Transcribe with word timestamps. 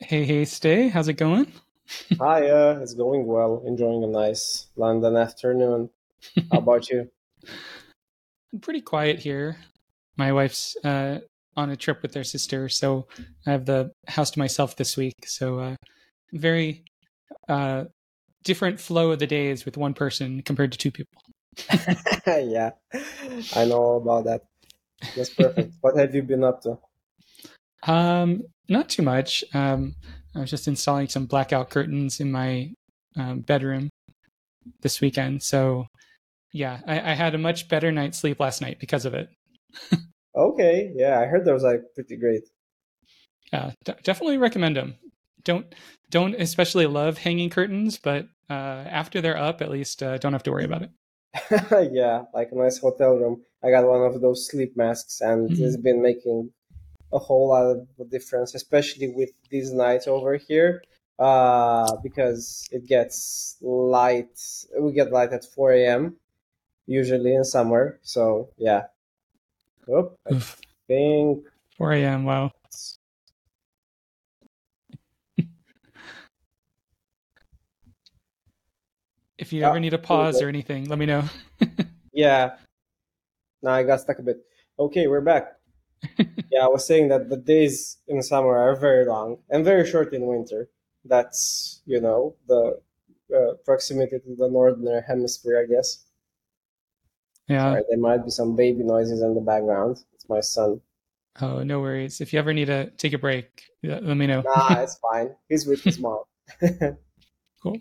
Hey, 0.00 0.24
hey, 0.24 0.44
Ste. 0.44 0.90
How's 0.92 1.08
it 1.08 1.14
going? 1.14 1.50
Hi, 2.20 2.50
uh, 2.50 2.78
it's 2.82 2.92
going 2.92 3.24
well. 3.24 3.62
Enjoying 3.66 4.04
a 4.04 4.06
nice 4.06 4.66
London 4.76 5.16
afternoon. 5.16 5.88
How 6.52 6.58
about 6.58 6.90
you? 6.90 7.10
I'm 8.52 8.60
pretty 8.60 8.82
quiet 8.82 9.20
here. 9.20 9.56
My 10.18 10.32
wife's 10.32 10.76
uh, 10.84 11.20
on 11.56 11.70
a 11.70 11.76
trip 11.76 12.02
with 12.02 12.12
their 12.12 12.24
sister, 12.24 12.68
so 12.68 13.06
I 13.46 13.52
have 13.52 13.64
the 13.64 13.90
house 14.06 14.30
to 14.32 14.38
myself 14.38 14.76
this 14.76 14.98
week. 14.98 15.14
So, 15.24 15.60
uh, 15.60 15.76
very 16.30 16.84
uh, 17.48 17.84
different 18.44 18.78
flow 18.78 19.12
of 19.12 19.18
the 19.18 19.26
days 19.26 19.64
with 19.64 19.78
one 19.78 19.94
person 19.94 20.42
compared 20.42 20.72
to 20.72 20.78
two 20.78 20.90
people. 20.90 21.22
yeah, 22.26 22.72
I 23.54 23.64
know 23.64 23.94
about 23.94 24.26
that. 24.26 24.44
That's 25.16 25.30
perfect. 25.30 25.72
what 25.80 25.96
have 25.96 26.14
you 26.14 26.22
been 26.22 26.44
up 26.44 26.60
to? 26.64 26.78
Um, 27.86 28.42
not 28.68 28.88
too 28.88 29.02
much. 29.02 29.44
Um, 29.54 29.94
I 30.34 30.40
was 30.40 30.50
just 30.50 30.68
installing 30.68 31.08
some 31.08 31.26
blackout 31.26 31.70
curtains 31.70 32.20
in 32.20 32.30
my 32.32 32.72
um, 33.16 33.40
bedroom 33.40 33.88
this 34.82 35.00
weekend. 35.00 35.42
So, 35.42 35.86
yeah, 36.52 36.80
I, 36.86 37.12
I, 37.12 37.14
had 37.14 37.34
a 37.34 37.38
much 37.38 37.68
better 37.68 37.92
night's 37.92 38.18
sleep 38.18 38.40
last 38.40 38.60
night 38.60 38.78
because 38.80 39.04
of 39.04 39.14
it. 39.14 39.28
okay, 40.36 40.92
yeah, 40.94 41.20
I 41.20 41.26
heard 41.26 41.46
was 41.46 41.62
like 41.62 41.82
pretty 41.94 42.16
great. 42.16 42.42
Yeah, 43.52 43.72
d- 43.84 43.94
definitely 44.02 44.38
recommend 44.38 44.76
them. 44.76 44.96
Don't 45.44 45.72
don't 46.10 46.34
especially 46.34 46.86
love 46.86 47.18
hanging 47.18 47.50
curtains, 47.50 47.98
but 47.98 48.26
uh, 48.50 48.84
after 48.90 49.20
they're 49.20 49.38
up, 49.38 49.62
at 49.62 49.70
least 49.70 50.02
uh, 50.02 50.18
don't 50.18 50.32
have 50.32 50.42
to 50.44 50.50
worry 50.50 50.64
about 50.64 50.82
it. 50.82 50.90
yeah, 51.92 52.22
like 52.34 52.48
a 52.52 52.56
nice 52.56 52.78
hotel 52.78 53.14
room. 53.14 53.42
I 53.62 53.70
got 53.70 53.86
one 53.86 54.02
of 54.02 54.20
those 54.20 54.48
sleep 54.48 54.76
masks, 54.76 55.20
and 55.20 55.50
mm-hmm. 55.50 55.64
it's 55.64 55.76
been 55.76 56.02
making 56.02 56.50
a 57.12 57.18
whole 57.18 57.48
lot 57.48 57.66
of 57.66 58.10
difference, 58.10 58.54
especially 58.54 59.08
with 59.08 59.30
these 59.50 59.72
nights 59.72 60.06
over 60.06 60.36
here, 60.36 60.82
uh, 61.18 61.96
because 62.02 62.68
it 62.72 62.86
gets 62.86 63.56
light. 63.60 64.38
We 64.78 64.92
get 64.92 65.12
light 65.12 65.32
at 65.32 65.44
4 65.44 65.72
a.m. 65.72 66.16
usually 66.86 67.34
in 67.34 67.44
summer. 67.44 67.98
So 68.02 68.50
yeah. 68.56 68.84
Oh, 69.88 70.12
I 70.30 70.40
think 70.88 71.46
4 71.76 71.92
a.m. 71.92 72.24
Wow. 72.24 72.52
if 79.38 79.52
you 79.52 79.62
ever 79.62 79.78
need 79.78 79.94
a 79.94 79.98
pause 79.98 80.42
or 80.42 80.48
anything, 80.48 80.88
let 80.88 80.98
me 80.98 81.06
know. 81.06 81.22
yeah. 82.12 82.56
No, 83.62 83.70
I 83.70 83.84
got 83.84 84.00
stuck 84.00 84.18
a 84.18 84.22
bit. 84.22 84.38
Okay, 84.78 85.06
we're 85.06 85.22
back 85.22 85.56
yeah, 86.50 86.64
I 86.64 86.68
was 86.68 86.86
saying 86.86 87.08
that 87.08 87.28
the 87.28 87.36
days 87.36 87.98
in 88.08 88.22
summer 88.22 88.56
are 88.56 88.76
very 88.76 89.06
long 89.06 89.38
and 89.50 89.64
very 89.64 89.86
short 89.86 90.12
in 90.12 90.26
winter. 90.26 90.68
That's 91.04 91.82
you 91.86 92.00
know 92.00 92.34
the 92.48 92.80
uh, 93.34 93.54
proximity 93.64 94.18
to 94.18 94.36
the 94.36 94.48
northern 94.48 95.02
hemisphere, 95.02 95.62
I 95.62 95.72
guess. 95.72 96.04
Yeah, 97.48 97.70
Sorry, 97.70 97.82
there 97.88 97.98
might 97.98 98.24
be 98.24 98.30
some 98.30 98.56
baby 98.56 98.82
noises 98.82 99.22
in 99.22 99.34
the 99.34 99.40
background. 99.40 100.02
It's 100.14 100.28
my 100.28 100.40
son. 100.40 100.80
Oh, 101.40 101.62
no 101.62 101.80
worries. 101.80 102.20
If 102.20 102.32
you 102.32 102.38
ever 102.38 102.52
need 102.52 102.66
to 102.66 102.90
take 102.90 103.12
a 103.12 103.18
break, 103.18 103.64
let 103.82 104.02
me 104.02 104.26
know. 104.26 104.42
nah, 104.42 104.80
it's 104.82 104.98
fine. 104.98 105.34
He's 105.48 105.66
with 105.66 105.82
his 105.82 105.98
mom. 105.98 106.22
cool. 107.62 107.78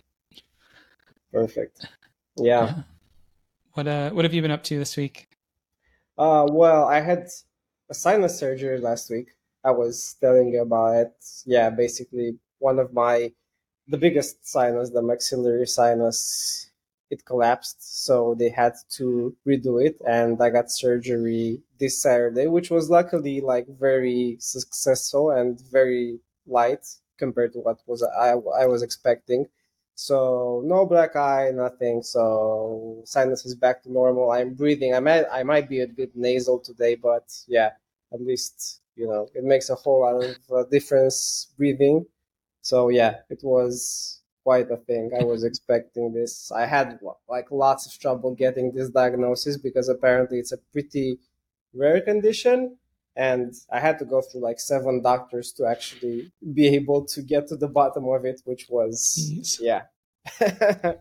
Perfect. 1.31 1.87
Yeah. 2.37 2.65
yeah. 2.65 2.81
What 3.73 3.87
uh 3.87 4.09
what 4.11 4.25
have 4.25 4.33
you 4.33 4.41
been 4.41 4.51
up 4.51 4.63
to 4.65 4.77
this 4.77 4.95
week? 4.95 5.27
Uh 6.17 6.47
well, 6.49 6.85
I 6.85 7.01
had 7.01 7.27
a 7.89 7.93
sinus 7.93 8.37
surgery 8.39 8.79
last 8.79 9.09
week. 9.09 9.29
I 9.63 9.71
was 9.71 10.15
telling 10.21 10.49
you 10.53 10.61
about. 10.61 11.13
Yeah, 11.45 11.69
basically 11.69 12.37
one 12.59 12.79
of 12.79 12.93
my 12.93 13.31
the 13.87 13.97
biggest 13.97 14.47
sinus, 14.47 14.91
the 14.91 15.01
maxillary 15.01 15.67
sinus, 15.67 16.71
it 17.09 17.25
collapsed, 17.25 18.05
so 18.05 18.35
they 18.37 18.49
had 18.49 18.73
to 18.97 19.35
redo 19.47 19.83
it, 19.85 20.01
and 20.07 20.41
I 20.41 20.49
got 20.49 20.71
surgery 20.71 21.61
this 21.79 22.01
Saturday, 22.01 22.47
which 22.47 22.71
was 22.71 22.89
luckily 22.89 23.41
like 23.41 23.67
very 23.67 24.37
successful 24.39 25.31
and 25.31 25.59
very 25.71 26.19
light 26.47 26.85
compared 27.17 27.53
to 27.53 27.59
what 27.59 27.79
was 27.87 28.03
I, 28.03 28.31
I 28.31 28.67
was 28.67 28.83
expecting. 28.83 29.47
So 29.95 30.61
no 30.65 30.85
black 30.85 31.15
eye, 31.15 31.51
nothing. 31.53 32.03
So 32.03 33.01
sinus 33.05 33.45
is 33.45 33.55
back 33.55 33.81
to 33.83 33.91
normal. 33.91 34.31
I'm 34.31 34.53
breathing. 34.53 34.93
I 34.93 34.99
might 34.99 35.25
I 35.31 35.43
might 35.43 35.69
be 35.69 35.81
a 35.81 35.87
bit 35.87 36.11
nasal 36.15 36.59
today, 36.59 36.95
but 36.95 37.31
yeah, 37.47 37.71
at 38.13 38.21
least 38.21 38.81
you 38.95 39.07
know 39.07 39.27
it 39.33 39.43
makes 39.43 39.69
a 39.69 39.75
whole 39.75 40.01
lot 40.01 40.23
of 40.23 40.35
uh, 40.51 40.63
difference 40.69 41.53
breathing. 41.57 42.05
So 42.61 42.89
yeah, 42.89 43.19
it 43.29 43.39
was 43.43 44.21
quite 44.43 44.69
a 44.71 44.77
thing. 44.77 45.11
I 45.19 45.23
was 45.23 45.43
expecting 45.43 46.13
this. 46.13 46.51
I 46.51 46.65
had 46.65 46.99
like 47.29 47.49
lots 47.51 47.85
of 47.87 47.99
trouble 47.99 48.35
getting 48.35 48.71
this 48.73 48.89
diagnosis 48.89 49.57
because 49.57 49.89
apparently 49.89 50.39
it's 50.39 50.51
a 50.51 50.57
pretty 50.73 51.19
rare 51.73 52.01
condition 52.01 52.77
and 53.15 53.53
I 53.71 53.79
had 53.79 53.99
to 53.99 54.05
go 54.05 54.21
through 54.21 54.41
like 54.41 54.59
seven 54.59 55.01
doctors 55.01 55.53
to 55.53 55.65
actually 55.65 56.31
be 56.53 56.67
able 56.75 57.05
to 57.05 57.21
get 57.21 57.47
to 57.47 57.55
the 57.55 57.67
bottom 57.67 58.07
of 58.07 58.25
it, 58.25 58.41
which 58.45 58.67
was 58.69 59.15
Jeez. 59.17 59.59
yeah. 59.61 59.83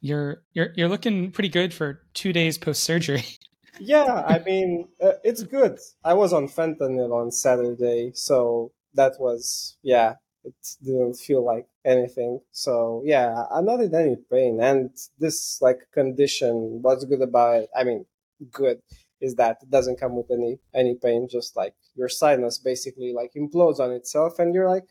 you're 0.00 0.42
you're 0.52 0.72
you're 0.76 0.88
looking 0.88 1.30
pretty 1.30 1.48
good 1.48 1.74
for 1.74 2.02
two 2.14 2.32
days 2.32 2.56
post 2.56 2.82
surgery. 2.82 3.24
yeah, 3.80 4.24
I 4.26 4.38
mean 4.38 4.88
uh, 5.02 5.12
it's 5.22 5.42
good. 5.42 5.78
I 6.04 6.14
was 6.14 6.32
on 6.32 6.48
fentanyl 6.48 7.12
on 7.12 7.30
Saturday, 7.30 8.12
so 8.14 8.72
that 8.94 9.14
was 9.18 9.76
yeah. 9.82 10.14
It 10.44 10.54
didn't 10.82 11.14
feel 11.14 11.44
like 11.44 11.66
anything. 11.84 12.40
So 12.52 13.02
yeah, 13.04 13.44
I'm 13.50 13.66
not 13.66 13.80
in 13.80 13.94
any 13.94 14.16
pain, 14.30 14.60
and 14.62 14.90
this 15.18 15.60
like 15.60 15.80
condition. 15.92 16.78
What's 16.80 17.04
good 17.04 17.20
about 17.20 17.62
it? 17.62 17.70
I 17.76 17.84
mean, 17.84 18.06
good 18.50 18.80
is 19.20 19.34
that 19.36 19.58
it 19.62 19.70
doesn't 19.70 20.00
come 20.00 20.16
with 20.16 20.30
any 20.30 20.58
any 20.74 20.94
pain. 20.94 21.28
Just 21.30 21.56
like 21.56 21.74
your 21.94 22.08
sinus 22.08 22.58
basically 22.58 23.12
like 23.12 23.32
implodes 23.36 23.80
on 23.80 23.92
itself, 23.92 24.38
and 24.38 24.54
you're 24.54 24.68
like, 24.68 24.84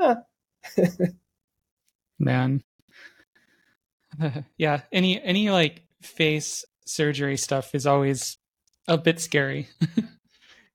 ah. 0.00 0.16
Man, 2.20 2.64
yeah. 4.58 4.82
Any 4.92 5.22
any 5.22 5.50
like 5.50 5.82
face 6.02 6.64
surgery 6.86 7.36
stuff 7.36 7.74
is 7.74 7.86
always 7.86 8.38
a 8.86 8.98
bit 8.98 9.20
scary. 9.20 9.68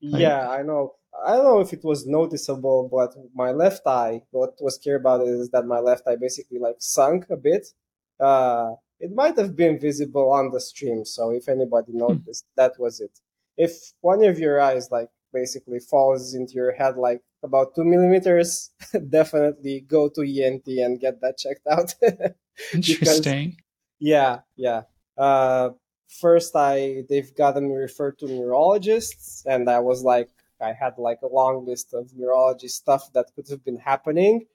like, 0.01 0.21
yeah, 0.21 0.49
I 0.49 0.61
know. 0.61 0.93
I 1.25 1.35
don't 1.35 1.45
know 1.45 1.59
if 1.59 1.73
it 1.73 1.83
was 1.83 2.07
noticeable, 2.07 2.89
but 2.91 3.15
my 3.33 3.51
left 3.51 3.85
eye. 3.85 4.21
What 4.31 4.55
was 4.59 4.75
scary 4.75 4.97
about 4.97 5.21
it 5.21 5.29
is 5.29 5.49
that 5.49 5.65
my 5.65 5.79
left 5.79 6.07
eye 6.07 6.15
basically 6.15 6.59
like 6.59 6.75
sunk 6.79 7.25
a 7.29 7.37
bit. 7.37 7.67
Uh, 8.19 8.71
it 9.03 9.13
might 9.13 9.37
have 9.37 9.53
been 9.53 9.77
visible 9.77 10.31
on 10.31 10.49
the 10.51 10.61
stream. 10.61 11.03
So 11.03 11.31
if 11.31 11.49
anybody 11.49 11.91
hmm. 11.91 11.99
noticed, 11.99 12.45
that 12.55 12.73
was 12.79 13.01
it. 13.01 13.19
If 13.57 13.73
one 13.99 14.23
of 14.23 14.39
your 14.39 14.61
eyes 14.61 14.89
like 14.91 15.09
basically 15.33 15.79
falls 15.79 16.33
into 16.33 16.53
your 16.53 16.71
head 16.71 16.95
like 16.95 17.21
about 17.43 17.75
two 17.75 17.83
millimeters, 17.83 18.71
definitely 19.09 19.81
go 19.81 20.07
to 20.09 20.21
ENT 20.21 20.67
and 20.67 21.01
get 21.01 21.19
that 21.21 21.37
checked 21.37 21.67
out. 21.69 21.93
Interesting. 22.73 23.49
because, 23.49 23.57
yeah, 23.99 24.39
yeah. 24.55 24.83
Uh, 25.17 25.71
first, 26.21 26.55
I 26.55 27.03
they've 27.09 27.35
gotten 27.35 27.67
me 27.67 27.75
referred 27.75 28.17
to 28.19 28.27
neurologists, 28.27 29.43
and 29.45 29.69
I 29.69 29.79
was 29.79 30.01
like, 30.01 30.29
I 30.61 30.71
had 30.71 30.97
like 30.97 31.19
a 31.23 31.27
long 31.27 31.65
list 31.65 31.93
of 31.93 32.11
neurology 32.15 32.69
stuff 32.69 33.11
that 33.13 33.27
could 33.35 33.49
have 33.49 33.65
been 33.65 33.79
happening, 33.79 34.45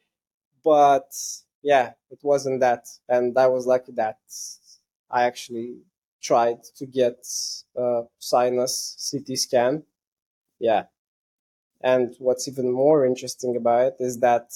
but 0.65 1.13
yeah, 1.63 1.93
it 2.11 2.21
wasn't 2.23 2.61
that. 2.61 2.87
And 3.09 3.37
I 3.39 3.47
was 3.47 3.67
lucky 3.67 3.93
that 3.93 4.19
I 5.11 5.25
actually 5.25 5.79
tried 6.23 6.63
to 6.77 6.87
get 6.87 7.27
a 7.77 8.03
sinus 8.19 8.97
CT 9.11 9.39
scan. 9.39 9.83
Yeah. 10.59 10.85
And 11.81 12.15
what's 12.19 12.49
even 12.49 12.73
more 12.73 13.07
interesting 13.07 13.57
about 13.57 13.87
it 13.87 13.97
is 14.01 14.19
that 14.21 14.51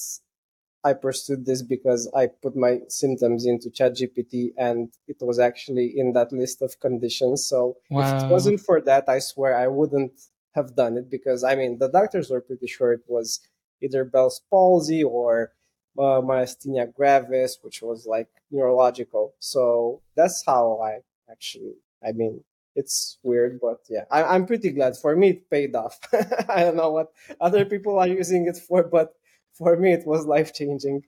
I 0.83 0.93
pursued 0.93 1.45
this 1.45 1.61
because 1.61 2.11
I 2.13 2.27
put 2.27 2.57
my 2.57 2.79
symptoms 2.89 3.45
into 3.45 3.69
ChatGPT 3.69 4.51
and 4.57 4.93
it 5.07 5.17
was 5.21 5.39
actually 5.39 5.93
in 5.95 6.11
that 6.13 6.33
list 6.33 6.61
of 6.61 6.79
conditions. 6.81 7.45
So 7.45 7.77
wow. 7.89 8.17
if 8.17 8.23
it 8.23 8.27
wasn't 8.27 8.59
for 8.59 8.81
that, 8.81 9.07
I 9.07 9.19
swear 9.19 9.55
I 9.55 9.67
wouldn't 9.67 10.19
have 10.55 10.75
done 10.75 10.97
it 10.97 11.09
because 11.09 11.43
I 11.43 11.55
mean, 11.55 11.79
the 11.79 11.87
doctors 11.87 12.29
were 12.29 12.41
pretty 12.41 12.67
sure 12.67 12.91
it 12.91 13.05
was 13.07 13.39
either 13.81 14.03
Bell's 14.03 14.41
palsy 14.49 15.03
or 15.03 15.53
uh, 15.97 16.21
myasthenia 16.21 16.93
gravis, 16.93 17.59
which 17.61 17.81
was 17.81 18.05
like 18.05 18.29
neurological. 18.51 19.33
So 19.39 20.01
that's 20.15 20.43
how 20.45 20.79
I 20.81 20.99
actually, 21.31 21.73
I 22.05 22.11
mean, 22.11 22.43
it's 22.75 23.19
weird, 23.23 23.59
but 23.61 23.79
yeah, 23.89 24.05
I, 24.09 24.35
am 24.35 24.45
pretty 24.45 24.71
glad. 24.71 24.97
For 24.97 25.15
me, 25.15 25.29
it 25.29 25.49
paid 25.49 25.75
off. 25.75 25.99
I 26.49 26.61
don't 26.61 26.75
know 26.75 26.89
what 26.89 27.11
other 27.39 27.65
people 27.65 27.99
are 27.99 28.07
using 28.07 28.47
it 28.47 28.57
for, 28.57 28.83
but 28.83 29.13
for 29.53 29.77
me, 29.77 29.93
it 29.93 30.07
was 30.07 30.25
life 30.25 30.53
changing. 30.53 31.03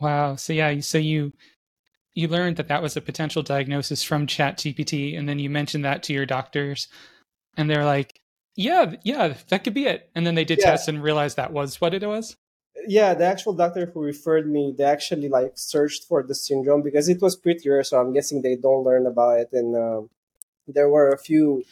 Wow. 0.00 0.36
So 0.36 0.52
yeah, 0.52 0.80
so 0.80 0.98
you 0.98 1.32
you 2.14 2.26
learned 2.26 2.56
that 2.56 2.68
that 2.68 2.82
was 2.82 2.96
a 2.96 3.00
potential 3.00 3.42
diagnosis 3.42 4.02
from 4.02 4.26
Chat 4.26 4.58
GPT, 4.58 5.16
and 5.16 5.28
then 5.28 5.38
you 5.38 5.48
mentioned 5.48 5.84
that 5.84 6.02
to 6.04 6.12
your 6.12 6.26
doctors, 6.26 6.88
and 7.56 7.70
they're 7.70 7.84
like, 7.84 8.20
"Yeah, 8.56 8.94
yeah, 9.04 9.34
that 9.48 9.62
could 9.62 9.74
be 9.74 9.86
it." 9.86 10.10
And 10.14 10.26
then 10.26 10.34
they 10.34 10.44
did 10.44 10.58
yeah. 10.58 10.70
tests 10.70 10.88
and 10.88 11.02
realized 11.02 11.36
that 11.36 11.52
was 11.52 11.80
what 11.80 11.94
it 11.94 12.06
was. 12.06 12.36
Yeah, 12.86 13.14
the 13.14 13.24
actual 13.24 13.52
doctor 13.52 13.86
who 13.86 14.00
referred 14.00 14.48
me, 14.50 14.74
they 14.76 14.84
actually 14.84 15.28
like 15.28 15.52
searched 15.54 16.04
for 16.04 16.22
the 16.22 16.34
syndrome 16.34 16.82
because 16.82 17.08
it 17.08 17.20
was 17.20 17.36
pretty 17.36 17.68
rare. 17.68 17.84
So 17.84 18.00
I'm 18.00 18.12
guessing 18.12 18.42
they 18.42 18.56
don't 18.56 18.84
learn 18.84 19.06
about 19.06 19.40
it. 19.40 19.48
And 19.52 19.76
uh, 19.76 20.02
there 20.66 20.88
were 20.88 21.10
a 21.10 21.18
few 21.18 21.64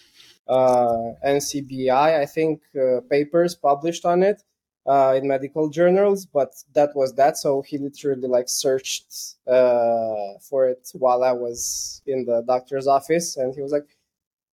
uh, 0.49 1.12
NCBI, 1.27 2.21
I 2.21 2.27
think, 2.27 2.62
uh, 2.77 3.00
papers 3.09 3.55
published 3.55 4.05
on 4.05 4.23
it 4.23 4.43
uh, 4.87 5.15
in 5.17 5.29
medical 5.29 5.69
journals, 5.69 6.27
but 6.27 6.55
that 6.75 6.97
was 6.97 7.15
that. 7.15 7.37
So 7.37 7.62
he 7.62 7.79
literally 7.79 8.27
like 8.27 8.49
searched 8.49 9.37
uh, 9.47 10.39
for 10.41 10.67
it 10.67 10.91
while 10.95 11.23
I 11.23 11.33
was 11.33 12.03
in 12.06 12.25
the 12.25 12.43
doctor's 12.47 12.87
office, 12.87 13.37
and 13.37 13.55
he 13.55 13.61
was 13.61 13.71
like, 13.71 13.87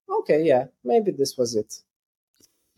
"Okay, 0.10 0.44
yeah, 0.44 0.66
maybe 0.84 1.12
this 1.12 1.38
was 1.38 1.56
it." 1.56 1.82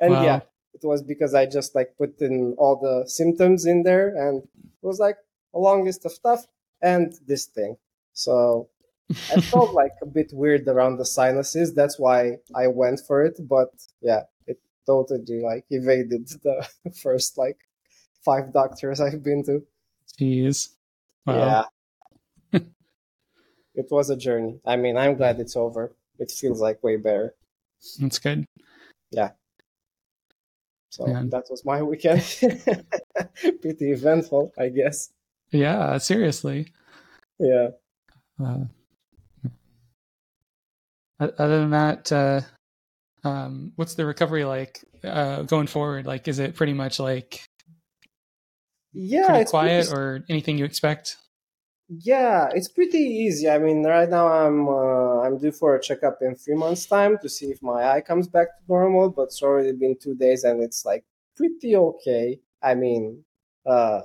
and 0.00 0.12
wow. 0.12 0.22
yeah, 0.22 0.40
was 0.82 1.02
because 1.02 1.34
I 1.34 1.46
just 1.46 1.74
like 1.74 1.96
put 1.96 2.20
in 2.20 2.54
all 2.58 2.76
the 2.76 3.08
symptoms 3.08 3.66
in 3.66 3.82
there, 3.82 4.08
and 4.08 4.42
it 4.42 4.86
was 4.86 4.98
like 4.98 5.16
a 5.54 5.58
long 5.58 5.84
list 5.84 6.04
of 6.04 6.12
stuff 6.12 6.46
and 6.82 7.14
this 7.26 7.46
thing. 7.46 7.76
So 8.12 8.68
I 9.10 9.40
felt 9.52 9.74
like 9.74 9.92
a 10.02 10.06
bit 10.06 10.30
weird 10.32 10.66
around 10.68 10.98
the 10.98 11.04
sinuses. 11.04 11.74
That's 11.74 11.98
why 11.98 12.38
I 12.54 12.66
went 12.68 13.00
for 13.06 13.24
it. 13.24 13.38
But 13.40 13.70
yeah, 14.00 14.22
it 14.46 14.58
totally 14.86 15.40
like 15.42 15.64
evaded 15.70 16.28
the 16.42 16.66
first 17.02 17.38
like 17.38 17.58
five 18.24 18.52
doctors 18.52 19.00
I've 19.00 19.22
been 19.22 19.44
to. 19.44 19.62
Jeez. 20.20 20.70
Wow. 21.26 21.68
Yeah. 22.52 22.60
it 23.74 23.86
was 23.90 24.10
a 24.10 24.16
journey. 24.16 24.60
I 24.66 24.76
mean, 24.76 24.96
I'm 24.96 25.16
glad 25.16 25.40
it's 25.40 25.56
over. 25.56 25.94
It 26.18 26.30
feels 26.30 26.60
like 26.60 26.82
way 26.82 26.96
better. 26.96 27.34
That's 27.98 28.18
good. 28.18 28.44
Yeah. 29.10 29.30
So 30.92 31.08
yeah. 31.08 31.22
that 31.28 31.46
was 31.48 31.64
my 31.64 31.82
weekend. 31.82 32.20
Pretty 33.62 33.92
eventful, 33.92 34.52
I 34.58 34.68
guess. 34.68 35.10
Yeah, 35.50 35.96
seriously. 35.96 36.68
Yeah. 37.38 37.68
Uh, 38.38 38.64
other 41.18 41.60
than 41.60 41.70
that, 41.70 42.12
uh, 42.12 42.42
um, 43.24 43.72
what's 43.76 43.94
the 43.94 44.04
recovery 44.04 44.44
like 44.44 44.84
uh, 45.02 45.42
going 45.42 45.66
forward? 45.66 46.04
Like, 46.04 46.28
is 46.28 46.38
it 46.38 46.56
pretty 46.56 46.74
much 46.74 46.98
like 46.98 47.42
yeah, 48.92 49.36
it's 49.36 49.50
quiet 49.50 49.88
pretty... 49.88 49.98
or 49.98 50.24
anything 50.28 50.58
you 50.58 50.66
expect? 50.66 51.16
Yeah, 51.88 52.48
it's 52.54 52.68
pretty 52.68 52.98
easy. 52.98 53.48
I 53.50 53.58
mean, 53.58 53.84
right 53.84 54.08
now 54.08 54.28
I'm 54.28 54.66
uh, 54.68 55.20
I'm 55.22 55.38
due 55.38 55.52
for 55.52 55.74
a 55.76 55.80
checkup 55.82 56.18
in 56.22 56.34
three 56.36 56.54
months' 56.54 56.86
time 56.86 57.18
to 57.20 57.28
see 57.28 57.46
if 57.50 57.62
my 57.62 57.84
eye 57.92 58.00
comes 58.00 58.28
back 58.28 58.48
to 58.48 58.62
normal. 58.68 59.10
But 59.10 59.24
it's 59.24 59.42
already 59.42 59.72
been 59.72 59.96
two 60.00 60.14
days, 60.14 60.44
and 60.44 60.62
it's 60.62 60.84
like 60.86 61.04
pretty 61.36 61.76
okay. 61.76 62.40
I 62.62 62.74
mean, 62.74 63.24
uh, 63.66 64.02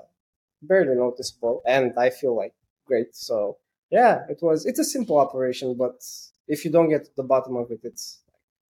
barely 0.62 0.96
noticeable, 0.96 1.62
and 1.68 1.94
I 1.98 2.10
feel 2.12 2.36
like 2.36 2.54
great. 2.86 3.16
So 3.16 3.58
yeah, 3.92 4.26
it 4.30 4.40
was. 4.42 4.66
It's 4.66 4.80
a 4.80 4.86
simple 4.86 5.18
operation, 5.20 5.76
but 5.78 6.04
if 6.48 6.66
you 6.66 6.72
don't 6.72 6.90
get 6.90 7.06
to 7.06 7.12
the 7.18 7.24
bottom 7.24 7.56
of 7.58 7.72
it, 7.72 7.82
it's 7.84 8.22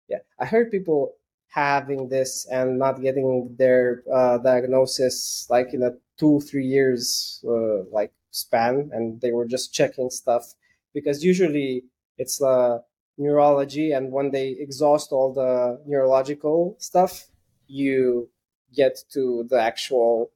yeah. 0.08 0.20
I 0.40 0.46
heard 0.46 0.72
people 0.72 1.14
having 1.50 2.10
this 2.10 2.46
and 2.52 2.78
not 2.78 3.02
getting 3.02 3.56
their 3.58 4.04
uh, 4.14 4.38
diagnosis 4.40 5.48
like 5.50 5.74
in 5.74 5.82
a 5.84 5.92
two 6.18 6.40
three 6.42 6.66
years 6.66 7.44
uh, 7.48 7.84
like 7.92 8.12
span, 8.38 8.90
and 8.94 9.22
they 9.22 9.32
were 9.32 9.46
just 9.46 9.74
checking 9.74 10.10
stuff 10.10 10.54
because 10.94 11.24
usually 11.24 11.84
it's 12.18 12.42
uh, 12.42 12.80
neurology, 13.18 13.92
and 13.92 14.12
when 14.12 14.32
they 14.32 14.50
exhaust 14.50 15.12
all 15.12 15.34
the 15.34 15.82
neurological 15.86 16.76
stuff, 16.80 17.26
you 17.68 18.30
get 18.76 18.98
to 19.12 19.46
the 19.50 19.60
actual 19.60 20.32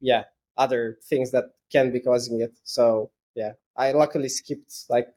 yeah 0.00 0.24
other 0.56 0.98
things 1.02 1.30
that 1.30 1.44
can 1.70 1.92
be 1.92 2.00
causing 2.00 2.40
it. 2.40 2.52
So 2.64 3.10
yeah, 3.34 3.52
I 3.76 3.92
luckily 3.92 4.28
skipped 4.28 4.84
like 4.88 5.08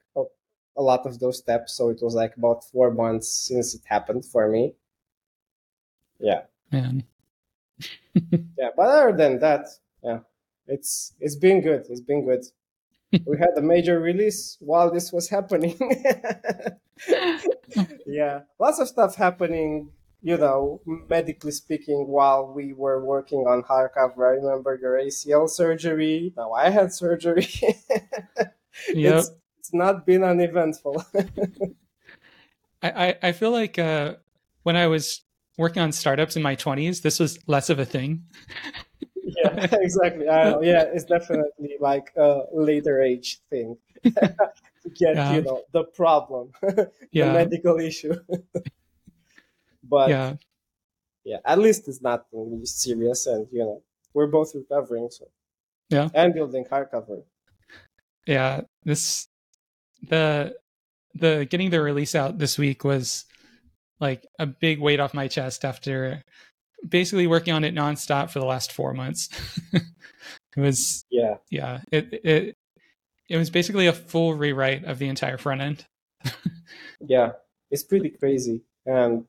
a 0.78 0.82
lot 0.82 1.04
of 1.04 1.18
those 1.18 1.38
steps. 1.38 1.74
So 1.74 1.90
it 1.90 1.98
was 2.00 2.14
like 2.14 2.36
about 2.36 2.64
four 2.64 2.90
months 2.90 3.28
since 3.28 3.74
it 3.74 3.82
happened 3.84 4.24
for 4.24 4.48
me. 4.48 4.74
Yeah. 6.20 6.42
Man. 6.72 7.04
yeah, 8.14 8.70
but 8.76 8.86
other 8.86 9.16
than 9.16 9.38
that, 9.40 9.68
yeah, 10.02 10.20
it's 10.68 11.14
it's 11.20 11.36
been 11.36 11.60
good. 11.60 11.86
It's 11.88 12.00
been 12.00 12.24
good. 12.24 12.44
we 13.26 13.38
had 13.38 13.56
a 13.56 13.62
major 13.62 14.00
release 14.00 14.56
while 14.60 14.92
this 14.92 15.12
was 15.12 15.28
happening. 15.28 15.76
yeah, 18.06 18.40
lots 18.58 18.78
of 18.78 18.88
stuff 18.88 19.16
happening. 19.16 19.90
You 20.20 20.36
know, 20.36 20.80
medically 21.08 21.52
speaking, 21.52 22.08
while 22.08 22.52
we 22.52 22.72
were 22.72 23.04
working 23.04 23.40
on 23.40 23.62
hardcover. 23.62 24.28
I 24.28 24.42
remember 24.42 24.76
your 24.80 24.98
ACL 24.98 25.48
surgery. 25.48 26.32
Now 26.36 26.52
I 26.52 26.70
had 26.70 26.92
surgery. 26.92 27.46
yep 28.92 29.24
it's 29.68 29.74
not 29.74 30.06
been 30.06 30.24
uneventful. 30.24 31.04
I, 32.82 32.90
I, 32.90 33.18
I 33.22 33.32
feel 33.32 33.50
like 33.50 33.78
uh, 33.78 34.14
when 34.62 34.76
I 34.76 34.86
was 34.86 35.20
working 35.58 35.82
on 35.82 35.92
startups 35.92 36.36
in 36.36 36.42
my 36.42 36.56
20s, 36.56 37.02
this 37.02 37.20
was 37.20 37.38
less 37.46 37.68
of 37.68 37.78
a 37.78 37.84
thing. 37.84 38.24
Yeah, 39.36 39.66
exactly. 39.72 40.28
I 40.28 40.50
know. 40.50 40.62
Yeah, 40.62 40.84
it's 40.92 41.04
definitely 41.04 41.76
like 41.80 42.12
a 42.16 42.42
later 42.52 43.02
age 43.02 43.40
thing 43.50 43.76
to 44.04 44.12
get, 44.94 45.16
yeah. 45.16 45.32
you 45.34 45.42
know, 45.42 45.62
the 45.72 45.84
problem, 45.84 46.52
the 46.62 46.90
yeah. 47.12 47.32
medical 47.32 47.78
issue. 47.78 48.14
but 49.82 50.10
yeah. 50.10 50.34
yeah, 51.24 51.38
at 51.44 51.58
least 51.58 51.88
it's 51.88 52.02
not 52.02 52.26
really 52.32 52.64
serious, 52.64 53.26
and 53.26 53.46
you 53.52 53.60
know, 53.60 53.82
we're 54.14 54.26
both 54.26 54.54
recovering. 54.54 55.08
So 55.10 55.28
yeah, 55.90 56.08
and 56.14 56.34
building 56.34 56.64
hardcover. 56.64 57.22
Yeah, 58.26 58.62
this 58.84 59.28
the 60.08 60.56
the 61.14 61.46
getting 61.50 61.70
the 61.70 61.80
release 61.80 62.14
out 62.14 62.38
this 62.38 62.58
week 62.58 62.84
was 62.84 63.24
like 64.00 64.26
a 64.38 64.46
big 64.46 64.80
weight 64.80 65.00
off 65.00 65.14
my 65.14 65.28
chest 65.28 65.64
after 65.64 66.22
basically 66.86 67.26
working 67.26 67.52
on 67.52 67.64
it 67.64 67.74
nonstop 67.74 68.30
for 68.30 68.38
the 68.38 68.46
last 68.46 68.72
four 68.72 68.92
months. 68.92 69.28
it 69.72 69.82
was 70.56 71.04
yeah 71.10 71.36
yeah 71.50 71.80
it 71.92 72.20
it 72.24 72.56
it 73.28 73.36
was 73.36 73.50
basically 73.50 73.86
a 73.86 73.92
full 73.92 74.34
rewrite 74.34 74.84
of 74.84 74.98
the 74.98 75.08
entire 75.08 75.38
front 75.38 75.60
end. 75.60 75.86
yeah, 77.00 77.32
it's 77.70 77.84
pretty 77.84 78.10
crazy, 78.10 78.62
and 78.86 79.26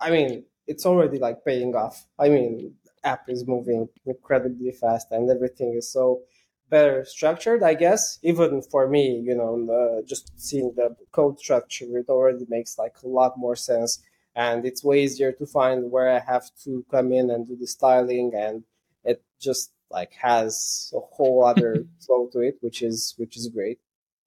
I 0.00 0.10
mean 0.10 0.44
it's 0.66 0.86
already 0.86 1.18
like 1.18 1.44
paying 1.44 1.74
off. 1.74 2.06
I 2.18 2.28
mean, 2.28 2.74
app 3.04 3.28
is 3.28 3.46
moving 3.46 3.88
incredibly 4.04 4.72
fast, 4.72 5.08
and 5.12 5.30
everything 5.30 5.74
is 5.74 5.90
so 5.92 6.22
better 6.68 7.04
structured, 7.04 7.62
I 7.62 7.74
guess. 7.74 8.18
Even 8.22 8.62
for 8.62 8.88
me, 8.88 9.20
you 9.24 9.34
know, 9.34 10.02
just 10.04 10.32
seeing 10.36 10.72
the 10.76 10.96
code 11.12 11.38
structure, 11.38 11.96
it 11.96 12.08
already 12.08 12.46
makes 12.48 12.78
like 12.78 12.96
a 13.02 13.08
lot 13.08 13.38
more 13.38 13.56
sense, 13.56 14.02
and 14.36 14.66
it's 14.66 14.84
way 14.84 15.02
easier 15.02 15.32
to 15.32 15.46
find 15.46 15.90
where 15.90 16.10
I 16.10 16.20
have 16.20 16.50
to 16.64 16.84
come 16.90 17.10
in 17.10 17.30
and 17.30 17.48
do 17.48 17.56
the 17.56 17.66
styling, 17.66 18.32
and 18.36 18.62
it 19.02 19.22
just 19.40 19.72
like 19.90 20.12
has 20.12 20.92
a 20.94 21.00
whole 21.00 21.44
other 21.44 21.86
flow 22.06 22.28
to 22.32 22.40
it, 22.40 22.58
which 22.60 22.82
is 22.82 23.14
which 23.16 23.36
is 23.36 23.48
great. 23.48 23.78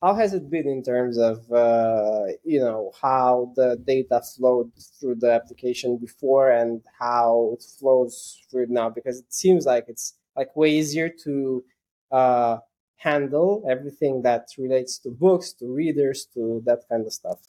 How 0.02 0.16
has 0.16 0.34
it 0.34 0.50
been 0.50 0.68
in 0.68 0.82
terms 0.82 1.18
of 1.20 1.52
uh, 1.52 2.24
you 2.44 2.60
know 2.60 2.92
how 3.00 3.54
the 3.56 3.78
data 3.86 4.22
flowed 4.36 4.72
through 5.00 5.16
the 5.16 5.32
application 5.32 5.98
before 5.98 6.52
and 6.52 6.82
how 7.00 7.52
it 7.54 7.64
flows 7.80 8.42
through 8.50 8.68
now? 8.70 8.90
Because 8.90 9.20
it 9.20 9.32
seems 9.32 9.66
like 9.66 9.86
it's 9.88 10.16
like 10.36 10.56
way 10.56 10.72
easier 10.72 11.10
to 11.26 11.64
uh, 12.12 12.58
handle 12.96 13.64
everything 13.70 14.24
that 14.24 14.48
relates 14.58 14.98
to 15.00 15.12
books, 15.12 15.54
to 15.54 15.68
readers, 15.68 16.26
to 16.34 16.64
that 16.66 16.82
kind 16.90 17.06
of 17.06 17.14
stuff. 17.14 17.40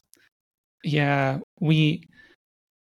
Yeah, 0.83 1.39
we 1.61 2.09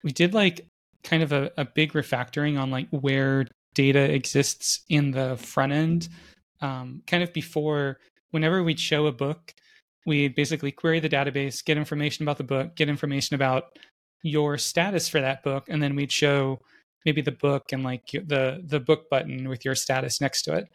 we 0.06 0.12
did 0.12 0.34
like 0.34 0.68
kind 1.02 1.24
of 1.24 1.32
a, 1.32 1.50
a 1.56 1.64
big 1.64 1.92
refactoring 1.92 2.56
on 2.60 2.70
like 2.70 2.86
where 2.90 3.44
data 3.74 3.98
exists 4.14 4.82
in 4.88 5.10
the 5.10 5.36
front 5.36 5.72
end. 5.72 6.08
Um, 6.60 7.02
kind 7.08 7.24
of 7.24 7.32
before, 7.32 7.98
whenever 8.30 8.62
we'd 8.62 8.78
show 8.78 9.06
a 9.06 9.12
book, 9.12 9.52
we'd 10.06 10.36
basically 10.36 10.70
query 10.70 11.00
the 11.00 11.08
database, 11.08 11.62
get 11.62 11.76
information 11.76 12.22
about 12.22 12.38
the 12.38 12.44
book, 12.44 12.76
get 12.76 12.88
information 12.88 13.34
about 13.34 13.64
your 14.22 14.56
status 14.58 15.08
for 15.08 15.20
that 15.20 15.42
book, 15.42 15.64
and 15.68 15.82
then 15.82 15.96
we'd 15.96 16.12
show 16.12 16.60
maybe 17.04 17.20
the 17.20 17.32
book 17.32 17.64
and 17.72 17.82
like 17.82 18.06
the 18.12 18.62
the 18.64 18.78
book 18.78 19.10
button 19.10 19.48
with 19.48 19.64
your 19.64 19.74
status 19.74 20.20
next 20.20 20.42
to 20.42 20.54
it. 20.54 20.68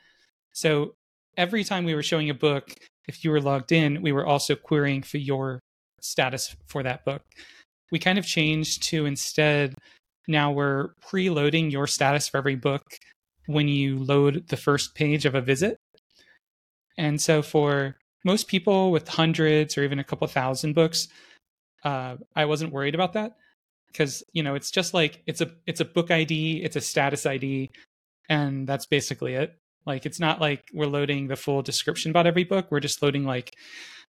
So 0.51 0.95
every 1.37 1.63
time 1.63 1.85
we 1.85 1.95
were 1.95 2.03
showing 2.03 2.29
a 2.29 2.33
book, 2.33 2.75
if 3.07 3.23
you 3.23 3.31
were 3.31 3.39
logged 3.39 3.71
in, 3.71 4.01
we 4.01 4.11
were 4.11 4.25
also 4.25 4.55
querying 4.55 5.03
for 5.03 5.19
your 5.19 5.61
status 6.01 6.53
for 6.67 6.83
that 6.83 7.05
book. 7.05 7.21
We 7.91 7.99
kind 7.99 8.17
of 8.19 8.25
changed 8.25 8.83
to 8.89 9.05
instead 9.05 9.75
now 10.27 10.51
we're 10.51 10.89
preloading 11.03 11.71
your 11.71 11.87
status 11.87 12.27
for 12.29 12.37
every 12.37 12.55
book 12.55 12.83
when 13.47 13.67
you 13.67 13.97
load 13.99 14.47
the 14.49 14.57
first 14.57 14.95
page 14.95 15.25
of 15.25 15.35
a 15.35 15.41
visit. 15.41 15.77
And 16.97 17.21
so 17.21 17.41
for 17.41 17.97
most 18.23 18.47
people 18.47 18.91
with 18.91 19.07
hundreds 19.07 19.77
or 19.77 19.83
even 19.83 19.99
a 19.99 20.03
couple 20.03 20.27
thousand 20.27 20.73
books, 20.73 21.07
uh, 21.83 22.17
I 22.35 22.45
wasn't 22.45 22.73
worried 22.73 22.95
about 22.95 23.13
that. 23.13 23.33
because 23.91 24.23
you 24.33 24.43
know 24.43 24.55
it's 24.55 24.71
just 24.71 24.93
like 24.93 25.21
it's 25.27 25.41
a 25.41 25.51
it's 25.67 25.81
a 25.81 25.85
book 25.85 26.11
id 26.11 26.61
it's 26.63 26.75
a 26.75 26.81
status 26.81 27.25
id 27.25 27.69
and 28.29 28.67
that's 28.67 28.85
basically 28.85 29.35
it 29.35 29.55
like 29.85 30.05
it's 30.05 30.19
not 30.19 30.39
like 30.39 30.63
we're 30.73 30.85
loading 30.85 31.27
the 31.27 31.35
full 31.35 31.61
description 31.61 32.11
about 32.11 32.27
every 32.27 32.43
book 32.43 32.67
we're 32.71 32.79
just 32.79 33.01
loading 33.01 33.25
like 33.25 33.53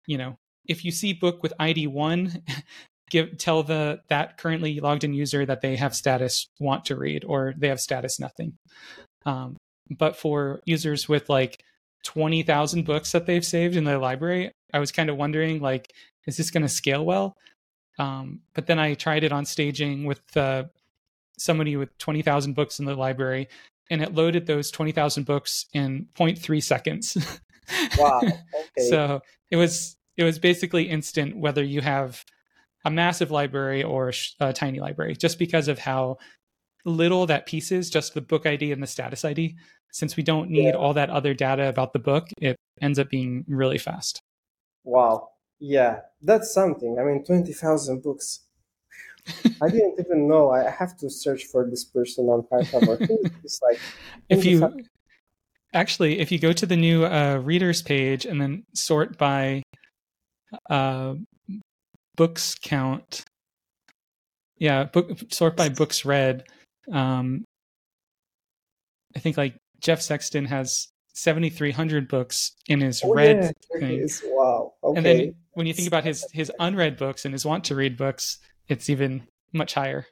you 0.06 0.18
know 0.18 0.36
if 0.66 0.84
you 0.84 0.92
see 0.92 1.12
book 1.12 1.42
with 1.42 1.52
id 1.60 1.86
1 1.86 2.42
give 3.12 3.38
tell 3.38 3.62
the 3.62 4.00
that 4.08 4.36
currently 4.38 4.80
logged 4.80 5.04
in 5.04 5.14
user 5.14 5.46
that 5.46 5.60
they 5.60 5.76
have 5.76 5.94
status 5.94 6.48
want 6.58 6.84
to 6.84 6.96
read 6.96 7.24
or 7.24 7.54
they 7.56 7.68
have 7.68 7.80
status 7.80 8.18
nothing 8.18 8.54
um, 9.26 9.56
but 9.90 10.16
for 10.16 10.60
users 10.64 11.08
with 11.08 11.28
like 11.28 11.62
20,000 12.04 12.84
books 12.84 13.12
that 13.12 13.26
they've 13.26 13.44
saved 13.44 13.76
in 13.76 13.84
their 13.84 13.98
library 13.98 14.50
i 14.72 14.80
was 14.80 14.90
kind 14.90 15.08
of 15.08 15.16
wondering 15.16 15.60
like 15.60 15.92
is 16.26 16.36
this 16.36 16.50
going 16.50 16.62
to 16.62 16.68
scale 16.68 17.04
well 17.04 17.36
um, 17.98 18.40
but 18.54 18.66
then 18.66 18.78
I 18.78 18.94
tried 18.94 19.24
it 19.24 19.32
on 19.32 19.44
staging 19.44 20.04
with 20.04 20.36
uh, 20.36 20.64
somebody 21.38 21.76
with 21.76 21.96
20,000 21.98 22.54
books 22.54 22.78
in 22.78 22.84
the 22.84 22.94
library, 22.94 23.48
and 23.90 24.02
it 24.02 24.14
loaded 24.14 24.46
those 24.46 24.70
20,000 24.70 25.24
books 25.24 25.66
in 25.72 26.08
0.3 26.16 26.62
seconds. 26.62 27.16
wow. 27.98 28.20
Okay. 28.22 28.88
so 28.88 29.20
it 29.50 29.56
was 29.56 29.96
it 30.16 30.24
was 30.24 30.38
basically 30.38 30.84
instant 30.84 31.36
whether 31.36 31.62
you 31.62 31.80
have 31.80 32.24
a 32.84 32.90
massive 32.90 33.30
library 33.30 33.82
or 33.82 34.12
a 34.40 34.52
tiny 34.52 34.80
library, 34.80 35.14
just 35.14 35.38
because 35.38 35.68
of 35.68 35.78
how 35.78 36.18
little 36.84 37.26
that 37.26 37.46
piece 37.46 37.70
is, 37.70 37.90
just 37.90 38.14
the 38.14 38.20
book 38.20 38.46
ID 38.46 38.72
and 38.72 38.82
the 38.82 38.86
status 38.86 39.24
ID. 39.24 39.56
Since 39.92 40.16
we 40.16 40.22
don't 40.22 40.50
need 40.50 40.68
yeah. 40.68 40.72
all 40.72 40.94
that 40.94 41.10
other 41.10 41.34
data 41.34 41.68
about 41.68 41.92
the 41.92 41.98
book, 41.98 42.28
it 42.38 42.56
ends 42.80 42.98
up 42.98 43.10
being 43.10 43.44
really 43.46 43.78
fast. 43.78 44.22
Wow. 44.84 45.28
Yeah, 45.60 46.00
that's 46.22 46.52
something. 46.52 46.98
I 46.98 47.04
mean, 47.04 47.24
20,000 47.24 48.02
books. 48.02 48.40
I 49.60 49.68
didn't 49.68 50.00
even 50.00 50.26
know. 50.26 50.50
I 50.50 50.68
have 50.68 50.96
to 50.96 51.08
search 51.08 51.44
for 51.44 51.68
this 51.68 51.84
person 51.84 52.26
on 52.26 52.42
Hardcover. 52.50 53.06
it's 53.44 53.60
like 53.62 53.78
if 54.28 54.44
you 54.44 54.68
actually, 55.72 56.18
if 56.18 56.32
you 56.32 56.40
go 56.40 56.52
to 56.52 56.66
the 56.66 56.76
new 56.76 57.04
uh, 57.04 57.36
readers 57.36 57.82
page 57.82 58.26
and 58.26 58.40
then 58.40 58.64
sort 58.74 59.16
by 59.18 59.62
uh, 60.68 61.14
books 62.16 62.54
count, 62.54 63.24
yeah, 64.58 64.84
book 64.84 65.18
sort 65.30 65.56
by 65.56 65.68
books 65.68 66.04
read. 66.04 66.44
Um, 66.92 67.44
I 69.16 69.18
think 69.18 69.36
like 69.36 69.56
Jeff 69.80 70.00
Sexton 70.00 70.46
has 70.46 70.88
7,300 71.14 72.08
books 72.08 72.52
in 72.68 72.80
his 72.80 73.02
oh, 73.04 73.12
read 73.12 73.52
yeah, 73.74 73.78
thing. 73.78 74.08
Wow. 74.24 74.72
Okay. 74.82 74.96
And 74.96 75.06
then 75.06 75.34
when 75.52 75.66
you 75.66 75.74
think 75.74 75.88
about 75.88 76.04
his 76.04 76.26
his 76.32 76.50
unread 76.58 76.96
books 76.96 77.24
and 77.24 77.34
his 77.34 77.44
want 77.44 77.64
to 77.64 77.74
read 77.74 77.96
books, 77.96 78.38
it's 78.68 78.88
even 78.88 79.26
much 79.52 79.74
higher. 79.74 80.06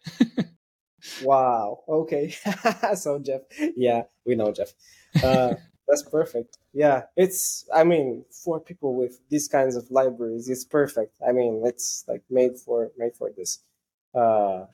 wow. 1.22 1.80
Okay. 1.88 2.34
so 2.94 3.18
Jeff, 3.18 3.42
yeah, 3.76 4.02
we 4.26 4.34
know 4.34 4.52
Jeff. 4.52 4.72
Uh, 5.22 5.54
that's 5.90 6.04
perfect. 6.04 6.58
Yeah, 6.74 7.04
it's. 7.16 7.68
I 7.74 7.84
mean, 7.84 8.24
for 8.30 8.60
people 8.60 8.94
with 8.94 9.20
these 9.30 9.48
kinds 9.48 9.76
of 9.76 9.90
libraries, 9.90 10.48
it's 10.48 10.64
perfect. 10.64 11.16
I 11.26 11.32
mean, 11.32 11.62
it's 11.66 12.04
like 12.08 12.22
made 12.30 12.58
for 12.58 12.92
made 12.98 13.16
for 13.16 13.30
this. 13.36 13.60
Uh, 14.14 14.66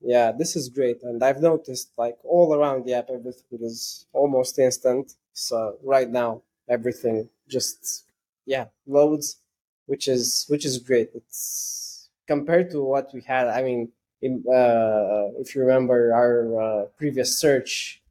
yeah, 0.00 0.32
this 0.32 0.56
is 0.56 0.68
great, 0.68 1.02
and 1.02 1.22
I've 1.22 1.42
noticed 1.42 1.90
like 1.98 2.16
all 2.24 2.54
around 2.54 2.84
the 2.84 2.94
app, 2.94 3.10
everything 3.10 3.60
is 3.62 4.06
almost 4.12 4.58
instant. 4.58 5.14
So 5.32 5.78
right 5.82 6.08
now, 6.10 6.42
everything 6.68 7.28
just 7.48 8.04
yeah 8.46 8.66
loads 8.86 9.38
which 9.86 10.06
is 10.08 10.46
which 10.48 10.64
is 10.64 10.78
great. 10.78 11.10
It's 11.14 12.10
compared 12.26 12.70
to 12.72 12.82
what 12.82 13.10
we 13.14 13.22
had. 13.22 13.48
I 13.48 13.62
mean, 13.62 13.90
in, 14.22 14.44
uh, 14.48 15.32
if 15.40 15.54
you 15.54 15.62
remember 15.62 16.12
our 16.14 16.60
uh, 16.60 16.84
previous 16.96 17.36
search, 17.38 18.02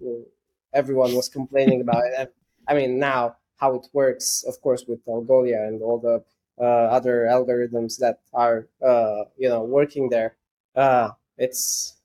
everyone 0.80 1.12
was 1.16 1.28
complaining 1.30 1.82
about 1.82 2.04
it. 2.06 2.14
And, 2.20 2.30
I 2.68 2.74
mean, 2.80 3.00
now 3.00 3.36
how 3.58 3.76
it 3.76 3.88
works, 3.94 4.44
of 4.48 4.62
course, 4.62 4.86
with 4.88 5.04
Algolia 5.06 5.68
and 5.68 5.82
all 5.82 6.00
the 6.00 6.24
uh, 6.60 6.86
other 6.98 7.28
algorithms 7.30 7.98
that 8.00 8.20
are 8.34 8.68
uh, 8.86 9.24
you 9.38 9.50
know 9.50 9.64
working 9.64 10.10
there. 10.10 10.36
Uh, 10.76 11.10
it's 11.38 11.96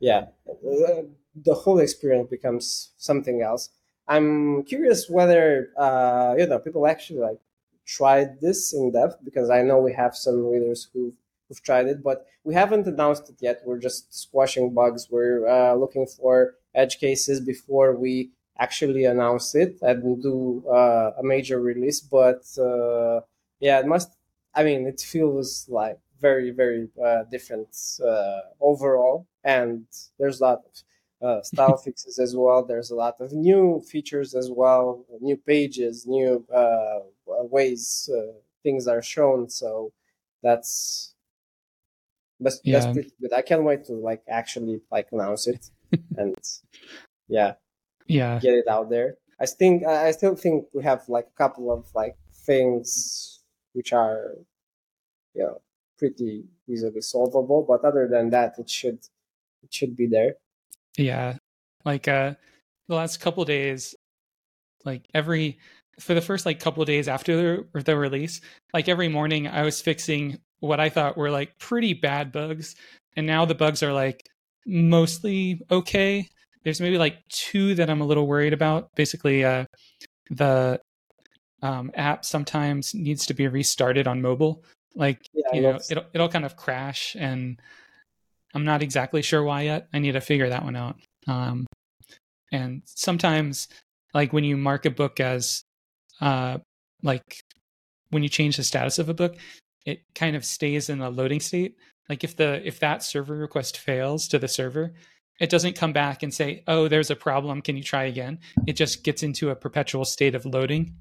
yeah, 0.00 0.26
the 1.48 1.54
whole 1.54 1.78
experience 1.78 2.28
becomes 2.30 2.90
something 2.96 3.42
else. 3.42 3.70
I'm 4.06 4.62
curious 4.64 5.10
whether 5.10 5.70
uh, 5.76 6.34
you 6.38 6.46
know 6.46 6.58
people 6.58 6.86
actually 6.86 7.20
like 7.20 7.40
tried 7.86 8.40
this 8.40 8.74
in 8.74 8.92
depth 8.92 9.16
because 9.24 9.50
I 9.50 9.62
know 9.62 9.78
we 9.78 9.92
have 9.94 10.14
some 10.14 10.46
readers 10.46 10.88
who 10.92 11.12
who've 11.48 11.62
tried 11.62 11.86
it, 11.86 12.02
but 12.02 12.26
we 12.44 12.54
haven't 12.54 12.86
announced 12.86 13.28
it 13.30 13.36
yet. 13.40 13.62
We're 13.64 13.78
just 13.78 14.14
squashing 14.14 14.74
bugs. 14.74 15.08
We're 15.10 15.46
uh, 15.46 15.74
looking 15.74 16.06
for 16.06 16.54
edge 16.74 16.98
cases 16.98 17.40
before 17.40 17.94
we 17.94 18.30
actually 18.58 19.04
announce 19.04 19.54
it 19.54 19.78
and 19.82 20.22
do 20.22 20.64
uh, 20.68 21.12
a 21.18 21.22
major 21.22 21.60
release. 21.60 22.00
But 22.00 22.44
uh, 22.58 23.20
yeah, 23.60 23.80
it 23.80 23.86
must. 23.86 24.10
I 24.54 24.64
mean, 24.64 24.86
it 24.86 25.00
feels 25.00 25.66
like 25.68 25.98
very 26.20 26.50
very 26.50 26.88
uh, 27.02 27.24
different 27.30 27.76
uh, 28.04 28.40
overall, 28.60 29.26
and 29.44 29.86
there's 30.18 30.40
a 30.40 30.44
lot 30.44 30.62
of 30.66 30.82
uh, 31.26 31.42
style 31.42 31.76
fixes 31.84 32.18
as 32.18 32.34
well. 32.36 32.64
There's 32.64 32.90
a 32.90 32.96
lot 32.96 33.20
of 33.20 33.32
new 33.32 33.82
features 33.88 34.34
as 34.34 34.50
well, 34.50 35.04
new 35.20 35.36
pages, 35.36 36.06
new 36.06 36.44
uh, 36.54 37.00
ways 37.26 38.08
uh, 38.12 38.32
things 38.62 38.86
are 38.86 39.02
shown. 39.02 39.48
So 39.48 39.92
that's 40.42 41.14
that's, 42.40 42.60
yeah. 42.64 42.78
that's 42.78 42.92
pretty 42.92 43.12
good. 43.20 43.32
I 43.32 43.42
can't 43.42 43.64
wait 43.64 43.84
to 43.86 43.94
like 43.94 44.22
actually 44.28 44.80
like 44.90 45.08
announce 45.12 45.46
it 45.46 45.70
and 46.16 46.34
yeah, 47.28 47.54
yeah, 48.06 48.38
get 48.40 48.54
it 48.54 48.68
out 48.68 48.90
there. 48.90 49.16
I 49.40 49.46
think 49.46 49.84
I 49.86 50.10
still 50.12 50.34
think 50.34 50.66
we 50.72 50.82
have 50.82 51.08
like 51.08 51.26
a 51.26 51.38
couple 51.38 51.72
of 51.72 51.86
like 51.94 52.16
things 52.34 53.40
which 53.72 53.92
are 53.92 54.34
you 55.34 55.42
know 55.42 55.60
pretty 55.98 56.44
easily 56.68 57.00
solvable, 57.00 57.64
but 57.68 57.84
other 57.84 58.08
than 58.08 58.30
that, 58.30 58.54
it 58.58 58.70
should 58.70 59.00
it 59.62 59.72
should 59.72 59.96
be 59.96 60.06
there. 60.06 60.34
Yeah. 60.96 61.36
Like 61.84 62.08
uh 62.08 62.34
the 62.88 62.94
last 62.94 63.20
couple 63.20 63.44
days, 63.44 63.94
like 64.84 65.06
every 65.14 65.58
for 66.00 66.14
the 66.14 66.20
first 66.20 66.46
like 66.46 66.60
couple 66.60 66.84
days 66.84 67.08
after 67.08 67.66
the, 67.72 67.82
the 67.82 67.96
release, 67.96 68.40
like 68.72 68.88
every 68.88 69.08
morning 69.08 69.48
I 69.48 69.62
was 69.62 69.80
fixing 69.80 70.38
what 70.60 70.80
I 70.80 70.88
thought 70.88 71.16
were 71.16 71.30
like 71.30 71.58
pretty 71.58 71.94
bad 71.94 72.32
bugs. 72.32 72.74
And 73.16 73.26
now 73.26 73.44
the 73.44 73.54
bugs 73.54 73.82
are 73.82 73.92
like 73.92 74.28
mostly 74.66 75.60
okay. 75.70 76.28
There's 76.64 76.80
maybe 76.80 76.98
like 76.98 77.18
two 77.28 77.74
that 77.76 77.88
I'm 77.88 78.00
a 78.00 78.06
little 78.06 78.26
worried 78.26 78.52
about. 78.52 78.94
Basically, 78.94 79.44
uh 79.44 79.64
the 80.30 80.80
um, 81.62 81.90
app 81.94 82.24
sometimes 82.24 82.94
needs 82.94 83.26
to 83.26 83.34
be 83.34 83.48
restarted 83.48 84.06
on 84.06 84.22
mobile. 84.22 84.62
Like 84.94 85.20
yeah, 85.32 85.54
you 85.54 85.62
know, 85.62 85.78
it'll 85.90 86.04
it'll 86.12 86.28
kind 86.28 86.44
of 86.44 86.56
crash 86.56 87.16
and 87.18 87.60
I'm 88.54 88.64
not 88.64 88.82
exactly 88.82 89.22
sure 89.22 89.42
why 89.42 89.62
yet. 89.62 89.88
I 89.92 89.98
need 89.98 90.12
to 90.12 90.20
figure 90.20 90.48
that 90.48 90.64
one 90.64 90.76
out. 90.76 90.96
Um, 91.26 91.66
and 92.50 92.82
sometimes, 92.86 93.68
like 94.14 94.32
when 94.32 94.44
you 94.44 94.56
mark 94.56 94.86
a 94.86 94.90
book 94.90 95.20
as, 95.20 95.62
uh, 96.20 96.58
like 97.02 97.42
when 98.10 98.22
you 98.22 98.28
change 98.28 98.56
the 98.56 98.64
status 98.64 98.98
of 98.98 99.08
a 99.08 99.14
book, 99.14 99.36
it 99.88 100.02
kind 100.14 100.36
of 100.36 100.44
stays 100.44 100.90
in 100.90 101.00
a 101.00 101.10
loading 101.10 101.40
state. 101.40 101.76
Like 102.08 102.24
if 102.24 102.36
the 102.36 102.66
if 102.66 102.80
that 102.80 103.02
server 103.02 103.36
request 103.36 103.78
fails 103.78 104.28
to 104.28 104.38
the 104.38 104.48
server, 104.48 104.92
it 105.40 105.50
doesn't 105.50 105.76
come 105.76 105.92
back 105.92 106.22
and 106.22 106.32
say, 106.32 106.62
"Oh, 106.66 106.88
there's 106.88 107.10
a 107.10 107.16
problem. 107.16 107.62
Can 107.62 107.76
you 107.76 107.82
try 107.82 108.04
again?" 108.04 108.38
It 108.66 108.74
just 108.74 109.04
gets 109.04 109.22
into 109.22 109.50
a 109.50 109.56
perpetual 109.56 110.04
state 110.04 110.34
of 110.34 110.44
loading. 110.44 110.94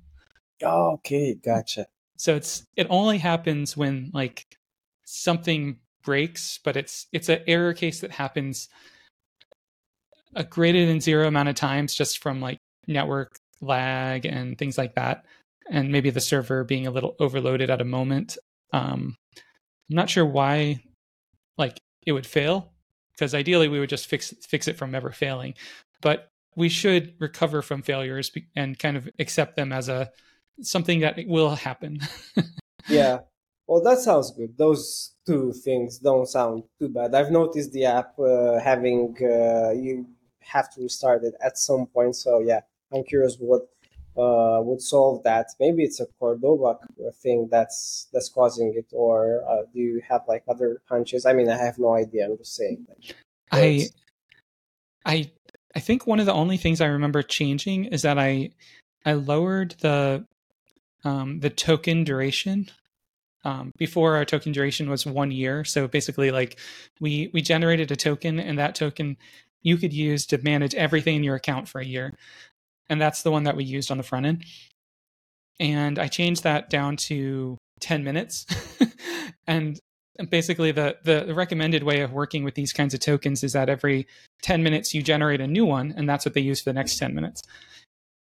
okay, 0.63 1.36
gotcha. 1.36 1.88
So 2.17 2.36
it's 2.36 2.65
it 2.75 2.88
only 2.89 3.17
happens 3.17 3.77
when 3.77 4.12
like 4.13 4.58
something 5.06 5.79
breaks, 6.03 6.60
but 6.63 6.77
it's 6.77 7.08
it's 7.12 7.29
an 7.29 7.41
error 7.48 7.74
case 7.74 8.01
that 8.01 8.12
happens 8.12 8.70
a 10.36 10.44
greater 10.44 10.86
than 10.86 11.01
zero 11.01 11.27
amount 11.27 11.50
of 11.50 11.56
times 11.56 11.96
just 11.96 12.20
from 12.20 12.41
like 12.41 12.60
network 12.88 13.39
lag 13.62 14.25
and 14.25 14.58
things 14.58 14.77
like 14.77 14.96
that, 14.96 15.25
and 15.70 15.91
maybe 15.91 16.10
the 16.10 16.22
server 16.22 16.63
being 16.63 16.88
a 16.88 16.91
little 16.91 17.15
overloaded 17.20 17.70
at 17.70 17.82
a 17.82 17.86
moment. 17.86 18.38
Um, 18.74 19.16
I'm 19.36 19.96
not 19.96 20.10
sure 20.10 20.26
why, 20.26 20.82
like 21.58 21.80
it 22.06 22.12
would 22.12 22.26
fail, 22.28 22.74
because 23.14 23.34
ideally 23.34 23.68
we 23.68 23.80
would 23.80 23.90
just 23.90 24.08
fix 24.08 24.34
fix 24.42 24.68
it 24.68 24.78
from 24.78 24.96
ever 24.96 25.12
failing, 25.12 25.54
but 26.02 26.30
we 26.56 26.70
should 26.70 27.14
recover 27.20 27.62
from 27.62 27.82
failures 27.82 28.32
and 28.56 28.78
kind 28.78 28.98
of 28.98 29.08
accept 29.20 29.56
them 29.56 29.72
as 29.72 29.90
a 29.90 30.12
something 30.62 31.02
that 31.02 31.18
will 31.28 31.56
happen. 31.56 32.00
yeah, 32.90 33.20
well, 33.68 33.82
that 33.84 34.00
sounds 34.00 34.32
good. 34.32 34.58
Those 34.58 35.14
two 35.26 35.54
things 35.54 36.00
don't 36.00 36.28
sound 36.28 36.64
too 36.80 36.90
bad. 36.90 37.14
I've 37.14 37.32
noticed 37.32 37.72
the 37.74 37.86
app 37.86 38.18
uh, 38.20 38.60
having 38.60 39.16
uh, 39.22 39.72
you 39.72 40.08
have 40.40 40.74
to 40.74 40.82
restart 40.82 41.24
it 41.24 41.36
at 41.44 41.58
some 41.58 41.86
point. 41.88 42.16
So 42.16 42.40
yeah, 42.40 42.62
I'm 42.94 43.04
curious 43.04 43.36
what 43.40 43.68
uh, 44.18 44.60
would 44.62 44.82
solve 44.82 45.24
that. 45.24 45.48
Maybe 45.60 45.84
it's 45.84 46.00
a 46.00 46.08
Cordova 46.20 46.80
thing 47.22 47.48
that's 47.52 48.08
that's 48.12 48.30
causing 48.30 48.74
it, 48.76 48.88
or 48.92 49.44
uh, 49.48 49.64
do 49.74 49.80
you 49.80 50.02
have 50.10 50.22
like 50.28 50.44
other 50.48 50.82
hunches? 50.90 51.26
I 51.26 51.34
mean, 51.34 51.50
I 51.50 51.58
have 51.58 51.78
no 51.78 51.94
idea. 51.94 52.26
I'm 52.26 52.38
just 52.38 52.56
saying. 52.56 52.86
I, 53.52 53.88
I, 55.06 55.32
I 55.76 55.80
think 55.80 56.06
one 56.06 56.20
of 56.20 56.26
the 56.26 56.34
only 56.34 56.58
things 56.58 56.82
I 56.82 56.88
remember 56.88 57.22
changing 57.22 57.86
is 57.86 58.02
that 58.02 58.20
I, 58.20 58.50
I 59.06 59.14
lowered 59.14 59.76
the, 59.80 60.26
um, 61.04 61.40
the 61.40 61.50
token 61.50 62.04
duration. 62.04 62.70
Um, 63.46 63.72
before 63.78 64.18
our 64.18 64.26
token 64.26 64.52
duration 64.52 64.90
was 64.90 65.06
one 65.06 65.32
year, 65.32 65.64
so 65.64 65.88
basically, 65.88 66.32
like 66.32 66.60
we 67.00 67.30
we 67.34 67.42
generated 67.42 67.90
a 67.92 67.96
token, 67.96 68.42
and 68.42 68.60
that 68.60 68.76
token 68.76 69.16
you 69.62 69.78
could 69.78 69.94
use 69.94 70.26
to 70.26 70.38
manage 70.40 70.76
everything 70.76 71.16
in 71.18 71.24
your 71.24 71.36
account 71.36 71.70
for 71.70 71.80
a 71.80 71.86
year 71.86 72.14
and 72.89 73.01
that's 73.01 73.24
the 73.24 73.32
one 73.32 73.44
that 73.44 73.56
we 73.56 73.63
used 73.63 73.91
on 73.91 73.98
the 73.98 74.03
front 74.03 74.25
end. 74.25 74.46
And 75.60 75.98
I 75.98 76.08
changed 76.08 76.44
that 76.44 76.70
down 76.70 76.98
to 76.98 77.58
10 77.82 78.03
minutes. 78.03 78.46
and 79.48 79.79
basically 80.29 80.72
the, 80.72 80.98
the 81.03 81.34
recommended 81.34 81.84
way 81.84 82.01
of 82.01 82.12
working 82.12 82.44
with 82.44 82.56
these 82.56 82.74
kinds 82.74 82.94
of 82.94 83.00
tokens 83.00 83.44
is 83.44 83.53
that 83.53 83.70
every 83.70 84.08
10 84.41 84.63
minutes 84.63 84.94
you 84.94 85.01
generate 85.01 85.41
a 85.41 85.48
new 85.48 85.65
one 85.65 85.94
and 85.96 86.10
that's 86.10 86.25
what 86.25 86.34
they 86.34 86.41
use 86.41 86.62
for 86.62 86.70
the 86.70 86.74
next 86.74 86.98
10 86.98 87.13
minutes. 87.13 87.41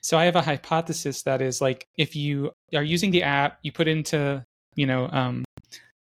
So 0.02 0.18
I 0.18 0.26
have 0.26 0.36
a 0.36 0.42
hypothesis 0.42 1.22
that 1.24 1.42
is 1.42 1.62
like 1.62 1.88
if 1.98 2.16
you 2.16 2.52
are 2.76 2.84
using 2.84 3.12
the 3.12 3.24
app, 3.24 3.60
you 3.64 3.72
put 3.72 3.88
into, 3.88 4.46
you 4.76 4.86
know, 4.86 5.08
um, 5.08 5.46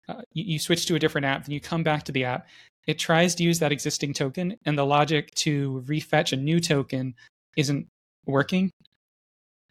uh, 0.08 0.22
you, 0.32 0.44
you 0.44 0.58
switch 0.58 0.86
to 0.86 0.94
a 0.94 0.98
different 0.98 1.26
app, 1.26 1.44
then 1.44 1.52
you 1.52 1.60
come 1.60 1.82
back 1.82 2.04
to 2.04 2.12
the 2.12 2.24
app. 2.24 2.46
It 2.86 2.98
tries 2.98 3.34
to 3.36 3.42
use 3.42 3.58
that 3.60 3.72
existing 3.72 4.12
token, 4.12 4.56
and 4.66 4.76
the 4.76 4.84
logic 4.84 5.34
to 5.36 5.82
refetch 5.86 6.32
a 6.32 6.36
new 6.36 6.60
token 6.60 7.14
isn't 7.56 7.86
working. 8.26 8.72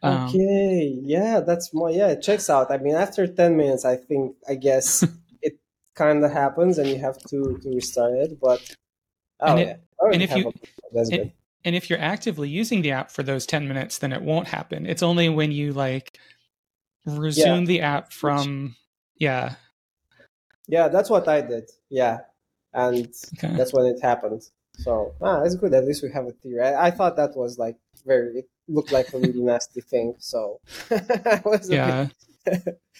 Um, 0.01 0.27
okay, 0.27 0.99
yeah, 1.01 1.39
that's 1.39 1.73
more. 1.73 1.89
Yeah, 1.89 2.09
it 2.09 2.21
checks 2.21 2.49
out. 2.49 2.71
I 2.71 2.77
mean, 2.77 2.95
after 2.95 3.25
ten 3.27 3.55
minutes, 3.55 3.85
I 3.85 3.95
think 3.95 4.35
I 4.47 4.55
guess 4.55 5.03
it 5.41 5.59
kind 5.95 6.23
of 6.23 6.31
happens, 6.31 6.77
and 6.77 6.89
you 6.89 6.99
have 6.99 7.17
to 7.29 7.57
to 7.61 7.69
restart 7.69 8.13
it. 8.13 8.39
But 8.39 8.75
oh 9.39 9.51
and 9.51 9.59
it, 9.59 9.67
yeah, 9.67 10.11
and 10.11 10.21
if 10.21 10.35
you 10.35 10.53
that's 10.91 11.09
good. 11.09 11.31
And 11.65 11.75
if 11.75 11.89
you're 11.89 11.99
actively 11.99 12.49
using 12.49 12.81
the 12.81 12.91
app 12.91 13.11
for 13.11 13.23
those 13.23 13.45
10 13.45 13.67
minutes, 13.67 13.99
then 13.99 14.11
it 14.11 14.21
won't 14.21 14.47
happen. 14.47 14.85
It's 14.85 15.03
only 15.03 15.29
when 15.29 15.51
you 15.51 15.73
like 15.73 16.19
resume 17.05 17.61
yeah. 17.61 17.65
the 17.65 17.81
app 17.81 18.11
from, 18.11 18.75
yeah. 19.17 19.55
Yeah, 20.67 20.89
that's 20.89 21.09
what 21.09 21.27
I 21.27 21.41
did. 21.41 21.69
Yeah. 21.89 22.19
And 22.73 23.13
okay. 23.37 23.55
that's 23.55 23.73
when 23.73 23.85
it 23.85 24.01
happened. 24.01 24.41
So, 24.77 25.13
ah, 25.21 25.41
that's 25.41 25.55
good. 25.55 25.73
At 25.73 25.85
least 25.85 26.03
we 26.03 26.11
have 26.11 26.25
a 26.25 26.31
theory. 26.31 26.61
I, 26.61 26.87
I 26.87 26.91
thought 26.91 27.15
that 27.17 27.35
was 27.35 27.57
like 27.57 27.77
very 28.05 28.39
it 28.39 28.49
looked 28.67 28.91
like 28.91 29.13
a 29.13 29.19
really 29.19 29.41
nasty 29.41 29.81
thing. 29.81 30.15
So 30.19 30.59
I 30.91 31.41
was 31.45 31.69
yeah. 31.69 32.07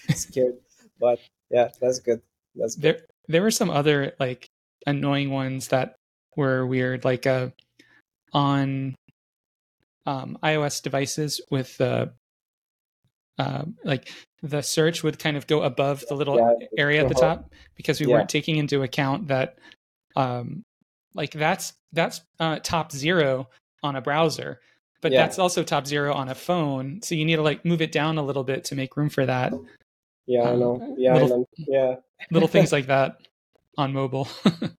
scared. 0.09 0.55
But 0.99 1.19
yeah, 1.49 1.69
that's 1.81 1.99
good. 1.99 2.21
That's 2.55 2.75
good. 2.75 2.83
There 2.83 3.05
there 3.27 3.41
were 3.41 3.51
some 3.51 3.69
other 3.69 4.13
like 4.19 4.47
annoying 4.85 5.31
ones 5.31 5.69
that 5.69 5.95
were 6.35 6.65
weird, 6.65 7.05
like 7.05 7.25
uh 7.25 7.49
on 8.33 8.95
um 10.05 10.37
iOS 10.43 10.81
devices 10.81 11.41
with 11.49 11.77
the 11.77 12.13
uh, 13.39 13.65
like 13.83 14.11
the 14.43 14.61
search 14.61 15.01
would 15.01 15.17
kind 15.17 15.37
of 15.37 15.47
go 15.47 15.63
above 15.63 16.03
the 16.07 16.15
little 16.15 16.37
yeah, 16.37 16.67
area 16.77 17.01
at 17.01 17.09
the 17.09 17.15
uh-huh. 17.15 17.35
top 17.35 17.53
because 17.75 17.99
we 17.99 18.05
yeah. 18.05 18.13
weren't 18.13 18.29
taking 18.29 18.57
into 18.57 18.83
account 18.83 19.27
that 19.29 19.57
um 20.15 20.61
like 21.13 21.31
that's 21.31 21.73
that's 21.91 22.21
uh, 22.39 22.59
top 22.59 22.91
zero 22.91 23.49
on 23.83 23.95
a 23.95 24.01
browser 24.01 24.59
but 25.03 25.11
yeah. 25.11 25.21
that's 25.21 25.37
also 25.37 25.63
top 25.63 25.85
zero 25.85 26.13
on 26.13 26.29
a 26.29 26.33
phone. 26.33 27.01
So 27.03 27.13
you 27.13 27.25
need 27.25 27.35
to 27.35 27.43
like 27.43 27.63
move 27.65 27.81
it 27.81 27.91
down 27.91 28.17
a 28.17 28.23
little 28.23 28.45
bit 28.45 28.63
to 28.65 28.75
make 28.75 28.95
room 28.95 29.09
for 29.09 29.25
that. 29.25 29.53
Yeah, 30.25 30.43
um, 30.43 30.47
I 30.47 30.55
know. 30.55 30.95
Yeah, 30.97 31.13
little, 31.15 31.39
know. 31.39 31.47
yeah. 31.57 31.95
little 32.31 32.47
things 32.47 32.71
like 32.71 32.87
that 32.95 33.17
on 33.77 33.91
mobile. 33.91 34.29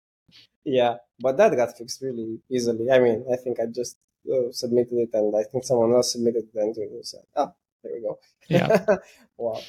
yeah, 0.64 0.96
but 1.20 1.36
that 1.36 1.54
got 1.54 1.76
fixed 1.76 2.00
really 2.00 2.40
easily. 2.50 2.90
I 2.90 3.00
mean, 3.00 3.26
I 3.30 3.36
think 3.36 3.60
I 3.60 3.66
just 3.66 3.98
uh, 4.32 4.50
submitted 4.50 4.94
it, 4.94 5.10
and 5.12 5.36
I 5.36 5.42
think 5.42 5.64
someone 5.64 5.92
else 5.92 6.12
submitted 6.12 6.48
it, 6.54 6.58
and 6.58 6.74
it 6.74 7.06
said, 7.06 7.24
"Oh, 7.36 7.52
there 7.82 7.92
we 7.92 8.00
go." 8.00 8.18
Yeah. 8.48 8.82
wow. 9.36 9.60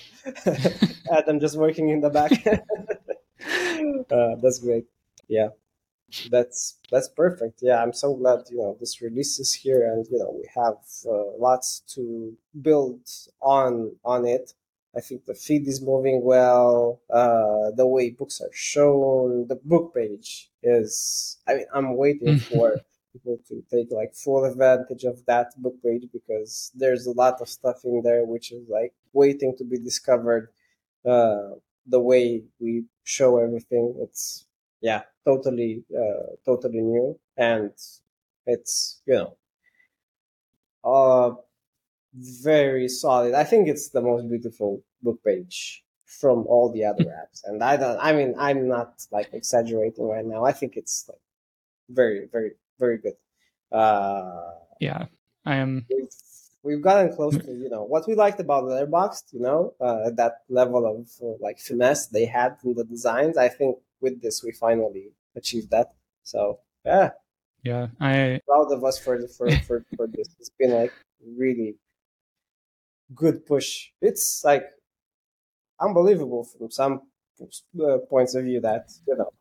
Adam 1.12 1.42
just 1.42 1.58
working 1.58 1.90
in 1.90 2.00
the 2.00 2.10
back. 2.10 2.32
uh, 4.10 4.36
that's 4.42 4.60
great. 4.60 4.86
Yeah 5.28 5.50
that's 6.26 6.80
that's 6.92 7.10
perfect. 7.10 7.60
Yeah 7.62 7.82
i'm 7.84 7.94
so 7.94 8.16
glad 8.16 8.40
you 8.50 8.58
know 8.58 8.76
this 8.80 9.02
release 9.02 9.40
is 9.40 9.54
here 9.54 9.92
and 9.92 10.06
you 10.12 10.18
know 10.20 10.32
we 10.32 10.48
have 10.56 10.78
uh, 11.08 11.38
lots 11.38 11.82
to 11.96 12.36
build 12.62 13.02
on 13.42 13.96
on 14.04 14.26
it. 14.26 14.54
I 14.98 15.02
think 15.02 15.26
the 15.26 15.36
feed 15.36 15.68
is 15.68 15.82
moving 15.82 16.24
well 16.24 17.02
uh, 17.10 17.72
the 17.76 17.86
way 17.86 18.12
books 18.12 18.40
are 18.42 18.54
shown 18.54 19.48
the 19.48 19.56
book 19.58 19.94
page 19.94 20.50
is 20.64 21.38
i 21.48 21.56
mean 21.56 21.66
i'm 21.74 21.96
waiting 21.98 22.34
for 22.50 22.82
people 23.12 23.38
to 23.50 23.62
take 23.70 23.92
like 23.92 24.14
full 24.16 24.46
advantage 24.46 25.04
of 25.04 25.26
that 25.26 25.48
book 25.62 25.76
page 25.84 26.06
because 26.14 26.72
there's 26.76 27.06
a 27.08 27.12
lot 27.12 27.42
of 27.42 27.50
stuff 27.50 27.84
in 27.84 28.02
there 28.04 28.24
which 28.26 28.52
is 28.54 28.68
like 28.70 28.94
waiting 29.14 29.56
to 29.58 29.64
be 29.66 29.78
discovered 29.78 30.50
uh, 31.06 31.52
the 31.88 32.00
way 32.00 32.44
we 32.60 32.86
show 33.04 33.38
everything. 33.38 33.96
It's 34.02 34.46
yeah, 34.82 35.04
totally, 35.26 35.84
uh, 35.98 36.36
totally 36.46 36.82
new, 36.82 37.20
and 37.36 37.72
it's 38.46 39.02
you 39.06 39.16
know, 39.16 39.38
uh, 40.84 41.36
very 42.14 42.88
solid. 42.88 43.34
I 43.34 43.44
think 43.44 43.68
it's 43.68 43.90
the 43.90 44.02
most 44.02 44.30
beautiful 44.30 44.82
book 45.02 45.20
page 45.26 45.84
from 46.06 46.46
all 46.48 46.72
the 46.72 46.86
other 46.86 47.06
apps, 47.22 47.42
and 47.46 47.64
I 47.64 47.78
don't. 47.78 48.00
I 48.02 48.14
mean, 48.14 48.36
I'm 48.38 48.68
not 48.68 49.06
like 49.12 49.30
exaggerating 49.34 50.08
right 50.08 50.26
now. 50.26 50.46
I 50.46 50.52
think 50.52 50.78
it's 50.78 51.06
like 51.10 51.20
very, 51.90 52.28
very, 52.32 52.52
very 52.80 52.98
good. 52.98 53.16
Uh, 53.72 54.52
yeah, 54.80 55.06
I 55.46 55.56
am. 55.56 55.86
We've, 55.90 56.08
we've 56.64 56.82
gotten 56.82 57.14
close 57.16 57.38
to 57.38 57.52
you 57.52 57.70
know 57.70 57.84
what 57.84 58.08
we 58.08 58.16
liked 58.16 58.40
about 58.40 58.64
Letterboxd. 58.64 59.34
You 59.34 59.42
know, 59.42 59.74
uh, 59.82 60.12
that 60.12 60.44
level 60.50 60.86
of 60.86 61.08
uh, 61.22 61.38
like 61.40 61.60
finesse 61.60 62.08
they 62.08 62.26
had 62.26 62.58
in 62.64 62.76
the 62.76 62.84
designs. 62.84 63.38
I 63.38 63.50
think 63.50 63.78
with 64.02 64.22
this 64.22 64.44
we 64.44 64.52
finally 64.52 65.12
achieved 65.36 65.72
that. 65.72 65.94
So 66.24 66.60
yeah, 66.86 67.12
yeah, 67.64 67.88
I 68.00 68.40
proud 68.48 68.72
of 68.72 68.84
us 68.84 69.00
for 69.00 69.28
for 69.28 69.50
for, 69.68 69.86
for 69.96 70.08
this. 70.08 70.36
It's 70.40 70.52
been 70.58 70.72
like 70.72 70.94
really 71.38 71.76
good 73.14 73.46
push. 73.46 73.90
It's 74.02 74.44
like 74.44 74.66
unbelievable 75.80 76.44
from 76.44 76.72
some 76.72 77.02
uh, 77.42 77.98
points 78.10 78.36
of 78.36 78.46
view 78.46 78.62
that 78.62 78.92
you 79.08 79.16
know 79.18 79.32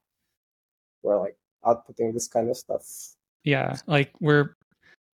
we're 1.02 1.20
like 1.20 1.36
outputting 1.64 2.12
this 2.12 2.28
kind 2.28 2.48
of 2.50 2.56
stuff. 2.56 2.82
Yeah, 3.44 3.76
like 3.86 4.12
we're 4.20 4.56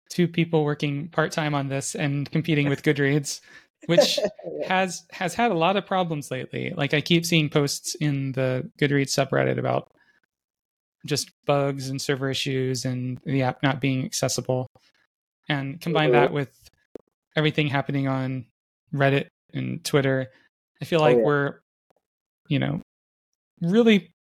two 0.10 0.28
people 0.28 0.64
working 0.64 1.08
part 1.10 1.32
time 1.32 1.54
on 1.54 1.68
this 1.68 1.96
and 1.96 2.30
competing 2.32 2.68
with 2.70 2.84
Goodreads 2.84 3.42
which 3.86 4.20
has 4.68 5.06
has 5.12 5.34
had 5.34 5.52
a 5.52 5.56
lot 5.56 5.78
of 5.78 5.86
problems 5.86 6.32
lately. 6.32 6.74
Like 6.76 6.94
I 6.94 7.02
keep 7.02 7.26
seeing 7.26 7.50
posts 7.50 7.96
in 7.96 8.34
the 8.34 8.70
Goodreads 8.80 9.14
subreddit 9.14 9.58
about 9.58 9.92
just 11.06 11.32
bugs 11.46 11.90
and 11.90 12.02
server 12.02 12.30
issues 12.30 12.86
and 12.86 13.20
the 13.26 13.44
app 13.44 13.64
not 13.64 13.82
being 13.82 14.06
accessible. 14.06 14.68
And 15.48 15.80
combine 15.82 16.12
mm-hmm. 16.12 16.20
that 16.20 16.34
with 16.34 16.52
everything 17.36 17.68
happening 17.68 18.08
on 18.08 18.46
Reddit 18.94 19.28
and 19.54 19.84
Twitter, 19.84 20.28
I 20.82 20.86
feel 20.86 21.00
oh, 21.00 21.04
like 21.04 21.16
oh, 21.16 21.20
yeah. 21.20 21.26
we're, 21.26 21.54
you 22.48 22.60
know, 22.60 22.82
really, 23.62 24.14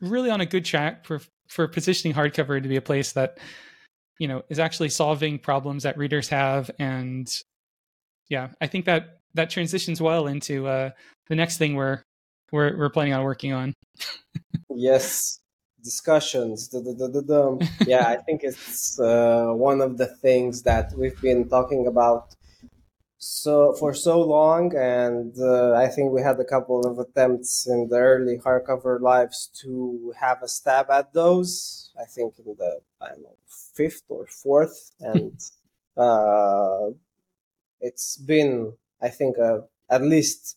really 0.00 0.30
on 0.30 0.40
a 0.40 0.46
good 0.46 0.64
track 0.64 1.04
for 1.04 1.20
for 1.48 1.68
positioning 1.68 2.16
hardcover 2.16 2.60
to 2.60 2.68
be 2.68 2.76
a 2.76 2.82
place 2.82 3.12
that, 3.12 3.38
you 4.18 4.26
know, 4.26 4.42
is 4.48 4.58
actually 4.58 4.88
solving 4.88 5.38
problems 5.38 5.84
that 5.84 5.96
readers 5.96 6.28
have 6.28 6.70
and 6.78 7.28
yeah, 8.28 8.48
I 8.60 8.66
think 8.66 8.84
that 8.86 9.18
that 9.34 9.50
transitions 9.50 10.00
well 10.00 10.26
into 10.26 10.66
uh, 10.66 10.90
the 11.28 11.34
next 11.34 11.58
thing 11.58 11.74
we're 11.74 12.02
we're 12.52 12.76
we're 12.76 12.90
planning 12.90 13.12
on 13.12 13.22
working 13.22 13.52
on. 13.52 13.74
yes, 14.70 15.40
discussions. 15.82 16.74
yeah, 17.86 18.06
I 18.08 18.16
think 18.16 18.42
it's 18.42 18.98
uh, 18.98 19.52
one 19.52 19.80
of 19.80 19.98
the 19.98 20.06
things 20.06 20.62
that 20.62 20.92
we've 20.96 21.20
been 21.20 21.48
talking 21.48 21.86
about 21.86 22.34
so 23.18 23.72
for 23.74 23.94
so 23.94 24.20
long, 24.20 24.76
and 24.76 25.34
uh, 25.38 25.72
I 25.72 25.88
think 25.88 26.12
we 26.12 26.22
had 26.22 26.38
a 26.38 26.44
couple 26.44 26.86
of 26.86 26.98
attempts 26.98 27.66
in 27.66 27.88
the 27.88 27.98
early 27.98 28.38
hardcover 28.38 29.00
lives 29.00 29.50
to 29.62 30.12
have 30.20 30.42
a 30.42 30.48
stab 30.48 30.90
at 30.90 31.12
those. 31.12 31.90
I 31.98 32.04
think 32.04 32.34
in 32.38 32.54
the 32.58 32.80
I 33.00 33.08
don't 33.08 33.22
know 33.22 33.36
fifth 33.74 34.04
or 34.08 34.26
fourth, 34.26 34.92
and 35.00 35.40
uh, 35.96 36.90
it's 37.80 38.16
been 38.16 38.74
I 39.00 39.08
think 39.08 39.38
uh, 39.38 39.60
at 39.90 40.02
least 40.02 40.56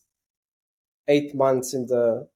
eight 1.08 1.34
months 1.34 1.74
in 1.74 1.86
the 1.86 2.28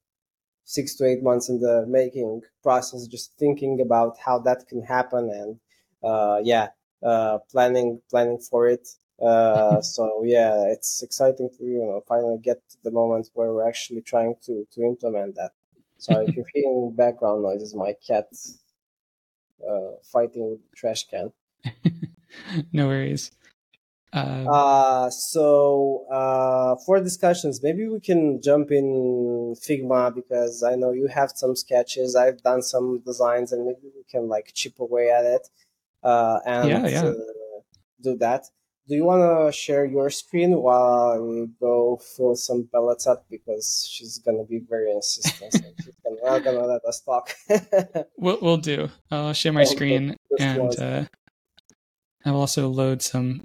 six 0.65 0.95
to 0.97 1.07
eight 1.07 1.23
months 1.23 1.49
in 1.49 1.61
the 1.61 1.85
making 1.87 2.43
process, 2.63 3.07
just 3.07 3.37
thinking 3.39 3.81
about 3.81 4.17
how 4.19 4.39
that 4.41 4.67
can 4.69 4.83
happen 4.83 5.31
and 5.31 5.61
uh, 6.03 6.41
yeah, 6.43 6.69
uh, 7.03 7.39
planning 7.51 8.01
planning 8.11 8.39
for 8.39 8.69
it. 8.69 8.89
Uh, 9.23 9.81
so 9.95 10.23
yeah, 10.25 10.65
it's 10.67 11.03
exciting 11.03 11.49
to 11.57 11.65
you 11.65 11.79
know 11.79 12.03
finally 12.09 12.39
get 12.43 12.59
to 12.71 12.77
the 12.85 12.91
moment 12.91 13.29
where 13.35 13.53
we're 13.53 13.69
actually 13.69 14.03
trying 14.03 14.35
to 14.43 14.67
to 14.73 14.83
implement 14.83 15.37
that. 15.37 15.53
So 15.99 16.21
if 16.21 16.35
you're 16.35 16.47
hearing 16.55 16.93
background 16.97 17.43
noises, 17.43 17.75
my 17.75 17.95
cat 18.07 18.27
uh, 19.69 19.93
fighting 20.03 20.51
with 20.51 20.61
the 20.61 20.77
trash 20.77 21.07
can. 21.09 21.33
no 22.73 22.89
worries. 22.89 23.31
Um, 24.15 24.47
uh, 24.49 25.11
so 25.11 26.07
uh, 26.11 26.77
for 26.87 27.01
discussions, 27.01 27.61
maybe 27.63 27.89
we 27.89 28.01
can 28.01 28.41
jump 28.41 28.71
in 28.71 29.57
Figma 29.59 30.15
because 30.15 30.63
I 30.63 30.77
know 30.77 30.93
you 30.93 31.09
have 31.09 31.33
some 31.35 31.57
sketches. 31.57 32.15
I've 32.15 32.41
done 32.43 32.63
some 32.63 33.03
designs, 33.05 33.53
and 33.53 33.67
maybe 33.67 33.91
we 33.95 34.05
can 34.09 34.29
like 34.29 34.53
chip 34.55 34.79
away 34.79 35.11
at 35.11 35.25
it 35.25 35.49
uh, 36.05 36.39
and 36.45 36.69
yeah, 36.69 36.87
yeah. 36.87 37.05
Uh, 37.05 37.15
do 38.03 38.17
that. 38.19 38.45
Do 38.87 38.95
you 38.95 39.05
want 39.05 39.23
to 39.23 39.51
share 39.51 39.87
your 39.87 40.11
screen 40.11 40.59
while 40.59 41.13
I 41.13 41.47
go 41.59 41.99
fill 42.17 42.37
some 42.37 42.69
pellets 42.71 43.07
up 43.07 43.25
because 43.31 43.89
she's 43.91 44.19
gonna 44.19 44.45
be 44.45 44.61
very 44.69 44.93
insistent. 44.93 45.55
so 45.55 45.61
she's 45.83 45.95
gonna, 46.05 46.17
not 46.23 46.45
gonna 46.45 46.67
let 46.67 46.85
us 46.85 47.01
talk. 47.01 47.35
we'll 48.19 48.39
we'll 48.43 48.59
do. 48.59 48.91
I'll 49.11 49.33
share 49.33 49.55
my 49.55 49.65
screen 49.65 50.17
and 50.39 50.79
uh, 50.79 51.05
I'll 52.27 52.37
also 52.37 52.69
load 52.69 53.01
some 53.01 53.43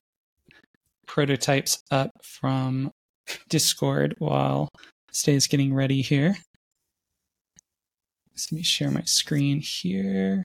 prototypes 1.10 1.84
up 1.90 2.12
from 2.22 2.92
Discord 3.50 4.14
while 4.20 4.70
Ste's 5.12 5.48
getting 5.48 5.74
ready 5.74 6.04
here. 6.04 6.36
let 8.38 8.52
me 8.52 8.62
share 8.62 8.92
my 8.92 9.02
screen 9.02 9.60
here. 9.60 10.44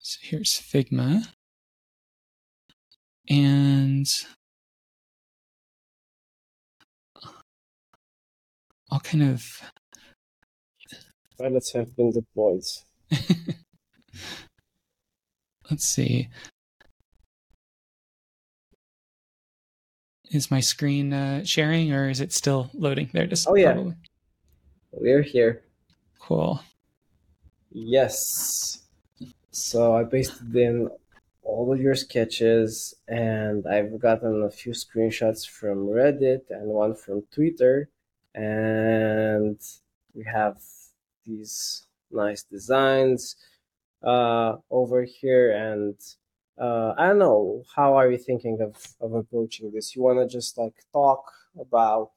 So 0.00 0.18
here's 0.22 0.54
Figma. 0.54 1.28
And 3.30 4.06
I'll 8.90 8.98
kind 9.00 9.22
of. 9.22 9.62
Pilots 11.38 11.72
have 11.74 11.94
been 11.94 12.10
deployed. 12.10 12.64
let's 15.70 15.84
see. 15.84 16.28
Is 20.30 20.50
my 20.50 20.60
screen 20.60 21.12
uh, 21.12 21.44
sharing 21.44 21.92
or 21.92 22.10
is 22.10 22.20
it 22.20 22.32
still 22.32 22.70
loading 22.74 23.08
there? 23.12 23.26
Just 23.26 23.48
oh 23.48 23.54
yeah, 23.54 23.72
probably. 23.72 23.94
we're 24.92 25.22
here. 25.22 25.62
Cool. 26.18 26.60
Yes. 27.70 28.80
So 29.50 29.96
I 29.96 30.04
pasted 30.04 30.54
in 30.54 30.90
all 31.42 31.72
of 31.72 31.80
your 31.80 31.94
sketches, 31.94 32.94
and 33.08 33.66
I've 33.66 33.98
gotten 33.98 34.42
a 34.42 34.50
few 34.50 34.72
screenshots 34.72 35.48
from 35.48 35.86
Reddit 35.86 36.42
and 36.50 36.66
one 36.68 36.94
from 36.94 37.22
Twitter, 37.32 37.88
and 38.34 39.58
we 40.14 40.24
have 40.24 40.58
these 41.24 41.86
nice 42.10 42.42
designs 42.42 43.36
uh, 44.02 44.56
over 44.70 45.04
here 45.04 45.50
and 45.52 45.96
uh, 46.58 46.92
I 46.98 47.08
don't 47.08 47.18
know 47.18 47.62
how 47.74 47.96
are 47.96 48.10
you 48.10 48.18
thinking 48.18 48.60
of, 48.60 48.74
of 49.00 49.14
approaching 49.14 49.70
this? 49.72 49.94
You 49.94 50.02
want 50.02 50.18
to 50.18 50.26
just 50.26 50.58
like 50.58 50.74
talk 50.92 51.30
about 51.58 52.10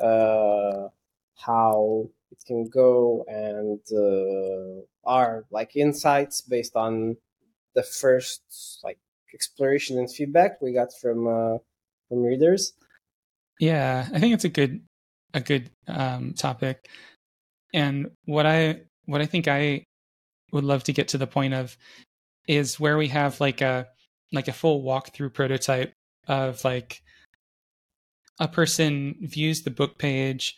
uh, 0.00 0.88
how 1.34 2.08
it 2.30 2.38
can 2.46 2.68
go 2.68 3.24
and 3.28 3.80
uh, 3.92 4.82
our 5.04 5.44
like 5.50 5.76
insights 5.76 6.40
based 6.40 6.74
on 6.74 7.16
the 7.74 7.82
first 7.82 8.80
like 8.82 8.98
exploration 9.34 9.98
and 9.98 10.10
feedback 10.10 10.60
we 10.62 10.72
got 10.72 10.88
from 11.00 11.26
uh, 11.26 11.58
from 12.08 12.22
readers. 12.22 12.72
Yeah, 13.60 14.08
I 14.12 14.18
think 14.18 14.34
it's 14.34 14.44
a 14.44 14.50
good 14.50 14.82
a 15.34 15.40
good 15.40 15.70
um, 15.86 16.32
topic, 16.32 16.88
and 17.74 18.10
what 18.24 18.46
I 18.46 18.80
what 19.04 19.20
I 19.20 19.26
think 19.26 19.48
I 19.48 19.84
would 20.52 20.64
love 20.64 20.84
to 20.84 20.92
get 20.92 21.08
to 21.08 21.18
the 21.18 21.26
point 21.26 21.54
of 21.54 21.76
is 22.48 22.78
where 22.78 22.96
we 22.96 23.08
have 23.08 23.40
like 23.40 23.60
a 23.60 23.88
like 24.32 24.48
a 24.48 24.52
full 24.52 24.82
walkthrough 24.82 25.32
prototype 25.32 25.92
of 26.28 26.64
like 26.64 27.02
a 28.38 28.48
person 28.48 29.16
views 29.20 29.62
the 29.62 29.70
book 29.70 29.98
page 29.98 30.56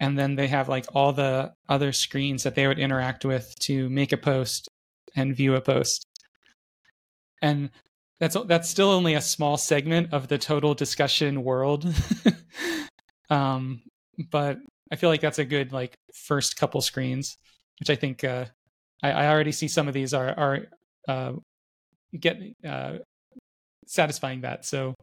and 0.00 0.18
then 0.18 0.36
they 0.36 0.46
have 0.46 0.68
like 0.68 0.86
all 0.94 1.12
the 1.12 1.52
other 1.68 1.92
screens 1.92 2.44
that 2.44 2.54
they 2.54 2.66
would 2.66 2.78
interact 2.78 3.24
with 3.24 3.54
to 3.60 3.88
make 3.90 4.12
a 4.12 4.16
post 4.16 4.68
and 5.16 5.34
view 5.34 5.54
a 5.56 5.60
post. 5.60 6.04
And 7.42 7.70
that's 8.20 8.36
that's 8.46 8.68
still 8.68 8.90
only 8.90 9.14
a 9.14 9.20
small 9.20 9.56
segment 9.56 10.12
of 10.12 10.28
the 10.28 10.38
total 10.38 10.74
discussion 10.74 11.42
world. 11.42 11.86
Um, 13.30 13.82
but 14.30 14.58
i 14.90 14.96
feel 14.96 15.10
like 15.10 15.20
that's 15.20 15.38
a 15.38 15.44
good 15.44 15.72
like 15.72 15.94
first 16.14 16.56
couple 16.56 16.80
screens 16.80 17.36
which 17.78 17.90
i 17.90 17.94
think 17.94 18.24
uh, 18.24 18.46
I, 19.02 19.10
I 19.10 19.28
already 19.28 19.52
see 19.52 19.68
some 19.68 19.88
of 19.88 19.94
these 19.94 20.14
are 20.14 20.28
are 20.28 20.58
uh, 21.08 21.32
get 22.18 22.40
uh, 22.66 22.98
satisfying 23.86 24.42
that. 24.42 24.64
So 24.64 24.94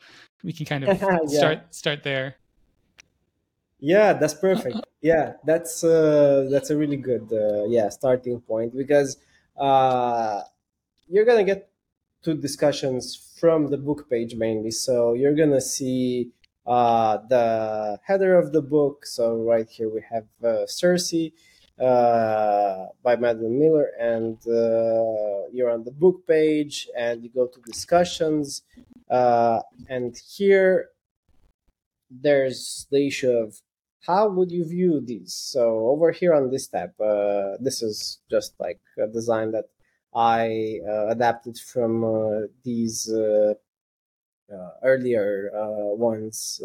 we 0.44 0.54
can 0.54 0.66
kind 0.66 0.84
of 0.84 1.02
yeah. 1.28 1.38
start 1.38 1.76
start 1.76 2.04
there. 2.04 2.36
Yeah, 3.80 4.14
that's 4.14 4.34
perfect. 4.34 4.80
Yeah, 5.02 5.34
that's 5.46 5.84
uh, 5.84 6.48
that's 6.50 6.70
a 6.70 6.78
really 6.78 6.98
good 6.98 7.32
uh, 7.32 7.66
yeah 7.66 7.90
starting 7.90 8.40
point 8.42 8.76
because 8.76 9.18
uh, 9.58 10.42
you're 11.08 11.26
gonna 11.26 11.44
get 11.44 11.70
to 12.24 12.34
discussions 12.34 13.16
from 13.40 13.70
the 13.70 13.78
book 13.78 14.10
page 14.10 14.36
mainly. 14.36 14.72
So 14.72 15.14
you're 15.14 15.36
gonna 15.36 15.62
see 15.62 16.32
uh, 16.66 17.20
the 17.30 18.00
header 18.04 18.38
of 18.38 18.52
the 18.54 18.62
book. 18.62 19.06
So 19.06 19.36
right 19.44 19.70
here 19.70 19.90
we 19.90 20.02
have 20.10 20.26
uh, 20.44 20.66
Circe 20.66 21.14
uh, 21.80 22.88
by 23.04 23.16
Madeline 23.16 23.60
Miller, 23.60 23.92
and 24.00 24.38
uh, 24.48 25.48
you're 25.52 25.70
on 25.70 25.84
the 25.84 25.92
book 25.92 26.26
page, 26.28 26.88
and 26.98 27.24
you 27.24 27.30
go 27.30 27.48
to 27.48 27.60
discussions, 27.62 28.62
uh, 29.10 29.60
and 29.90 30.18
here 30.36 30.90
there's 32.10 32.88
the 32.92 33.08
issue 33.08 33.32
of 33.32 33.62
how 34.08 34.30
would 34.30 34.52
you 34.52 34.64
view 34.64 35.02
these. 35.02 35.34
So 35.34 35.88
over 35.90 36.12
here 36.12 36.34
on 36.34 36.50
this 36.50 36.68
tab, 36.68 36.92
uh, 37.02 37.58
this 37.60 37.82
is 37.82 38.20
just 38.30 38.54
like 38.60 38.80
a 38.98 39.08
design 39.08 39.52
that 39.52 39.66
I 40.14 40.80
uh, 40.88 41.08
adapted 41.08 41.58
from 41.58 42.04
uh, 42.04 42.48
these. 42.64 43.12
earlier 44.84 45.50
ones 45.98 46.62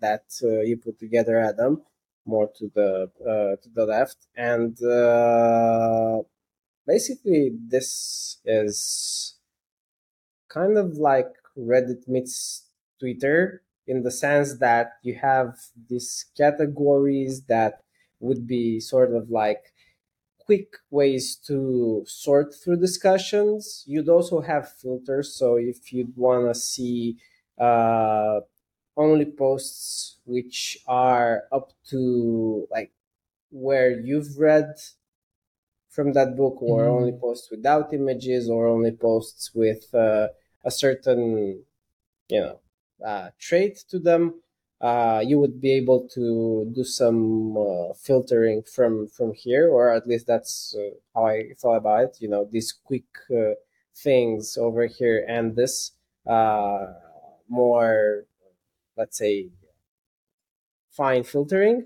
that 0.00 0.24
you 0.42 0.76
put 0.76 0.98
together, 0.98 1.38
Adam 1.38 1.80
more 2.26 2.50
to 2.56 2.70
the 2.74 3.10
uh, 3.20 3.56
to 3.62 3.68
the 3.74 3.86
left, 3.86 4.26
and 4.36 4.80
uh, 4.82 6.22
basically 6.86 7.52
this 7.68 8.38
is 8.44 9.36
kind 10.48 10.76
of 10.76 10.96
like 10.96 11.32
Reddit 11.56 12.08
meets 12.08 12.68
Twitter 12.98 13.62
in 13.86 14.02
the 14.02 14.10
sense 14.10 14.58
that 14.58 14.92
you 15.02 15.14
have 15.20 15.56
these 15.88 16.26
categories 16.36 17.42
that 17.48 17.82
would 18.20 18.46
be 18.46 18.78
sort 18.80 19.14
of 19.14 19.30
like 19.30 19.72
quick 20.38 20.74
ways 20.90 21.36
to 21.46 22.04
sort 22.06 22.54
through 22.54 22.76
discussions. 22.76 23.84
You'd 23.86 24.08
also 24.08 24.40
have 24.40 24.72
filters, 24.72 25.34
so 25.34 25.56
if 25.56 25.92
you'd 25.92 26.16
want 26.16 26.52
to 26.52 26.58
see 26.58 27.18
uh, 27.58 28.40
only 29.00 29.24
posts 29.24 30.18
which 30.26 30.78
are 30.86 31.44
up 31.50 31.72
to 31.88 32.68
like 32.70 32.92
where 33.50 33.90
you've 33.90 34.38
read 34.38 34.74
from 35.88 36.12
that 36.12 36.36
book 36.36 36.56
or 36.62 36.82
mm-hmm. 36.82 36.96
only 36.98 37.12
posts 37.12 37.50
without 37.50 37.92
images 37.92 38.48
or 38.48 38.66
only 38.66 38.92
posts 38.92 39.52
with 39.54 39.92
uh, 39.94 40.28
a 40.64 40.70
certain 40.70 41.62
you 42.28 42.40
know 42.40 42.60
uh, 43.04 43.30
trait 43.38 43.76
to 43.88 43.98
them 43.98 44.34
uh, 44.80 45.22
you 45.26 45.38
would 45.38 45.60
be 45.60 45.72
able 45.72 46.08
to 46.08 46.70
do 46.74 46.84
some 46.84 47.56
uh, 47.56 47.92
filtering 47.94 48.62
from 48.62 49.08
from 49.08 49.32
here 49.32 49.68
or 49.68 49.90
at 49.90 50.06
least 50.06 50.26
that's 50.26 50.76
uh, 50.78 50.90
how 51.14 51.26
i 51.26 51.42
thought 51.58 51.76
about 51.76 52.04
it 52.04 52.16
you 52.20 52.28
know 52.28 52.46
these 52.50 52.72
quick 52.72 53.10
uh, 53.34 53.54
things 53.96 54.56
over 54.56 54.86
here 54.86 55.24
and 55.28 55.56
this 55.56 55.92
more 57.48 58.24
let's 59.00 59.16
say 59.16 59.48
fine 60.90 61.24
filtering. 61.24 61.78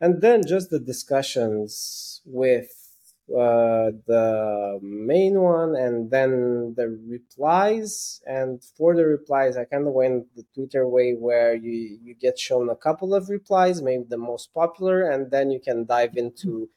And 0.00 0.20
then 0.20 0.46
just 0.46 0.68
the 0.70 0.78
discussions 0.78 2.20
with 2.26 2.70
uh, 3.30 3.90
the 4.12 4.78
main 4.82 5.40
one 5.40 5.74
and 5.74 6.10
then 6.10 6.74
the 6.76 6.88
replies. 7.14 8.20
And 8.26 8.62
for 8.76 8.94
the 8.94 9.06
replies 9.16 9.56
i 9.56 9.64
kind 9.64 9.86
of 9.88 9.94
went 10.00 10.34
the 10.36 10.46
twitter 10.54 10.84
way 10.96 11.08
where 11.26 11.54
you 11.54 11.78
you 12.06 12.14
get 12.26 12.38
shown 12.38 12.66
a 12.70 12.82
couple 12.86 13.10
of 13.14 13.28
replies 13.36 13.76
maybe 13.88 14.04
the 14.08 14.24
most 14.30 14.46
popular 14.60 14.96
and 15.12 15.30
then 15.34 15.46
you 15.54 15.60
can 15.68 15.78
dive 15.96 16.14
into 16.24 16.68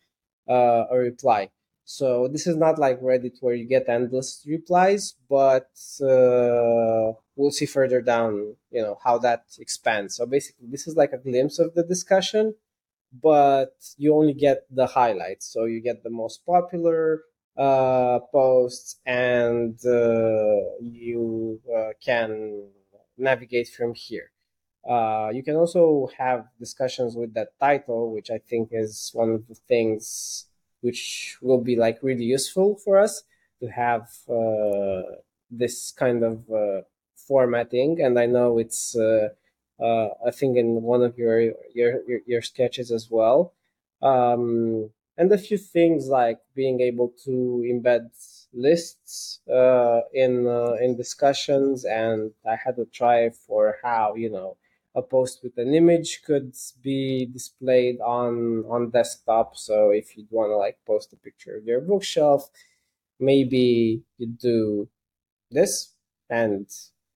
uh, 0.50 0.84
a 0.96 0.98
reply. 1.10 1.42
So 1.86 2.28
this 2.28 2.48
is 2.48 2.56
not 2.56 2.80
like 2.80 3.02
Reddit 3.02 3.38
where 3.42 3.56
you 3.56 3.68
get 3.76 3.90
endless 3.90 4.44
replies, 4.48 5.16
but 5.30 5.70
uh, 6.02 7.14
we'll 7.42 7.52
see 7.52 7.66
further 7.66 8.02
down, 8.02 8.56
you 8.72 8.82
know, 8.82 8.98
how 9.04 9.18
that 9.18 9.46
expands. 9.60 10.16
So 10.16 10.26
basically, 10.26 10.68
this 10.70 10.88
is 10.88 10.96
like 10.96 11.14
a 11.14 11.18
glimpse 11.18 11.58
of 11.60 11.74
the 11.74 11.84
discussion, 11.84 12.56
but 13.12 13.76
you 13.98 14.14
only 14.16 14.34
get 14.34 14.60
the 14.70 14.88
highlights. 14.88 15.46
So 15.54 15.66
you 15.66 15.82
get 15.82 16.04
the 16.04 16.10
most 16.10 16.46
popular 16.46 17.24
uh, 17.58 18.20
posts, 18.32 18.98
and 19.06 19.76
uh, 19.86 20.78
you 20.80 21.60
uh, 21.76 21.90
can 22.04 22.70
navigate 23.18 23.70
from 23.70 23.94
here. 23.94 24.32
Uh, 24.90 25.30
you 25.34 25.44
can 25.44 25.56
also 25.56 26.10
have 26.18 26.46
discussions 26.60 27.16
with 27.16 27.34
that 27.34 27.50
title, 27.60 28.14
which 28.14 28.30
I 28.32 28.40
think 28.50 28.70
is 28.72 29.12
one 29.14 29.32
of 29.32 29.48
the 29.48 29.56
things 29.56 30.46
which 30.82 31.38
will 31.42 31.62
be 31.62 31.76
like 31.76 32.00
really 32.02 32.24
useful 32.24 32.76
for 32.84 33.00
us 33.00 33.24
to 33.60 33.68
have 33.68 34.10
uh, 34.28 35.04
this 35.52 35.92
kind 35.92 36.24
of 36.24 36.50
uh, 36.50 36.82
formatting. 37.28 38.02
And 38.02 38.20
I 38.20 38.26
know 38.26 38.58
it's 38.58 38.96
uh, 38.96 39.30
uh, 39.80 40.10
I 40.26 40.32
think 40.32 40.58
in 40.58 40.82
one 40.82 41.02
of 41.04 41.18
your 41.18 41.42
your 41.74 42.02
your, 42.08 42.20
your 42.26 42.42
sketches 42.42 42.92
as 42.92 43.10
well. 43.10 43.54
Um, 44.02 44.92
and 45.18 45.32
a 45.32 45.38
few 45.38 45.58
things 45.58 46.08
like 46.08 46.40
being 46.56 46.82
able 46.82 47.14
to 47.26 47.64
embed 47.72 48.10
lists 48.54 49.40
uh, 49.50 50.02
in 50.14 50.48
uh, 50.48 50.74
in 50.82 50.98
discussions 50.98 51.86
and 51.86 52.32
i 52.46 52.56
had 52.56 52.76
to 52.76 52.86
try 52.86 53.30
for 53.30 53.78
how 53.84 54.16
you 54.16 54.30
know 54.30 54.58
a 54.96 55.02
post 55.02 55.40
with 55.44 55.58
an 55.58 55.74
image 55.74 56.22
could 56.26 56.54
be 56.82 57.26
displayed 57.26 58.00
on 58.02 58.66
on 58.68 58.90
desktop 58.90 59.56
so 59.56 59.92
if 59.92 60.18
you'd 60.18 60.32
want 60.32 60.50
to 60.50 60.58
like 60.58 60.78
post 60.86 61.14
a 61.14 61.16
picture 61.18 61.56
of 61.58 61.66
your 61.66 61.82
bookshelf 61.82 62.50
maybe 63.20 64.02
you'd 64.18 64.38
do 64.38 64.88
this 65.52 65.94
and 66.30 66.68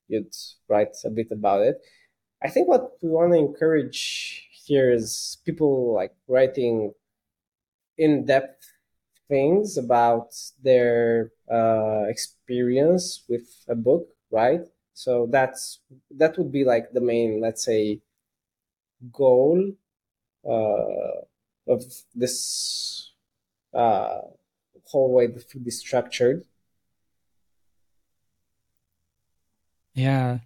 you'd 0.07 0.33
write 0.67 0.95
a 1.05 1.09
bit 1.09 1.27
about 1.31 1.61
it 1.61 1.77
i 2.43 2.49
think 2.49 2.67
what 2.67 2.91
we 3.01 3.09
want 3.09 3.31
to 3.31 3.37
encourage 3.37 4.47
here 4.51 4.91
is 4.91 5.37
people 5.45 5.93
like 5.93 6.13
writing 6.27 6.91
in-depth 7.97 8.71
things 9.27 9.77
about 9.77 10.29
their 10.63 11.31
uh, 11.51 12.03
experience 12.07 13.23
with 13.27 13.47
a 13.67 13.75
book 13.75 14.07
right 14.31 14.61
so 14.95 15.27
that's 15.29 15.81
that 16.17 16.37
would 16.37 16.53
be 16.53 16.63
like 16.63 16.93
the 16.93 17.01
main, 17.01 17.41
let's 17.41 17.65
say, 17.65 17.99
goal 19.11 19.73
uh, 20.47 21.21
of 21.67 21.83
this 22.15 23.11
uh, 23.73 24.21
whole 24.85 25.13
way 25.13 25.27
the 25.27 25.41
food 25.41 25.67
is 25.67 25.79
structured. 25.79 26.45
Yeah. 29.95 30.39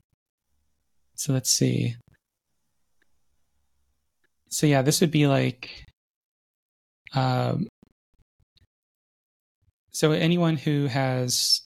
So 1.15 1.33
let's 1.33 1.49
see. 1.49 1.95
So 4.49 4.67
yeah, 4.67 4.81
this 4.81 5.01
would 5.01 5.11
be 5.11 5.27
like 5.27 5.85
um 7.13 7.67
so 9.91 10.11
anyone 10.11 10.55
who 10.55 10.85
has 10.85 11.61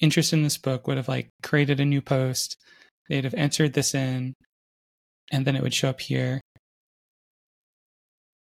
interest 0.00 0.32
in 0.32 0.42
this 0.42 0.58
book 0.58 0.86
would 0.86 0.98
have 0.98 1.08
like 1.08 1.30
created 1.42 1.80
a 1.80 1.84
new 1.84 2.02
post. 2.02 2.56
They'd 3.08 3.24
have 3.24 3.34
entered 3.34 3.72
this 3.72 3.94
in, 3.94 4.34
and 5.32 5.44
then 5.44 5.56
it 5.56 5.62
would 5.62 5.74
show 5.74 5.88
up 5.90 6.00
here. 6.00 6.40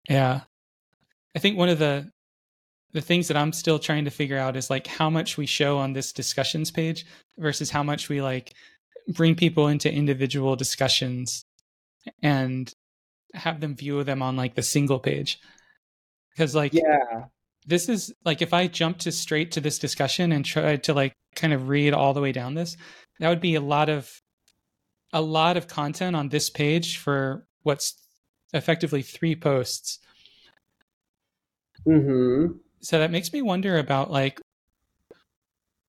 Yeah. 0.09 0.41
I 1.35 1.39
think 1.39 1.57
one 1.57 1.69
of 1.69 1.79
the 1.79 2.11
the 2.93 3.01
things 3.01 3.27
that 3.27 3.37
I'm 3.37 3.53
still 3.53 3.79
trying 3.79 4.05
to 4.05 4.11
figure 4.11 4.37
out 4.37 4.55
is 4.55 4.69
like 4.69 4.87
how 4.87 5.09
much 5.09 5.37
we 5.37 5.45
show 5.45 5.77
on 5.77 5.93
this 5.93 6.11
discussions 6.11 6.71
page 6.71 7.05
versus 7.37 7.69
how 7.69 7.83
much 7.83 8.09
we 8.09 8.21
like 8.21 8.53
bring 9.07 9.35
people 9.35 9.67
into 9.67 9.91
individual 9.91 10.55
discussions 10.55 11.45
and 12.21 12.73
have 13.33 13.61
them 13.61 13.75
view 13.75 14.03
them 14.03 14.21
on 14.21 14.35
like 14.35 14.55
the 14.55 14.61
single 14.61 14.99
page. 14.99 15.39
Because 16.31 16.55
like 16.55 16.73
yeah, 16.73 17.25
this 17.65 17.89
is 17.89 18.13
like 18.25 18.41
if 18.41 18.53
I 18.53 18.67
jump 18.67 18.99
to 18.99 19.11
straight 19.11 19.51
to 19.53 19.61
this 19.61 19.79
discussion 19.79 20.31
and 20.31 20.43
try 20.43 20.77
to 20.77 20.93
like 20.93 21.13
kind 21.35 21.53
of 21.53 21.69
read 21.69 21.93
all 21.93 22.13
the 22.13 22.21
way 22.21 22.31
down 22.31 22.55
this, 22.55 22.77
that 23.19 23.29
would 23.29 23.41
be 23.41 23.55
a 23.55 23.61
lot 23.61 23.89
of 23.89 24.21
a 25.13 25.21
lot 25.21 25.57
of 25.57 25.67
content 25.67 26.15
on 26.15 26.29
this 26.29 26.49
page 26.49 26.97
for 26.97 27.45
what's 27.63 27.95
effectively 28.53 29.01
three 29.01 29.35
posts. 29.35 29.99
Mm-hmm. 31.87 32.57
So 32.81 32.99
that 32.99 33.11
makes 33.11 33.31
me 33.31 33.41
wonder 33.41 33.77
about 33.77 34.11
like 34.11 34.41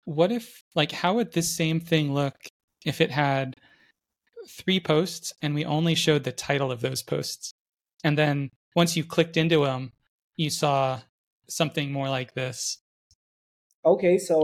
what 0.04 0.32
if 0.32 0.64
like 0.74 0.92
how 0.92 1.14
would 1.14 1.32
this 1.32 1.54
same 1.54 1.80
thing 1.80 2.12
look 2.12 2.34
if 2.84 3.00
it 3.00 3.10
had 3.10 3.56
three 4.48 4.80
posts 4.80 5.32
and 5.40 5.54
we 5.54 5.64
only 5.64 5.94
showed 5.94 6.24
the 6.24 6.32
title 6.32 6.72
of 6.72 6.80
those 6.80 7.02
posts 7.02 7.54
and 8.02 8.18
then 8.18 8.50
once 8.74 8.96
you 8.96 9.04
clicked 9.04 9.36
into 9.36 9.64
them 9.64 9.92
you 10.36 10.50
saw 10.50 11.00
something 11.48 11.92
more 11.92 12.08
like 12.08 12.34
this. 12.34 12.78
Okay, 13.84 14.18
so 14.18 14.36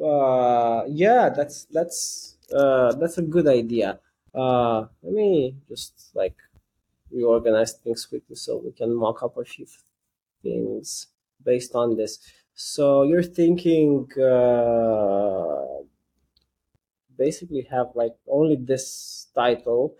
uh, 0.00 0.04
uh, 0.04 0.84
yeah, 0.88 1.30
that's 1.30 1.66
that's 1.70 2.36
uh, 2.52 2.92
that's 2.94 3.18
a 3.18 3.22
good 3.22 3.46
idea. 3.46 4.00
Uh, 4.34 4.86
let 5.02 5.14
me 5.14 5.54
just 5.68 6.10
like 6.14 6.36
reorganize 7.10 7.72
things 7.72 8.06
quickly 8.06 8.36
so 8.36 8.56
we 8.58 8.72
can 8.72 8.94
mock 8.94 9.22
up 9.22 9.36
a 9.36 9.44
few 9.44 9.66
things 10.42 11.08
based 11.44 11.74
on 11.74 11.96
this. 11.96 12.18
So 12.54 13.02
you're 13.04 13.22
thinking 13.22 14.08
uh, 14.20 15.82
basically 17.16 17.62
have 17.70 17.88
like 17.94 18.14
only 18.28 18.56
this 18.56 19.28
title. 19.34 19.96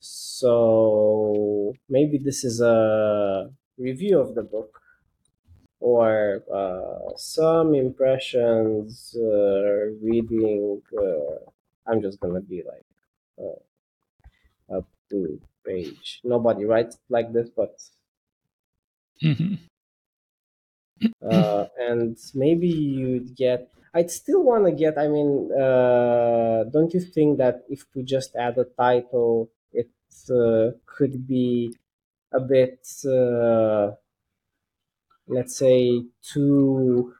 So 0.00 1.74
maybe 1.88 2.18
this 2.18 2.44
is 2.44 2.60
a 2.60 3.50
review 3.78 4.20
of 4.20 4.34
the 4.34 4.42
book 4.42 4.80
or 5.80 6.42
uh, 6.52 7.16
some 7.16 7.74
impressions 7.74 9.16
uh, 9.18 9.92
reading. 10.02 10.82
Uh, 10.96 11.50
I'm 11.86 12.00
just 12.02 12.20
gonna 12.20 12.40
be 12.40 12.62
like 12.62 12.86
uh, 13.38 14.76
up 14.78 14.88
to 15.10 15.40
page. 15.64 16.20
Nobody 16.24 16.64
writes 16.64 16.98
like 17.08 17.32
this, 17.32 17.48
but. 17.50 17.80
Mm-hmm. 19.22 19.54
Uh, 21.22 21.66
and 21.78 22.16
maybe 22.34 22.68
you'd 22.68 23.34
get 23.36 23.68
I'd 23.94 24.10
still 24.10 24.42
want 24.42 24.66
to 24.66 24.72
get. 24.72 24.98
I 24.98 25.08
mean, 25.08 25.50
uh, 25.52 26.64
don't 26.64 26.92
you 26.92 27.00
think 27.00 27.38
that 27.38 27.64
if 27.70 27.86
we 27.94 28.02
just 28.02 28.36
add 28.36 28.58
a 28.58 28.64
title, 28.64 29.48
it 29.72 29.88
uh, 30.30 30.72
could 30.84 31.26
be 31.26 31.74
a 32.32 32.40
bit 32.40 32.86
uh, 33.06 33.92
let's 35.28 35.56
say 35.56 36.02
too 36.22 37.14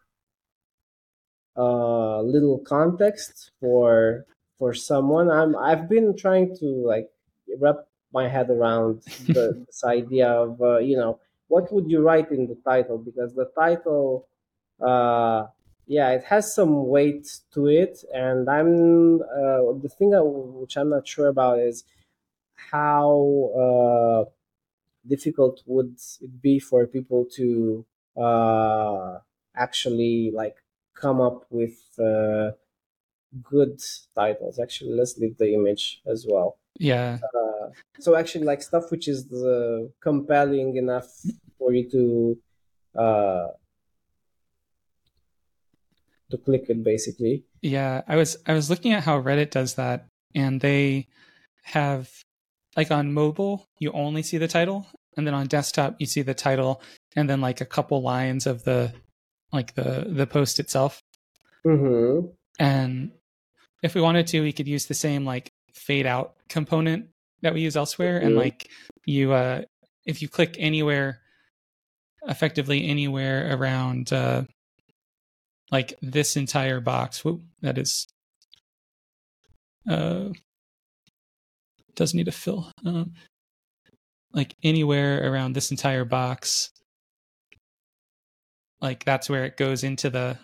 uh, 1.56 2.20
little 2.20 2.58
context 2.58 3.50
for 3.60 4.24
for 4.58 4.72
someone 4.74 5.30
i'm 5.30 5.56
i've 5.56 5.88
been 5.88 6.16
trying 6.16 6.54
to 6.56 6.66
like 6.86 7.08
wrap 7.60 7.76
my 8.12 8.28
head 8.28 8.50
around 8.50 9.02
the, 9.26 9.64
this 9.66 9.82
idea 9.84 10.28
of 10.28 10.60
uh, 10.60 10.78
you 10.78 10.96
know 10.96 11.18
what 11.48 11.72
would 11.72 11.90
you 11.90 12.00
write 12.00 12.30
in 12.30 12.46
the 12.46 12.56
title 12.64 12.98
because 12.98 13.34
the 13.34 13.50
title 13.58 14.28
uh 14.84 15.46
yeah 15.86 16.10
it 16.10 16.24
has 16.24 16.54
some 16.54 16.86
weight 16.88 17.26
to 17.52 17.66
it 17.68 18.04
and 18.14 18.48
i'm 18.50 19.20
uh, 19.22 19.72
the 19.84 19.90
thing 19.98 20.14
I, 20.14 20.20
which 20.22 20.76
i'm 20.76 20.90
not 20.90 21.06
sure 21.06 21.28
about 21.28 21.58
is 21.60 21.84
how 22.72 23.16
uh 23.64 24.30
difficult 25.06 25.62
would 25.66 25.96
it 26.20 26.42
be 26.42 26.58
for 26.58 26.86
people 26.86 27.24
to 27.36 27.84
uh, 28.16 29.18
actually 29.56 30.30
like 30.34 30.56
come 30.94 31.20
up 31.20 31.46
with 31.50 31.78
uh, 31.98 32.52
good 33.42 33.80
titles. 34.14 34.58
Actually, 34.58 34.92
let's 34.92 35.18
leave 35.18 35.38
the 35.38 35.52
image 35.54 36.02
as 36.06 36.26
well. 36.28 36.58
Yeah. 36.78 37.18
Uh, 37.22 37.70
so 38.00 38.16
actually, 38.16 38.44
like 38.44 38.62
stuff 38.62 38.90
which 38.90 39.08
is 39.08 39.26
the 39.28 39.90
compelling 40.00 40.76
enough 40.76 41.08
for 41.58 41.72
you 41.72 41.90
to 41.90 42.38
uh, 42.98 43.46
to 46.30 46.36
click 46.38 46.66
it, 46.68 46.82
basically. 46.84 47.44
Yeah, 47.62 48.02
I 48.06 48.16
was 48.16 48.36
I 48.46 48.54
was 48.54 48.70
looking 48.70 48.92
at 48.92 49.04
how 49.04 49.20
Reddit 49.20 49.50
does 49.50 49.74
that, 49.74 50.06
and 50.34 50.60
they 50.60 51.08
have 51.62 52.10
like 52.76 52.90
on 52.90 53.12
mobile, 53.12 53.66
you 53.78 53.90
only 53.92 54.22
see 54.22 54.38
the 54.38 54.48
title, 54.48 54.86
and 55.16 55.26
then 55.26 55.34
on 55.34 55.46
desktop, 55.46 55.96
you 55.98 56.06
see 56.06 56.22
the 56.22 56.34
title 56.34 56.82
and 57.16 57.28
then 57.28 57.40
like 57.40 57.60
a 57.60 57.66
couple 57.66 58.02
lines 58.02 58.46
of 58.46 58.64
the 58.64 58.92
like 59.52 59.74
the 59.74 60.06
the 60.08 60.26
post 60.26 60.60
itself. 60.60 61.02
Mm-hmm. 61.66 62.26
And 62.58 63.12
if 63.82 63.94
we 63.94 64.00
wanted 64.00 64.26
to, 64.28 64.42
we 64.42 64.52
could 64.52 64.68
use 64.68 64.86
the 64.86 64.94
same 64.94 65.24
like 65.24 65.50
fade 65.76 66.06
out 66.06 66.34
component 66.48 67.06
that 67.42 67.54
we 67.54 67.60
use 67.60 67.76
elsewhere, 67.76 68.18
mm-hmm. 68.18 68.26
and 68.26 68.36
like 68.36 68.68
you 69.04 69.32
uh 69.32 69.62
if 70.04 70.22
you 70.22 70.28
click 70.28 70.56
anywhere 70.58 71.20
effectively 72.28 72.86
anywhere 72.86 73.54
around 73.54 74.12
uh, 74.12 74.42
like 75.70 75.94
this 76.02 76.36
entire 76.36 76.80
box. 76.80 77.24
Whoa, 77.24 77.40
that 77.62 77.78
is 77.78 78.06
uh, 79.88 80.30
does 81.94 82.14
need 82.14 82.28
a 82.28 82.32
fill. 82.32 82.70
Um, 82.84 83.14
like 84.32 84.54
anywhere 84.62 85.30
around 85.30 85.54
this 85.54 85.70
entire 85.70 86.04
box, 86.04 86.70
like 88.80 89.04
that's 89.04 89.30
where 89.30 89.44
it 89.44 89.56
goes 89.56 89.82
into 89.84 90.10
the 90.10 90.38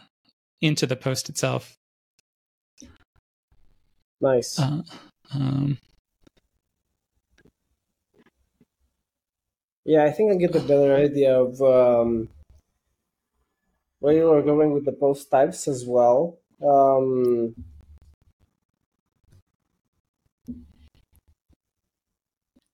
into 0.60 0.86
the 0.86 0.96
post 0.96 1.28
itself. 1.28 1.76
Nice. 4.20 4.58
Uh, 4.58 4.82
um, 5.34 5.78
yeah, 9.84 10.04
I 10.04 10.10
think 10.10 10.32
I 10.32 10.36
get 10.36 10.54
a 10.54 10.60
better 10.60 10.94
idea 10.94 11.38
of 11.40 11.60
um, 11.62 12.28
where 14.00 14.14
you 14.14 14.30
are 14.30 14.42
going 14.42 14.72
with 14.72 14.84
the 14.84 14.92
post 14.92 15.30
types 15.30 15.66
as 15.68 15.84
well. 15.86 16.38
Um, 16.62 17.54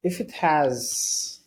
if 0.02 0.20
it 0.20 0.32
has 0.32 1.40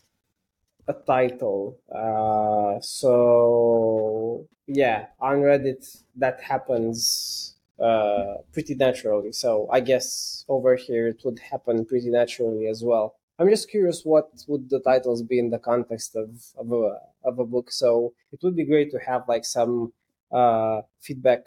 a 0.88 0.93
title, 0.93 1.78
uh, 1.93 2.80
so 2.82 4.47
yeah, 4.67 5.08
on 5.19 5.38
Reddit 5.38 5.86
that 6.15 6.41
happens 6.41 7.51
uh, 7.82 8.38
pretty 8.54 8.76
naturally. 8.76 9.32
So 9.32 9.67
I 9.72 9.80
guess 9.80 10.46
over 10.48 10.76
here 10.76 11.08
it 11.08 11.22
would 11.26 11.39
happen 11.39 11.86
pretty 11.86 12.10
naturally 12.10 12.67
as 12.67 12.84
well. 12.84 13.15
I'm 13.39 13.50
just 13.50 13.70
curious 13.70 14.06
what 14.06 14.30
would 14.48 14.70
the 14.70 14.80
titles 14.80 15.24
be 15.24 15.39
in 15.39 15.50
the 15.50 15.58
context 15.58 16.15
of, 16.15 16.30
of 16.58 16.72
a 16.72 17.00
of 17.24 17.39
a 17.39 17.46
book. 17.46 17.72
So 17.72 18.13
it 18.32 18.39
would 18.44 18.56
be 18.56 18.65
great 18.65 18.91
to 18.91 19.00
have 19.00 19.28
like 19.28 19.46
some 19.46 19.94
uh, 20.32 20.82
feedback 21.00 21.46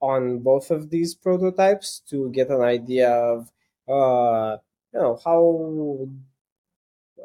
on 0.00 0.40
both 0.40 0.70
of 0.70 0.90
these 0.90 1.14
prototypes 1.14 2.02
to 2.10 2.30
get 2.30 2.50
an 2.50 2.60
idea 2.60 3.10
of 3.10 3.50
uh, 3.88 4.58
you 4.92 5.00
know 5.00 5.18
how 5.24 6.08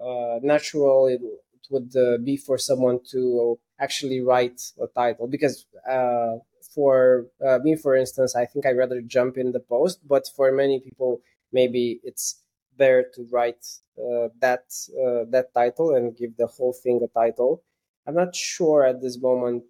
uh, 0.01 0.39
natural 0.41 1.07
it, 1.07 1.21
it 1.21 1.67
would 1.69 1.95
uh, 1.95 2.17
be 2.23 2.37
for 2.37 2.57
someone 2.57 2.99
to 3.11 3.59
actually 3.79 4.21
write 4.21 4.61
a 4.81 4.87
title 4.87 5.27
because 5.27 5.65
uh, 5.89 6.37
for 6.77 7.25
uh, 7.45 7.59
me 7.63 7.75
for 7.75 7.95
instance 7.95 8.35
i 8.35 8.45
think 8.45 8.65
i'd 8.65 8.77
rather 8.77 9.01
jump 9.01 9.37
in 9.37 9.51
the 9.51 9.59
post 9.59 9.99
but 10.07 10.25
for 10.35 10.51
many 10.51 10.79
people 10.79 11.21
maybe 11.51 11.99
it's 12.03 12.41
better 12.77 13.03
to 13.15 13.27
write 13.31 13.65
uh, 13.97 14.29
that 14.39 14.65
uh, 15.03 15.25
that 15.33 15.47
title 15.53 15.95
and 15.95 16.15
give 16.17 16.37
the 16.37 16.45
whole 16.45 16.73
thing 16.73 17.01
a 17.03 17.07
title. 17.19 17.63
I'm 18.05 18.13
not 18.13 18.35
sure 18.35 18.85
at 18.85 19.01
this 19.01 19.17
moment 19.19 19.63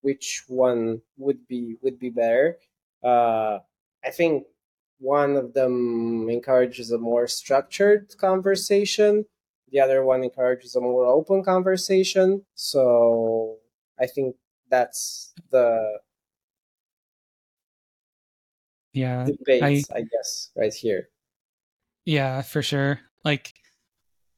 which 0.00 0.44
one 0.48 1.02
would 1.18 1.46
be 1.46 1.76
would 1.82 1.98
be 1.98 2.08
better. 2.08 2.58
I 4.04 4.10
think 4.10 4.46
one 4.98 5.36
of 5.36 5.54
them 5.54 6.28
encourages 6.30 6.90
a 6.90 6.98
more 6.98 7.26
structured 7.26 8.16
conversation. 8.18 9.26
The 9.70 9.80
other 9.80 10.04
one 10.04 10.22
encourages 10.22 10.76
a 10.76 10.80
more 10.80 11.06
open 11.06 11.42
conversation. 11.42 12.44
So 12.54 13.58
I 13.98 14.06
think 14.06 14.36
that's 14.70 15.32
the 15.50 15.98
yeah 18.94 19.26
debate, 19.26 19.62
I, 19.62 19.82
I 19.94 20.02
guess, 20.02 20.50
right 20.56 20.72
here. 20.72 21.08
Yeah, 22.06 22.42
for 22.42 22.62
sure. 22.62 23.00
Like, 23.24 23.54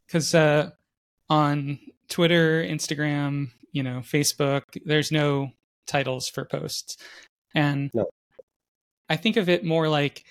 because 0.06 0.34
uh, 0.34 0.70
on 1.28 1.78
Twitter, 2.08 2.62
Instagram, 2.62 3.50
you 3.72 3.82
know, 3.82 3.98
Facebook, 3.98 4.62
there's 4.84 5.10
no 5.12 5.50
titles 5.86 6.28
for 6.28 6.44
posts, 6.44 6.96
and 7.54 7.90
no. 7.94 8.06
I 9.08 9.16
think 9.16 9.36
of 9.36 9.48
it 9.48 9.64
more 9.64 9.88
like 9.88 10.24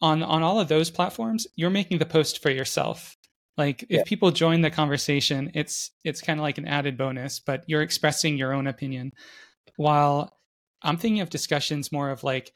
on 0.00 0.22
on 0.22 0.42
all 0.42 0.60
of 0.60 0.68
those 0.68 0.90
platforms, 0.90 1.46
you're 1.56 1.70
making 1.70 1.98
the 1.98 2.06
post 2.06 2.42
for 2.42 2.50
yourself. 2.50 3.16
Like 3.56 3.84
if 3.84 3.88
yeah. 3.90 4.02
people 4.04 4.30
join 4.30 4.60
the 4.60 4.70
conversation, 4.70 5.50
it's 5.54 5.90
it's 6.04 6.20
kind 6.20 6.38
of 6.38 6.42
like 6.42 6.58
an 6.58 6.66
added 6.66 6.98
bonus, 6.98 7.40
but 7.40 7.64
you're 7.66 7.82
expressing 7.82 8.36
your 8.36 8.52
own 8.52 8.66
opinion. 8.66 9.12
While 9.76 10.36
I'm 10.82 10.96
thinking 10.96 11.20
of 11.20 11.30
discussions 11.30 11.92
more 11.92 12.10
of 12.10 12.24
like 12.24 12.52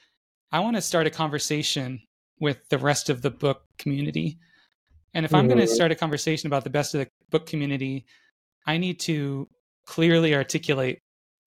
I 0.51 0.61
want 0.61 0.77
to 0.77 0.83
start 0.83 1.07
a 1.07 1.11
conversation 1.11 2.01
with 2.41 2.69
the 2.69 2.79
rest 2.79 3.11
of 3.11 3.23
the 3.23 3.31
book 3.31 3.63
community. 3.79 4.39
And 5.15 5.25
if 5.25 5.31
mm-hmm. 5.31 5.37
I'm 5.37 5.49
going 5.49 5.61
to 5.61 5.67
start 5.67 5.93
a 5.93 5.97
conversation 5.97 6.47
about 6.47 6.65
the 6.65 6.71
best 6.71 6.95
of 6.95 7.01
the 7.01 7.09
book 7.31 7.47
community, 7.47 8.05
I 8.67 8.79
need 8.79 9.01
to 9.01 9.49
clearly 9.87 10.35
articulate 10.35 10.99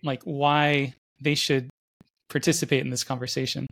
like 0.04 0.24
why 0.24 0.94
they 1.22 1.36
should 1.36 1.70
participate 2.30 2.82
in 2.82 2.90
this 2.90 3.04
conversation 3.04 3.68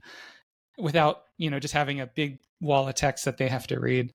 without, 0.78 1.24
you 1.38 1.50
know, 1.50 1.60
just 1.60 1.74
having 1.74 2.02
a 2.02 2.08
big 2.08 2.38
wall 2.62 2.88
of 2.88 2.96
text 2.96 3.26
that 3.26 3.38
they 3.38 3.48
have 3.48 3.68
to 3.68 3.80
read 3.80 4.12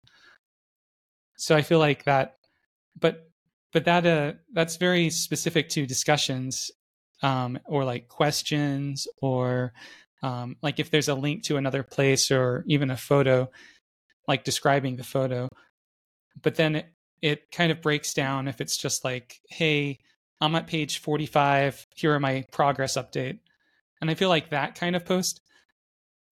so 1.43 1.57
i 1.57 1.63
feel 1.63 1.79
like 1.79 2.05
that 2.05 2.37
but 2.99 3.29
but 3.73 3.85
that 3.85 4.07
uh 4.07 4.33
that's 4.53 4.77
very 4.77 5.11
specific 5.11 5.69
to 5.69 5.87
discussions 5.87 6.71
um 7.23 7.59
or 7.67 7.85
like 7.85 8.09
questions 8.09 9.07
or 9.21 9.73
um 10.23 10.57
like 10.63 10.79
if 10.79 10.91
there's 10.91 11.09
a 11.09 11.15
link 11.15 11.43
to 11.43 11.57
another 11.57 11.83
place 11.83 12.31
or 12.31 12.65
even 12.67 12.91
a 12.91 12.97
photo 12.97 13.49
like 14.29 14.45
describing 14.45 14.97
the 14.97 15.05
photo 15.05 15.49
but 16.43 16.55
then 16.55 16.77
it, 16.77 16.87
it 17.21 17.51
kind 17.51 17.71
of 17.73 17.83
breaks 17.83 18.15
down 18.15 18.49
if 18.49 18.61
it's 18.61 18.77
just 18.77 19.05
like 19.05 19.41
hey 19.49 19.99
i'm 20.41 20.55
at 20.55 20.67
page 20.67 20.99
45 20.99 21.87
here 21.95 22.15
are 22.15 22.21
my 22.21 22.45
progress 22.53 22.97
update 22.97 23.39
and 24.01 24.11
i 24.11 24.15
feel 24.15 24.29
like 24.29 24.51
that 24.51 24.75
kind 24.75 24.97
of 24.97 25.05
post 25.05 25.41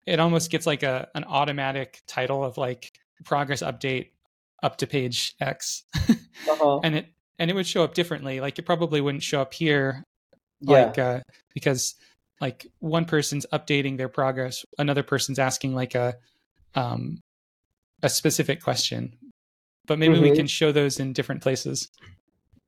it 0.06 0.20
almost 0.20 0.50
gets 0.50 0.66
like 0.66 0.82
a 0.82 1.08
an 1.14 1.24
automatic 1.24 2.02
title 2.06 2.42
of 2.42 2.56
like 2.56 2.92
progress 3.24 3.62
update 3.62 4.10
up 4.62 4.76
to 4.78 4.86
page 4.86 5.34
X, 5.40 5.84
uh-huh. 5.94 6.80
and 6.82 6.96
it 6.96 7.06
and 7.38 7.50
it 7.50 7.54
would 7.54 7.66
show 7.66 7.84
up 7.84 7.94
differently. 7.94 8.40
Like 8.40 8.58
it 8.58 8.62
probably 8.62 9.00
wouldn't 9.00 9.22
show 9.22 9.40
up 9.40 9.54
here, 9.54 10.02
yeah. 10.60 10.72
like 10.72 10.98
uh, 10.98 11.20
because 11.54 11.94
like 12.40 12.66
one 12.78 13.04
person's 13.04 13.46
updating 13.52 13.96
their 13.96 14.08
progress, 14.08 14.64
another 14.78 15.02
person's 15.02 15.38
asking 15.38 15.74
like 15.74 15.94
a 15.94 16.16
um 16.74 17.22
a 18.02 18.08
specific 18.08 18.62
question, 18.62 19.16
but 19.86 19.98
maybe 19.98 20.14
mm-hmm. 20.14 20.24
we 20.24 20.36
can 20.36 20.46
show 20.46 20.70
those 20.72 21.00
in 21.00 21.12
different 21.12 21.42
places. 21.42 21.88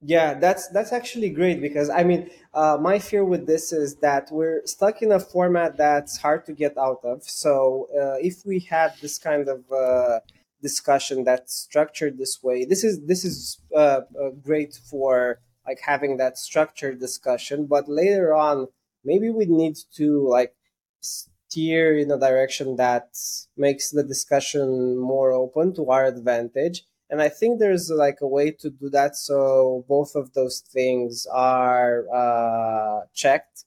Yeah, 0.02 0.34
that's 0.34 0.68
that's 0.68 0.92
actually 0.92 1.30
great 1.30 1.60
because 1.60 1.90
I 1.90 2.04
mean, 2.04 2.30
uh, 2.54 2.78
my 2.80 2.98
fear 2.98 3.24
with 3.24 3.46
this 3.46 3.72
is 3.72 3.96
that 3.96 4.28
we're 4.32 4.62
stuck 4.64 5.02
in 5.02 5.12
a 5.12 5.20
format 5.20 5.76
that's 5.76 6.16
hard 6.16 6.46
to 6.46 6.52
get 6.52 6.78
out 6.78 7.00
of. 7.04 7.22
So 7.22 7.88
uh, 7.94 8.16
if 8.18 8.46
we 8.46 8.60
had 8.60 8.94
this 9.02 9.18
kind 9.18 9.46
of 9.46 9.70
uh, 9.70 10.20
discussion 10.62 11.24
that's 11.24 11.54
structured 11.54 12.18
this 12.18 12.42
way 12.42 12.64
this 12.64 12.84
is 12.84 13.04
this 13.06 13.24
is 13.24 13.58
uh, 13.74 14.00
uh, 14.20 14.30
great 14.42 14.78
for 14.90 15.40
like 15.66 15.80
having 15.80 16.16
that 16.16 16.38
structured 16.38 17.00
discussion 17.00 17.66
but 17.66 17.88
later 17.88 18.34
on 18.34 18.66
maybe 19.04 19.30
we 19.30 19.46
need 19.46 19.76
to 19.96 20.26
like 20.28 20.54
steer 21.00 21.96
in 21.96 22.10
a 22.10 22.18
direction 22.18 22.76
that 22.76 23.08
makes 23.56 23.90
the 23.90 24.02
discussion 24.02 24.98
more 24.98 25.32
open 25.32 25.74
to 25.74 25.90
our 25.90 26.04
advantage. 26.04 26.84
And 27.08 27.20
i 27.20 27.28
think 27.28 27.58
there's 27.58 27.90
like 27.90 28.18
a 28.20 28.28
way 28.28 28.52
to 28.52 28.70
do 28.70 28.88
that. 28.90 29.16
So 29.16 29.84
both 29.88 30.14
of 30.14 30.32
those 30.34 30.60
things 30.60 31.26
are 31.32 32.04
uh, 32.14 33.06
checked 33.14 33.64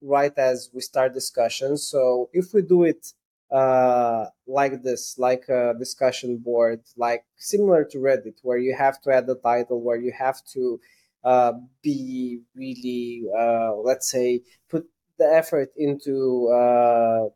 right 0.00 0.32
as 0.38 0.70
we 0.72 0.80
start 0.80 1.12
discussions 1.12 1.82
so 1.82 2.30
if 2.32 2.54
we 2.54 2.62
do 2.62 2.84
it 2.84 3.12
uh, 3.50 4.26
like 4.46 4.82
this, 4.82 5.16
like 5.18 5.48
a 5.48 5.74
discussion 5.78 6.36
board, 6.38 6.80
like 6.96 7.24
similar 7.36 7.84
to 7.84 7.98
Reddit, 7.98 8.36
where 8.42 8.58
you 8.58 8.74
have 8.76 9.00
to 9.02 9.10
add 9.10 9.26
the 9.26 9.36
title, 9.36 9.80
where 9.80 9.96
you 9.96 10.12
have 10.12 10.44
to 10.52 10.80
uh, 11.24 11.52
be 11.82 12.40
really, 12.54 13.24
uh, 13.36 13.74
let's 13.76 14.10
say, 14.10 14.42
put 14.68 14.86
the 15.18 15.26
effort 15.26 15.72
into 15.76 16.48
uh, 16.48 17.28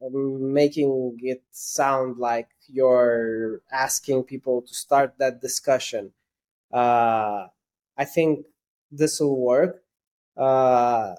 making 0.00 1.16
it 1.22 1.42
sound 1.50 2.18
like 2.18 2.48
you're 2.66 3.60
asking 3.70 4.24
people 4.24 4.62
to 4.62 4.74
start 4.74 5.14
that 5.18 5.40
discussion. 5.40 6.12
Uh, 6.72 7.48
I 7.98 8.06
think 8.06 8.46
this 8.92 9.20
will 9.20 9.40
work. 9.40 9.82
Uh, 10.36 11.14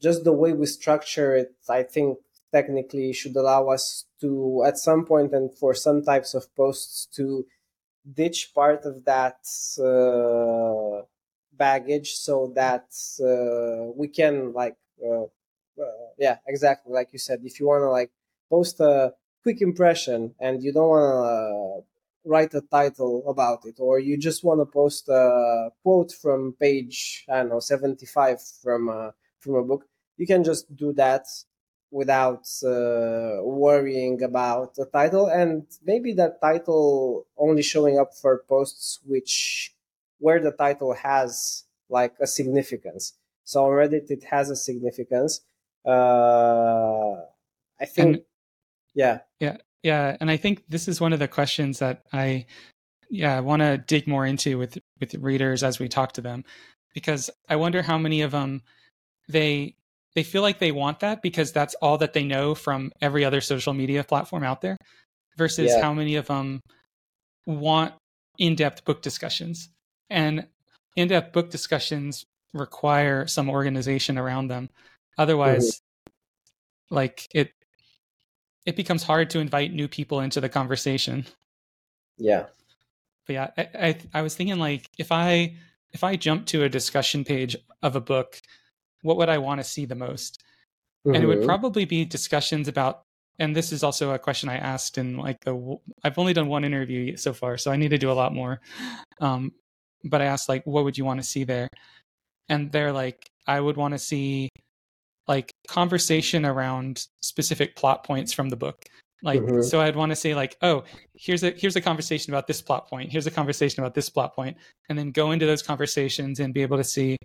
just 0.00 0.24
the 0.24 0.32
way 0.32 0.52
we 0.52 0.66
structure 0.66 1.36
it, 1.36 1.54
I 1.68 1.84
think 1.84 2.18
technically 2.52 3.12
should 3.12 3.36
allow 3.36 3.68
us 3.68 4.06
to 4.20 4.64
at 4.66 4.78
some 4.78 5.04
point 5.06 5.32
and 5.34 5.52
for 5.52 5.74
some 5.74 6.02
types 6.02 6.34
of 6.34 6.54
posts 6.56 7.06
to 7.16 7.46
ditch 8.14 8.52
part 8.54 8.84
of 8.84 9.04
that 9.04 9.38
uh, 9.80 11.02
baggage 11.52 12.14
so 12.14 12.52
that 12.54 12.86
uh, 13.20 13.90
we 13.96 14.08
can 14.08 14.52
like 14.52 14.76
uh, 15.04 15.22
uh 15.22 16.08
yeah 16.18 16.36
exactly 16.46 16.92
like 16.92 17.08
you 17.12 17.18
said 17.18 17.40
if 17.44 17.58
you 17.58 17.66
want 17.66 17.82
to 17.82 17.90
like 17.90 18.10
post 18.48 18.80
a 18.80 19.12
quick 19.42 19.60
impression 19.60 20.34
and 20.40 20.62
you 20.62 20.72
don't 20.72 20.88
want 20.88 21.82
to 21.82 21.86
write 22.26 22.52
a 22.54 22.60
title 22.60 23.22
about 23.28 23.64
it, 23.64 23.76
or 23.78 23.98
you 23.98 24.16
just 24.18 24.44
want 24.44 24.60
to 24.60 24.66
post 24.66 25.08
a 25.08 25.70
quote 25.82 26.12
from 26.12 26.54
page 26.60 27.24
I 27.30 27.36
don't 27.36 27.50
know 27.50 27.60
seventy 27.60 28.06
five 28.06 28.38
from 28.62 28.88
a, 28.88 29.14
from 29.38 29.54
a 29.54 29.62
book, 29.62 29.84
you 30.16 30.26
can 30.26 30.42
just 30.42 30.74
do 30.74 30.92
that 30.94 31.26
without 31.90 32.46
uh, 32.64 33.42
worrying 33.42 34.22
about 34.22 34.74
the 34.74 34.86
title, 34.86 35.26
and 35.26 35.66
maybe 35.84 36.12
that 36.14 36.40
title 36.40 37.26
only 37.36 37.62
showing 37.62 37.98
up 37.98 38.14
for 38.14 38.44
posts 38.48 39.00
which 39.06 39.72
where 40.18 40.40
the 40.40 40.50
title 40.52 40.94
has 40.94 41.64
like 41.88 42.14
a 42.20 42.26
significance. 42.26 43.14
So 43.44 43.64
on 43.64 43.70
Reddit, 43.70 44.10
it 44.10 44.24
has 44.24 44.50
a 44.50 44.56
significance. 44.56 45.40
Uh, 45.86 47.14
I 47.80 47.84
think, 47.84 48.16
And- 48.16 48.24
yeah, 48.94 49.18
Yeah, 49.40 49.58
yeah, 49.82 50.16
and 50.20 50.30
I 50.30 50.36
think 50.36 50.64
this 50.68 50.88
is 50.88 51.00
one 51.00 51.12
of 51.12 51.18
the 51.18 51.28
questions 51.28 51.78
that 51.78 52.02
I 52.12 52.46
yeah, 53.08 53.36
I 53.36 53.40
want 53.40 53.62
to 53.62 53.78
dig 53.78 54.08
more 54.08 54.26
into 54.26 54.58
with 54.58 54.78
with 54.98 55.14
readers 55.14 55.62
as 55.62 55.78
we 55.78 55.88
talk 55.88 56.12
to 56.12 56.20
them 56.20 56.44
because 56.94 57.30
I 57.48 57.56
wonder 57.56 57.82
how 57.82 57.98
many 57.98 58.22
of 58.22 58.32
them 58.32 58.62
they 59.28 59.76
they 60.16 60.22
feel 60.22 60.40
like 60.40 60.58
they 60.58 60.72
want 60.72 61.00
that 61.00 61.20
because 61.20 61.52
that's 61.52 61.74
all 61.76 61.98
that 61.98 62.14
they 62.14 62.24
know 62.24 62.54
from 62.54 62.90
every 63.02 63.22
other 63.22 63.42
social 63.42 63.74
media 63.74 64.02
platform 64.02 64.42
out 64.42 64.62
there 64.62 64.78
versus 65.36 65.70
Yeah. 65.70 65.82
how 65.82 65.92
many 65.92 66.16
of 66.16 66.26
them 66.26 66.60
want 67.44 67.94
in-depth 68.38 68.84
book 68.86 69.02
discussions. 69.02 69.68
And 70.08 70.48
in-depth 70.96 71.34
book 71.34 71.50
discussions 71.50 72.24
require 72.54 73.26
some 73.26 73.50
organization 73.50 74.16
around 74.16 74.48
them. 74.48 74.70
Otherwise 75.18 75.66
mm-hmm. 75.68 76.94
like 76.94 77.28
it 77.34 77.52
it 78.64 78.74
becomes 78.74 79.02
hard 79.02 79.28
to 79.30 79.38
invite 79.38 79.72
new 79.72 79.86
people 79.86 80.20
into 80.20 80.40
the 80.40 80.48
conversation. 80.48 81.26
yeah, 82.16 82.46
But 83.26 83.32
yeah, 83.34 83.50
I, 83.58 83.68
I 83.88 83.98
I 84.14 84.22
was 84.22 84.34
thinking 84.34 84.58
like 84.58 84.88
if 84.98 85.12
I 85.12 85.56
if 85.92 86.02
I 86.02 86.16
jump 86.16 86.46
to 86.46 86.64
a 86.64 86.68
discussion 86.70 87.22
page 87.22 87.54
of 87.82 87.96
a 87.96 88.00
book, 88.00 88.40
what 89.06 89.16
would 89.16 89.28
I 89.28 89.38
want 89.38 89.60
to 89.60 89.64
see 89.64 89.86
the 89.86 89.94
most? 89.94 90.42
And 91.06 91.22
it 91.22 91.26
would 91.26 91.40
Mhm. 91.40 91.46
probably 91.46 91.84
be 91.84 92.04
discussions 92.04 92.66
about. 92.68 93.02
And 93.38 93.54
this 93.54 93.70
is 93.70 93.84
also 93.84 94.12
a 94.12 94.18
question 94.18 94.48
I 94.48 94.56
asked 94.56 94.98
in 94.98 95.16
like 95.16 95.38
the. 95.44 95.78
I've 96.02 96.18
only 96.18 96.32
done 96.32 96.48
one 96.48 96.64
interview 96.64 97.16
so 97.16 97.32
far, 97.32 97.56
so 97.56 97.70
I 97.70 97.76
need 97.76 97.90
to 97.90 97.98
do 97.98 98.10
a 98.10 98.20
lot 98.22 98.34
more. 98.34 98.60
Um, 99.20 99.52
but 100.04 100.20
I 100.20 100.24
asked 100.24 100.48
like, 100.48 100.64
what 100.66 100.84
would 100.84 100.98
you 100.98 101.04
want 101.04 101.20
to 101.20 101.26
see 101.26 101.44
there? 101.44 101.68
And 102.48 102.72
they're 102.72 102.92
like, 102.92 103.28
I 103.46 103.60
would 103.60 103.76
want 103.76 103.92
to 103.94 103.98
see 103.98 104.48
like 105.28 105.50
conversation 105.68 106.44
around 106.44 107.06
specific 107.22 107.76
plot 107.76 108.04
points 108.04 108.32
from 108.32 108.48
the 108.48 108.56
book. 108.56 108.84
Like, 109.22 109.42
Mhm. 109.42 109.64
so 109.64 109.80
I'd 109.80 109.96
want 109.96 110.10
to 110.10 110.16
say 110.16 110.34
like, 110.34 110.56
oh, 110.62 110.84
here's 111.14 111.42
a 111.42 111.50
here's 111.50 111.76
a 111.76 111.80
conversation 111.80 112.32
about 112.32 112.46
this 112.46 112.60
plot 112.62 112.88
point. 112.88 113.10
Here's 113.10 113.26
a 113.26 113.30
conversation 113.30 113.82
about 113.82 113.94
this 113.94 114.10
plot 114.10 114.34
point, 114.34 114.56
and 114.88 114.98
then 114.98 115.10
go 115.12 115.32
into 115.32 115.46
those 115.46 115.62
conversations 115.62 116.40
and 116.40 116.52
be 116.54 116.62
able 116.62 116.76
to 116.76 116.84
see 116.84 117.16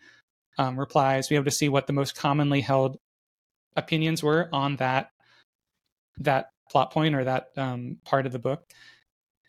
um, 0.58 0.80
replies, 0.80 1.28
be 1.28 1.36
able 1.36 1.45
to 1.45 1.52
see 1.52 1.70
what 1.70 1.88
the 1.88 1.93
most 1.93 2.16
commonly 2.16 2.62
held 2.62 2.97
opinions 3.76 4.22
were 4.24 4.49
on 4.52 4.76
that 4.78 5.12
that 6.18 6.52
plot 6.70 6.91
point 6.91 7.16
or 7.16 7.24
that 7.24 7.49
um, 7.58 7.97
part 8.06 8.26
of 8.26 8.32
the 8.32 8.39
book, 8.39 8.72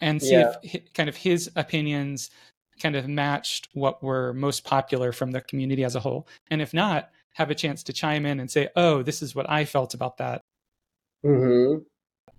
and 0.00 0.22
see 0.22 0.36
Yeah. 0.36 0.54
if 0.62 0.92
kind 0.94 1.08
of 1.08 1.16
his 1.16 1.50
opinions 1.56 2.30
kind 2.80 2.96
of 2.96 3.08
matched 3.08 3.68
what 3.74 4.02
were 4.02 4.32
most 4.32 4.64
popular 4.64 5.12
from 5.12 5.30
the 5.32 5.40
community 5.40 5.84
as 5.84 5.94
a 5.94 6.00
whole, 6.00 6.26
and 6.50 6.62
if 6.62 6.72
not, 6.74 7.10
have 7.34 7.50
a 7.50 7.54
chance 7.54 7.82
to 7.84 7.92
chime 7.92 8.26
in 8.26 8.40
and 8.40 8.50
say, 8.50 8.68
"Oh, 8.76 9.02
this 9.02 9.22
is 9.22 9.34
what 9.34 9.48
I 9.50 9.64
felt 9.64 9.94
about 9.94 10.16
that." 10.18 10.42
hmm 11.22 11.76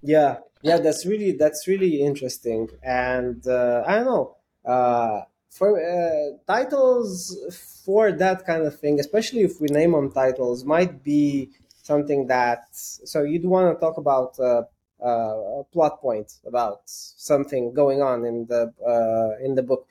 Yeah, 0.03 0.37
yeah, 0.63 0.79
that's 0.79 1.05
really 1.05 1.33
that's 1.33 1.67
really 1.67 2.01
interesting, 2.01 2.69
and 2.83 3.45
uh, 3.47 3.83
I 3.87 3.95
don't 3.97 4.05
know 4.07 4.37
uh, 4.65 5.21
for 5.53 5.69
uh, 5.77 6.37
titles 6.47 7.37
for 7.85 8.11
that 8.11 8.45
kind 8.45 8.63
of 8.63 8.79
thing, 8.79 8.99
especially 8.99 9.41
if 9.41 9.61
we 9.61 9.67
name 9.67 9.91
them 9.91 10.11
titles, 10.11 10.65
might 10.65 11.03
be 11.03 11.49
something 11.83 12.27
that 12.27 12.65
so 12.71 13.23
you'd 13.23 13.45
want 13.45 13.75
to 13.75 13.79
talk 13.79 13.97
about 13.97 14.39
uh, 14.39 14.63
uh, 15.03 15.61
a 15.61 15.63
plot 15.71 16.01
point 16.01 16.33
about 16.45 16.81
something 16.85 17.73
going 17.73 18.01
on 18.01 18.25
in 18.25 18.45
the 18.47 18.73
uh, 18.85 19.45
in 19.45 19.55
the 19.55 19.63
book. 19.63 19.87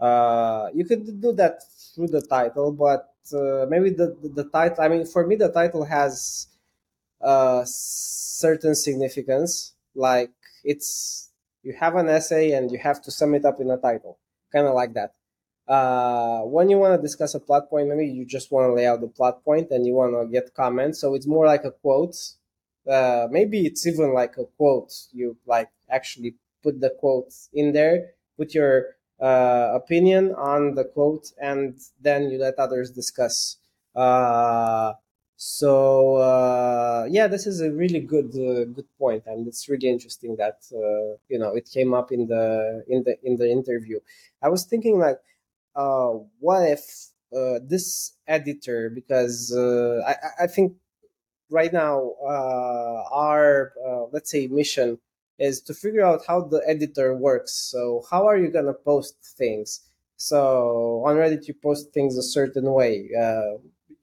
Uh, 0.00 0.68
you 0.74 0.84
could 0.84 1.20
do 1.20 1.32
that 1.32 1.62
through 1.94 2.08
the 2.08 2.22
title, 2.22 2.72
but 2.72 3.14
uh, 3.32 3.66
maybe 3.68 3.90
the, 3.90 4.16
the 4.22 4.28
the 4.42 4.44
title. 4.44 4.82
I 4.82 4.88
mean, 4.88 5.06
for 5.06 5.26
me, 5.26 5.36
the 5.36 5.52
title 5.52 5.84
has 5.84 6.48
certain 7.64 8.74
significance. 8.74 9.74
Like 9.94 10.32
it's 10.64 11.30
you 11.62 11.74
have 11.78 11.94
an 11.96 12.08
essay 12.08 12.52
and 12.52 12.70
you 12.70 12.78
have 12.78 13.02
to 13.02 13.10
sum 13.10 13.34
it 13.34 13.44
up 13.44 13.60
in 13.60 13.70
a 13.70 13.76
title, 13.76 14.18
kind 14.52 14.66
of 14.66 14.74
like 14.74 14.94
that. 14.94 15.14
Uh, 15.68 16.42
when 16.42 16.68
you 16.70 16.78
want 16.78 16.96
to 16.96 17.02
discuss 17.02 17.34
a 17.34 17.40
plot 17.40 17.68
point, 17.68 17.88
maybe 17.88 18.06
you 18.06 18.24
just 18.24 18.52
want 18.52 18.68
to 18.68 18.72
lay 18.72 18.86
out 18.86 19.00
the 19.00 19.08
plot 19.08 19.44
point 19.44 19.70
and 19.70 19.84
you 19.86 19.94
want 19.94 20.14
to 20.14 20.30
get 20.30 20.54
comments. 20.54 21.00
So 21.00 21.14
it's 21.14 21.26
more 21.26 21.46
like 21.46 21.64
a 21.64 21.72
quote. 21.72 22.16
Uh, 22.88 23.26
maybe 23.30 23.66
it's 23.66 23.86
even 23.86 24.14
like 24.14 24.36
a 24.38 24.44
quote. 24.56 24.92
You 25.12 25.36
like 25.46 25.70
actually 25.90 26.36
put 26.62 26.80
the 26.80 26.90
quote 26.90 27.32
in 27.52 27.72
there, 27.72 28.10
put 28.36 28.54
your 28.54 28.96
uh, 29.20 29.70
opinion 29.74 30.34
on 30.34 30.74
the 30.74 30.84
quote, 30.84 31.32
and 31.40 31.80
then 32.00 32.30
you 32.30 32.38
let 32.38 32.58
others 32.58 32.90
discuss. 32.90 33.56
Uh, 33.94 34.92
so 35.36 36.16
uh, 36.16 37.06
yeah, 37.10 37.26
this 37.26 37.46
is 37.46 37.60
a 37.60 37.70
really 37.70 38.00
good 38.00 38.30
uh, 38.34 38.64
good 38.64 38.86
point, 38.98 39.24
and 39.26 39.46
it's 39.46 39.68
really 39.68 39.88
interesting 39.88 40.36
that 40.36 40.58
uh, 40.72 41.16
you 41.28 41.38
know 41.38 41.54
it 41.54 41.68
came 41.72 41.92
up 41.94 42.12
in 42.12 42.26
the 42.26 42.84
in 42.88 43.02
the 43.04 43.16
in 43.22 43.36
the 43.36 43.50
interview. 43.50 44.00
I 44.42 44.48
was 44.48 44.64
thinking 44.64 44.98
like, 44.98 45.18
uh, 45.76 46.12
what 46.40 46.68
if 46.70 46.84
uh, 47.36 47.60
this 47.66 48.14
editor? 48.26 48.90
Because 48.90 49.52
uh, 49.56 50.02
I 50.06 50.44
I- 50.44 50.46
think 50.48 50.74
right 51.50 51.72
now 51.72 52.12
our 53.12 53.72
let's 54.12 54.30
say 54.30 54.46
mission 54.48 54.98
is 55.38 55.60
to 55.62 55.74
figure 55.74 56.04
out 56.04 56.22
how 56.26 56.40
the 56.42 56.62
editor 56.66 57.14
works. 57.16 57.52
So 57.52 58.04
how 58.10 58.26
are 58.26 58.38
you 58.38 58.48
gonna 58.50 58.72
post 58.74 59.16
things? 59.38 59.80
So 60.16 61.02
on 61.06 61.16
Reddit 61.16 61.46
you 61.48 61.54
post 61.54 61.92
things 61.92 62.16
a 62.16 62.22
certain 62.22 62.70
way. 62.72 63.10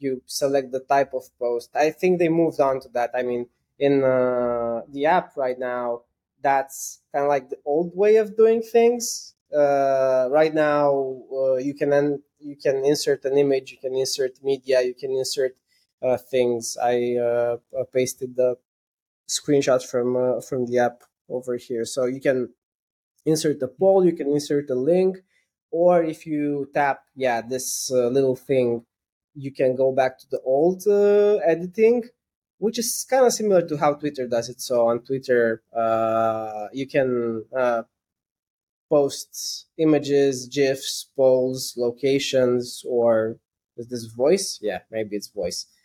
You 0.03 0.21
select 0.25 0.71
the 0.71 0.81
type 0.95 1.13
of 1.13 1.23
post. 1.39 1.69
I 1.75 1.91
think 1.91 2.19
they 2.19 2.29
moved 2.29 2.59
on 2.59 2.79
to 2.81 2.89
that. 2.97 3.11
I 3.13 3.23
mean, 3.23 3.43
in 3.79 4.03
uh, 4.03 4.81
the 4.89 5.05
app 5.05 5.27
right 5.37 5.57
now, 5.57 6.01
that's 6.41 6.99
kind 7.13 7.23
of 7.25 7.29
like 7.29 7.49
the 7.49 7.57
old 7.65 7.91
way 7.95 8.17
of 8.17 8.35
doing 8.35 8.61
things. 8.61 9.35
Uh, 9.55 10.27
right 10.31 10.53
now, 10.53 10.87
uh, 11.31 11.55
you 11.55 11.73
can 11.73 11.93
en- 11.93 12.21
you 12.39 12.55
can 12.55 12.83
insert 12.83 13.23
an 13.25 13.37
image, 13.37 13.71
you 13.71 13.77
can 13.77 13.95
insert 13.95 14.43
media, 14.43 14.81
you 14.81 14.93
can 14.95 15.11
insert 15.11 15.55
uh, 16.01 16.17
things. 16.17 16.77
I 16.81 17.15
uh, 17.17 17.57
uh, 17.79 17.83
pasted 17.93 18.35
the 18.35 18.57
screenshots 19.27 19.85
from 19.85 20.41
from 20.41 20.65
the 20.67 20.79
app 20.79 21.03
over 21.29 21.55
here, 21.57 21.85
so 21.85 22.05
you 22.05 22.21
can 22.21 22.49
insert 23.25 23.61
a 23.63 23.67
poll, 23.67 24.05
you 24.05 24.13
can 24.13 24.29
insert 24.31 24.69
a 24.69 24.75
link, 24.75 25.17
or 25.71 26.03
if 26.03 26.25
you 26.27 26.69
tap 26.73 27.03
yeah 27.15 27.41
this 27.41 27.91
little 27.91 28.35
thing, 28.35 28.85
you 29.35 29.51
can 29.51 29.75
go 29.75 29.91
back 29.91 30.17
to 30.19 30.25
the 30.29 30.39
old 30.41 30.83
uh, 30.87 31.37
editing, 31.45 32.03
which 32.57 32.79
is 32.79 33.05
kind 33.09 33.25
of 33.25 33.33
similar 33.33 33.65
to 33.67 33.77
how 33.77 33.93
Twitter 33.93 34.27
does 34.27 34.49
it. 34.49 34.61
So 34.61 34.87
on 34.87 34.99
Twitter, 34.99 35.63
uh, 35.75 36.67
you 36.71 36.87
can 36.87 37.45
uh, 37.55 37.83
post 38.89 39.67
images, 39.77 40.47
gifs, 40.47 41.09
polls, 41.15 41.73
locations, 41.77 42.83
or 42.87 43.37
is 43.77 43.87
this 43.87 44.05
voice? 44.05 44.59
Yeah, 44.61 44.79
maybe 44.91 45.15
it's 45.15 45.29
voice. 45.29 45.65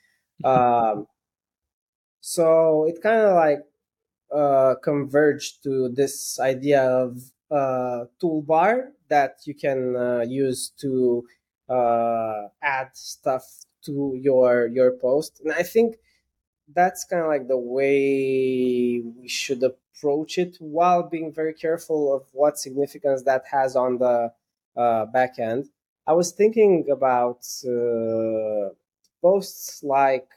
Um, 0.44 1.08
so 2.20 2.84
it 2.86 3.02
kind 3.02 3.22
of 3.22 3.34
like 3.34 3.64
uh, 4.32 4.76
converged 4.84 5.64
to 5.64 5.88
this 5.88 6.38
idea 6.38 6.82
of 6.82 7.18
uh, 7.50 8.04
toolbar 8.22 8.90
that 9.08 9.38
you 9.46 9.54
can 9.54 9.96
uh, 9.96 10.20
use 10.20 10.70
to 10.80 11.24
uh, 11.68 12.48
add 12.62 12.90
stuff 12.94 13.44
to 13.84 14.18
your 14.20 14.66
your 14.68 14.92
post, 14.92 15.40
and 15.42 15.52
I 15.52 15.62
think 15.62 15.96
that's 16.74 17.04
kind 17.04 17.22
of 17.22 17.28
like 17.28 17.48
the 17.48 17.56
way 17.58 19.00
we 19.20 19.28
should 19.28 19.62
approach 19.62 20.38
it, 20.38 20.56
while 20.60 21.02
being 21.02 21.32
very 21.32 21.54
careful 21.54 22.14
of 22.14 22.26
what 22.32 22.58
significance 22.58 23.22
that 23.22 23.44
has 23.50 23.76
on 23.76 23.98
the 23.98 24.32
uh, 24.76 25.06
back 25.06 25.38
end. 25.38 25.68
I 26.06 26.12
was 26.12 26.32
thinking 26.32 26.88
about 26.90 27.46
uh, 27.66 28.70
posts 29.22 29.82
like 29.82 30.28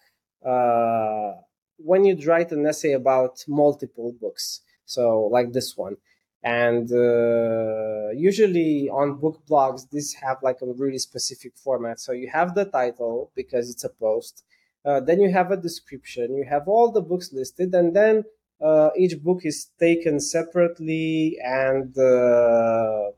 uh, 0.46 1.34
when 1.78 2.06
you 2.06 2.16
write 2.28 2.52
an 2.52 2.66
essay 2.66 2.94
about 2.94 3.44
multiple 3.48 4.14
books, 4.20 4.62
so 4.86 5.22
like 5.28 5.54
this 5.54 5.78
one. 5.78 5.98
And 6.44 6.92
uh, 6.92 8.10
usually 8.16 8.90
on 8.90 9.16
book 9.18 9.42
blogs, 9.50 9.90
these 9.90 10.14
have 10.14 10.38
like 10.42 10.62
a 10.62 10.66
really 10.74 10.98
specific 10.98 11.54
format. 11.56 12.00
So 12.00 12.14
you 12.14 12.30
have 12.30 12.56
the 12.56 12.66
title 12.66 13.32
because 13.36 13.70
it's 13.70 13.84
a 13.84 13.90
post. 13.90 14.44
Uh, 14.84 15.00
then 15.00 15.22
you 15.22 15.32
have 15.32 15.52
a 15.52 15.58
description. 15.58 16.36
You 16.36 16.46
have 16.46 16.68
all 16.68 16.92
the 16.92 17.02
books 17.02 17.32
listed, 17.32 17.76
and 17.76 17.96
then 17.96 18.24
uh, 18.60 18.90
each 18.98 19.22
book 19.22 19.42
is 19.46 19.68
taken 19.80 20.20
separately 20.20 21.38
and 21.44 21.96
uh, 21.98 23.12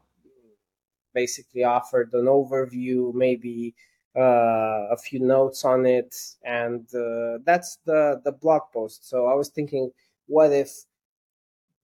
basically 1.13 1.63
offered 1.63 2.13
an 2.13 2.25
overview, 2.25 3.13
maybe 3.13 3.73
uh, 4.15 4.87
a 4.91 4.97
few 4.97 5.19
notes 5.19 5.63
on 5.65 5.85
it, 5.85 6.15
and 6.43 6.85
uh, 6.93 7.39
that's 7.45 7.77
the 7.85 8.21
the 8.23 8.31
blog 8.31 8.61
post. 8.71 9.07
So 9.09 9.25
I 9.27 9.33
was 9.33 9.49
thinking, 9.49 9.91
what 10.27 10.51
if 10.51 10.69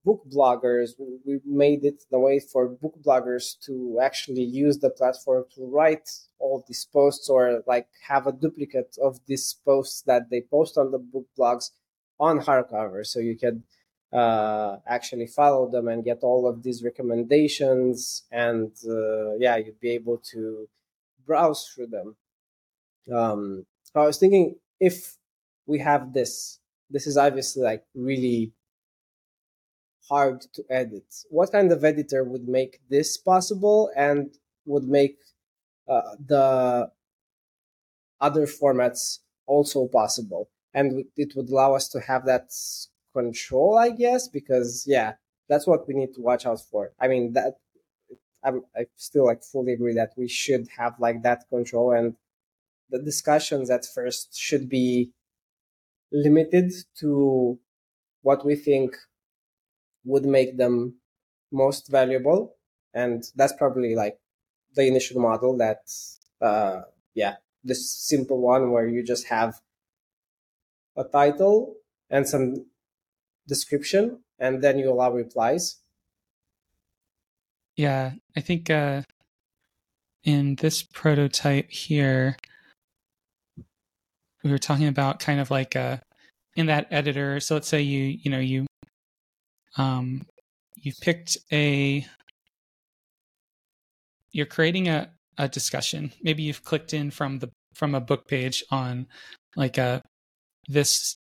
book 0.05 0.23
bloggers 0.33 0.91
we 1.25 1.39
made 1.45 1.83
it 1.83 2.03
the 2.09 2.19
way 2.19 2.39
for 2.39 2.67
book 2.67 2.95
bloggers 3.05 3.59
to 3.59 3.99
actually 4.01 4.43
use 4.43 4.77
the 4.79 4.89
platform 4.89 5.43
to 5.53 5.65
write 5.65 6.09
all 6.39 6.63
these 6.67 6.85
posts 6.91 7.29
or 7.29 7.61
like 7.67 7.87
have 8.07 8.25
a 8.25 8.31
duplicate 8.31 8.97
of 9.01 9.19
these 9.27 9.55
posts 9.65 10.01
that 10.03 10.29
they 10.29 10.41
post 10.41 10.77
on 10.77 10.91
the 10.91 10.97
book 10.97 11.27
blogs 11.37 11.71
on 12.19 12.39
hardcover. 12.39 13.05
So 13.05 13.19
you 13.19 13.37
can 13.37 13.63
uh, 14.11 14.77
actually 14.87 15.27
follow 15.27 15.69
them 15.69 15.87
and 15.87 16.03
get 16.03 16.19
all 16.21 16.47
of 16.47 16.63
these 16.63 16.83
recommendations 16.83 18.23
and 18.31 18.71
uh, 18.87 19.35
yeah 19.37 19.57
you'd 19.57 19.79
be 19.79 19.91
able 19.91 20.17
to 20.31 20.67
browse 21.25 21.67
through 21.67 21.87
them. 21.87 22.15
Um, 23.13 23.65
i 23.95 24.05
was 24.05 24.19
thinking 24.19 24.55
if 24.79 25.17
we 25.65 25.79
have 25.79 26.13
this 26.13 26.59
this 26.91 27.07
is 27.07 27.17
obviously 27.17 27.63
like 27.63 27.83
really 27.95 28.53
hard 30.09 30.41
to 30.53 30.63
edit. 30.69 31.05
What 31.29 31.51
kind 31.51 31.71
of 31.71 31.83
editor 31.83 32.23
would 32.23 32.47
make 32.47 32.79
this 32.89 33.17
possible 33.17 33.91
and 33.95 34.33
would 34.65 34.85
make 34.85 35.17
uh, 35.87 36.15
the 36.25 36.91
other 38.21 38.45
formats 38.45 39.19
also 39.47 39.87
possible? 39.87 40.49
And 40.73 41.05
it 41.17 41.33
would 41.35 41.49
allow 41.49 41.73
us 41.75 41.87
to 41.89 41.99
have 42.01 42.25
that 42.25 42.51
control 43.11 43.75
i 43.75 43.89
guess 43.89 44.27
because 44.27 44.83
yeah 44.85 45.13
that's 45.47 45.65
what 45.65 45.87
we 45.87 45.95
need 45.95 46.13
to 46.13 46.21
watch 46.21 46.45
out 46.45 46.61
for. 46.61 46.91
I 46.99 47.07
mean 47.07 47.33
that 47.33 47.55
I'm, 48.43 48.63
i 48.75 48.85
still 48.97 49.25
like 49.25 49.43
fully 49.43 49.73
agree 49.73 49.95
that 49.95 50.13
we 50.17 50.27
should 50.27 50.67
have 50.77 50.95
like 50.99 51.23
that 51.23 51.45
control 51.49 51.91
and 51.91 52.15
the 52.89 52.99
discussions 52.99 53.69
at 53.69 53.85
first 53.85 54.37
should 54.39 54.69
be 54.69 55.11
limited 56.11 56.71
to 56.99 57.59
what 58.23 58.45
we 58.45 58.55
think 58.55 58.95
would 60.05 60.25
make 60.25 60.57
them 60.57 60.95
most 61.51 61.89
valuable. 61.89 62.55
And 62.93 63.23
that's 63.35 63.53
probably 63.53 63.95
like 63.95 64.19
the 64.75 64.85
initial 64.85 65.21
model 65.21 65.57
that 65.57 65.81
uh 66.41 66.81
yeah 67.15 67.35
this 67.63 67.89
simple 67.91 68.39
one 68.39 68.71
where 68.71 68.87
you 68.87 69.03
just 69.03 69.27
have 69.27 69.59
a 70.95 71.03
title 71.03 71.75
and 72.09 72.27
some 72.27 72.65
description 73.47 74.19
and 74.37 74.63
then 74.63 74.77
you 74.77 74.91
allow 74.91 75.11
replies. 75.11 75.77
Yeah 77.75 78.11
i 78.35 78.41
think 78.41 78.69
uh 78.69 79.01
in 80.23 80.55
this 80.55 80.83
prototype 80.83 81.69
here 81.71 82.37
we 84.43 84.51
were 84.51 84.57
talking 84.57 84.87
about 84.87 85.19
kind 85.19 85.39
of 85.39 85.49
like 85.49 85.75
uh 85.75 85.97
in 86.55 86.65
that 86.65 86.87
editor. 86.91 87.39
So 87.39 87.55
let's 87.55 87.67
say 87.67 87.81
you 87.81 88.19
you 88.21 88.29
know 88.29 88.39
you 88.39 88.67
um, 89.77 90.25
you've 90.75 90.99
picked 91.01 91.37
a 91.51 92.05
you're 94.31 94.45
creating 94.45 94.87
a, 94.87 95.09
a 95.37 95.47
discussion 95.47 96.11
maybe 96.21 96.43
you've 96.43 96.63
clicked 96.63 96.93
in 96.93 97.11
from 97.11 97.39
the 97.39 97.49
from 97.73 97.95
a 97.95 98.01
book 98.01 98.27
page 98.27 98.63
on 98.71 99.07
like 99.55 99.77
a 99.77 99.83
uh, 99.83 99.99
this 100.67 101.17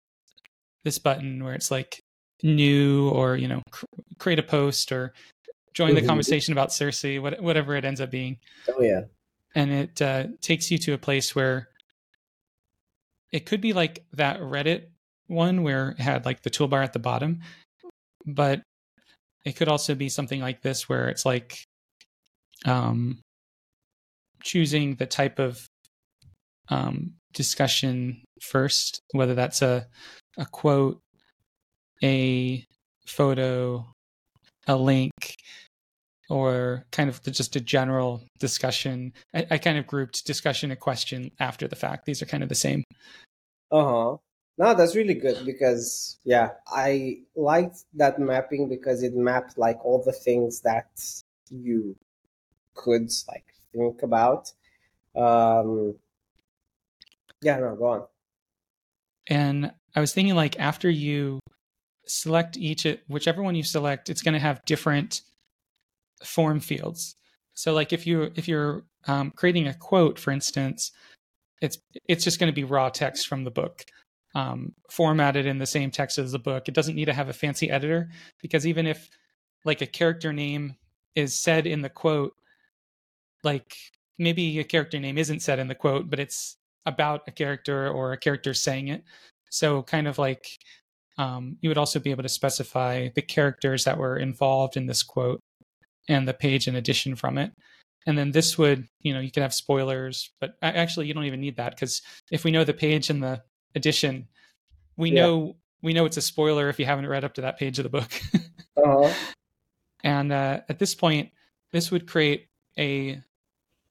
this 0.83 0.99
button 0.99 1.43
where 1.43 1.53
it's 1.53 1.71
like 1.71 2.01
new 2.41 3.09
or 3.09 3.35
you 3.35 3.47
know 3.47 3.61
cr- 3.71 3.85
create 4.19 4.39
a 4.39 4.43
post 4.43 4.91
or 4.91 5.13
join 5.73 5.89
mm-hmm. 5.89 6.01
the 6.01 6.07
conversation 6.07 6.51
about 6.51 6.71
Circe, 6.71 7.03
what, 7.19 7.41
whatever 7.41 7.75
it 7.75 7.85
ends 7.85 8.01
up 8.01 8.11
being. 8.11 8.37
Oh 8.69 8.81
yeah, 8.81 9.01
and 9.55 9.71
it 9.71 10.01
uh, 10.01 10.27
takes 10.41 10.71
you 10.71 10.77
to 10.79 10.93
a 10.93 10.97
place 10.97 11.35
where 11.35 11.69
it 13.31 13.45
could 13.45 13.61
be 13.61 13.73
like 13.73 14.05
that 14.13 14.39
Reddit 14.39 14.85
one 15.27 15.63
where 15.63 15.91
it 15.91 15.99
had 15.99 16.25
like 16.25 16.43
the 16.43 16.49
toolbar 16.49 16.83
at 16.83 16.93
the 16.93 16.99
bottom, 16.99 17.41
but 18.25 18.61
it 19.45 19.55
could 19.55 19.67
also 19.67 19.95
be 19.95 20.09
something 20.09 20.41
like 20.41 20.61
this 20.61 20.87
where 20.87 21.09
it's 21.09 21.25
like 21.25 21.63
um, 22.65 23.19
choosing 24.41 24.95
the 24.95 25.05
type 25.05 25.39
of 25.39 25.65
um, 26.69 27.13
discussion 27.33 28.23
first, 28.41 29.01
whether 29.11 29.35
that's 29.35 29.61
a 29.61 29.87
a 30.37 30.45
quote, 30.45 30.99
a 32.03 32.65
photo, 33.05 33.85
a 34.67 34.75
link, 34.75 35.11
or 36.29 36.85
kind 36.91 37.09
of 37.09 37.21
just 37.23 37.55
a 37.55 37.61
general 37.61 38.23
discussion. 38.39 39.13
I, 39.33 39.45
I 39.51 39.57
kind 39.57 39.77
of 39.77 39.87
grouped 39.87 40.25
discussion 40.25 40.71
and 40.71 40.79
question 40.79 41.31
after 41.39 41.67
the 41.67 41.75
fact. 41.75 42.05
These 42.05 42.21
are 42.21 42.25
kind 42.25 42.43
of 42.43 42.49
the 42.49 42.55
same. 42.55 42.83
Uh 43.71 43.83
huh. 43.83 44.17
No, 44.57 44.73
that's 44.75 44.95
really 44.95 45.15
good 45.15 45.45
because 45.45 46.19
yeah, 46.23 46.51
I 46.67 47.21
liked 47.35 47.85
that 47.95 48.19
mapping 48.19 48.69
because 48.69 49.01
it 49.01 49.15
mapped 49.15 49.57
like 49.57 49.83
all 49.83 50.03
the 50.03 50.11
things 50.11 50.61
that 50.61 50.89
you 51.49 51.95
could 52.75 53.11
like 53.27 53.45
think 53.71 54.03
about. 54.03 54.51
Um 55.15 55.95
yeah, 57.41 57.57
no, 57.57 57.75
go 57.75 57.85
on. 57.87 58.03
And 59.27 59.71
I 59.95 59.99
was 59.99 60.13
thinking 60.13 60.35
like 60.35 60.59
after 60.59 60.89
you 60.89 61.39
select 62.05 62.57
each 62.57 62.85
whichever 63.07 63.41
one 63.41 63.55
you 63.55 63.63
select, 63.63 64.09
it's 64.09 64.21
going 64.21 64.33
to 64.33 64.39
have 64.39 64.63
different 64.65 65.21
form 66.23 66.59
fields. 66.59 67.15
So 67.53 67.73
like 67.73 67.93
if 67.93 68.07
you 68.07 68.31
if 68.35 68.47
you're 68.47 68.83
um, 69.07 69.31
creating 69.31 69.67
a 69.67 69.73
quote, 69.73 70.19
for 70.19 70.31
instance, 70.31 70.91
it's 71.61 71.77
it's 72.07 72.23
just 72.23 72.39
going 72.39 72.51
to 72.51 72.55
be 72.55 72.63
raw 72.63 72.89
text 72.89 73.27
from 73.27 73.43
the 73.43 73.51
book 73.51 73.85
um, 74.35 74.73
formatted 74.89 75.45
in 75.45 75.59
the 75.59 75.65
same 75.65 75.91
text 75.91 76.17
as 76.17 76.31
the 76.31 76.39
book. 76.39 76.67
It 76.67 76.73
doesn't 76.73 76.95
need 76.95 77.05
to 77.05 77.13
have 77.13 77.29
a 77.29 77.33
fancy 77.33 77.69
editor 77.69 78.09
because 78.41 78.65
even 78.65 78.87
if 78.87 79.09
like 79.65 79.81
a 79.81 79.87
character 79.87 80.33
name 80.33 80.75
is 81.15 81.35
said 81.35 81.67
in 81.67 81.81
the 81.81 81.89
quote, 81.89 82.33
like 83.43 83.75
maybe 84.17 84.59
a 84.59 84.63
character 84.63 84.99
name 84.99 85.17
isn't 85.17 85.41
said 85.41 85.59
in 85.59 85.67
the 85.67 85.75
quote, 85.75 86.09
but 86.09 86.19
it's 86.19 86.57
about 86.85 87.21
a 87.27 87.31
character 87.31 87.89
or 87.89 88.11
a 88.11 88.17
character 88.17 88.53
saying 88.53 88.87
it. 88.87 89.03
So 89.49 89.83
kind 89.83 90.07
of 90.07 90.17
like 90.17 90.47
um, 91.17 91.57
you 91.61 91.69
would 91.69 91.77
also 91.77 91.99
be 91.99 92.11
able 92.11 92.23
to 92.23 92.29
specify 92.29 93.09
the 93.13 93.21
characters 93.21 93.83
that 93.83 93.97
were 93.97 94.17
involved 94.17 94.77
in 94.77 94.87
this 94.87 95.03
quote 95.03 95.39
and 96.09 96.27
the 96.27 96.33
page 96.33 96.67
in 96.67 96.75
addition 96.75 97.15
from 97.15 97.37
it. 97.37 97.51
And 98.05 98.17
then 98.17 98.31
this 98.31 98.57
would, 98.57 98.87
you 98.99 99.13
know, 99.13 99.19
you 99.19 99.31
could 99.31 99.43
have 99.43 99.53
spoilers, 99.53 100.31
but 100.41 100.55
actually 100.61 101.07
you 101.07 101.13
don't 101.13 101.23
even 101.23 101.39
need 101.39 101.55
that 101.57 101.75
because 101.75 102.01
if 102.31 102.43
we 102.43 102.51
know 102.51 102.63
the 102.63 102.73
page 102.73 103.09
and 103.09 103.23
the 103.23 103.41
edition, 103.75 104.27
we 104.97 105.11
yeah. 105.11 105.21
know 105.21 105.55
we 105.81 105.93
know 105.93 106.05
it's 106.05 106.17
a 106.17 106.21
spoiler 106.21 106.69
if 106.69 106.79
you 106.79 106.85
haven't 106.85 107.07
read 107.07 107.23
up 107.23 107.33
to 107.35 107.41
that 107.41 107.59
page 107.59 107.77
of 107.77 107.83
the 107.83 107.89
book. 107.89 108.11
uh-huh. 108.77 109.13
And 110.03 110.31
uh, 110.31 110.61
at 110.69 110.79
this 110.79 110.95
point, 110.95 111.31
this 111.71 111.91
would 111.91 112.07
create 112.07 112.47
a 112.77 113.21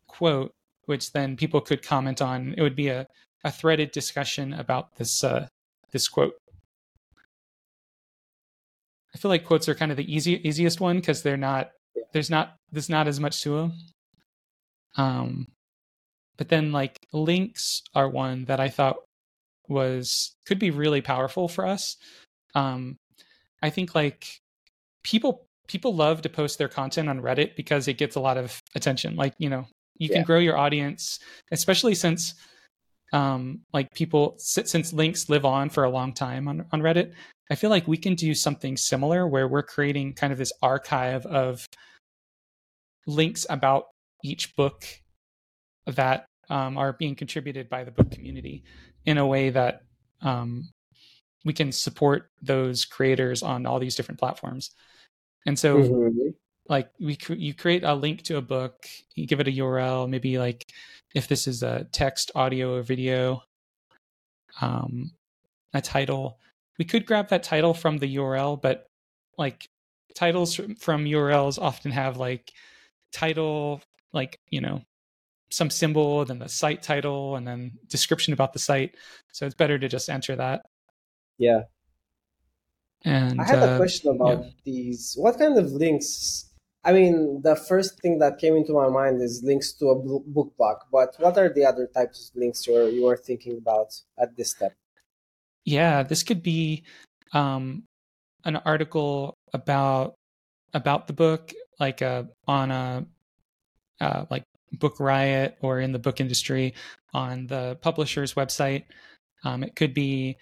quote, 0.07 0.55
which 0.87 1.13
then 1.13 1.37
people 1.37 1.61
could 1.61 1.83
comment 1.83 2.23
on. 2.23 2.55
It 2.57 2.63
would 2.63 2.77
be 2.77 2.89
a, 2.89 3.07
a 3.45 3.51
threaded 3.51 3.93
discussion 3.93 4.53
about 4.55 4.97
this 4.97 5.23
uh, 5.23 5.49
this 5.91 6.09
quote. 6.09 6.35
I 9.15 9.19
feel 9.19 9.31
like 9.31 9.45
quotes 9.45 9.69
are 9.69 9.75
kind 9.75 9.91
of 9.91 9.97
the 9.97 10.13
easy 10.13 10.47
easiest 10.47 10.81
one 10.81 10.97
because 10.97 11.23
they're 11.23 11.37
not 11.37 11.71
yeah. 11.95 12.05
there's 12.13 12.31
not 12.31 12.57
there's 12.71 12.89
not 12.89 13.07
as 13.07 13.21
much 13.21 13.43
to 13.43 13.57
them. 13.57 13.73
Um, 14.97 15.49
but 16.37 16.49
then 16.49 16.73
like 16.73 17.07
links 17.13 17.83
are 17.95 18.09
one 18.09 18.45
that 18.47 18.61
I 18.61 18.69
thought 18.69 18.97
was 19.73 20.35
could 20.47 20.59
be 20.59 20.71
really 20.71 21.01
powerful 21.01 21.49
for 21.49 21.67
us. 21.67 21.97
Um, 22.55 22.97
I 23.63 23.71
think 23.71 23.95
like 23.95 24.39
people 25.03 25.47
people 25.69 25.95
love 25.95 26.23
to 26.23 26.29
post 26.29 26.59
their 26.59 26.69
content 26.69 27.09
on 27.09 27.21
Reddit 27.21 27.57
because 27.57 27.89
it 27.89 27.99
gets 27.99 28.17
a 28.17 28.21
lot 28.21 28.37
of 28.37 28.61
attention. 28.75 29.17
Like 29.17 29.35
you 29.39 29.49
know 29.49 29.67
you 29.97 30.09
yeah. 30.09 30.17
can 30.17 30.25
grow 30.25 30.39
your 30.39 30.57
audience, 30.57 31.19
especially 31.51 31.95
since 31.95 32.35
um, 33.13 33.61
like 33.73 33.93
people 33.95 34.35
since 34.39 34.93
links 34.93 35.29
live 35.29 35.45
on 35.45 35.71
for 35.71 35.85
a 35.85 35.91
long 35.91 36.13
time 36.13 36.49
on 36.49 36.67
on 36.73 36.81
Reddit. 36.81 37.13
I 37.51 37.55
feel 37.55 37.71
like 37.71 37.87
we 37.87 37.99
can 37.99 38.15
do 38.15 38.35
something 38.35 38.77
similar 38.77 39.27
where 39.27 39.47
we're 39.47 39.63
creating 39.63 40.15
kind 40.15 40.33
of 40.33 40.39
this 40.39 40.53
archive 40.63 41.27
of 41.27 41.67
links 43.07 43.47
about 43.51 43.87
each 44.25 44.55
book 44.57 44.87
that 45.87 46.27
um, 46.49 46.79
are 46.79 46.93
being 46.93 47.15
contributed 47.15 47.69
by 47.69 47.85
the 47.85 47.91
book 47.91 48.11
community 48.11 48.63
in 49.05 49.19
a 49.19 49.27
way 49.27 49.51
that 49.51 49.83
um, 50.21 50.69
we 51.45 51.53
can 51.53 51.73
support 51.73 52.31
those 52.41 52.85
creators 52.85 53.43
on 53.43 53.67
all 53.67 53.79
these 53.79 53.97
different 53.97 54.19
platforms. 54.19 54.71
And 55.47 55.59
so, 55.59 55.79
mm-hmm. 55.79 56.29
like, 56.69 56.91
we 57.01 57.19
you 57.31 57.55
create 57.55 57.85
a 57.85 57.95
link 57.95 58.23
to 58.23 58.37
a 58.37 58.43
book, 58.43 58.87
you 59.15 59.27
give 59.27 59.41
it 59.41 59.49
a 59.49 59.53
URL, 59.53 60.09
maybe 60.09 60.39
like 60.39 60.67
if 61.15 61.29
this 61.29 61.47
is 61.47 61.63
a 61.63 61.87
text, 61.93 62.31
audio, 62.35 62.77
or 62.77 62.83
video, 62.83 63.43
um, 64.61 65.13
a 65.75 65.81
title, 65.81 66.39
we 66.79 66.85
could 66.85 67.07
grab 67.07 67.29
that 67.29 67.43
title 67.43 67.75
from 67.75 67.99
the 67.99 68.17
URL, 68.17 68.61
but 68.61 68.87
like 69.39 69.69
titles 70.15 70.57
from 70.79 71.05
URLs 71.05 71.61
often 71.61 71.91
have 71.91 72.17
like 72.17 72.53
title, 73.13 73.83
like, 74.13 74.39
you 74.49 74.61
know, 74.61 74.83
some 75.53 75.71
symbol, 75.71 76.25
then 76.25 76.39
the 76.39 76.49
site 76.49 76.83
title, 76.83 77.37
and 77.37 77.47
then 77.47 77.73
description 77.89 78.33
about 78.33 78.53
the 78.53 78.59
site. 78.59 78.97
So 79.33 79.47
it's 79.47 79.55
better 79.55 79.79
to 79.79 79.89
just 79.89 80.09
enter 80.09 80.35
that. 80.37 80.63
Yeah. 81.39 81.63
And 83.05 83.41
I 83.41 83.45
had 83.45 83.59
uh, 83.59 83.75
a 83.75 83.77
question 83.77 84.15
about 84.15 84.45
yeah. 84.45 84.51
these. 84.65 85.15
What 85.19 85.39
kind 85.39 85.59
of 85.59 85.73
links? 85.73 86.51
I 86.85 86.93
mean, 86.93 87.43
the 87.43 87.57
first 87.57 88.01
thing 88.01 88.19
that 88.19 88.39
came 88.39 88.57
into 88.57 88.73
my 88.73 88.89
mind 88.89 89.21
is 89.21 89.43
links 89.45 89.73
to 89.75 89.91
a 89.91 89.95
book 89.97 90.57
blog. 90.57 90.79
But 90.91 91.15
what 91.19 91.37
are 91.37 91.53
the 91.53 91.65
other 91.65 91.87
types 91.87 92.31
of 92.31 92.41
links 92.41 92.67
you're 92.67 92.89
you 92.89 93.07
are 93.09 93.17
thinking 93.17 93.59
about 93.59 93.93
at 94.19 94.37
this 94.37 94.51
step? 94.51 94.75
Yeah, 95.65 96.03
this 96.03 96.23
could 96.23 96.43
be 96.43 96.85
um, 97.33 97.85
an 98.45 98.57
article 98.57 99.37
about 99.53 100.15
about 100.75 101.07
the 101.07 101.13
book, 101.13 101.53
like 101.79 102.03
uh, 102.03 102.25
on 102.47 102.71
a 102.71 103.07
uh, 104.01 104.25
like 104.31 104.45
Book 104.79 105.01
Riot 105.01 105.57
or 105.61 105.81
in 105.81 105.93
the 105.93 105.99
book 105.99 106.21
industry 106.21 106.75
on 107.13 107.47
the 107.47 107.79
publisher's 107.81 108.35
website. 108.35 108.85
Um, 109.45 109.63
it 109.63 109.77
could 109.77 109.95
be 109.95 110.37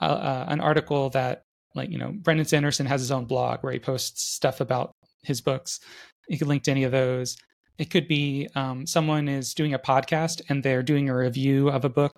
uh, 0.00 0.04
uh, 0.06 0.44
an 0.48 0.60
article 0.60 1.10
that, 1.10 1.42
like 1.74 1.90
you 1.90 1.98
know, 1.98 2.12
Brandon 2.12 2.46
Sanderson 2.46 2.86
has 2.86 3.00
his 3.00 3.10
own 3.10 3.24
blog 3.24 3.60
where 3.60 3.72
he 3.72 3.78
posts 3.78 4.22
stuff 4.22 4.60
about 4.60 4.92
his 5.22 5.40
books. 5.40 5.80
You 6.28 6.38
could 6.38 6.48
link 6.48 6.62
to 6.64 6.70
any 6.70 6.84
of 6.84 6.92
those. 6.92 7.36
It 7.78 7.90
could 7.90 8.06
be 8.06 8.48
um, 8.54 8.86
someone 8.86 9.28
is 9.28 9.54
doing 9.54 9.74
a 9.74 9.78
podcast 9.78 10.42
and 10.48 10.62
they're 10.62 10.82
doing 10.82 11.08
a 11.08 11.16
review 11.16 11.68
of 11.68 11.84
a 11.84 11.88
book. 11.88 12.12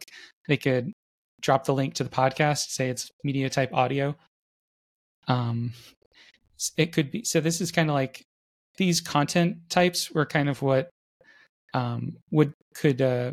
They 0.49 0.57
could 0.57 0.93
drop 1.41 1.65
the 1.65 1.75
link 1.75 1.95
to 1.95 2.05
the 2.05 2.11
podcast, 2.11 2.71
say 2.71 2.91
it's 2.91 3.11
media 3.25 3.49
type 3.49 3.73
audio. 3.73 4.17
Um, 5.29 5.73
it 6.77 6.93
could 6.93 7.11
be 7.11 7.25
so. 7.25 7.41
This 7.41 7.61
is 7.61 7.73
kind 7.73 7.91
of 7.91 7.95
like 7.95 8.23
these 8.77 9.01
content 9.01 9.69
types 9.69 10.11
were 10.11 10.27
kind 10.27 10.49
of 10.49 10.63
what 10.63 10.91
um, 11.77 12.17
would 12.31 12.55
could 12.75 13.03
uh, 13.03 13.33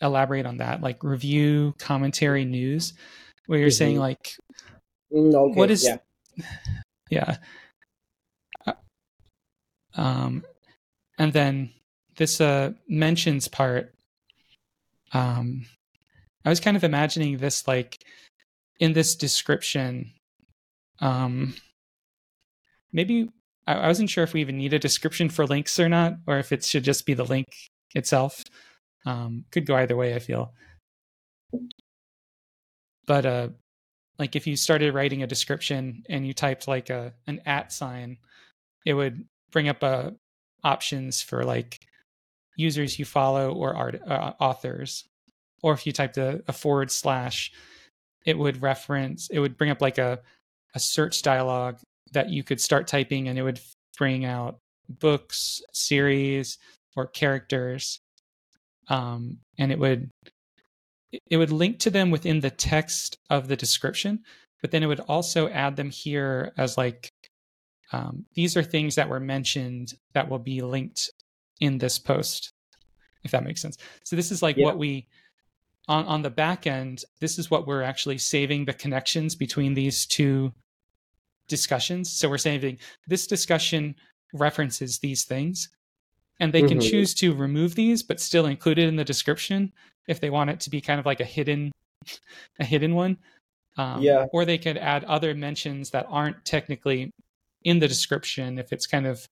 elaborate 0.00 0.46
on 0.46 0.58
that, 0.58 0.80
like 0.80 1.02
review, 1.02 1.74
commentary, 1.78 2.44
news, 2.44 2.94
where 3.46 3.58
you're 3.58 3.68
mm-hmm. 3.68 3.74
saying 3.74 3.98
like, 3.98 4.36
mm, 5.12 5.34
okay, 5.34 5.58
what 5.58 5.70
is, 5.70 5.84
yeah, 5.84 5.96
yeah. 7.10 7.36
Uh, 8.64 8.72
um, 9.96 10.44
and 11.18 11.32
then 11.32 11.72
this 12.16 12.40
uh, 12.40 12.70
mentions 12.88 13.48
part. 13.48 13.92
Um, 15.12 15.66
I 16.44 16.50
was 16.50 16.60
kind 16.60 16.76
of 16.76 16.84
imagining 16.84 17.38
this 17.38 17.66
like 17.66 17.98
in 18.78 18.92
this 18.92 19.16
description. 19.16 20.12
Um, 21.00 21.54
maybe 22.92 23.28
I, 23.66 23.74
I 23.74 23.86
wasn't 23.88 24.08
sure 24.08 24.22
if 24.22 24.34
we 24.34 24.40
even 24.40 24.56
need 24.56 24.72
a 24.72 24.78
description 24.78 25.28
for 25.28 25.46
links 25.46 25.80
or 25.80 25.88
not, 25.88 26.14
or 26.28 26.38
if 26.38 26.52
it 26.52 26.64
should 26.64 26.84
just 26.84 27.06
be 27.06 27.14
the 27.14 27.24
link 27.24 27.48
itself. 27.94 28.44
Um, 29.04 29.44
could 29.50 29.66
go 29.66 29.76
either 29.76 29.96
way, 29.96 30.14
I 30.14 30.18
feel. 30.18 30.52
But 33.06 33.26
uh, 33.26 33.48
like 34.18 34.36
if 34.36 34.46
you 34.46 34.56
started 34.56 34.94
writing 34.94 35.22
a 35.22 35.26
description 35.26 36.04
and 36.08 36.26
you 36.26 36.32
typed 36.32 36.68
like 36.68 36.90
a 36.90 37.12
an 37.26 37.40
at 37.46 37.72
sign, 37.72 38.18
it 38.86 38.94
would 38.94 39.24
bring 39.50 39.68
up 39.68 39.82
uh, 39.82 40.10
options 40.62 41.20
for 41.20 41.44
like 41.44 41.80
users 42.56 42.98
you 42.98 43.04
follow 43.04 43.52
or 43.52 43.74
art 43.74 44.00
uh, 44.06 44.32
authors. 44.40 45.04
Or 45.62 45.72
if 45.72 45.86
you 45.86 45.92
typed 45.92 46.18
a, 46.18 46.42
a 46.48 46.52
forward 46.52 46.90
slash, 46.90 47.52
it 48.24 48.36
would 48.36 48.62
reference. 48.62 49.28
It 49.30 49.38
would 49.40 49.56
bring 49.56 49.70
up 49.70 49.80
like 49.80 49.98
a 49.98 50.20
a 50.74 50.80
search 50.80 51.22
dialog 51.22 51.76
that 52.12 52.30
you 52.30 52.42
could 52.42 52.60
start 52.60 52.86
typing 52.86 53.28
and 53.28 53.38
it 53.38 53.42
would 53.42 53.60
bring 53.96 54.24
out 54.24 54.58
books, 54.88 55.60
series, 55.72 56.58
or 56.96 57.06
characters. 57.06 58.00
Um, 58.88 59.38
and 59.58 59.72
it 59.72 59.78
would 59.78 60.10
it 61.30 61.36
would 61.36 61.52
link 61.52 61.78
to 61.80 61.90
them 61.90 62.10
within 62.10 62.40
the 62.40 62.50
text 62.50 63.18
of 63.28 63.48
the 63.48 63.56
description, 63.56 64.20
but 64.60 64.70
then 64.70 64.82
it 64.82 64.86
would 64.86 65.00
also 65.00 65.48
add 65.48 65.76
them 65.76 65.90
here 65.90 66.52
as 66.56 66.78
like 66.78 67.10
um, 67.92 68.24
these 68.34 68.56
are 68.56 68.62
things 68.62 68.94
that 68.94 69.08
were 69.08 69.20
mentioned 69.20 69.92
that 70.14 70.28
will 70.30 70.38
be 70.38 70.62
linked 70.62 71.10
in 71.60 71.78
this 71.78 71.98
post, 71.98 72.52
if 73.22 73.30
that 73.30 73.44
makes 73.44 73.60
sense. 73.60 73.76
So 74.04 74.16
this 74.16 74.32
is 74.32 74.42
like 74.42 74.56
yeah. 74.56 74.64
what 74.64 74.78
we 74.78 75.06
on 75.88 76.06
on 76.06 76.22
the 76.22 76.30
back 76.30 76.66
end. 76.66 77.04
This 77.20 77.38
is 77.38 77.50
what 77.50 77.66
we're 77.66 77.82
actually 77.82 78.18
saving 78.18 78.64
the 78.64 78.72
connections 78.72 79.34
between 79.34 79.74
these 79.74 80.06
two 80.06 80.52
discussions. 81.48 82.10
So 82.10 82.28
we're 82.28 82.38
saving 82.38 82.78
this 83.06 83.26
discussion 83.26 83.94
references 84.32 84.98
these 84.98 85.24
things, 85.24 85.68
and 86.42 86.52
they 86.52 86.58
mm-hmm. 86.62 86.70
can 86.70 86.80
choose 86.80 87.14
to 87.14 87.32
remove 87.32 87.76
these, 87.76 88.02
but 88.02 88.18
still 88.18 88.46
include 88.46 88.80
it 88.80 88.88
in 88.88 88.96
the 88.96 89.04
description 89.04 89.72
if 90.08 90.18
they 90.18 90.28
want 90.28 90.50
it 90.50 90.58
to 90.58 90.70
be 90.70 90.80
kind 90.80 90.98
of 90.98 91.06
like 91.06 91.20
a 91.20 91.24
hidden, 91.24 91.70
a 92.58 92.64
hidden 92.64 92.96
one. 92.96 93.16
Um, 93.78 94.02
yeah. 94.02 94.26
Or 94.32 94.44
they 94.44 94.58
could 94.58 94.76
add 94.76 95.04
other 95.04 95.36
mentions 95.36 95.90
that 95.90 96.04
aren't 96.10 96.44
technically 96.44 97.12
in 97.62 97.78
the 97.78 97.86
description 97.86 98.58
if 98.58 98.72
it's 98.72 98.88
kind 98.88 99.06
of 99.06 99.28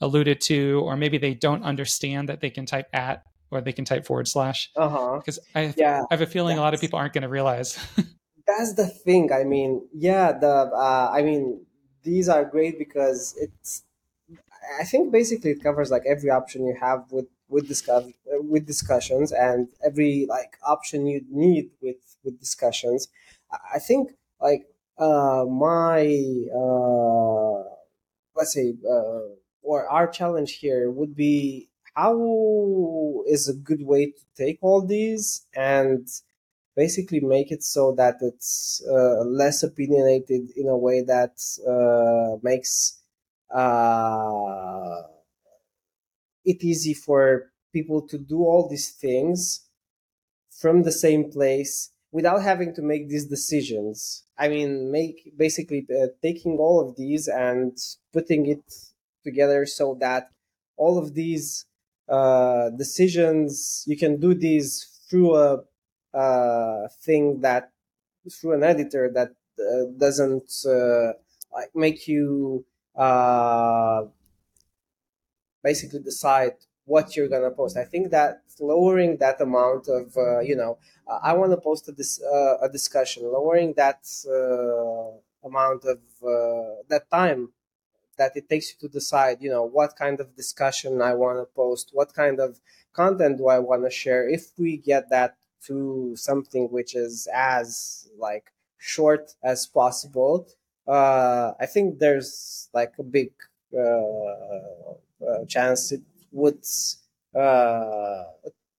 alluded 0.00 0.40
to, 0.40 0.80
or 0.84 0.96
maybe 0.96 1.18
they 1.18 1.34
don't 1.34 1.64
understand 1.64 2.30
that 2.30 2.40
they 2.40 2.48
can 2.48 2.64
type 2.64 2.88
at 2.94 3.24
or 3.50 3.60
they 3.60 3.72
can 3.72 3.84
type 3.84 4.06
forward 4.06 4.26
slash. 4.26 4.70
Uh 4.74 4.88
huh. 4.88 5.18
Because 5.18 5.38
I, 5.54 5.74
yeah, 5.76 6.02
I 6.10 6.14
have 6.14 6.22
a 6.22 6.26
feeling 6.26 6.56
a 6.56 6.62
lot 6.62 6.72
of 6.72 6.80
people 6.80 6.98
aren't 6.98 7.12
going 7.12 7.22
to 7.22 7.28
realize. 7.28 7.78
that's 8.46 8.72
the 8.72 8.86
thing. 8.86 9.34
I 9.34 9.44
mean, 9.44 9.86
yeah, 9.92 10.32
the 10.32 10.70
uh, 10.74 11.10
I 11.12 11.20
mean, 11.20 11.66
these 12.04 12.30
are 12.30 12.42
great 12.42 12.78
because 12.78 13.36
it's. 13.38 13.82
I 14.80 14.84
think 14.84 15.12
basically 15.12 15.50
it 15.52 15.62
covers 15.62 15.90
like 15.90 16.02
every 16.06 16.30
option 16.30 16.66
you 16.66 16.76
have 16.80 17.10
with 17.10 17.26
with 17.48 17.68
discuss 17.68 18.04
with 18.26 18.66
discussions 18.66 19.32
and 19.32 19.68
every 19.84 20.26
like 20.28 20.58
option 20.66 21.06
you 21.06 21.24
need 21.30 21.70
with 21.80 21.96
with 22.24 22.38
discussions. 22.40 23.08
I 23.74 23.78
think 23.78 24.12
like 24.40 24.66
uh, 24.98 25.44
my 25.48 26.02
uh, 26.54 27.62
let's 28.36 28.54
say 28.54 28.74
uh, 28.88 29.20
or 29.62 29.88
our 29.88 30.08
challenge 30.08 30.54
here 30.58 30.90
would 30.90 31.16
be 31.16 31.68
how 31.94 33.24
is 33.26 33.48
a 33.48 33.54
good 33.54 33.82
way 33.82 34.06
to 34.06 34.22
take 34.36 34.58
all 34.62 34.82
these 34.82 35.46
and 35.54 36.06
basically 36.76 37.20
make 37.20 37.50
it 37.50 37.62
so 37.62 37.92
that 37.92 38.16
it's 38.20 38.82
uh, 38.88 39.22
less 39.24 39.62
opinionated 39.62 40.50
in 40.56 40.68
a 40.68 40.76
way 40.76 41.02
that 41.02 41.34
uh, 41.66 42.38
makes 42.42 42.97
uh, 43.50 45.02
it 46.44 46.62
easy 46.62 46.94
for 46.94 47.50
people 47.72 48.02
to 48.08 48.18
do 48.18 48.38
all 48.40 48.68
these 48.68 48.90
things 48.90 49.66
from 50.50 50.82
the 50.82 50.92
same 50.92 51.30
place 51.30 51.90
without 52.10 52.42
having 52.42 52.74
to 52.74 52.82
make 52.82 53.08
these 53.08 53.26
decisions. 53.26 54.24
I 54.38 54.48
mean, 54.48 54.90
make 54.90 55.32
basically 55.36 55.86
uh, 55.90 56.08
taking 56.22 56.56
all 56.58 56.80
of 56.80 56.96
these 56.96 57.28
and 57.28 57.76
putting 58.12 58.46
it 58.46 58.64
together 59.24 59.66
so 59.66 59.96
that 60.00 60.30
all 60.76 60.98
of 60.98 61.14
these 61.14 61.66
uh, 62.08 62.70
decisions 62.70 63.84
you 63.86 63.96
can 63.96 64.18
do 64.18 64.32
these 64.32 65.02
through 65.08 65.36
a 65.36 65.62
uh, 66.14 66.88
thing 67.02 67.40
that 67.40 67.70
through 68.30 68.54
an 68.54 68.62
editor 68.62 69.10
that 69.12 69.30
uh, 69.58 69.84
doesn't 69.98 70.50
uh, 70.66 71.12
like 71.52 71.70
make 71.74 72.08
you 72.08 72.64
uh, 72.98 74.04
basically 75.62 76.00
decide 76.00 76.52
what 76.84 77.16
you're 77.16 77.28
gonna 77.28 77.50
post. 77.50 77.76
I 77.76 77.84
think 77.84 78.10
that 78.10 78.42
lowering 78.60 79.18
that 79.18 79.40
amount 79.40 79.88
of 79.88 80.16
uh, 80.16 80.40
you 80.40 80.56
know, 80.56 80.78
I 81.22 81.32
want 81.34 81.52
to 81.52 81.58
post 81.58 81.88
a, 81.88 81.92
dis- 81.92 82.22
uh, 82.22 82.58
a 82.62 82.68
discussion, 82.68 83.24
lowering 83.24 83.74
that 83.76 84.00
uh, 84.26 85.46
amount 85.46 85.84
of 85.84 85.98
uh, 86.22 86.82
that 86.88 87.04
time 87.10 87.50
that 88.18 88.36
it 88.36 88.48
takes 88.48 88.70
you 88.72 88.88
to 88.88 88.92
decide, 88.92 89.38
you 89.42 89.50
know, 89.50 89.64
what 89.64 89.96
kind 89.96 90.20
of 90.20 90.36
discussion 90.36 91.02
I 91.02 91.14
want 91.14 91.38
to 91.38 91.46
post, 91.54 91.90
what 91.92 92.14
kind 92.14 92.40
of 92.40 92.60
content 92.92 93.38
do 93.38 93.48
I 93.48 93.58
want 93.60 93.84
to 93.84 93.90
share. 93.90 94.28
If 94.28 94.52
we 94.58 94.76
get 94.78 95.10
that 95.10 95.36
to 95.66 96.14
something 96.16 96.70
which 96.70 96.94
is 96.96 97.28
as 97.34 98.08
like 98.18 98.52
short 98.78 99.34
as 99.42 99.66
possible 99.66 100.48
uh, 100.88 101.52
i 101.60 101.66
think 101.66 101.98
there's 101.98 102.68
like 102.74 102.92
a 102.98 103.02
big 103.02 103.30
uh, 103.76 104.92
uh, 105.28 105.44
chance 105.48 105.92
it 105.92 106.02
would 106.32 106.58
uh, 107.34 108.24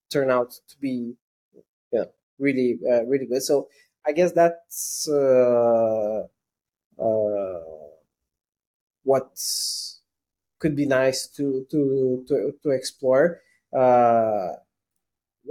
turn 0.09 0.31
out 0.31 0.51
to 0.67 0.77
be 0.79 1.15
you 1.93 1.99
know, 1.99 2.07
really 2.39 2.79
uh, 2.91 3.05
really 3.05 3.25
good. 3.27 3.43
So 3.43 3.69
i 4.05 4.11
guess 4.13 4.31
that's 4.33 5.07
what 9.03 9.37
could 10.59 10.75
be 10.75 10.85
nice 10.85 11.27
to 11.27 11.65
to 11.71 12.23
to, 12.27 12.53
to 12.63 12.69
explore 12.71 13.41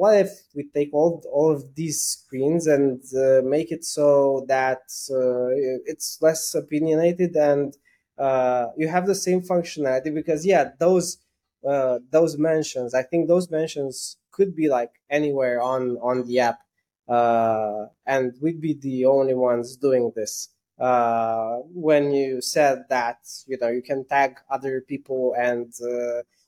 what 0.01 0.15
if 0.25 0.31
we 0.55 0.63
take 0.79 0.91
all 0.93 1.13
all 1.33 1.51
of 1.57 1.75
these 1.75 2.01
screens 2.15 2.67
and 2.67 3.03
uh, 3.17 3.41
make 3.45 3.71
it 3.77 3.85
so 3.85 4.45
that 4.49 4.83
uh, 5.11 5.49
it's 5.93 6.19
less 6.27 6.55
opinionated 6.55 7.35
and 7.37 7.77
uh, 8.19 8.67
you 8.77 8.89
have 8.89 9.07
the 9.07 9.15
same 9.15 9.41
functionality? 9.43 10.15
Because 10.15 10.47
yeah 10.47 10.71
those 10.79 11.19
uh, 11.67 11.99
those 12.11 12.39
mentions 12.39 12.95
i 12.95 13.03
think 13.03 13.27
those 13.27 13.51
mentions 13.51 14.17
could 14.31 14.55
be 14.55 14.69
like 14.69 14.93
anywhere 15.11 15.61
on 15.61 15.97
on 16.11 16.25
the 16.27 16.39
app 16.39 16.59
uh, 17.09 17.87
and 18.07 18.35
we'd 18.41 18.61
be 18.61 18.75
the 18.75 19.05
only 19.07 19.35
ones 19.35 19.77
doing 19.77 20.13
this 20.15 20.51
uh, 20.79 21.57
when 21.75 22.13
you 22.13 22.41
said 22.41 22.85
that 22.91 23.19
you 23.47 23.59
know 23.61 23.69
you 23.69 23.83
can 23.83 24.05
tag 24.07 24.37
other 24.51 24.81
people 24.81 25.35
and 25.37 25.73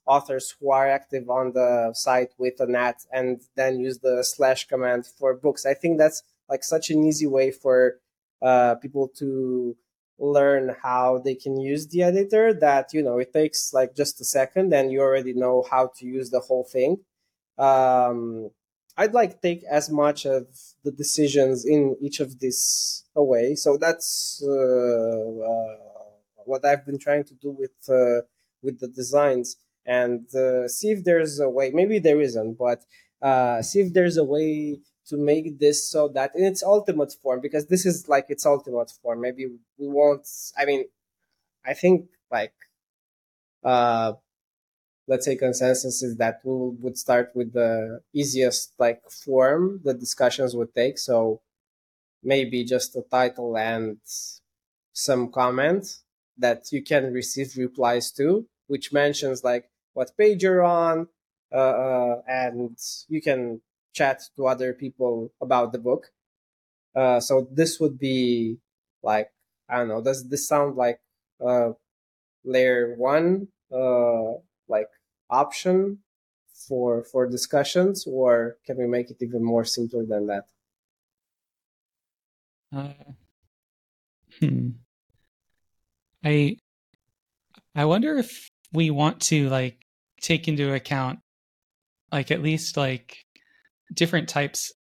authors 0.07 0.55
who 0.59 0.71
are 0.71 0.89
active 0.89 1.29
on 1.29 1.53
the 1.53 1.93
site 1.95 2.33
with 2.39 2.61
an 2.61 2.75
ad 2.75 2.97
and 3.13 3.41
then 3.57 3.79
use 3.79 3.99
the 3.99 4.23
slash 4.25 4.67
command 4.67 5.07
for 5.07 5.35
books. 5.35 5.67
I 5.67 5.75
think 5.75 5.99
that's 5.99 6.23
like 6.49 6.65
such 6.65 6.91
an 6.91 7.05
easy 7.05 7.27
way 7.27 7.51
for 7.51 8.01
uh, 8.43 8.75
people 8.77 9.09
to 9.19 9.77
learn 10.19 10.77
how 10.83 11.19
they 11.19 11.35
can 11.35 11.59
use 11.59 11.87
the 11.89 12.03
editor 12.03 12.53
that 12.53 12.93
you 12.93 13.03
know 13.03 13.19
it 13.19 13.33
takes 13.33 13.73
like 13.73 13.97
just 13.97 14.21
a 14.21 14.25
second 14.25 14.73
and 14.75 14.93
you 14.93 15.01
already 15.01 15.33
know 15.33 15.65
how 15.71 15.91
to 15.97 16.05
use 16.05 16.31
the 16.31 16.41
whole 16.41 16.65
thing. 16.65 16.99
Um, 17.59 18.51
i'd 18.97 19.15
like 19.15 19.41
take 19.41 19.63
as 19.65 19.91
much 19.91 20.27
of 20.27 20.47
the 20.85 20.91
decisions 20.91 21.65
in 21.65 21.97
each 22.01 22.21
of 22.21 22.39
these 22.41 23.05
away. 23.15 23.55
So 23.55 23.77
that's 23.77 24.43
uh, 24.45 24.51
uh, 24.51 25.77
what 26.45 26.65
i've 26.65 26.85
been 26.85 26.99
trying 26.99 27.25
to 27.25 27.35
do 27.35 27.51
with 27.51 27.77
uh, 27.89 28.23
with 28.63 28.81
the 28.81 28.89
designs 28.89 29.57
and 29.87 30.33
uh, 30.35 30.69
see 30.69 30.91
if 30.91 31.05
there's 31.05 31.41
a 31.41 31.49
way 31.49 31.71
maybe 31.71 31.99
there 31.99 32.21
isn't 32.21 32.59
but 32.59 32.85
uh, 33.23 33.61
see 33.61 33.81
if 33.81 33.93
there's 33.93 34.17
a 34.17 34.25
way 34.25 34.79
to 35.07 35.17
make 35.17 35.59
this 35.59 35.91
so 35.91 36.09
that 36.09 36.31
in 36.35 36.45
its 36.45 36.63
ultimate 36.63 37.13
form 37.23 37.41
because 37.41 37.67
this 37.67 37.85
is 37.85 38.09
like 38.09 38.27
its 38.29 38.47
ultimate 38.47 38.91
form. 39.03 39.21
Maybe 39.21 39.47
we 39.79 39.89
won't 39.89 40.27
i 40.57 40.65
mean 40.65 40.85
i 41.67 41.75
think 41.75 42.09
like 42.31 42.55
uh 43.65 44.13
let's 45.09 45.25
say 45.27 45.37
consensus 45.37 46.03
is 46.03 46.17
that 46.17 46.41
we 46.45 46.77
would 46.81 46.97
start 46.97 47.33
with 47.35 47.53
the 47.53 48.01
easiest 48.15 48.73
like 48.79 49.03
form 49.11 49.81
the 49.85 49.93
discussions 49.93 50.55
would 50.55 50.73
take. 50.75 50.99
So 50.99 51.41
maybe 52.23 52.65
just 52.65 52.95
a 52.97 53.03
title 53.03 53.57
and 53.57 53.99
some 54.93 55.33
comment 55.33 55.87
that 56.39 56.71
you 56.73 56.83
can 56.83 57.13
receive 57.13 57.55
replies 57.57 58.13
to 58.13 58.47
which 58.71 58.93
mentions 58.93 59.43
like 59.43 59.69
what 59.95 60.17
page 60.17 60.45
you're 60.45 60.63
on 60.63 61.09
uh, 61.53 61.75
uh, 61.87 62.23
and 62.29 62.79
you 63.09 63.21
can 63.21 63.61
chat 63.93 64.23
to 64.37 64.47
other 64.47 64.73
people 64.73 65.33
about 65.43 65.73
the 65.73 65.79
book. 65.79 66.13
Uh, 66.95 67.19
so 67.19 67.49
this 67.51 67.81
would 67.81 67.99
be 67.99 68.59
like 69.03 69.31
I 69.69 69.79
don't 69.79 69.89
know. 69.89 70.03
Does 70.03 70.29
this 70.29 70.47
sound 70.47 70.77
like 70.77 71.01
uh, 71.45 71.71
layer 72.45 72.95
one 72.97 73.49
uh, 73.73 74.35
like 74.69 74.89
option 75.29 75.99
for 76.69 77.03
for 77.05 77.27
discussions, 77.27 78.07
or 78.07 78.57
can 78.65 78.77
we 78.79 78.87
make 78.87 79.11
it 79.11 79.19
even 79.21 79.43
more 79.43 79.65
simpler 79.65 80.05
than 80.05 80.27
that? 80.29 80.47
Uh, 82.73 83.13
hmm. 84.39 84.69
I 86.25 86.57
I 87.75 87.85
wonder 87.85 88.19
if 88.19 88.50
we 88.73 88.91
want 88.91 89.21
to 89.21 89.49
like 89.49 89.79
take 90.21 90.49
into 90.49 90.73
account 90.73 91.21
like 92.13 92.31
at 92.31 92.43
least 92.43 92.77
like 92.77 93.25
different 93.95 94.29
types 94.29 94.73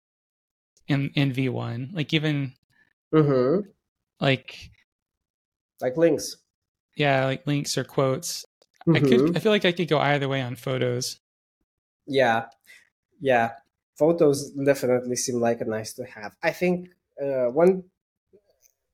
in 0.89 1.11
in 1.15 1.33
V1. 1.33 1.95
Like 1.95 2.13
even 2.13 2.53
mm-hmm. 3.15 3.69
like 4.21 4.71
like 5.81 5.97
links. 5.97 6.37
Yeah, 6.97 7.25
like 7.25 7.47
links 7.47 7.79
or 7.79 7.85
quotes. 7.85 8.45
Mm-hmm. 8.87 8.97
I 8.97 9.01
could 9.09 9.37
I 9.37 9.41
feel 9.41 9.53
like 9.53 9.65
I 9.65 9.73
could 9.73 9.89
go 9.89 9.99
either 9.99 10.29
way 10.29 10.43
on 10.43 10.57
photos. 10.57 11.21
Yeah. 12.07 12.47
Yeah. 13.21 13.53
Photos 13.97 14.51
definitely 14.53 15.17
seem 15.17 15.41
like 15.41 15.61
a 15.61 15.65
nice 15.65 15.93
to 15.95 16.05
have. 16.05 16.35
I 16.43 16.51
think 16.53 16.89
uh, 17.23 17.53
when 17.53 17.85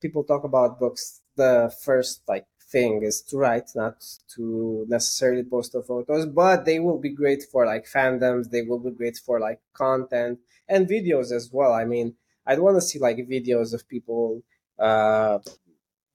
people 0.02 0.24
talk 0.24 0.44
about 0.44 0.80
books, 0.80 1.22
the 1.36 1.72
first 1.84 2.22
like 2.28 2.46
thing 2.68 3.02
is 3.02 3.22
to 3.22 3.36
write, 3.38 3.70
not 3.74 4.04
to 4.34 4.84
necessarily 4.88 5.44
post 5.44 5.72
the 5.72 5.82
photos, 5.82 6.26
but 6.26 6.64
they 6.64 6.80
will 6.80 6.98
be 6.98 7.10
great 7.10 7.42
for 7.50 7.66
like 7.66 7.86
fandoms. 7.86 8.50
They 8.50 8.62
will 8.62 8.78
be 8.78 8.90
great 8.90 9.16
for 9.18 9.40
like 9.40 9.60
content 9.72 10.38
and 10.68 10.88
videos 10.88 11.32
as 11.32 11.50
well. 11.52 11.72
I 11.72 11.84
mean, 11.84 12.14
I'd 12.46 12.58
want 12.58 12.76
to 12.76 12.80
see 12.80 12.98
like 12.98 13.16
videos 13.18 13.72
of 13.74 13.88
people 13.88 14.42
uh, 14.78 15.38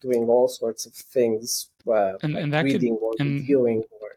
doing 0.02 0.28
all 0.28 0.48
sorts 0.48 0.86
of 0.86 0.94
things, 0.94 1.70
uh, 1.88 2.14
and, 2.24 2.34
like 2.34 2.44
and 2.44 2.54
that 2.54 2.66
reading 2.66 2.96
could, 2.96 3.04
or 3.04 3.14
and, 3.20 3.42
viewing, 3.42 3.84
or 4.02 4.10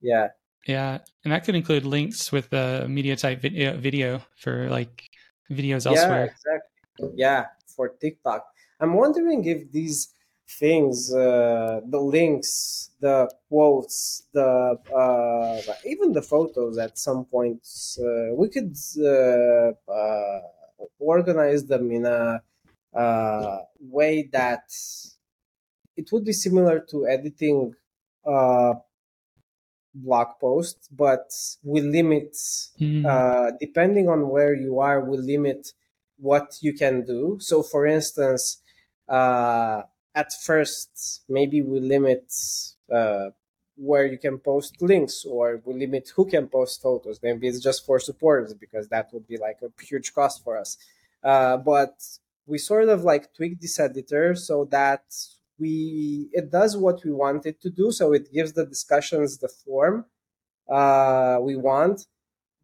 yeah, 0.00 0.28
yeah, 0.66 0.98
and 1.24 1.32
that 1.32 1.44
could 1.44 1.54
include 1.54 1.84
links 1.84 2.30
with 2.32 2.50
the 2.50 2.86
media 2.88 3.16
type 3.16 3.40
video, 3.40 3.76
video 3.76 4.22
for 4.36 4.68
like 4.68 5.08
videos 5.50 5.86
elsewhere. 5.86 6.26
Yeah, 6.26 6.32
exactly. 6.32 7.10
Yeah, 7.16 7.46
for 7.74 7.88
TikTok. 7.88 8.44
I'm 8.80 8.94
wondering 8.94 9.44
if 9.44 9.70
these 9.72 10.14
things, 10.48 11.12
uh, 11.14 11.80
the 11.86 12.00
links, 12.00 12.90
the 13.00 13.30
quotes, 13.48 14.26
the 14.32 14.78
uh, 14.94 15.74
even 15.86 16.12
the 16.12 16.22
photos. 16.22 16.78
At 16.78 16.98
some 16.98 17.24
points, 17.26 17.98
uh, 18.00 18.34
we 18.34 18.48
could 18.48 18.74
uh, 18.98 19.72
uh, 19.90 20.40
organize 20.98 21.64
them 21.66 21.90
in 21.90 22.06
a 22.06 22.42
uh, 22.94 23.58
way 23.80 24.28
that 24.32 24.72
it 25.96 26.10
would 26.12 26.24
be 26.24 26.32
similar 26.32 26.80
to 26.90 27.06
editing 27.06 27.74
a 28.24 28.74
blog 29.94 30.28
post, 30.40 30.88
but 30.92 31.30
we 31.62 31.80
limit 31.80 32.32
mm. 32.80 33.58
depending 33.58 34.08
on 34.08 34.28
where 34.28 34.54
you 34.54 34.80
are. 34.80 35.04
We 35.04 35.18
limit 35.18 35.72
what 36.16 36.56
you 36.60 36.72
can 36.72 37.04
do. 37.04 37.38
So, 37.40 37.62
for 37.62 37.86
instance. 37.86 38.62
Uh, 39.08 39.82
at 40.20 40.30
first 40.48 41.22
maybe 41.28 41.58
we 41.62 41.78
limit 41.94 42.24
uh, 42.98 43.28
where 43.76 44.06
you 44.12 44.18
can 44.26 44.36
post 44.50 44.72
links 44.90 45.16
or 45.24 45.44
we 45.64 45.72
limit 45.84 46.04
who 46.16 46.24
can 46.34 46.48
post 46.48 46.82
photos. 46.82 47.20
Maybe 47.22 47.46
it's 47.48 47.60
just 47.68 47.86
for 47.86 47.98
supporters 48.00 48.52
because 48.64 48.88
that 48.88 49.06
would 49.12 49.26
be 49.32 49.38
like 49.48 49.58
a 49.62 49.70
huge 49.90 50.08
cost 50.18 50.36
for 50.44 50.54
us. 50.62 50.70
Uh, 51.22 51.56
but 51.56 51.94
we 52.46 52.58
sort 52.58 52.88
of 52.88 52.98
like 53.12 53.24
tweak 53.36 53.60
this 53.60 53.78
editor 53.78 54.34
so 54.34 54.56
that 54.78 55.04
we 55.60 56.28
it 56.32 56.50
does 56.50 56.76
what 56.76 57.04
we 57.04 57.12
want 57.12 57.46
it 57.46 57.60
to 57.64 57.70
do. 57.70 57.86
So 57.92 58.12
it 58.18 58.32
gives 58.32 58.52
the 58.54 58.66
discussions 58.66 59.38
the 59.38 59.50
form 59.64 60.06
uh, 60.68 61.38
we 61.40 61.54
want 61.56 62.06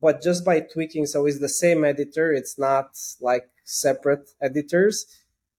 but 0.05 0.20
just 0.20 0.44
by 0.44 0.61
tweaking 0.61 1.07
so 1.07 1.24
it's 1.24 1.40
the 1.40 1.48
same 1.48 1.82
editor. 1.82 2.30
It's 2.30 2.59
not 2.59 2.88
like 3.22 3.48
separate 3.64 4.28
editors. 4.38 5.07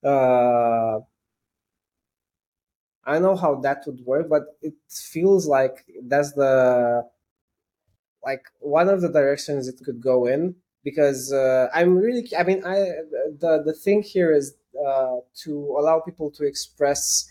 Uh, 0.04 1.00
I 3.06 3.20
know 3.20 3.36
how 3.36 3.56
that 3.62 3.84
would 3.86 4.02
work, 4.06 4.30
but 4.30 4.58
it 4.62 4.74
feels 4.90 5.48
like 5.48 5.86
that's 6.04 6.34
the 6.34 7.06
like 8.24 8.44
one 8.60 8.90
of 8.90 9.02
the 9.02 9.10
directions 9.10 9.68
it 9.68 9.80
could 9.86 10.02
go 10.02 10.26
in 10.26 10.56
because 10.84 11.32
uh, 11.32 11.70
I'm 11.74 11.98
really 11.98 12.28
I 12.38 12.44
mean 12.44 12.64
I 12.66 12.78
the 13.40 13.62
the 13.66 13.74
thing 13.74 14.02
here 14.02 14.32
is 14.34 14.56
uh, 14.86 15.18
to 15.44 15.76
allow 15.78 16.00
people 16.00 16.32
to 16.32 16.46
express 16.46 17.30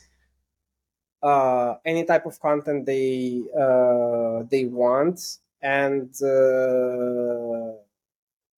uh, 1.23 1.77
any 1.85 2.05
type 2.05 2.27
of 2.27 2.39
content 2.41 2.87
they 2.87 3.43
uh, 3.59 4.43
they 4.51 4.67
want 4.67 5.21
and 5.63 6.11
uh, 6.23 7.75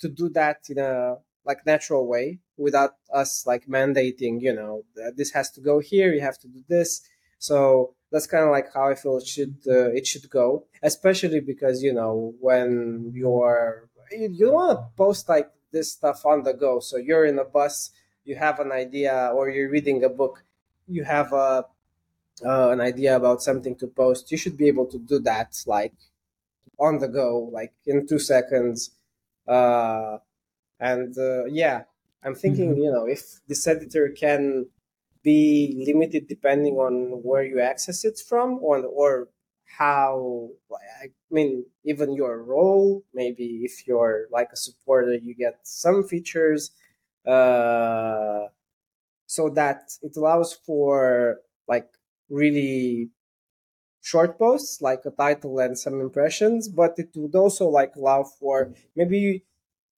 to 0.00 0.08
do 0.14 0.28
that 0.30 0.58
in 0.68 0.78
a 0.78 1.16
like 1.44 1.64
natural 1.64 2.06
way 2.06 2.38
without 2.56 2.92
us 3.12 3.46
like 3.46 3.66
mandating 3.66 4.40
you 4.40 4.52
know 4.52 4.82
this 5.14 5.30
has 5.32 5.50
to 5.50 5.60
go 5.60 5.78
here 5.78 6.12
you 6.12 6.20
have 6.20 6.38
to 6.38 6.48
do 6.48 6.62
this. 6.68 7.02
So 7.38 7.94
that's 8.10 8.26
kind 8.26 8.44
of 8.44 8.50
like 8.50 8.72
how 8.72 8.88
i 8.88 8.94
feel 8.94 9.16
it 9.18 9.26
should 9.26 9.56
uh, 9.66 9.90
it 9.90 10.06
should 10.06 10.28
go 10.30 10.64
especially 10.82 11.40
because 11.40 11.82
you 11.82 11.92
know 11.92 12.34
when 12.40 13.10
you're 13.14 13.88
you, 14.10 14.28
you 14.32 14.52
want 14.52 14.78
to 14.78 14.84
post 14.96 15.28
like 15.28 15.50
this 15.72 15.92
stuff 15.92 16.24
on 16.24 16.44
the 16.44 16.54
go. 16.54 16.80
So 16.80 16.96
you're 16.96 17.26
in 17.26 17.38
a 17.38 17.44
bus 17.44 17.90
you 18.24 18.36
have 18.36 18.60
an 18.60 18.72
idea 18.72 19.30
or 19.34 19.50
you're 19.50 19.70
reading 19.70 20.02
a 20.04 20.08
book 20.08 20.44
you 20.88 21.04
have 21.04 21.32
a 21.32 21.66
uh, 22.44 22.68
an 22.70 22.80
idea 22.80 23.16
about 23.16 23.42
something 23.42 23.74
to 23.76 23.86
post 23.86 24.30
you 24.30 24.38
should 24.38 24.56
be 24.56 24.68
able 24.68 24.86
to 24.86 24.98
do 24.98 25.18
that 25.20 25.56
like 25.66 25.94
on 26.78 26.98
the 26.98 27.08
go 27.08 27.50
like 27.52 27.72
in 27.86 28.06
two 28.06 28.18
seconds. 28.18 28.90
Uh 29.46 30.18
and 30.80 31.16
uh, 31.18 31.44
yeah 31.46 31.84
i'm 32.22 32.34
thinking 32.34 32.70
mm-hmm. 32.70 32.82
you 32.82 32.92
know 32.92 33.06
if 33.06 33.40
this 33.48 33.66
editor 33.66 34.08
can 34.08 34.66
be 35.22 35.84
limited 35.86 36.28
depending 36.28 36.76
on 36.76 37.20
where 37.22 37.44
you 37.44 37.60
access 37.60 38.04
it 38.04 38.18
from 38.28 38.58
or 38.62 38.84
or 38.84 39.28
how 39.78 40.48
I 41.02 41.08
mean 41.30 41.66
even 41.84 42.14
your 42.14 42.42
role 42.42 43.04
maybe 43.12 43.62
if 43.64 43.86
you're 43.86 44.26
like 44.30 44.50
a 44.52 44.56
supporter 44.56 45.14
you 45.14 45.34
get 45.34 45.58
some 45.64 46.04
features 46.04 46.70
uh, 47.26 48.46
so 49.26 49.50
that 49.50 49.90
it 50.02 50.16
allows 50.16 50.52
for 50.52 51.38
like 51.66 51.88
really 52.30 53.10
short 54.00 54.38
posts 54.38 54.80
like 54.80 55.02
a 55.04 55.10
title 55.10 55.58
and 55.58 55.76
some 55.76 56.00
impressions 56.00 56.68
but 56.68 56.94
it 56.98 57.10
would 57.16 57.34
also 57.34 57.66
like 57.66 57.96
allow 57.96 58.22
for 58.22 58.72
maybe 58.94 59.42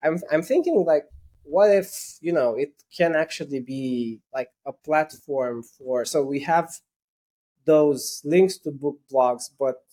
i'm 0.01 0.17
i'm 0.31 0.41
thinking 0.41 0.85
like 0.85 1.03
what 1.49 1.71
if 1.71 2.17
you 2.21 2.31
know 2.31 2.55
it 2.55 2.71
can 2.95 3.15
actually 3.15 3.59
be 3.59 4.19
like 4.33 4.49
a 4.65 4.73
platform 4.73 5.63
for 5.63 6.05
so 6.05 6.23
we 6.23 6.39
have 6.39 6.69
those 7.65 8.21
links 8.23 8.57
to 8.57 8.71
book 8.71 8.97
blogs 9.11 9.49
but 9.59 9.83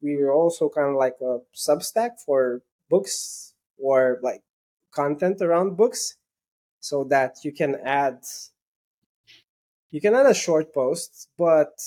we're 0.00 0.32
also 0.32 0.68
kind 0.68 0.90
of 0.90 0.96
like 0.96 1.16
a 1.20 1.38
substack 1.54 2.20
for 2.24 2.62
books 2.88 3.54
or 3.78 4.18
like 4.22 4.42
content 4.92 5.40
around 5.40 5.76
books 5.76 6.16
so 6.80 7.04
that 7.04 7.36
you 7.44 7.52
can 7.52 7.76
add 7.84 8.18
you 9.90 10.00
can 10.00 10.14
add 10.14 10.26
a 10.26 10.34
short 10.34 10.72
post 10.74 11.28
but 11.38 11.78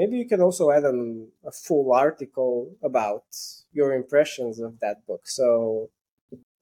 maybe 0.00 0.16
you 0.16 0.26
can 0.26 0.40
also 0.40 0.70
add 0.70 0.84
an, 0.84 1.28
a 1.44 1.52
full 1.52 1.92
article 1.92 2.74
about 2.82 3.24
your 3.70 3.92
impressions 3.92 4.58
of 4.58 4.80
that 4.80 5.06
book. 5.06 5.28
So 5.28 5.90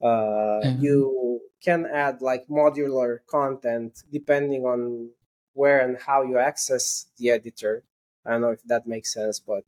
mm-hmm. 0.07 0.83
you 0.83 1.41
can 1.61 1.85
add 1.85 2.21
like 2.21 2.47
modular 2.47 3.19
content 3.27 4.03
depending 4.11 4.65
on 4.65 5.09
where 5.53 5.79
and 5.79 5.97
how 5.99 6.21
you 6.23 6.37
access 6.37 7.07
the 7.17 7.29
editor 7.29 7.83
i 8.25 8.31
don't 8.31 8.41
know 8.41 8.49
if 8.49 8.63
that 8.63 8.87
makes 8.87 9.13
sense 9.13 9.39
but 9.39 9.63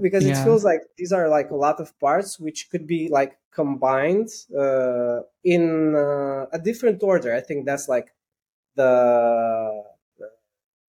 because 0.00 0.24
yeah. 0.26 0.38
it 0.38 0.44
feels 0.44 0.64
like 0.64 0.80
these 0.96 1.12
are 1.12 1.28
like 1.28 1.50
a 1.50 1.54
lot 1.54 1.80
of 1.80 1.98
parts 2.00 2.38
which 2.38 2.70
could 2.70 2.86
be 2.86 3.08
like 3.08 3.38
combined 3.50 4.28
uh, 4.58 5.20
in 5.44 5.94
uh, 5.94 6.46
a 6.52 6.58
different 6.62 7.02
order 7.02 7.34
i 7.34 7.40
think 7.40 7.64
that's 7.64 7.88
like 7.88 8.14
the 8.74 9.82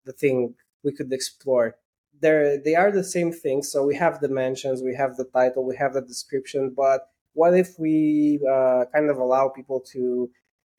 the 0.05 0.13
thing 0.13 0.53
we 0.83 0.91
could 0.91 1.11
explore 1.11 1.75
they're 2.21 2.57
they 2.57 2.75
are 2.75 2.91
the 2.91 3.03
same 3.03 3.31
thing. 3.31 3.63
So 3.63 3.85
we 3.85 3.95
have 3.95 4.19
the 4.19 4.29
mentions 4.29 4.81
we 4.81 4.95
have 4.95 5.15
the 5.17 5.25
title 5.25 5.65
we 5.65 5.75
have 5.77 5.93
the 5.93 6.01
description 6.01 6.73
but 6.75 7.09
what 7.37 7.53
if 7.53 7.77
we 7.77 8.39
uh, 8.51 8.85
kind 8.91 9.11
of 9.11 9.17
allow 9.17 9.47
people 9.47 9.79
to 9.93 10.27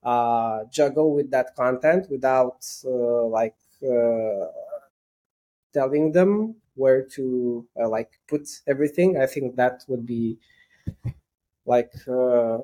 uh, 0.03 0.64
juggle 0.72 1.14
with 1.14 1.30
that 1.30 1.55
content 1.55 2.09
without 2.11 2.66
uh, 2.84 3.24
like 3.26 3.55
uh, 3.84 4.47
telling 5.72 6.11
them 6.11 6.57
where 6.74 7.05
to 7.14 7.64
uh, 7.80 7.89
like 7.89 8.11
put 8.26 8.49
everything? 8.66 9.16
I 9.16 9.26
think 9.26 9.55
that 9.55 9.84
would 9.86 10.05
be 10.05 10.39
like 11.64 11.93
uh, 12.09 12.59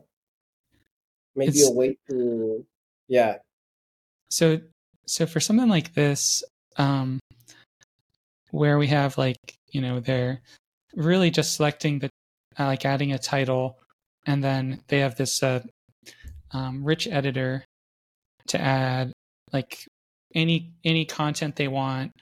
maybe 1.37 1.59
it's, 1.59 1.69
a 1.69 1.73
way 1.73 1.97
to 2.11 2.67
yeah. 3.07 3.37
So 4.29 4.61
so 5.07 5.25
for 5.27 5.39
something 5.39 5.69
like 5.69 5.95
this 5.95 6.43
um 6.77 7.21
where 8.55 8.79
we 8.79 8.87
have 8.87 9.19
like 9.19 9.37
you 9.73 9.81
know 9.81 9.99
they're 9.99 10.41
really 10.95 11.31
just 11.31 11.57
selecting 11.57 11.99
the 11.99 12.09
uh, 12.59 12.67
like 12.67 12.85
adding 12.85 13.13
a 13.13 13.19
title 13.19 13.79
and 14.27 14.45
then 14.45 14.81
they 14.87 15.01
have 15.01 15.17
this 15.17 15.43
uh, 15.43 15.61
um, 16.53 16.85
rich 16.85 17.09
editor 17.09 17.65
to 18.47 18.61
add 18.61 19.13
like 19.53 19.85
any 20.37 20.73
any 20.85 21.05
content 21.05 21.57
they 21.57 21.67
want 21.67 22.13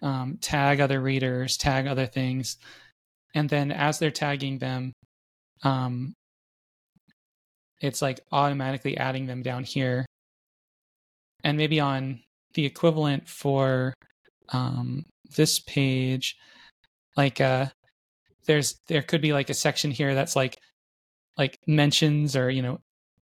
um, 0.00 0.38
tag 0.40 0.80
other 0.80 1.00
readers, 1.00 1.56
tag 1.56 1.86
other 1.86 2.06
things, 2.06 2.56
and 3.34 3.50
then 3.50 3.70
as 3.70 3.98
they're 3.98 4.10
tagging 4.10 4.58
them, 4.58 4.92
um, 5.62 6.14
it's 7.80 8.00
like 8.00 8.20
automatically 8.32 8.96
adding 8.96 9.26
them 9.26 9.42
down 9.42 9.64
here, 9.64 10.06
and 11.44 11.58
maybe 11.58 11.80
on 11.80 12.20
the 12.54 12.64
equivalent 12.64 13.28
for 13.28 13.92
um, 14.50 15.04
this 15.36 15.58
page, 15.58 16.36
like 17.16 17.40
uh, 17.40 17.66
there's 18.46 18.80
there 18.88 19.02
could 19.02 19.20
be 19.20 19.32
like 19.32 19.50
a 19.50 19.54
section 19.54 19.90
here 19.90 20.14
that's 20.14 20.36
like 20.36 20.58
like 21.38 21.58
mentions 21.66 22.36
or 22.36 22.50
you 22.50 22.62
know 22.62 22.80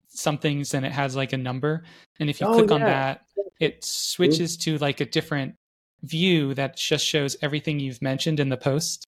some 0.08 0.38
things 0.38 0.74
and 0.74 0.86
it 0.86 0.91
has 0.91 1.16
like 1.16 1.34
a 1.34 1.38
number 1.38 1.84
and 2.22 2.30
if 2.30 2.39
you 2.39 2.47
oh, 2.47 2.53
click 2.53 2.70
yeah. 2.70 2.76
on 2.76 2.82
that 2.82 3.22
it 3.60 3.84
switches 3.84 4.58
to 4.58 4.78
like 4.78 5.01
a 5.01 5.06
different 5.06 5.56
view 6.03 6.53
that 6.53 6.78
just 6.78 7.06
shows 7.06 7.36
everything 7.41 7.80
you've 7.80 8.01
mentioned 8.01 8.39
in 8.39 8.49
the 8.49 8.58
post. 8.58 9.08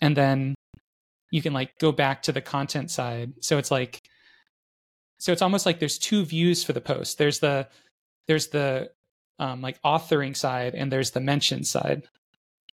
And 0.00 0.16
then 0.16 0.54
you 1.30 1.42
can 1.42 1.52
like 1.52 1.78
go 1.78 1.92
back 1.92 2.22
to 2.22 2.32
the 2.32 2.40
content 2.40 2.90
side. 2.90 3.32
So 3.40 3.58
it's 3.58 3.70
like 3.70 4.00
so 5.18 5.32
it's 5.32 5.42
almost 5.42 5.64
like 5.64 5.78
there's 5.78 5.98
two 5.98 6.24
views 6.24 6.64
for 6.64 6.72
the 6.72 6.80
post. 6.80 7.18
There's 7.18 7.38
the 7.38 7.68
there's 8.26 8.48
the 8.48 8.90
um, 9.38 9.60
like 9.60 9.80
authoring 9.82 10.36
side 10.36 10.74
and 10.74 10.90
there's 10.90 11.12
the 11.12 11.20
mention 11.20 11.64
side. 11.64 12.04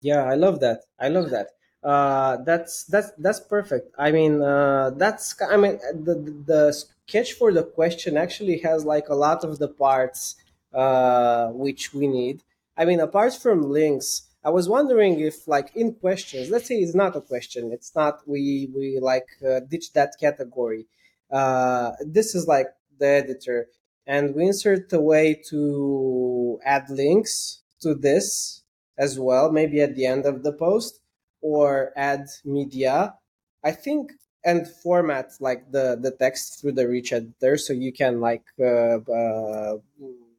Yeah, 0.01 0.25
I 0.25 0.35
love 0.35 0.61
that. 0.61 0.83
I 0.99 1.09
love 1.09 1.31
that. 1.31 1.49
Uh, 1.83 2.39
that's 2.45 2.85
that's 2.85 3.13
that's 3.19 3.41
perfect. 3.41 3.95
I 3.99 4.11
mean, 4.11 4.43
uh, 4.43 4.91
that's 4.97 5.35
I 5.41 5.57
mean 5.57 5.79
the 5.93 6.43
the 6.47 6.73
sketch 6.73 7.33
for 7.35 7.53
the 7.53 7.63
question 7.63 8.17
actually 8.17 8.59
has 8.59 8.85
like 8.85 9.09
a 9.09 9.15
lot 9.15 9.45
of 9.45 9.59
the 9.59 9.69
parts 9.69 10.37
uh, 10.73 11.49
which 11.49 11.95
we 11.95 12.07
need. 12.07 12.43
I 12.77 12.85
mean, 12.85 13.01
apart 13.01 13.35
from 13.35 13.71
links, 13.71 14.29
I 14.45 14.51
was 14.51 14.69
wondering 14.69 15.19
if, 15.21 15.49
like, 15.49 15.75
in 15.75 15.95
questions, 15.95 16.49
let's 16.49 16.69
say 16.69 16.77
it's 16.77 16.95
not 16.95 17.17
a 17.17 17.21
question, 17.21 17.73
it's 17.73 17.95
not 17.95 18.21
we 18.27 18.71
we 18.75 18.99
like 19.01 19.27
uh, 19.47 19.61
ditch 19.61 19.93
that 19.95 20.15
category. 20.21 20.87
Uh, 21.31 21.93
this 22.01 22.35
is 22.35 22.47
like 22.47 22.69
the 22.99 23.07
editor, 23.07 23.67
and 24.09 24.35
we 24.35 24.47
insert 24.47 24.93
a 24.93 25.01
way 25.01 25.41
to 25.51 26.59
add 26.65 26.91
links 26.91 27.63
to 27.83 27.95
this 27.95 28.65
as 28.99 29.21
well, 29.21 29.53
maybe 29.53 29.81
at 29.81 29.95
the 29.95 30.07
end 30.07 30.27
of 30.27 30.43
the 30.43 30.53
post, 30.53 31.01
or 31.41 31.93
add 31.97 32.27
media. 32.45 33.15
I 33.63 33.73
think 33.73 34.13
and 34.45 34.67
format 34.67 35.33
like 35.41 35.71
the 35.71 35.99
the 36.01 36.11
text 36.11 36.61
through 36.61 36.73
the 36.73 36.89
rich 36.89 37.13
editor, 37.13 37.57
so 37.57 37.73
you 37.73 37.93
can 37.93 38.21
like. 38.21 38.47
Uh, 38.59 38.99
uh 39.13 39.77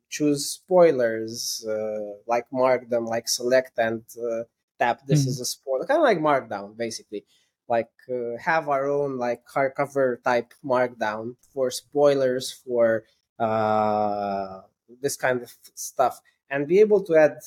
choose 0.09 0.49
spoilers, 0.49 1.65
uh, 1.70 2.17
like 2.28 2.45
mark 2.51 2.89
them, 2.89 3.05
like 3.05 3.30
select 3.30 3.78
and 3.78 4.03
uh, 4.17 4.43
tap 4.80 5.05
this 5.07 5.24
mm. 5.24 5.28
is 5.28 5.39
a 5.39 5.45
spoiler, 5.45 5.86
kind 5.86 5.99
of 5.99 6.03
like 6.03 6.20
markdown 6.20 6.76
basically. 6.76 7.26
Like 7.67 7.91
uh, 8.09 8.38
have 8.41 8.67
our 8.67 8.89
own 8.89 9.17
like 9.17 9.45
hardcover 9.45 10.22
type 10.24 10.53
markdown 10.65 11.36
for 11.53 11.70
spoilers 11.70 12.51
for 12.51 13.03
uh, 13.40 14.62
this 15.02 15.16
kind 15.16 15.42
of 15.42 15.54
stuff, 15.76 16.22
and 16.50 16.68
be 16.68 16.80
able 16.80 17.04
to 17.04 17.16
add 17.16 17.38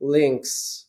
links 0.00 0.86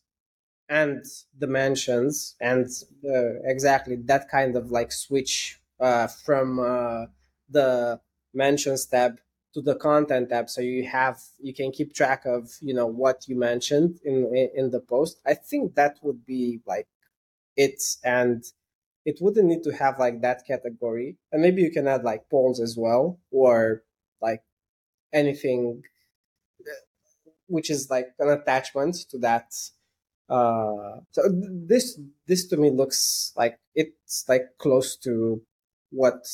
and 0.70 1.06
dimensions 1.38 2.36
and 2.42 2.68
uh, 3.06 3.40
exactly 3.46 3.96
that 3.96 4.30
kind 4.30 4.56
of 4.58 4.70
like 4.70 4.92
switch 4.92 5.62
uh, 5.80 6.08
from 6.08 6.60
uh, 6.60 7.06
the 7.50 8.00
mentions 8.34 8.86
tab 8.86 9.20
to 9.54 9.62
the 9.62 9.76
content 9.76 10.30
tab 10.30 10.50
so 10.50 10.60
you 10.60 10.86
have 10.86 11.20
you 11.40 11.54
can 11.54 11.72
keep 11.72 11.94
track 11.94 12.26
of 12.26 12.52
you 12.62 12.74
know 12.74 12.86
what 12.86 13.26
you 13.28 13.36
mentioned 13.36 14.00
in 14.04 14.50
in 14.56 14.72
the 14.72 14.80
post. 14.80 15.20
I 15.26 15.36
think 15.36 15.76
that 15.76 15.98
would 16.02 16.26
be 16.26 16.60
like 16.66 16.88
it 17.56 17.82
and 18.04 18.44
it 19.06 19.20
wouldn't 19.22 19.48
need 19.48 19.64
to 19.64 19.72
have 19.72 20.00
like 20.00 20.22
that 20.22 20.46
category. 20.46 21.16
And 21.32 21.42
maybe 21.42 21.62
you 21.62 21.72
can 21.72 21.88
add 21.88 22.04
like 22.04 22.30
polls 22.30 22.60
as 22.60 22.76
well 22.78 23.20
or 23.32 23.84
like 24.22 24.42
anything 25.14 25.84
which 27.48 27.70
is 27.70 27.90
like 27.90 28.08
an 28.20 28.30
attachment 28.30 28.96
to 29.10 29.18
that 29.18 29.54
uh 30.30 31.00
so 31.12 31.22
this 31.32 32.00
this 32.28 32.46
to 32.48 32.58
me 32.58 32.70
looks 32.70 33.32
like 33.38 33.60
it's 33.76 34.26
like 34.28 34.46
close 34.58 34.98
to 34.98 35.42
what 35.92 36.26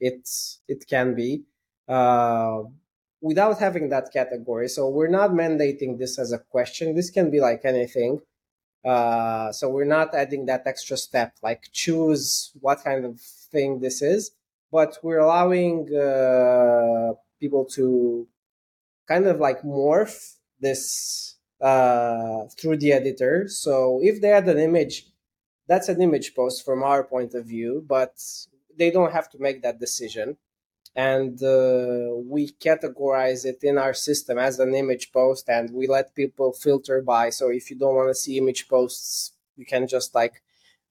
it's 0.00 0.60
it 0.68 0.86
can 0.88 1.14
be 1.14 1.44
uh, 1.88 2.62
without 3.20 3.58
having 3.58 3.88
that 3.88 4.12
category. 4.12 4.68
So 4.68 4.88
we're 4.88 5.08
not 5.08 5.30
mandating 5.30 5.98
this 5.98 6.18
as 6.18 6.32
a 6.32 6.38
question. 6.38 6.94
This 6.94 7.10
can 7.10 7.30
be 7.30 7.40
like 7.40 7.62
anything. 7.64 8.20
Uh, 8.84 9.50
so 9.50 9.70
we're 9.70 9.86
not 9.86 10.14
adding 10.14 10.44
that 10.46 10.66
extra 10.66 10.96
step, 10.96 11.32
like 11.42 11.70
choose 11.72 12.52
what 12.60 12.84
kind 12.84 13.06
of 13.06 13.18
thing 13.18 13.80
this 13.80 14.02
is, 14.02 14.32
but 14.70 14.98
we're 15.02 15.20
allowing 15.20 15.88
uh, 15.94 17.14
people 17.44 17.64
to 17.76 18.26
kind 19.12 19.26
of 19.26 19.36
like 19.46 19.60
morph 19.62 20.18
this 20.60 21.36
uh, 21.60 22.40
through 22.56 22.78
the 22.78 22.92
editor. 23.00 23.36
So 23.48 24.00
if 24.02 24.20
they 24.20 24.32
add 24.38 24.48
an 24.48 24.60
image, 24.70 24.96
that's 25.70 25.88
an 25.88 26.00
image 26.00 26.28
post 26.34 26.64
from 26.64 26.82
our 26.82 27.02
point 27.14 27.32
of 27.34 27.44
view, 27.54 27.84
but 27.96 28.14
they 28.78 28.90
don't 28.90 29.12
have 29.12 29.28
to 29.32 29.38
make 29.46 29.58
that 29.62 29.80
decision 29.86 30.28
and 30.96 31.42
uh, 31.42 32.14
we 32.34 32.52
categorize 32.68 33.44
it 33.44 33.60
in 33.62 33.78
our 33.78 33.94
system 33.94 34.38
as 34.38 34.58
an 34.60 34.74
image 34.74 35.12
post 35.12 35.48
and 35.48 35.70
we 35.72 35.86
let 35.86 36.14
people 36.14 36.52
filter 36.52 37.02
by 37.02 37.30
so 37.30 37.50
if 37.50 37.70
you 37.70 37.76
don't 37.76 37.96
want 37.96 38.08
to 38.08 38.14
see 38.14 38.38
image 38.38 38.68
posts 38.68 39.32
you 39.56 39.66
can 39.66 39.88
just 39.88 40.14
like 40.14 40.42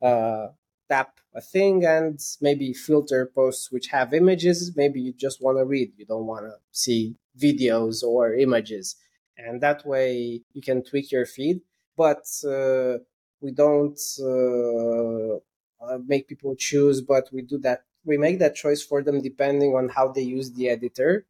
uh, 0.01 0.47
tap 0.89 1.19
a 1.33 1.41
thing 1.41 1.85
and 1.85 2.19
maybe 2.41 2.73
filter 2.73 3.31
posts 3.33 3.71
which 3.71 3.87
have 3.87 4.13
images 4.13 4.73
maybe 4.75 4.99
you 5.01 5.13
just 5.13 5.41
want 5.41 5.57
to 5.57 5.65
read 5.65 5.91
you 5.97 6.05
don't 6.05 6.27
want 6.27 6.45
to 6.45 6.53
see 6.71 7.15
videos 7.39 8.03
or 8.03 8.33
images 8.33 8.95
and 9.37 9.61
that 9.61 9.85
way 9.85 10.41
you 10.53 10.61
can 10.61 10.83
tweak 10.83 11.11
your 11.11 11.25
feed 11.25 11.61
but 11.97 12.25
uh, 12.47 12.97
we 13.41 13.51
don't 13.51 13.99
uh, 14.19 15.35
uh 15.83 15.97
make 16.05 16.27
people 16.27 16.55
choose 16.55 17.01
but 17.01 17.27
we 17.31 17.41
do 17.41 17.57
that 17.57 17.83
we 18.05 18.17
make 18.17 18.39
that 18.39 18.55
choice 18.55 18.81
for 18.83 19.01
them 19.01 19.21
depending 19.21 19.75
on 19.75 19.89
how 19.89 20.09
they 20.09 20.21
use 20.21 20.51
the 20.51 20.69
editor, 20.69 21.25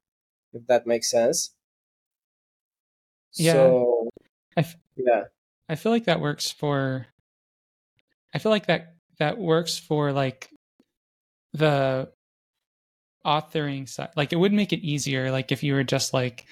if 0.54 0.66
that 0.68 0.88
makes 0.88 1.10
sense. 1.10 1.51
Yeah. 3.34 3.54
So, 3.54 4.10
I 4.58 4.62
f- 4.62 4.76
yeah. 4.95 5.24
I 5.70 5.76
feel 5.76 5.91
like 5.91 6.06
that 6.06 6.20
works 6.20 6.51
for. 6.51 7.08
I 8.34 8.39
feel 8.39 8.51
like 8.51 8.68
that 8.68 8.93
that 9.20 9.38
works 9.38 9.78
for 9.78 10.11
like 10.11 10.49
the 11.53 12.09
authoring 13.26 13.88
side. 13.88 14.09
Like 14.16 14.34
it 14.34 14.38
would 14.38 14.53
make 14.53 14.74
it 14.74 14.80
easier. 14.80 15.32
Like 15.32 15.51
if 15.51 15.64
you 15.64 15.74
were 15.74 15.84
just 15.84 16.14
like, 16.14 16.45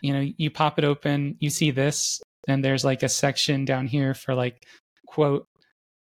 you 0.00 0.12
know, 0.12 0.26
you 0.36 0.50
pop 0.50 0.78
it 0.78 0.84
open, 0.84 1.36
you 1.40 1.50
see 1.50 1.70
this, 1.70 2.20
and 2.46 2.64
there's 2.64 2.84
like 2.84 3.02
a 3.02 3.08
section 3.08 3.64
down 3.64 3.86
here 3.86 4.14
for 4.14 4.34
like 4.34 4.62
quote, 5.06 5.46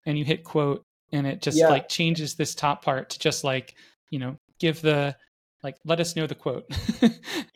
and 0.06 0.18
you 0.18 0.26
hit 0.26 0.44
quote, 0.44 0.84
and 1.14 1.28
it 1.28 1.41
just 1.41 1.58
yeah. 1.58 1.70
like 1.70 1.88
changes 1.88 2.36
this 2.36 2.56
top 2.56 2.84
part 2.84 3.12
to 3.12 3.20
just 3.20 3.44
like 3.44 3.76
you 4.10 4.20
know 4.20 4.38
give 4.60 4.82
the 4.82 5.16
like 5.64 5.78
let 5.86 6.00
us 6.00 6.16
know 6.16 6.28
the 6.28 6.36
quote 6.36 6.66
yeah 7.02 7.10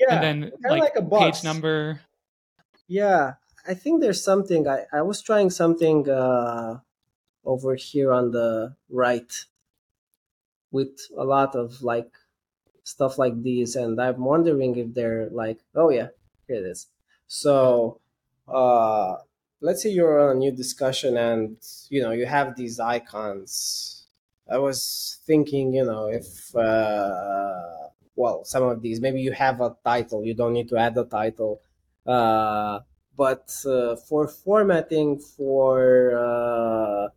and 0.09 0.23
then 0.23 0.51
like, 0.69 0.95
like, 0.95 1.09
page 1.09 1.43
number 1.43 1.99
yeah 2.87 3.33
i 3.67 3.73
think 3.73 4.01
there's 4.01 4.23
something 4.23 4.67
i 4.67 4.85
i 4.93 5.01
was 5.01 5.21
trying 5.21 5.49
something 5.49 6.09
uh 6.09 6.77
over 7.47 7.75
here 7.75 8.13
on 8.13 8.31
the 8.31 8.75
right 8.89 9.33
with 10.71 10.99
a 11.17 11.23
lot 11.23 11.55
of 11.55 11.81
like 11.81 12.11
stuff 12.83 13.17
like 13.17 13.43
these 13.43 13.75
and 13.75 14.01
i'm 14.01 14.23
wondering 14.23 14.75
if 14.77 14.93
they're 14.93 15.29
like 15.31 15.59
oh 15.75 15.89
yeah 15.89 16.07
here 16.47 16.57
it 16.57 16.67
is. 16.69 16.87
So 17.27 18.01
uh 18.47 19.17
let's 19.61 19.83
say 19.83 19.89
you're 19.89 20.19
on 20.29 20.37
a 20.37 20.39
new 20.39 20.51
discussion 20.51 21.17
and 21.17 21.57
you 21.89 22.01
know 22.01 22.11
you 22.11 22.25
have 22.25 22.55
these 22.57 22.79
icons. 22.79 24.07
I 24.49 24.59
was 24.59 25.19
thinking 25.25 25.73
you 25.73 25.85
know 25.85 26.07
if 26.07 26.55
uh, 26.55 27.89
well 28.15 28.45
some 28.45 28.63
of 28.63 28.81
these 28.81 29.01
maybe 29.01 29.21
you 29.21 29.31
have 29.33 29.61
a 29.61 29.75
title 29.83 30.25
you 30.25 30.33
don't 30.33 30.53
need 30.53 30.69
to 30.69 30.77
add 30.77 30.97
a 30.97 31.05
title 31.05 31.61
uh, 32.05 32.79
but 33.17 33.53
uh, 33.65 33.95
for 33.97 34.27
formatting 34.27 35.19
for 35.19 36.15
uh, 36.15 37.09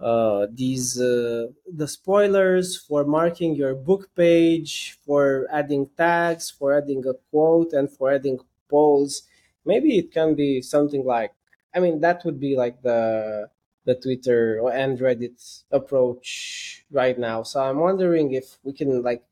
uh, 0.00 0.46
these 0.52 1.00
uh, 1.00 1.48
the 1.66 1.88
spoilers 1.88 2.76
for 2.76 3.04
marking 3.04 3.54
your 3.54 3.74
book 3.74 4.10
page 4.14 4.98
for 5.04 5.46
adding 5.50 5.88
tags 5.96 6.50
for 6.50 6.72
adding 6.76 7.04
a 7.06 7.14
quote 7.30 7.72
and 7.72 7.90
for 7.90 8.10
adding 8.12 8.38
polls. 8.68 9.22
Maybe 9.64 9.98
it 9.98 10.12
can 10.12 10.34
be 10.34 10.62
something 10.62 11.04
like 11.04 11.32
i 11.74 11.80
mean 11.80 12.00
that 12.00 12.24
would 12.24 12.40
be 12.40 12.56
like 12.56 12.80
the 12.82 13.48
the 13.84 13.94
twitter 13.94 14.58
and 14.70 14.98
reddit 14.98 15.62
approach 15.70 16.84
right 16.90 17.18
now. 17.18 17.42
So 17.42 17.60
i'm 17.62 17.78
wondering 17.78 18.32
if 18.32 18.58
we 18.62 18.72
can 18.72 19.02
like 19.02 19.24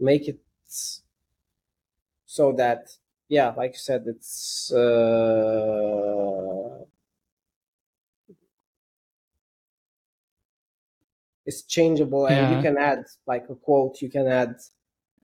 make 0.00 0.28
it 0.28 0.38
so 2.26 2.52
that 2.52 2.96
yeah 3.28 3.50
like 3.56 3.72
you 3.72 3.78
said 3.78 4.04
it's 4.06 4.72
uh 4.72 6.61
it's 11.44 11.62
changeable 11.62 12.26
and 12.26 12.36
yeah. 12.36 12.56
you 12.56 12.62
can 12.62 12.76
add 12.78 13.04
like 13.26 13.46
a 13.48 13.54
quote 13.54 14.00
you 14.00 14.10
can 14.10 14.26
add 14.26 14.54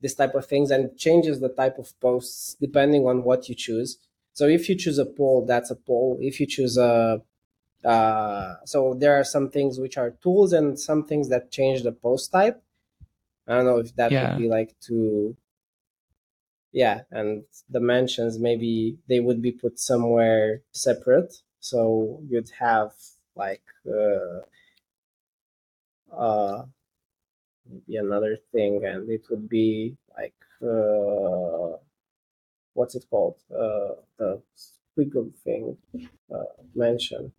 this 0.01 0.15
type 0.15 0.35
of 0.35 0.47
things 0.47 0.71
and 0.71 0.97
changes 0.97 1.41
the 1.41 1.49
type 1.49 1.79
of 1.79 1.99
posts 2.01 2.57
depending 2.61 3.07
on 3.07 3.23
what 3.23 3.49
you 3.49 3.55
choose 3.55 3.99
so 4.39 4.47
if 4.47 4.69
you 4.69 4.77
choose 4.77 4.99
a 4.99 5.05
poll, 5.05 5.45
that's 5.45 5.73
a 5.73 5.75
poll. 5.75 6.17
If 6.21 6.39
you 6.39 6.47
choose 6.47 6.79
a 6.79 7.21
uh, 7.85 8.55
so 8.65 8.95
there 8.95 9.19
are 9.19 9.25
some 9.25 9.51
things 9.51 9.81
which 9.81 9.97
are 9.97 10.11
tools 10.23 10.53
and 10.53 10.79
some 10.79 11.05
things 11.05 11.29
that 11.31 11.51
change 11.51 11.83
the 11.83 11.91
post 11.91 12.31
type. 12.31 12.63
I 13.49 13.57
don't 13.57 13.65
know 13.65 13.79
if 13.79 13.97
that 13.97 14.13
yeah. 14.13 14.31
would 14.31 14.39
be 14.39 14.49
like 14.49 14.79
to 14.87 15.37
yeah, 16.71 17.01
and 17.11 17.43
the 17.69 17.81
mentions 17.81 18.39
maybe 18.39 18.99
they 19.09 19.19
would 19.19 19.43
be 19.43 19.51
put 19.51 19.81
somewhere 19.81 20.63
separate. 20.71 21.43
So 21.59 22.21
you'd 22.29 22.53
have 22.61 22.93
like 23.35 23.65
uh, 23.89 24.47
uh 26.17 26.63
maybe 27.71 27.97
another 27.97 28.37
thing 28.53 28.85
and 28.85 29.11
it 29.11 29.23
would 29.31 29.49
be 29.49 29.97
like 30.17 30.35
uh 30.63 31.77
what's 32.79 32.95
it 32.95 33.05
called? 33.11 33.35
Uh, 33.51 33.95
the 34.19 34.41
squiggle 34.57 35.35
thing 35.45 35.77
uh, 36.33 36.45
mention. 36.75 37.33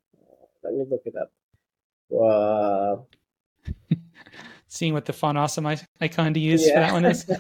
Let 0.62 0.74
me 0.74 0.84
look 0.90 1.04
it 1.06 1.16
up. 1.16 1.32
Uh, 2.14 2.98
Seeing 4.68 4.94
what 4.94 5.06
the 5.06 5.14
font 5.14 5.38
awesome 5.38 5.66
icon 6.02 6.34
to 6.34 6.40
use 6.40 6.68
yeah. 6.68 6.74
for 6.74 6.80
that 6.82 6.94
one 6.94 7.06
is. 7.06 7.32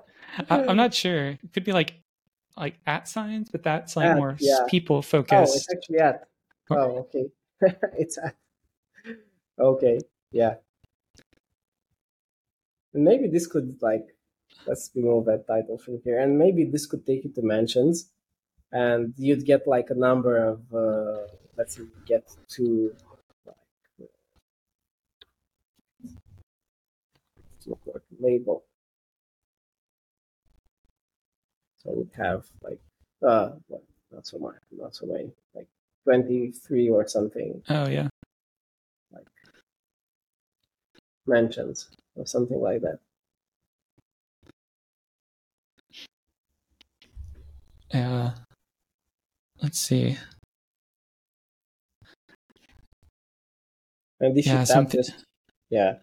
I, 0.50 0.62
am 0.70 0.76
not 0.76 0.94
sure. 0.94 1.30
It 1.30 1.52
could 1.52 1.64
be 1.64 1.72
like 1.72 1.94
like 2.56 2.78
at 2.86 3.08
signs, 3.08 3.50
but 3.50 3.62
that's 3.64 3.96
like 3.96 4.06
at, 4.06 4.16
more 4.16 4.36
yeah. 4.38 4.60
people 4.68 5.02
focused. 5.02 5.52
Oh, 5.52 5.56
it's 5.56 5.66
actually 5.72 5.98
at. 5.98 6.28
Oh, 6.70 7.08
okay. 7.08 7.26
it's 7.98 8.18
at. 8.18 8.36
Okay, 9.58 9.98
yeah. 10.30 10.54
Maybe 13.04 13.28
this 13.28 13.46
could 13.46 13.78
like 13.80 14.14
let's 14.66 14.90
remove 14.94 15.26
that 15.26 15.46
title 15.46 15.78
from 15.78 16.00
here. 16.04 16.18
And 16.20 16.38
maybe 16.38 16.64
this 16.64 16.86
could 16.86 17.06
take 17.06 17.24
you 17.24 17.30
to 17.30 17.42
mentions 17.42 18.10
and 18.72 19.14
you'd 19.16 19.44
get 19.44 19.66
like 19.66 19.90
a 19.90 19.94
number 19.94 20.36
of, 20.36 20.60
uh, 20.74 21.26
let's 21.56 21.76
say, 21.76 21.84
get 22.06 22.28
to 22.50 22.94
like, 23.46 23.56
label. 28.20 28.64
So 31.78 31.92
we'd 31.92 32.10
have 32.16 32.44
like, 32.62 32.80
uh, 33.26 33.50
what, 33.68 33.82
not 34.12 34.26
so 34.26 34.38
much, 34.38 34.56
not 34.72 34.94
so 34.94 35.06
many, 35.06 35.30
like 35.54 35.68
23 36.04 36.90
or 36.90 37.06
something. 37.06 37.62
Oh, 37.68 37.88
yeah. 37.88 38.08
Like 39.12 39.26
mentions 41.26 41.88
or 42.18 42.26
something 42.26 42.60
like 42.60 42.82
that. 42.82 42.98
Uh, 47.92 48.30
let's 49.62 49.78
see. 49.78 50.18
And 54.20 54.36
yeah. 54.44 54.64
This. 54.64 55.12
Yeah. 55.70 55.94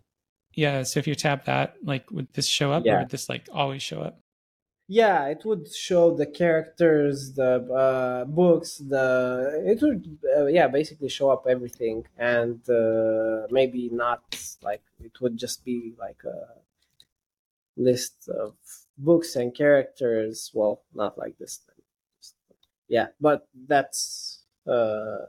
Yeah. 0.54 0.84
So 0.84 1.00
if 1.00 1.08
you 1.08 1.16
tap 1.16 1.46
that, 1.46 1.76
like, 1.84 2.10
would 2.12 2.32
this 2.34 2.48
show 2.48 2.72
up, 2.72 2.86
yeah. 2.86 2.96
or 2.96 3.00
would 3.00 3.10
this 3.10 3.30
like 3.30 3.48
always 3.54 3.84
show 3.84 4.02
up? 4.02 4.20
Yeah, 4.88 5.26
it 5.28 5.44
would 5.46 5.74
show 5.74 6.16
the 6.16 6.28
characters, 6.28 7.34
the 7.34 7.54
uh, 7.74 8.26
books, 8.26 8.78
the 8.78 9.64
it 9.66 9.82
would 9.82 10.20
uh, 10.38 10.46
yeah 10.46 10.68
basically 10.68 11.10
show 11.10 11.32
up 11.32 11.46
everything, 11.48 12.06
and 12.20 12.62
uh, 12.70 13.48
maybe 13.50 13.90
not 13.90 14.22
like 14.62 14.84
it 15.04 15.20
would 15.22 15.38
just 15.38 15.66
be 15.66 15.94
like 15.98 16.22
a 16.24 16.60
list 17.78 18.28
of 18.30 18.56
books 18.98 19.36
and 19.36 19.54
characters. 19.56 20.52
Well, 20.54 20.82
not 20.94 21.18
like 21.18 21.38
this 21.38 21.62
yeah 22.88 23.08
but 23.20 23.48
that's 23.68 24.44
uh 24.68 25.26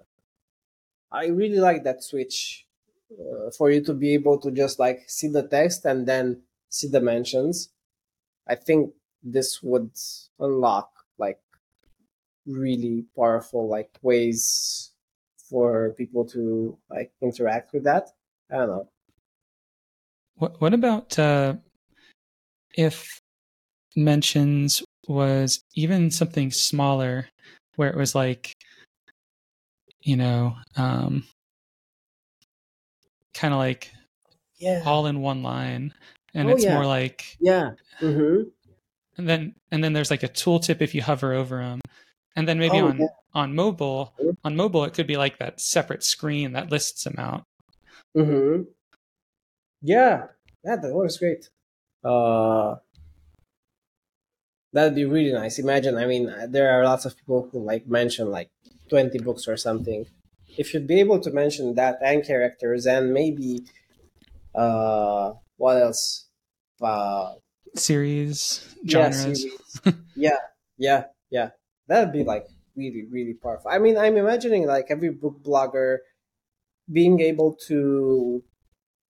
i 1.12 1.26
really 1.26 1.58
like 1.58 1.84
that 1.84 2.02
switch 2.02 2.66
uh, 3.12 3.50
for 3.56 3.70
you 3.70 3.80
to 3.82 3.94
be 3.94 4.14
able 4.14 4.38
to 4.38 4.50
just 4.50 4.78
like 4.78 5.08
see 5.08 5.28
the 5.28 5.46
text 5.46 5.84
and 5.84 6.06
then 6.06 6.42
see 6.68 6.88
the 6.88 7.00
mentions 7.00 7.70
i 8.48 8.54
think 8.54 8.92
this 9.26 9.62
would 9.62 9.90
unlock 10.40 11.06
like 11.18 11.40
really 12.46 13.02
powerful 13.16 13.68
like 13.68 13.98
ways 14.02 14.92
for 15.36 15.92
people 15.94 16.24
to 16.24 16.78
like 16.88 17.12
interact 17.20 17.72
with 17.72 17.84
that 17.84 18.10
i 18.50 18.56
don't 18.56 18.68
know 18.68 18.88
what 20.36 20.60
what 20.60 20.74
about 20.74 21.18
uh 21.18 21.56
if 22.76 23.20
mentions 23.96 24.82
was 25.08 25.62
even 25.74 26.10
something 26.10 26.50
smaller 26.50 27.28
where 27.76 27.90
it 27.90 27.96
was 27.96 28.14
like 28.14 28.54
you 30.00 30.16
know 30.16 30.56
um 30.76 31.26
kind 33.34 33.52
of 33.54 33.58
like 33.58 33.92
yeah 34.58 34.86
all 34.86 35.06
in 35.06 35.20
one 35.20 35.42
line 35.42 35.94
and 36.34 36.48
Oh, 36.48 36.50
it's 36.50 36.68
yeah. 36.68 36.68
more 36.68 36.86
like 36.86 37.38
Yeah. 37.38 37.72
Mm-hmm. 38.00 38.50
And 39.18 39.28
then 39.28 39.54
and 39.70 39.82
then 39.82 39.92
there's 39.92 40.10
like 40.10 40.22
a 40.22 40.28
tooltip 40.28 40.80
if 40.80 40.94
you 40.94 41.02
hover 41.02 41.32
over 41.32 41.58
them 41.58 41.80
and 42.36 42.46
then 42.46 42.58
maybe 42.58 42.78
Oh, 42.80 42.88
on 42.88 42.98
yeah. 42.98 43.06
on 43.34 43.54
mobile 43.54 44.14
on 44.44 44.56
mobile 44.56 44.84
it 44.84 44.94
could 44.94 45.06
be 45.06 45.16
like 45.16 45.38
that 45.38 45.60
separate 45.60 46.02
screen 46.04 46.52
that 46.52 46.70
lists 46.70 47.04
them 47.04 47.14
out 47.18 47.44
Mm-hmm. 48.16 48.62
Yeah. 49.82 50.28
Yeah, 50.64 50.76
that 50.76 50.94
works 50.94 51.18
great. 51.18 51.50
Uh, 52.02 52.76
that'd 54.72 54.94
be 54.94 55.04
really 55.04 55.32
nice. 55.32 55.58
Imagine, 55.58 55.96
I 55.96 56.06
mean, 56.06 56.32
there 56.48 56.70
are 56.70 56.84
lots 56.84 57.04
of 57.04 57.16
people 57.16 57.48
who 57.52 57.62
like 57.62 57.86
mention 57.86 58.30
like 58.30 58.50
20 58.88 59.18
books 59.20 59.46
or 59.48 59.56
something. 59.56 60.06
If 60.56 60.72
you'd 60.72 60.86
be 60.86 61.00
able 61.00 61.20
to 61.20 61.30
mention 61.30 61.74
that 61.74 61.98
and 62.02 62.24
characters 62.24 62.86
and 62.86 63.12
maybe, 63.12 63.66
uh, 64.54 65.34
what 65.58 65.76
else? 65.82 66.26
Uh, 66.80 67.34
series 67.78 68.74
yeah, 68.82 69.10
genres 69.10 69.42
series. 69.42 70.00
yeah, 70.16 70.38
yeah, 70.78 71.04
yeah. 71.30 71.50
That'd 71.88 72.12
be 72.12 72.24
like 72.24 72.46
really, 72.76 73.04
really 73.10 73.34
powerful. 73.34 73.70
I 73.70 73.78
mean, 73.78 73.96
I'm 73.96 74.16
imagining 74.16 74.66
like 74.66 74.86
every 74.90 75.10
book 75.10 75.42
blogger 75.44 75.98
being 76.90 77.20
able 77.20 77.56
to 77.66 78.42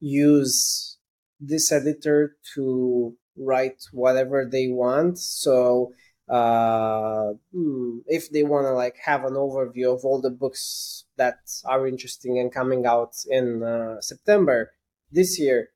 use 0.00 0.98
this 1.40 1.70
editor 1.72 2.36
to 2.54 3.14
write 3.36 3.82
whatever 3.92 4.48
they 4.50 4.68
want. 4.68 5.18
So, 5.18 5.92
uh, 6.28 7.32
hmm, 7.52 7.98
if 8.06 8.30
they 8.30 8.42
want 8.42 8.66
to 8.66 8.72
like 8.72 8.96
have 9.04 9.24
an 9.24 9.34
overview 9.34 9.94
of 9.94 10.04
all 10.04 10.20
the 10.20 10.30
books 10.30 11.04
that 11.16 11.38
are 11.64 11.86
interesting 11.86 12.38
and 12.38 12.52
coming 12.52 12.86
out 12.86 13.14
in 13.28 13.62
uh, 13.62 14.00
September 14.00 14.72
this 15.10 15.38
year, 15.38 15.68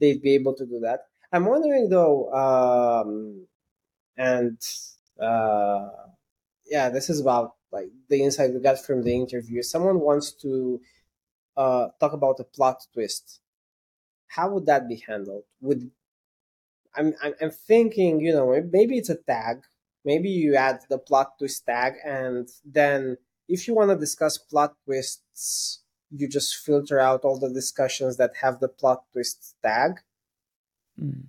they'd 0.00 0.22
be 0.22 0.34
able 0.34 0.54
to 0.54 0.66
do 0.66 0.80
that. 0.80 1.00
I'm 1.32 1.46
wondering 1.46 1.88
though, 1.88 2.32
um, 2.32 3.46
and 4.16 4.58
uh, 5.20 5.88
yeah, 6.66 6.90
this 6.90 7.10
is 7.10 7.20
about 7.20 7.54
like 7.72 7.90
the 8.08 8.22
insight 8.22 8.52
we 8.52 8.60
got 8.60 8.84
from 8.84 9.02
the 9.02 9.14
interview. 9.14 9.62
Someone 9.62 10.00
wants 10.00 10.32
to 10.42 10.80
uh, 11.56 11.88
talk 12.00 12.12
about 12.12 12.40
a 12.40 12.44
plot 12.44 12.86
twist. 12.92 13.40
How 14.28 14.50
would 14.50 14.66
that 14.66 14.88
be 14.88 15.02
handled? 15.06 15.44
Would 15.60 15.90
I'm, 16.96 17.14
I'm 17.22 17.34
I'm 17.40 17.50
thinking, 17.50 18.20
you 18.20 18.32
know, 18.32 18.54
maybe 18.70 18.98
it's 18.98 19.10
a 19.10 19.16
tag. 19.16 19.62
Maybe 20.04 20.28
you 20.28 20.54
add 20.54 20.80
the 20.88 20.98
plot 20.98 21.38
twist 21.38 21.66
tag, 21.66 21.94
and 22.04 22.48
then 22.64 23.16
if 23.48 23.66
you 23.66 23.74
want 23.74 23.90
to 23.90 23.96
discuss 23.96 24.38
plot 24.38 24.74
twists, 24.84 25.82
you 26.10 26.28
just 26.28 26.56
filter 26.56 27.00
out 27.00 27.24
all 27.24 27.38
the 27.38 27.52
discussions 27.52 28.16
that 28.18 28.36
have 28.42 28.60
the 28.60 28.68
plot 28.68 29.04
twist 29.12 29.56
tag. 29.62 30.00
Mm. 31.00 31.24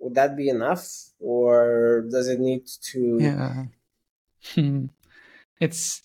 Would 0.00 0.14
that 0.14 0.36
be 0.36 0.48
enough, 0.48 0.86
or 1.18 2.04
does 2.10 2.28
it 2.28 2.40
need 2.40 2.66
to? 2.92 3.18
yeah 3.20 3.64
Hmm. 4.52 4.86
it's 5.60 6.02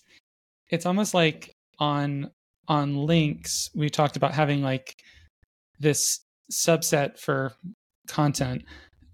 it's 0.68 0.86
almost 0.86 1.14
like 1.14 1.54
on 1.78 2.30
on 2.68 2.94
links 3.06 3.70
we 3.74 3.90
talked 3.90 4.16
about 4.16 4.32
having 4.32 4.62
like 4.62 4.96
this 5.78 6.20
subset 6.52 7.18
for 7.18 7.52
content 8.06 8.64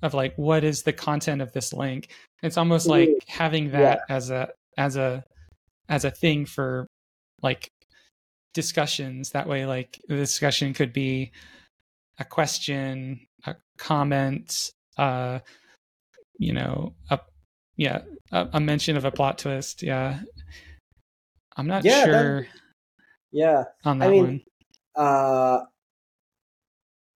of 0.02 0.14
like 0.14 0.34
what 0.36 0.64
is 0.64 0.82
the 0.82 0.92
content 0.92 1.40
of 1.40 1.52
this 1.52 1.72
link 1.72 2.08
it's 2.42 2.56
almost 2.56 2.86
like 2.86 3.10
having 3.26 3.70
that 3.70 4.00
as 4.08 4.30
a 4.30 4.48
as 4.76 4.96
a 4.96 5.24
as 5.88 6.04
a 6.04 6.10
thing 6.10 6.44
for 6.44 6.86
like 7.42 7.70
discussions 8.52 9.30
that 9.30 9.48
way 9.48 9.66
like 9.66 10.00
the 10.08 10.16
discussion 10.16 10.74
could 10.74 10.92
be 10.92 11.30
a 12.18 12.24
question 12.24 13.20
a 13.46 13.56
comment 13.78 14.72
uh 14.98 15.38
you 16.38 16.52
know 16.52 16.94
a 17.10 17.18
yeah 17.76 18.02
a, 18.32 18.48
a 18.54 18.60
mention 18.60 18.96
of 18.96 19.04
a 19.04 19.10
plot 19.10 19.38
twist. 19.38 19.82
Yeah. 19.82 20.20
I'm 21.56 21.66
not 21.66 21.84
Yeah, 21.84 22.04
that- 22.06 22.12
sure 22.12 22.46
Yeah, 23.32 23.64
on 23.84 23.98
I 23.98 24.06
that 24.06 24.10
mean, 24.12 24.24
one. 24.24 24.40
uh, 24.94 25.60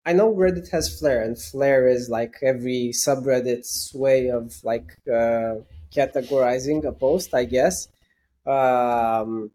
I 0.05 0.13
know 0.13 0.33
Reddit 0.33 0.69
has 0.71 0.97
Flair, 0.99 1.21
and 1.23 1.37
Flair 1.41 1.87
is 1.87 2.09
like 2.09 2.35
every 2.41 2.91
subreddit's 2.93 3.91
way 3.93 4.29
of 4.29 4.53
like 4.63 4.95
uh, 5.11 5.55
categorizing 5.95 6.85
a 6.85 6.91
post, 6.93 7.33
I 7.33 7.45
guess. 7.45 7.87
Um, 8.45 9.51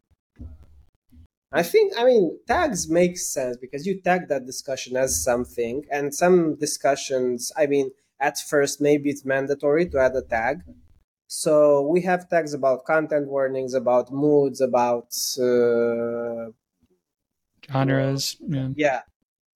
I 1.53 1.63
think, 1.63 1.93
I 1.99 2.05
mean, 2.05 2.39
tags 2.47 2.89
make 2.89 3.19
sense 3.19 3.57
because 3.59 3.87
you 3.87 4.01
tag 4.01 4.29
that 4.29 4.47
discussion 4.47 4.97
as 4.97 5.23
something, 5.23 5.85
and 5.91 6.15
some 6.15 6.57
discussions, 6.57 7.53
I 7.57 7.67
mean, 7.67 7.91
at 8.19 8.39
first, 8.39 8.81
maybe 8.81 9.11
it's 9.11 9.25
mandatory 9.25 9.87
to 9.91 9.99
add 9.99 10.17
a 10.17 10.23
tag. 10.23 10.63
So 11.27 11.83
we 11.83 12.03
have 12.03 12.29
tags 12.29 12.55
about 12.55 12.85
content 12.85 13.29
warnings, 13.29 13.75
about 13.75 14.13
moods, 14.13 14.61
about 14.61 15.09
uh, 15.41 16.53
genres 17.71 18.37
yeah. 18.41 18.69
Yeah. 18.77 19.01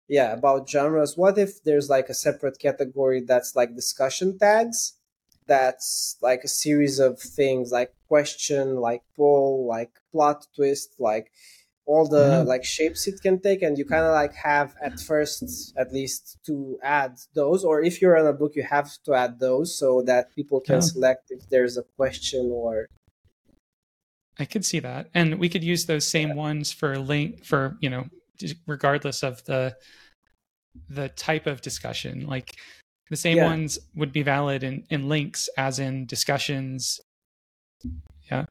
Yeah 0.08 0.32
about 0.32 0.68
genres. 0.68 1.16
What 1.16 1.36
if 1.38 1.62
there's 1.64 1.90
like 1.90 2.08
a 2.08 2.14
separate 2.14 2.58
category 2.58 3.20
that's 3.20 3.54
like 3.54 3.74
discussion 3.74 4.38
tags? 4.38 4.94
That's 5.46 6.16
like 6.22 6.42
a 6.44 6.48
series 6.48 6.98
of 6.98 7.20
things 7.20 7.70
like 7.72 7.92
question 8.08 8.76
like 8.76 9.02
poll 9.16 9.66
like 9.68 9.92
plot 10.12 10.46
twist 10.56 10.94
like 10.98 11.30
all 11.86 12.06
the 12.08 12.26
Yeah. 12.26 12.38
like 12.52 12.64
shapes 12.64 13.06
it 13.06 13.20
can 13.22 13.38
take 13.40 13.62
and 13.62 13.78
you 13.78 13.84
kind 13.84 14.04
of 14.04 14.12
like 14.12 14.34
have 14.34 14.74
at 14.82 14.98
first 15.00 15.72
at 15.76 15.92
least 15.92 16.36
to 16.46 16.78
add 16.82 17.12
those 17.34 17.64
or 17.64 17.82
if 17.82 18.00
you're 18.02 18.16
on 18.18 18.26
a 18.26 18.32
book 18.32 18.52
you 18.56 18.62
have 18.64 18.90
to 19.04 19.14
add 19.14 19.38
those 19.38 19.78
so 19.78 20.02
that 20.02 20.34
people 20.34 20.60
can 20.60 20.76
Yeah. 20.76 20.80
select 20.92 21.30
if 21.30 21.48
there's 21.48 21.76
a 21.76 21.84
question 21.96 22.50
or 22.52 22.86
I 24.38 24.44
could 24.44 24.66
see 24.66 24.80
that, 24.80 25.08
and 25.14 25.38
we 25.38 25.48
could 25.48 25.64
use 25.64 25.86
those 25.86 26.06
same 26.06 26.34
ones 26.36 26.70
for 26.70 26.98
link 26.98 27.44
for 27.44 27.78
you 27.80 27.88
know, 27.88 28.04
regardless 28.66 29.22
of 29.22 29.42
the 29.44 29.76
the 30.90 31.08
type 31.08 31.46
of 31.46 31.62
discussion. 31.62 32.26
Like 32.26 32.52
the 33.08 33.16
same 33.16 33.38
Yeah. 33.38 33.46
ones 33.46 33.78
would 33.94 34.12
be 34.12 34.22
valid 34.22 34.62
in 34.62 34.84
in 34.90 35.08
links 35.08 35.48
as 35.56 35.78
in 35.78 36.04
discussions. 36.06 37.00
Yeah, 38.30 38.44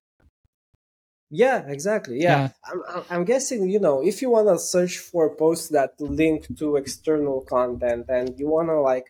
exactly. 1.68 2.22
Yeah, 2.22 2.38
Yeah. 2.38 2.50
I'm, 2.66 2.84
I'm- 2.90 3.06
I'm 3.10 3.26
guessing 3.26 3.70
you 3.70 3.80
know 3.80 4.04
if 4.04 4.22
you 4.22 4.30
want 4.30 4.48
to 4.48 4.60
search 4.60 4.98
for 4.98 5.36
posts 5.36 5.70
that 5.70 6.00
link 6.00 6.56
to 6.58 6.76
external 6.76 7.42
content 7.42 8.06
and 8.10 8.38
you 8.40 8.48
want 8.48 8.70
to 8.70 8.80
like 8.80 9.08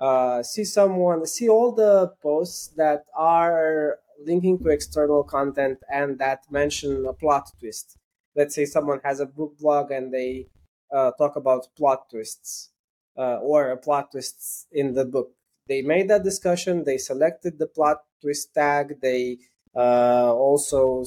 uh, 0.00 0.42
see 0.42 0.64
someone 0.64 1.26
see 1.26 1.48
all 1.48 1.72
the 1.72 2.08
posts 2.22 2.68
that 2.76 3.04
are 3.16 3.98
linking 4.24 4.58
to 4.60 4.68
external 4.68 5.22
content 5.24 5.78
and 5.92 6.18
that 6.18 6.40
mention 6.50 7.04
a 7.06 7.12
plot 7.12 7.50
twist. 7.58 7.98
Let's 8.34 8.54
say 8.54 8.64
someone 8.64 9.00
has 9.04 9.20
a 9.20 9.26
book 9.26 9.58
blog 9.58 9.90
and 9.90 10.12
they 10.12 10.46
uh, 10.92 11.10
talk 11.18 11.36
about 11.36 11.68
plot 11.76 12.08
twists 12.10 12.70
uh, 13.18 13.38
or 13.38 13.70
a 13.70 13.76
plot 13.76 14.12
twists 14.12 14.66
in 14.70 14.94
the 14.94 15.04
book. 15.04 15.32
They 15.68 15.82
made 15.82 16.08
that 16.10 16.22
discussion. 16.22 16.84
They 16.84 16.98
selected 16.98 17.58
the 17.58 17.66
plot 17.66 18.04
twist 18.22 18.54
tag. 18.54 19.00
They 19.00 19.38
uh, 19.76 20.32
also, 20.34 21.04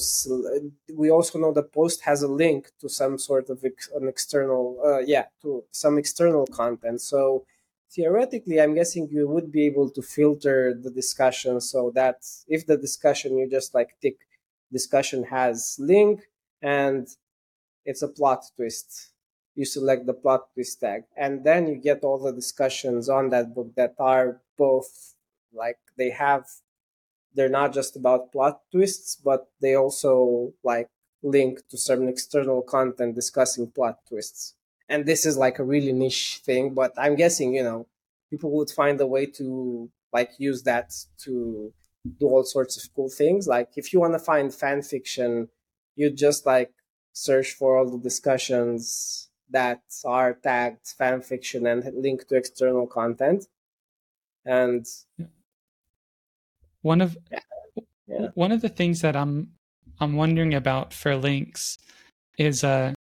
we 0.93 1.09
also 1.09 1.39
know 1.39 1.51
that 1.53 1.74
post 1.74 2.01
has 2.01 2.22
a 2.22 2.28
link 2.28 2.72
to 2.80 2.88
some 2.88 3.17
sort 3.17 3.49
of 3.49 3.65
ex- 3.65 3.89
an 3.95 4.07
external, 4.07 4.80
uh, 4.86 4.99
yeah, 4.99 5.26
to 5.41 5.63
some 5.72 5.97
external 5.97 6.45
content. 6.45 7.01
So 7.01 7.45
theoretically, 7.91 8.61
I'm 8.61 8.76
guessing 8.76 9.09
you 9.11 9.28
would 9.28 9.51
be 9.51 9.65
able 9.65 9.89
to 9.89 10.01
filter 10.04 10.74
the 10.74 10.91
discussion 10.91 11.59
so 11.62 11.91
that 11.96 12.17
if 12.47 12.67
the 12.67 12.78
discussion 12.78 13.37
you 13.39 13.50
just 13.50 13.74
like 13.74 13.89
tick 14.01 14.17
discussion 14.71 15.24
has 15.24 15.75
link 15.79 16.21
and 16.62 17.08
it's 17.86 18.04
a 18.04 18.08
plot 18.08 18.43
twist, 18.55 19.13
you 19.55 19.66
select 19.66 20.05
the 20.05 20.13
plot 20.13 20.54
twist 20.54 20.79
tag, 20.79 21.04
and 21.17 21.43
then 21.43 21.67
you 21.67 21.75
get 21.75 22.04
all 22.04 22.20
the 22.20 22.32
discussions 22.32 23.09
on 23.09 23.29
that 23.32 23.55
book 23.55 23.74
that 23.75 23.96
are 23.97 24.41
both 24.58 25.16
like 25.51 25.79
they 25.97 26.12
have 26.12 26.46
they're 27.36 27.50
not 27.50 27.74
just 27.74 27.96
about 27.96 28.32
plot 28.32 28.62
twists, 28.72 29.16
but 29.16 29.47
they 29.62 29.76
also 29.76 30.54
like 30.64 30.88
link 31.22 31.60
to 31.70 31.78
certain 31.78 32.10
external 32.10 32.62
content 32.62 33.16
discussing 33.16 33.72
plot 33.72 34.00
twists. 34.08 34.56
And 34.88 35.06
this 35.06 35.26
is 35.26 35.38
like 35.38 35.60
a 35.60 35.64
really 35.64 35.93
niche 35.93 36.42
thing, 36.43 36.74
but 36.74 36.93
I'm 36.97 37.16
guessing, 37.16 37.54
you 37.54 37.64
know, 37.64 37.88
people 38.30 38.51
would 38.51 38.70
find 38.70 39.00
a 39.00 39.08
way 39.08 39.26
to 39.28 39.89
like 40.12 40.32
use 40.39 40.64
that 40.64 40.93
to 41.26 41.72
do 42.20 42.28
all 42.28 42.43
sorts 42.43 42.84
of 42.84 42.93
cool 42.96 43.10
things. 43.10 43.47
Like 43.47 43.70
if 43.76 43.93
you 43.93 44.00
want 44.00 44.14
to 44.14 44.20
find 44.20 44.54
fan 44.54 44.82
fiction, 44.82 45.50
you 45.96 46.10
just 46.10 46.46
like 46.46 46.72
search 47.14 47.51
for 47.51 47.78
all 47.78 47.89
the 47.89 48.00
discussions 48.00 49.30
that 49.51 49.82
are 50.06 50.34
tagged 50.34 50.88
fan 50.97 51.22
fiction 51.22 51.68
and 51.68 51.84
link 51.96 52.28
to 52.28 52.36
external 52.36 52.88
content. 52.88 53.46
And 54.46 54.86
One 56.89 57.01
of 57.01 57.16
Yeah. 58.07 58.29
one 58.33 58.51
of 58.51 58.61
the 58.61 58.70
things 58.70 59.01
that 59.01 59.16
I'm 59.16 59.51
I'm 59.99 60.16
wondering 60.16 60.55
about 60.55 60.91
for 60.91 61.16
links 61.16 61.78
is 62.39 62.63
uh 62.63 62.95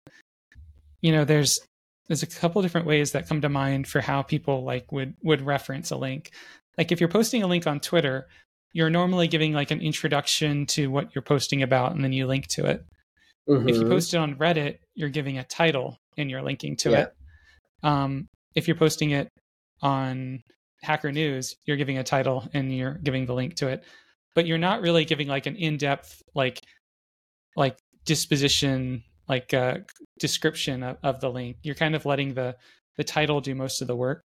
you 1.01 1.11
know 1.11 1.25
there's 1.25 1.59
there's 2.07 2.21
a 2.21 2.27
couple 2.27 2.61
different 2.61 2.85
ways 2.85 3.13
that 3.13 3.27
come 3.27 3.41
to 3.41 3.49
mind 3.49 3.87
for 3.87 3.99
how 4.01 4.21
people 4.21 4.63
like 4.63 4.91
would 4.91 5.15
would 5.23 5.41
reference 5.41 5.89
a 5.89 5.97
link. 5.97 6.29
Like 6.77 6.91
if 6.91 6.99
you're 6.99 7.09
posting 7.09 7.41
a 7.41 7.47
link 7.47 7.65
on 7.65 7.79
Twitter, 7.79 8.27
you're 8.73 8.91
normally 8.91 9.27
giving 9.27 9.53
like 9.53 9.71
an 9.71 9.81
introduction 9.81 10.67
to 10.67 10.91
what 10.91 11.15
you're 11.15 11.23
posting 11.23 11.63
about 11.63 11.93
and 11.93 12.03
then 12.03 12.13
you 12.13 12.27
link 12.27 12.45
to 12.49 12.67
it. 12.67 12.85
Mm-hmm. 13.49 13.69
If 13.69 13.75
you 13.77 13.81
mm-hmm. 13.81 13.89
post 13.89 14.13
it 14.13 14.17
on 14.17 14.35
Reddit, 14.35 14.77
you're 14.93 15.09
giving 15.09 15.39
a 15.39 15.43
title 15.43 15.97
and 16.15 16.29
you're 16.29 16.43
linking 16.43 16.75
to 16.83 16.91
yeah. 16.91 16.99
it. 16.99 17.15
Um, 17.81 18.27
if 18.53 18.67
you're 18.67 18.77
posting 18.77 19.09
it 19.09 19.29
on 19.81 20.43
Hacker 20.81 21.11
News, 21.11 21.55
you're 21.65 21.77
giving 21.77 21.97
a 21.97 22.03
title 22.03 22.47
and 22.53 22.75
you're 22.75 22.95
giving 22.95 23.25
the 23.25 23.33
link 23.33 23.55
to 23.55 23.67
it. 23.67 23.83
But 24.35 24.45
you're 24.45 24.57
not 24.57 24.81
really 24.81 25.05
giving 25.05 25.27
like 25.27 25.47
an 25.47 25.55
in-depth 25.55 26.21
like 26.35 26.61
like 27.55 27.77
disposition 28.05 29.03
like 29.27 29.53
uh, 29.53 29.79
description 30.19 30.83
of, 30.83 30.97
of 31.03 31.19
the 31.19 31.29
link. 31.29 31.57
You're 31.63 31.75
kind 31.75 31.95
of 31.95 32.05
letting 32.05 32.33
the 32.33 32.55
the 32.97 33.03
title 33.03 33.41
do 33.41 33.55
most 33.55 33.81
of 33.81 33.87
the 33.87 33.95
work 33.95 34.23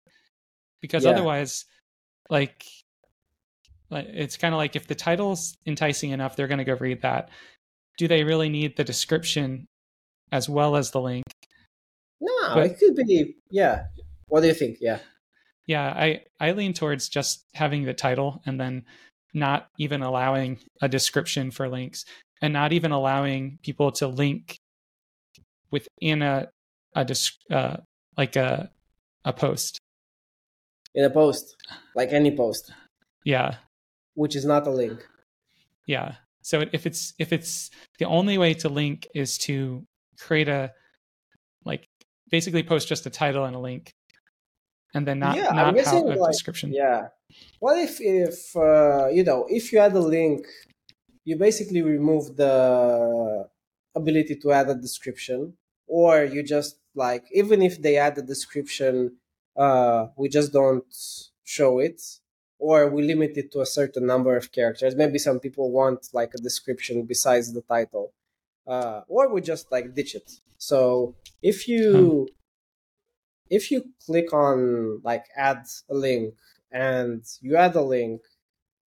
because 0.81 1.05
yeah. 1.05 1.11
otherwise 1.11 1.65
like 2.29 2.65
like 3.89 4.05
it's 4.09 4.37
kind 4.37 4.53
of 4.53 4.57
like 4.57 4.75
if 4.75 4.85
the 4.85 4.95
title's 4.95 5.55
enticing 5.65 6.11
enough 6.11 6.35
they're 6.35 6.47
going 6.47 6.57
to 6.57 6.65
go 6.65 6.75
read 6.75 7.01
that 7.01 7.29
do 7.97 8.07
they 8.07 8.23
really 8.23 8.49
need 8.49 8.75
the 8.75 8.83
description 8.83 9.65
as 10.31 10.49
well 10.49 10.75
as 10.75 10.91
the 10.91 10.99
link 10.99 11.23
no 12.19 12.53
but, 12.53 12.65
it 12.65 12.77
could 12.77 12.95
be 12.95 13.35
yeah 13.49 13.85
what 14.27 14.41
do 14.41 14.47
you 14.47 14.53
think 14.53 14.77
yeah 14.81 14.99
yeah 15.67 15.87
i 15.89 16.21
i 16.39 16.51
lean 16.51 16.73
towards 16.73 17.09
just 17.09 17.45
having 17.53 17.83
the 17.83 17.93
title 17.93 18.41
and 18.45 18.59
then 18.59 18.83
not 19.33 19.67
even 19.77 20.01
allowing 20.01 20.57
a 20.81 20.87
description 20.87 21.51
for 21.51 21.67
links 21.67 22.05
and 22.41 22.53
not 22.53 22.73
even 22.73 22.91
allowing 22.91 23.59
people 23.63 23.91
to 23.91 24.07
link 24.07 24.59
within 25.71 26.21
a 26.21 26.47
a 26.95 27.05
uh, 27.51 27.77
like 28.17 28.35
a 28.35 28.69
a 29.25 29.33
post. 29.33 29.79
In 30.93 31.03
a 31.03 31.09
post 31.09 31.55
like 31.95 32.13
any 32.13 32.35
post. 32.35 32.71
Yeah. 33.25 33.55
Which 34.13 34.35
is 34.35 34.45
not 34.45 34.67
a 34.67 34.71
link. 34.71 35.05
Yeah. 35.85 36.15
So 36.41 36.63
if 36.71 36.85
it's 36.85 37.13
if 37.19 37.33
it's 37.33 37.71
the 37.99 38.05
only 38.05 38.37
way 38.37 38.53
to 38.55 38.69
link 38.69 39.07
is 39.13 39.37
to 39.39 39.85
create 40.19 40.47
a 40.47 40.71
like 41.65 41.87
basically 42.29 42.63
post 42.63 42.87
just 42.87 43.05
a 43.05 43.09
title 43.09 43.45
and 43.45 43.55
a 43.55 43.59
link 43.59 43.93
and 44.95 45.07
then 45.07 45.19
not 45.19 45.35
yeah, 45.35 45.51
not 45.51 45.75
guessing, 45.75 46.09
a 46.09 46.15
like, 46.15 46.31
description. 46.31 46.71
yeah. 46.73 47.09
What 47.59 47.77
if 47.77 47.99
if 47.99 48.55
uh, 48.55 49.07
you 49.11 49.23
know 49.23 49.45
if 49.49 49.71
you 49.71 49.79
add 49.79 49.93
a 49.93 49.99
link 49.99 50.45
you 51.25 51.35
basically 51.37 51.81
remove 51.81 52.35
the 52.37 53.47
ability 53.95 54.35
to 54.37 54.51
add 54.51 54.69
a 54.69 54.75
description 54.75 55.53
or 55.87 56.23
you 56.23 56.43
just 56.43 56.77
like 56.93 57.25
even 57.31 57.61
if 57.61 57.81
they 57.81 57.97
add 57.97 58.17
a 58.17 58.21
description 58.21 59.17
uh, 59.57 60.07
we 60.17 60.29
just 60.29 60.53
don't 60.53 60.91
show 61.43 61.79
it 61.79 62.01
or 62.59 62.89
we 62.89 63.03
limit 63.03 63.33
it 63.35 63.51
to 63.51 63.61
a 63.61 63.65
certain 63.65 64.05
number 64.05 64.35
of 64.35 64.51
characters. 64.51 64.95
Maybe 64.95 65.17
some 65.17 65.39
people 65.39 65.71
want 65.71 66.09
like 66.13 66.33
a 66.33 66.37
description 66.37 67.03
besides 67.03 67.53
the 67.53 67.61
title 67.61 68.13
uh, 68.67 69.01
or 69.07 69.33
we 69.33 69.41
just 69.41 69.71
like 69.71 69.93
ditch 69.93 70.15
it. 70.15 70.31
So 70.57 71.15
if 71.41 71.67
you 71.67 72.29
if 73.49 73.71
you 73.71 73.83
click 74.05 74.33
on 74.33 75.01
like 75.03 75.25
add 75.35 75.63
a 75.89 75.93
link 75.93 76.33
and 76.71 77.23
you 77.41 77.55
add 77.55 77.75
a 77.75 77.81
link 77.81 78.21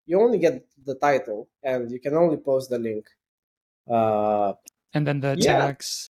you 0.06 0.20
only 0.20 0.38
get 0.38 0.66
the 0.84 0.94
title 0.94 1.48
and 1.62 1.90
you 1.90 2.00
can 2.00 2.14
only 2.14 2.36
post 2.36 2.70
the 2.70 2.78
link 2.78 3.06
uh, 3.90 4.52
and 4.94 5.06
then 5.06 5.20
the 5.20 5.36
yeah. 5.38 5.58
tags 5.58 6.10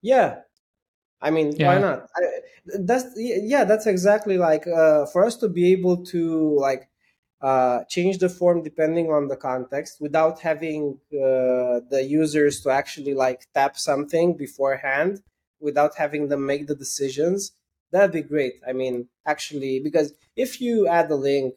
yeah 0.00 0.40
I 1.22 1.30
mean, 1.30 1.54
yeah. 1.56 1.68
why 1.68 1.78
not? 1.78 2.08
I, 2.16 2.22
that's 2.80 3.06
yeah, 3.16 3.64
that's 3.64 3.86
exactly 3.86 4.38
like 4.38 4.66
uh, 4.66 5.06
for 5.06 5.24
us 5.24 5.36
to 5.36 5.48
be 5.48 5.70
able 5.72 6.04
to 6.06 6.58
like 6.58 6.88
uh, 7.40 7.84
change 7.88 8.18
the 8.18 8.28
form 8.28 8.62
depending 8.62 9.10
on 9.10 9.28
the 9.28 9.36
context 9.36 10.00
without 10.00 10.40
having 10.40 10.98
uh, 11.12 11.80
the 11.90 12.04
users 12.06 12.60
to 12.62 12.70
actually 12.70 13.14
like 13.14 13.46
tap 13.54 13.78
something 13.78 14.36
beforehand, 14.36 15.22
without 15.62 15.96
having 15.96 16.28
them 16.28 16.44
make 16.44 16.66
the 16.66 16.74
decisions. 16.74 17.52
That'd 17.92 18.12
be 18.12 18.22
great. 18.22 18.54
I 18.66 18.72
mean, 18.72 19.08
actually, 19.26 19.80
because 19.80 20.12
if 20.36 20.60
you 20.60 20.88
add 20.88 21.08
the 21.08 21.16
link, 21.16 21.54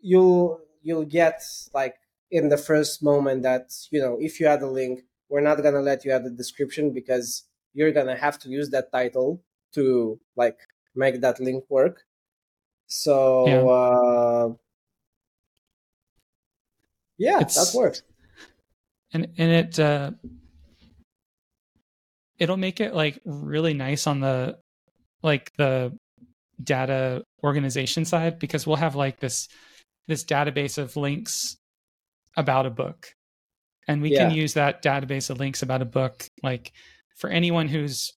you'll 0.00 0.60
you'll 0.82 1.04
get 1.04 1.42
like 1.72 1.96
in 2.30 2.48
the 2.48 2.58
first 2.58 3.02
moment 3.02 3.42
that 3.42 3.70
you 3.90 4.00
know 4.00 4.18
if 4.20 4.40
you 4.40 4.46
add 4.46 4.62
a 4.62 4.70
link, 4.70 5.02
we're 5.28 5.40
not 5.40 5.62
gonna 5.62 5.80
let 5.80 6.04
you 6.04 6.10
add 6.10 6.24
the 6.24 6.30
description 6.30 6.92
because 6.92 7.44
you're 7.74 7.92
gonna 7.92 8.16
have 8.16 8.38
to 8.40 8.48
use 8.48 8.70
that 8.70 8.90
title 8.92 9.42
to 9.74 10.18
like 10.36 10.58
make 10.94 11.20
that 11.20 11.38
link 11.40 11.64
work. 11.68 12.02
So 12.86 13.46
yeah, 13.46 13.62
uh, 13.62 14.48
yeah 17.18 17.38
that 17.38 17.72
works. 17.74 18.02
And 19.12 19.28
and 19.38 19.50
it 19.52 19.78
uh, 19.78 20.12
it'll 22.38 22.56
make 22.56 22.80
it 22.80 22.94
like 22.94 23.20
really 23.24 23.74
nice 23.74 24.06
on 24.06 24.20
the 24.20 24.58
like 25.22 25.52
the 25.56 25.96
data 26.62 27.24
organization 27.42 28.04
side 28.04 28.38
because 28.38 28.66
we'll 28.66 28.76
have 28.76 28.94
like 28.94 29.20
this 29.20 29.48
this 30.08 30.24
database 30.24 30.78
of 30.78 30.96
links 30.96 31.56
about 32.36 32.66
a 32.66 32.70
book 32.70 33.14
and 33.88 34.02
we 34.02 34.12
yeah. 34.12 34.28
can 34.28 34.36
use 34.36 34.54
that 34.54 34.82
database 34.82 35.30
of 35.30 35.38
links 35.38 35.62
about 35.62 35.82
a 35.82 35.86
book 35.86 36.28
like 36.42 36.72
for 37.16 37.30
anyone 37.30 37.68
who's 37.68 38.12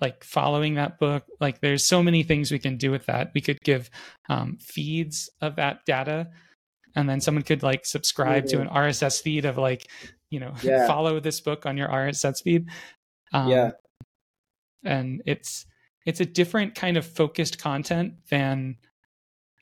like 0.00 0.24
following 0.24 0.74
that 0.74 0.98
book 0.98 1.24
like 1.40 1.60
there's 1.60 1.84
so 1.84 2.02
many 2.02 2.22
things 2.22 2.50
we 2.50 2.58
can 2.58 2.76
do 2.76 2.90
with 2.90 3.06
that 3.06 3.30
we 3.34 3.40
could 3.40 3.60
give 3.62 3.90
um, 4.28 4.58
feeds 4.60 5.30
of 5.40 5.56
that 5.56 5.84
data 5.86 6.28
and 6.96 7.08
then 7.08 7.20
someone 7.20 7.42
could 7.42 7.62
like 7.62 7.86
subscribe 7.86 8.44
mm-hmm. 8.44 8.56
to 8.56 8.62
an 8.62 8.68
rss 8.68 9.22
feed 9.22 9.44
of 9.44 9.56
like 9.56 9.88
you 10.30 10.40
know 10.40 10.52
yeah. 10.62 10.86
follow 10.86 11.20
this 11.20 11.40
book 11.40 11.66
on 11.66 11.76
your 11.76 11.88
rss 11.88 12.42
feed 12.42 12.68
um, 13.34 13.48
yeah 13.48 13.70
and 14.84 15.22
it's 15.26 15.66
it's 16.06 16.20
a 16.20 16.26
different 16.26 16.74
kind 16.74 16.96
of 16.96 17.06
focused 17.06 17.58
content 17.58 18.14
than 18.30 18.76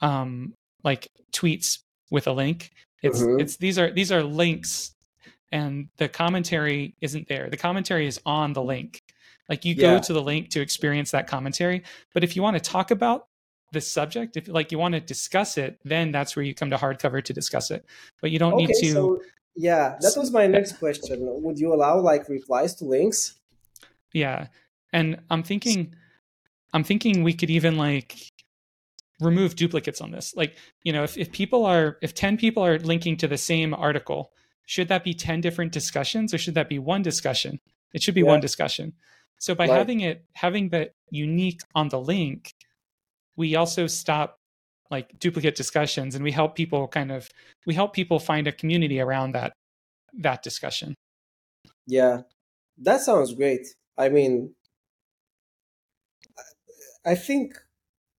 um 0.01 0.55
like 0.85 1.09
tweets 1.33 1.79
with 2.11 2.27
a 2.27 2.33
link 2.33 2.71
it's 3.03 3.21
mm-hmm. 3.21 3.41
it's 3.41 3.57
these 3.57 3.79
are 3.79 3.91
these 3.91 4.13
are 4.13 4.23
links 4.23 4.95
and 5.53 5.89
the 5.99 6.09
commentary 6.09 6.97
isn't 7.01 7.29
there. 7.29 7.49
The 7.51 7.57
commentary 7.57 8.07
is 8.07 8.21
on 8.25 8.55
the 8.55 8.63
link. 8.63 9.03
Like 9.49 9.65
you 9.65 9.75
yeah. 9.75 9.95
go 9.95 10.03
to 10.03 10.13
the 10.13 10.23
link 10.23 10.49
to 10.51 10.61
experience 10.61 11.11
that 11.11 11.27
commentary. 11.27 11.85
But 12.15 12.25
if 12.25 12.35
you 12.35 12.43
want 12.43 12.57
to 12.57 12.61
talk 12.61 12.91
about 12.91 13.27
the 13.71 13.81
subject, 13.81 14.37
if 14.37 14.49
like 14.49 14.73
you 14.73 14.79
want 14.79 14.95
to 14.95 15.01
discuss 15.01 15.59
it, 15.59 15.79
then 15.85 16.11
that's 16.11 16.35
where 16.35 16.45
you 16.45 16.55
come 16.55 16.71
to 16.71 16.77
hardcover 16.77 17.23
to 17.23 17.33
discuss 17.33 17.71
it. 17.71 17.85
But 18.23 18.31
you 18.31 18.39
don't 18.39 18.55
okay, 18.55 18.67
need 18.67 18.75
to. 18.81 18.93
So, 18.93 19.23
yeah, 19.55 19.97
that 20.01 20.15
was 20.17 20.33
my 20.33 20.47
next 20.47 20.79
question. 20.79 21.19
Would 21.21 21.59
you 21.59 21.75
allow 21.75 22.01
like 22.01 22.29
replies 22.29 22.75
to 22.77 22.87
links? 22.87 23.39
Yeah, 24.13 24.49
and 24.93 25.21
I'm 25.31 25.43
thinking, 25.43 25.95
I'm 26.73 26.85
thinking 26.85 27.23
we 27.23 27.35
could 27.35 27.51
even 27.51 27.77
like 27.77 28.17
remove 29.21 29.57
duplicates 29.57 30.01
on 30.01 30.11
this. 30.11 30.35
Like 30.37 30.57
you 30.83 30.93
know, 30.93 31.05
if 31.05 31.17
if 31.17 31.33
people 31.33 31.67
are 31.67 31.99
if 32.03 32.15
ten 32.15 32.37
people 32.37 32.65
are 32.65 32.79
linking 32.79 33.17
to 33.19 33.29
the 33.29 33.39
same 33.39 33.75
article 33.75 34.33
should 34.67 34.89
that 34.89 35.05
be 35.05 35.15
10 35.15 35.41
different 35.41 35.73
discussions 35.73 36.33
or 36.33 36.39
should 36.39 36.55
that 36.55 36.69
be 36.69 36.79
one 36.79 37.03
discussion? 37.03 37.61
It 37.93 38.03
should 38.03 38.15
be 38.15 38.23
yeah. 38.23 38.29
one 38.29 38.41
discussion. 38.41 38.95
So 39.39 39.55
by 39.55 39.67
having 39.67 40.01
it 40.01 40.25
having 40.35 40.69
the 40.69 40.93
unique 41.11 41.61
on 41.75 41.89
the 41.89 42.01
link 42.01 42.53
we 43.37 43.57
also 43.57 43.87
stop 43.87 44.39
like 44.91 45.19
duplicate 45.19 45.57
discussions 45.57 46.15
and 46.15 46.23
we 46.23 46.31
help 46.31 46.55
people 46.55 46.87
kind 46.87 47.11
of 47.11 47.29
we 47.67 47.75
help 47.75 47.93
people 47.93 48.19
find 48.19 48.47
a 48.47 48.53
community 48.53 49.01
around 49.01 49.33
that 49.33 49.53
that 50.15 50.43
discussion. 50.43 50.95
Yeah. 51.87 52.23
That 52.79 53.01
sounds 53.01 53.35
great 53.35 53.67
i 53.99 54.09
mean 54.09 54.55
i 57.05 57.15
think 57.15 57.55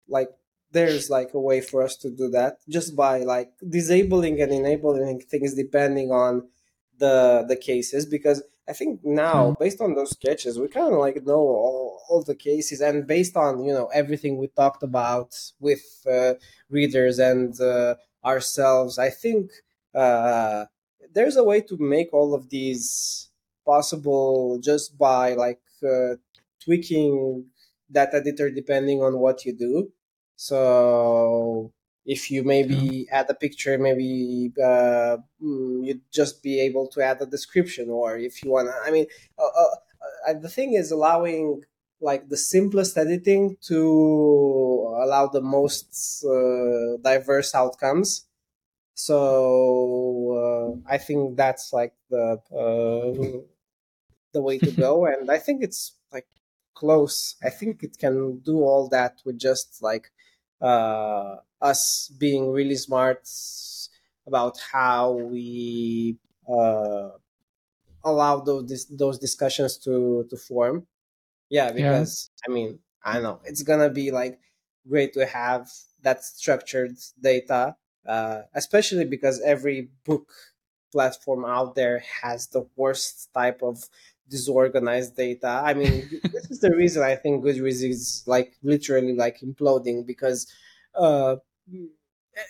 like 0.08 0.30
there's 0.72 1.10
like 1.10 1.34
a 1.34 1.40
way 1.40 1.62
for 1.62 1.82
us 1.82 1.96
to 1.96 2.10
do 2.10 2.30
that 2.30 2.58
just 2.68 2.96
by 2.96 3.20
like 3.20 3.52
disabling 3.70 4.42
and 4.42 4.52
enabling 4.52 5.20
things 5.22 5.54
depending 5.54 6.12
on 6.12 6.48
the 6.98 7.46
the 7.48 7.56
cases 7.56 8.06
because 8.06 8.44
I 8.68 8.74
think 8.74 9.02
now 9.04 9.52
mm-hmm. 9.52 9.64
based 9.64 9.82
on 9.82 9.94
those 9.94 10.12
sketches 10.12 10.60
we 10.60 10.68
kind 10.68 10.94
of 10.94 11.00
like 11.00 11.26
know 11.26 11.44
all, 11.66 12.02
all 12.10 12.24
the 12.24 12.36
cases 12.36 12.82
and 12.82 13.08
based 13.08 13.36
on 13.36 13.64
you 13.64 13.74
know 13.74 13.88
everything 13.94 14.38
we 14.38 14.48
talked 14.48 14.84
about 14.84 15.36
with 15.60 15.86
uh, 16.10 16.34
readers 16.70 17.20
and 17.20 17.60
uh, 17.62 17.96
ourselves 18.26 18.98
I 18.98 19.10
think 19.10 19.52
uh, 19.94 20.66
there's 21.14 21.36
a 21.36 21.44
way 21.44 21.62
to 21.62 21.78
make 21.78 22.14
all 22.14 22.34
of 22.34 22.50
these 22.50 23.30
possible 23.66 24.60
just 24.60 24.98
by 24.98 25.34
like 25.34 25.62
uh, 25.84 26.16
tweaking 26.64 27.46
that 27.90 28.14
editor 28.14 28.50
depending 28.50 29.02
on 29.02 29.20
what 29.20 29.46
you 29.46 29.54
do 29.54 29.92
so 30.36 31.72
if 32.06 32.30
you 32.30 32.44
maybe 32.44 33.08
yeah. 33.08 33.20
add 33.20 33.30
a 33.30 33.34
picture, 33.34 33.78
maybe 33.78 34.52
uh, 34.62 35.18
mm, 35.42 35.86
you'd 35.86 36.02
just 36.12 36.44
be 36.44 36.60
able 36.60 36.88
to 36.88 37.02
add 37.02 37.22
a 37.22 37.26
description, 37.26 37.90
or 37.90 38.18
if 38.18 38.44
you 38.44 38.52
want 38.52 38.68
to, 38.68 38.74
I 38.86 38.92
mean, 38.92 39.06
uh, 39.40 39.44
uh, 39.44 40.30
uh, 40.30 40.34
the 40.34 40.50
thing 40.50 40.74
is 40.74 40.92
allowing 40.92 41.62
like 42.02 42.28
the 42.28 42.38
simplest 42.38 42.98
editing 42.98 43.56
to 43.62 44.98
allow 45.02 45.28
the 45.28 45.42
most 45.42 46.26
uh, 46.26 46.98
diverse 47.02 47.56
outcomes. 47.56 48.26
So 48.96 50.82
uh, 50.86 50.92
I 50.92 50.98
think 50.98 51.38
that's 51.38 51.72
like 51.72 51.94
the 52.10 52.40
uh, 52.54 53.40
the 54.34 54.42
way 54.42 54.60
to 54.60 54.72
go, 54.72 55.06
and 55.12 55.30
I 55.32 55.40
think 55.40 55.64
it's 55.64 55.98
like 56.12 56.28
close. 56.76 57.36
I 57.44 57.50
think 57.50 57.84
it 57.84 57.98
can 57.98 58.40
do 58.40 58.62
all 58.64 58.88
that 58.90 59.22
with 59.26 59.38
just 59.40 59.82
like 59.82 60.12
uh, 60.62 61.38
us 61.62 62.10
being 62.18 62.52
really 62.52 62.76
smart 62.76 63.28
about 64.28 64.60
how 64.72 65.12
we 65.14 66.18
uh, 66.48 67.10
allow 68.04 68.40
those 68.40 68.88
those 68.88 69.20
discussions 69.20 69.78
to 69.80 70.26
to 70.30 70.38
form. 70.38 70.88
Yeah, 71.50 71.72
because 71.72 72.32
yeah. 72.48 72.52
I 72.52 72.56
mean, 72.56 72.80
I 73.04 73.22
know 73.22 73.42
it's 73.46 73.64
gonna 73.64 73.90
be 73.90 74.12
like 74.12 74.40
great 74.88 75.14
to 75.14 75.26
have 75.26 75.72
that 76.02 76.24
structured 76.24 76.98
data, 77.22 77.76
uh, 78.08 78.44
especially 78.54 79.06
because 79.06 79.42
every 79.42 79.90
book 80.06 80.32
platform 80.92 81.46
out 81.46 81.76
there 81.76 82.00
has 82.22 82.48
the 82.48 82.68
worst 82.76 83.30
type 83.34 83.62
of 83.64 83.90
disorganized 84.38 85.14
data. 85.16 85.52
I 85.70 85.74
mean, 85.74 85.96
this 86.34 86.46
is 86.54 86.60
the 86.66 86.76
reason 86.76 87.02
I 87.04 87.16
think 87.16 87.44
Goodreads 87.44 87.82
is 87.96 88.24
like 88.36 88.50
literally 88.64 89.16
like 89.24 89.38
imploding 89.50 90.06
because 90.14 90.40
uh, 90.96 91.36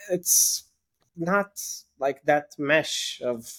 it's 0.10 0.64
not 1.16 1.52
like 2.00 2.24
that 2.26 2.52
mesh 2.58 3.22
of 3.24 3.52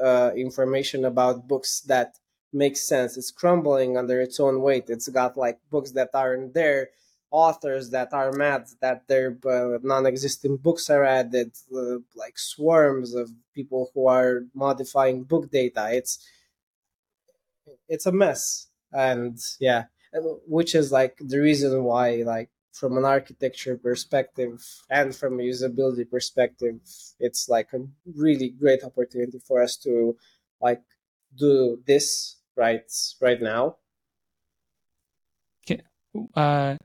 uh, 0.00 0.30
information 0.36 1.04
about 1.04 1.48
books 1.48 1.80
that 1.82 2.18
makes 2.52 2.86
sense. 2.86 3.16
It's 3.16 3.30
crumbling 3.30 3.96
under 3.96 4.20
its 4.20 4.38
own 4.40 4.60
weight. 4.62 4.84
It's 4.88 5.08
got 5.08 5.36
like 5.36 5.58
books 5.70 5.92
that 5.92 6.10
aren't 6.14 6.54
there, 6.54 6.90
authors 7.30 7.90
that 7.90 8.12
are 8.12 8.32
mad 8.32 8.66
that 8.80 9.08
their 9.08 9.38
uh, 9.46 9.78
non-existent 9.82 10.62
books 10.62 10.90
are 10.90 11.04
added, 11.04 11.52
uh, 11.74 11.98
like 12.14 12.38
swarms 12.38 13.14
of 13.14 13.30
people 13.54 13.90
who 13.94 14.06
are 14.06 14.42
modifying 14.54 15.24
book 15.24 15.50
data. 15.50 15.88
It's 15.92 16.18
it's 17.88 18.06
a 18.06 18.12
mess, 18.12 18.68
and 18.92 19.38
yeah, 19.60 19.84
which 20.46 20.74
is 20.74 20.92
like 20.92 21.16
the 21.20 21.38
reason 21.38 21.84
why 21.84 22.22
like 22.24 22.50
from 22.72 22.96
an 22.96 23.04
architecture 23.04 23.76
perspective 23.76 24.64
and 24.90 25.14
from 25.14 25.38
a 25.38 25.42
usability 25.42 26.08
perspective, 26.08 26.80
it's 27.20 27.48
like 27.48 27.68
a 27.74 27.80
really 28.16 28.48
great 28.48 28.82
opportunity 28.82 29.38
for 29.46 29.62
us 29.62 29.76
to 29.76 30.16
like 30.60 30.82
do 31.36 31.78
this 31.86 32.36
right 32.56 32.90
right 33.20 33.40
now. 33.40 33.76
Can, 35.66 35.82
uh, 36.34 36.76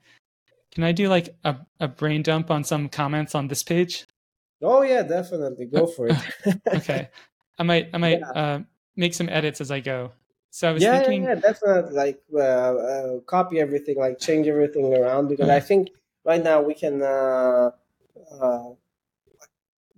can 0.71 0.83
I 0.83 0.91
do 0.91 1.07
like 1.09 1.35
a, 1.43 1.57
a 1.79 1.87
brain 1.87 2.21
dump 2.21 2.51
on 2.51 2.63
some 2.63 2.89
comments 2.89 3.33
on 3.33 3.47
this 3.47 3.63
page? 3.63 4.05
Oh 4.61 4.81
yeah, 4.81 5.03
definitely. 5.03 5.65
Go 5.65 5.87
for 5.87 6.09
it. 6.09 6.17
okay. 6.75 7.09
I 7.57 7.63
might 7.63 7.89
I 7.93 7.97
might 7.97 8.19
yeah. 8.21 8.31
uh, 8.31 8.59
make 8.95 9.13
some 9.13 9.29
edits 9.29 9.61
as 9.61 9.71
I 9.71 9.79
go. 9.79 10.11
So 10.57 10.69
I 10.69 10.71
was 10.71 10.81
yeah, 10.81 10.97
thinking, 10.97 11.25
yeah, 11.25 11.35
yeah, 11.35 11.39
definitely 11.39 11.93
like 11.93 12.19
uh, 12.33 12.39
uh, 12.39 13.19
copy 13.27 13.59
everything, 13.59 13.95
like 13.95 14.17
change 14.17 14.47
everything 14.47 14.91
around 14.91 15.27
because 15.27 15.49
I 15.49 15.59
think 15.59 15.89
right 16.25 16.43
now 16.43 16.63
we 16.63 16.73
can 16.73 17.03
uh, 17.03 17.69
uh, 18.41 18.69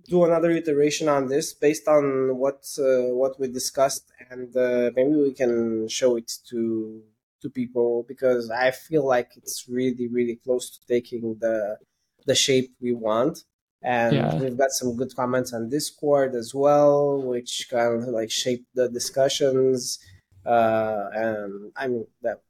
do 0.06 0.24
another 0.26 0.50
iteration 0.50 1.08
on 1.08 1.28
this 1.28 1.54
based 1.54 1.88
on 1.88 2.36
what 2.36 2.60
uh, 2.78 3.08
what 3.20 3.40
we 3.40 3.48
discussed, 3.48 4.12
and 4.28 4.54
uh, 4.54 4.90
maybe 4.94 5.14
we 5.28 5.32
can 5.32 5.88
show 5.88 6.16
it 6.16 6.30
to 6.50 7.04
to 7.40 7.48
people 7.48 8.04
because 8.06 8.50
I 8.50 8.70
feel 8.70 9.06
like 9.06 9.30
it's 9.38 9.66
really 9.66 10.08
really 10.08 10.36
close 10.44 10.68
to 10.74 10.86
taking 10.86 11.38
the 11.40 11.78
the 12.26 12.34
shape 12.34 12.68
we 12.82 12.92
want. 12.92 13.44
And 13.82 14.14
yeah. 14.14 14.34
we've 14.34 14.58
got 14.58 14.72
some 14.72 14.94
good 14.94 15.16
comments 15.16 15.54
on 15.54 15.70
discord 15.70 16.34
as 16.34 16.54
well 16.54 17.22
which 17.22 17.66
kind 17.70 18.02
of 18.02 18.08
like 18.08 18.30
shape 18.30 18.66
the 18.74 18.90
discussions 18.90 19.98
uh, 20.46 21.08
and 21.12 21.72
I 21.76 21.88
mean 21.88 22.06
that 22.22 22.40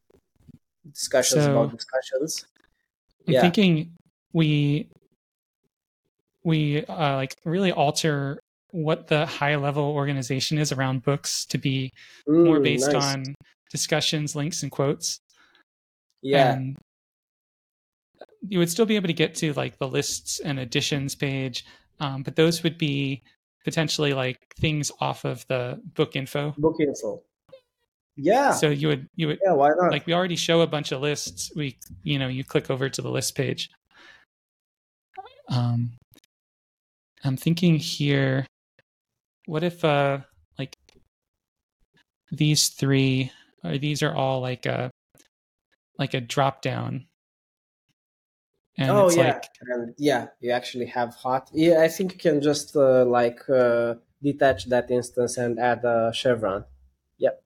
discussions 0.92 1.44
so, 1.44 1.50
about 1.50 1.76
discussions. 1.76 2.46
I'm 3.26 3.34
yeah. 3.34 3.40
thinking 3.40 3.92
we 4.32 4.88
we 6.42 6.84
uh, 6.84 7.16
like 7.16 7.36
really 7.44 7.72
alter 7.72 8.40
what 8.72 9.08
the 9.08 9.26
high 9.26 9.56
level 9.56 9.84
organization 9.84 10.58
is 10.58 10.72
around 10.72 11.02
books 11.02 11.44
to 11.46 11.58
be 11.58 11.92
mm, 12.28 12.44
more 12.44 12.60
based 12.60 12.92
nice. 12.92 13.16
on 13.16 13.34
discussions, 13.70 14.36
links, 14.36 14.62
and 14.62 14.70
quotes. 14.70 15.20
Yeah. 16.22 16.52
And 16.52 16.76
you 18.48 18.58
would 18.58 18.70
still 18.70 18.86
be 18.86 18.96
able 18.96 19.08
to 19.08 19.12
get 19.14 19.34
to 19.36 19.52
like 19.54 19.78
the 19.78 19.88
lists 19.88 20.40
and 20.40 20.58
editions 20.58 21.14
page, 21.14 21.64
um, 21.98 22.22
but 22.22 22.36
those 22.36 22.62
would 22.62 22.78
be 22.78 23.22
potentially 23.64 24.14
like 24.14 24.38
things 24.58 24.90
off 25.00 25.24
of 25.24 25.46
the 25.48 25.80
book 25.94 26.16
info. 26.16 26.54
Book 26.56 26.76
info. 26.80 27.22
Yeah. 28.22 28.52
So 28.52 28.68
you 28.68 28.88
would 28.88 29.08
you 29.16 29.28
would 29.28 29.38
yeah 29.44 29.52
why 29.52 29.70
not? 29.70 29.90
Like 29.90 30.06
we 30.06 30.12
already 30.12 30.36
show 30.36 30.60
a 30.60 30.66
bunch 30.66 30.92
of 30.92 31.00
lists. 31.00 31.50
We 31.56 31.78
you 32.02 32.18
know 32.18 32.28
you 32.28 32.44
click 32.44 32.70
over 32.70 32.88
to 32.88 33.02
the 33.02 33.10
list 33.10 33.34
page. 33.34 33.70
Um, 35.48 35.92
I'm 37.24 37.36
thinking 37.36 37.76
here. 37.76 38.46
What 39.46 39.64
if 39.64 39.84
uh 39.84 40.18
like 40.58 40.76
these 42.30 42.68
three 42.68 43.32
or 43.64 43.78
these 43.78 44.02
are 44.02 44.14
all 44.14 44.40
like 44.40 44.66
a 44.66 44.90
like 45.98 46.14
a 46.14 46.20
drop 46.20 46.62
down 46.62 47.06
and 48.78 48.90
oh 48.90 49.10
yeah 49.10 49.34
like... 49.34 49.44
and 49.62 49.94
yeah 49.98 50.26
you 50.40 50.50
actually 50.50 50.86
have 50.86 51.14
hot 51.14 51.50
yeah 51.52 51.82
i 51.82 51.88
think 51.88 52.12
you 52.12 52.18
can 52.18 52.40
just 52.40 52.74
uh, 52.76 53.04
like 53.04 53.48
uh, 53.50 53.94
detach 54.22 54.66
that 54.66 54.90
instance 54.90 55.36
and 55.36 55.58
add 55.58 55.84
a 55.84 56.10
chevron 56.14 56.64
yep 57.18 57.42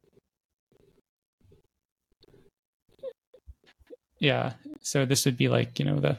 yeah 4.24 4.54
so 4.80 5.04
this 5.04 5.24
would 5.26 5.36
be 5.36 5.48
like 5.48 5.78
you 5.78 5.84
know 5.84 6.00
the 6.00 6.18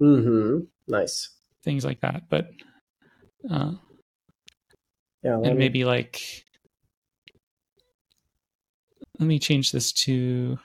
mm-hmm 0.00 0.64
nice. 0.88 1.28
things 1.62 1.84
like 1.84 2.00
that 2.00 2.22
but 2.30 2.48
uh 3.50 3.72
yeah 5.22 5.34
and 5.34 5.42
me... 5.42 5.54
maybe 5.54 5.84
like 5.84 6.44
let 9.18 9.26
me 9.26 9.38
change 9.38 9.70
this 9.70 9.92
to 9.92 10.58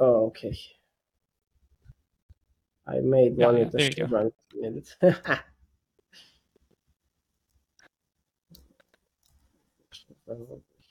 Oh, 0.00 0.26
okay. 0.26 0.56
I 2.88 3.00
made 3.00 3.36
one 3.36 3.56
yeah, 3.56 3.62
in 3.64 3.70
the 3.70 4.08
run 4.10 4.32
minute. 4.54 4.96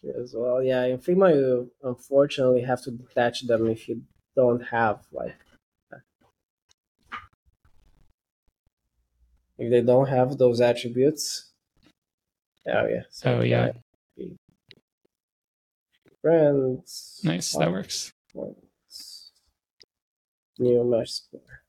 Here 0.02 0.14
as 0.22 0.34
well. 0.36 0.62
Yeah, 0.62 0.84
in 0.86 1.00
Figma 1.00 1.34
you 1.36 1.72
unfortunately 1.84 2.62
have 2.62 2.82
to 2.84 2.92
detach 2.92 3.48
them 3.48 3.68
if 3.68 3.90
you 3.90 4.04
don't 4.36 4.62
have 4.68 5.00
like 5.12 5.36
if 9.58 9.72
they 9.72 9.82
don't 9.82 10.08
have 10.08 10.38
those 10.38 10.62
attributes. 10.62 11.52
Oh 12.68 12.86
yeah. 12.86 13.04
So, 13.10 13.40
oh 13.40 13.42
yeah. 13.42 13.72
Friends. 16.22 17.22
Nice, 17.24 17.54
that 17.54 17.72
works. 17.72 18.14
New 20.60 20.84
mesh 20.84 21.12
score. 21.12 21.64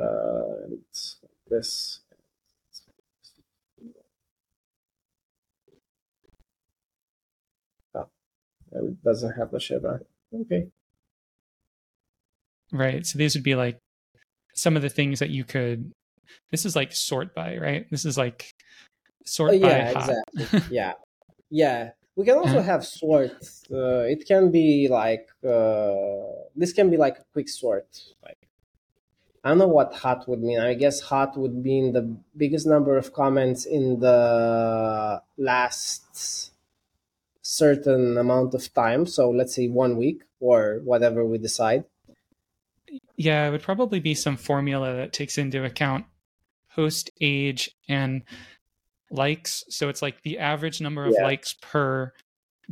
Uh, 0.00 0.64
and 0.64 0.78
this. 1.48 2.00
Oh, 7.94 8.08
it 8.72 9.02
doesn't 9.02 9.32
have 9.32 9.50
the 9.50 9.60
chevron. 9.60 10.00
Okay. 10.32 10.68
Right. 12.72 13.04
So 13.04 13.18
these 13.18 13.34
would 13.34 13.42
be 13.42 13.56
like 13.56 13.78
some 14.54 14.76
of 14.76 14.82
the 14.82 14.88
things 14.88 15.18
that 15.18 15.30
you 15.30 15.44
could. 15.44 15.92
This 16.50 16.64
is 16.64 16.76
like 16.76 16.92
sort 16.92 17.34
by, 17.34 17.56
right? 17.56 17.86
This 17.90 18.04
is 18.04 18.16
like 18.16 18.52
sort 19.26 19.50
uh, 19.50 19.54
yeah, 19.54 19.92
by. 19.92 20.00
Yeah, 20.00 20.22
exactly. 20.36 20.60
yeah, 20.76 20.92
yeah. 21.50 21.90
We 22.16 22.24
can 22.24 22.36
also 22.36 22.60
have 22.60 22.84
sort. 22.84 23.32
Uh, 23.72 24.04
it 24.06 24.26
can 24.26 24.50
be 24.50 24.88
like 24.88 25.28
uh, 25.46 25.94
this 26.54 26.72
can 26.72 26.90
be 26.90 26.96
like 26.96 27.18
a 27.18 27.24
quick 27.32 27.48
sort, 27.48 27.88
like 28.22 28.39
I 29.42 29.48
don't 29.48 29.58
know 29.58 29.68
what 29.68 29.94
hot 29.94 30.28
would 30.28 30.42
mean. 30.42 30.60
I 30.60 30.74
guess 30.74 31.00
hot 31.00 31.36
would 31.38 31.54
mean 31.54 31.92
the 31.92 32.14
biggest 32.36 32.66
number 32.66 32.96
of 32.98 33.12
comments 33.14 33.64
in 33.64 34.00
the 34.00 35.22
last 35.38 36.52
certain 37.42 38.18
amount 38.18 38.54
of 38.54 38.72
time. 38.74 39.06
So 39.06 39.30
let's 39.30 39.54
say 39.54 39.68
one 39.68 39.96
week 39.96 40.22
or 40.40 40.80
whatever 40.84 41.24
we 41.24 41.38
decide. 41.38 41.84
yeah, 43.16 43.46
it 43.46 43.50
would 43.52 43.62
probably 43.62 44.00
be 44.00 44.14
some 44.14 44.36
formula 44.36 44.94
that 44.96 45.12
takes 45.12 45.38
into 45.38 45.64
account 45.64 46.06
post 46.74 47.10
age 47.20 47.70
and 47.88 48.22
likes. 49.10 49.62
So 49.68 49.88
it's 49.88 50.02
like 50.02 50.22
the 50.22 50.38
average 50.38 50.80
number 50.80 51.04
of 51.04 51.14
Yeah. 51.16 51.24
likes 51.24 51.54
per 51.60 52.12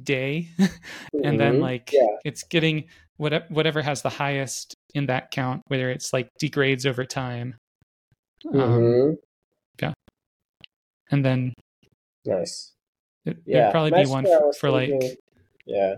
day, 0.03 0.49
and 1.25 1.39
then 1.39 1.57
Mhm. 1.59 1.61
like 1.61 1.91
Yeah. 1.93 2.17
it's 2.25 2.43
getting 2.45 2.89
whatever 3.17 3.45
whatever 3.51 3.83
has 3.83 4.03
the 4.03 4.09
highest 4.11 4.77
in 4.95 5.07
that 5.07 5.31
count, 5.31 5.63
whether 5.69 5.91
it's 5.91 6.13
like 6.13 6.29
degrades 6.39 6.87
over 6.87 7.05
time, 7.05 7.57
um, 8.47 8.53
Mhm. 8.55 9.17
Yeah. 9.81 9.93
And 11.11 11.25
then 11.25 11.55
nice. 12.25 12.75
it, 13.25 13.39
Yeah. 13.45 13.59
it'd 13.63 13.73
probably 13.73 14.03
be 14.05 14.09
one 14.11 14.27
for, 14.59 14.71
like. 14.71 14.91
Yeah. 15.67 15.97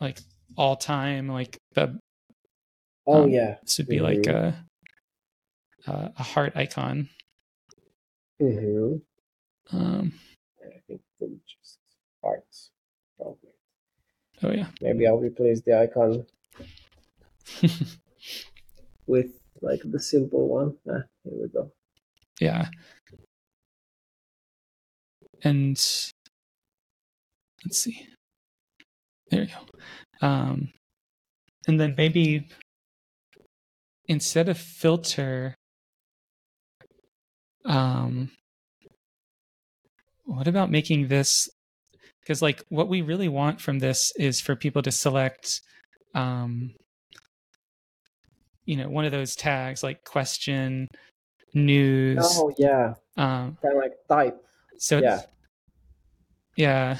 like 0.00 0.18
all 0.56 0.76
time, 0.76 1.28
like 1.28 1.58
the 1.74 1.98
Oh 3.06 3.24
Um, 3.24 3.30
yeah. 3.30 3.58
this 3.62 3.76
would 3.78 3.88
be 3.88 3.98
like 4.00 4.26
a 4.26 4.64
a 5.86 6.12
a 6.16 6.22
heart 6.22 6.52
icon. 6.56 7.10
Mm-hmm. 8.40 9.76
Um, 9.76 10.12
I 10.64 10.80
think 10.88 11.02
just 11.46 11.78
parts. 12.22 12.70
Probably. 13.18 13.50
oh 14.42 14.50
yeah. 14.52 14.70
Maybe 14.80 15.06
I'll 15.06 15.18
replace 15.18 15.60
the 15.62 15.78
icon 15.78 16.24
with 19.06 19.32
like 19.60 19.80
the 19.84 20.00
simple 20.00 20.48
one. 20.48 20.76
Ah, 20.88 21.04
here 21.24 21.32
we 21.42 21.48
go. 21.48 21.70
Yeah. 22.40 22.68
And 25.42 25.76
let's 27.64 27.78
see. 27.78 28.08
There 29.30 29.42
you 29.42 29.48
go. 29.48 30.26
Um, 30.26 30.68
and 31.66 31.80
then 31.80 31.94
maybe 31.96 32.46
instead 34.06 34.48
of 34.48 34.58
filter, 34.58 35.54
um, 37.64 38.30
what 40.24 40.48
about 40.48 40.70
making 40.70 41.08
this? 41.08 41.48
Because 42.20 42.40
like 42.40 42.62
what 42.68 42.88
we 42.88 43.02
really 43.02 43.28
want 43.28 43.60
from 43.60 43.78
this 43.78 44.12
is 44.16 44.40
for 44.40 44.56
people 44.56 44.82
to 44.82 44.92
select, 44.92 45.60
um, 46.14 46.74
you 48.64 48.76
know, 48.76 48.88
one 48.88 49.04
of 49.04 49.12
those 49.12 49.36
tags 49.36 49.82
like 49.82 50.04
question, 50.04 50.88
news. 51.52 52.18
Oh 52.22 52.52
yeah, 52.58 52.94
Um, 53.16 53.56
kind 53.62 53.74
of 53.76 53.82
like 53.82 53.92
type. 54.08 54.44
so 54.78 54.98
Yeah. 54.98 55.22
yeah. 56.56 56.98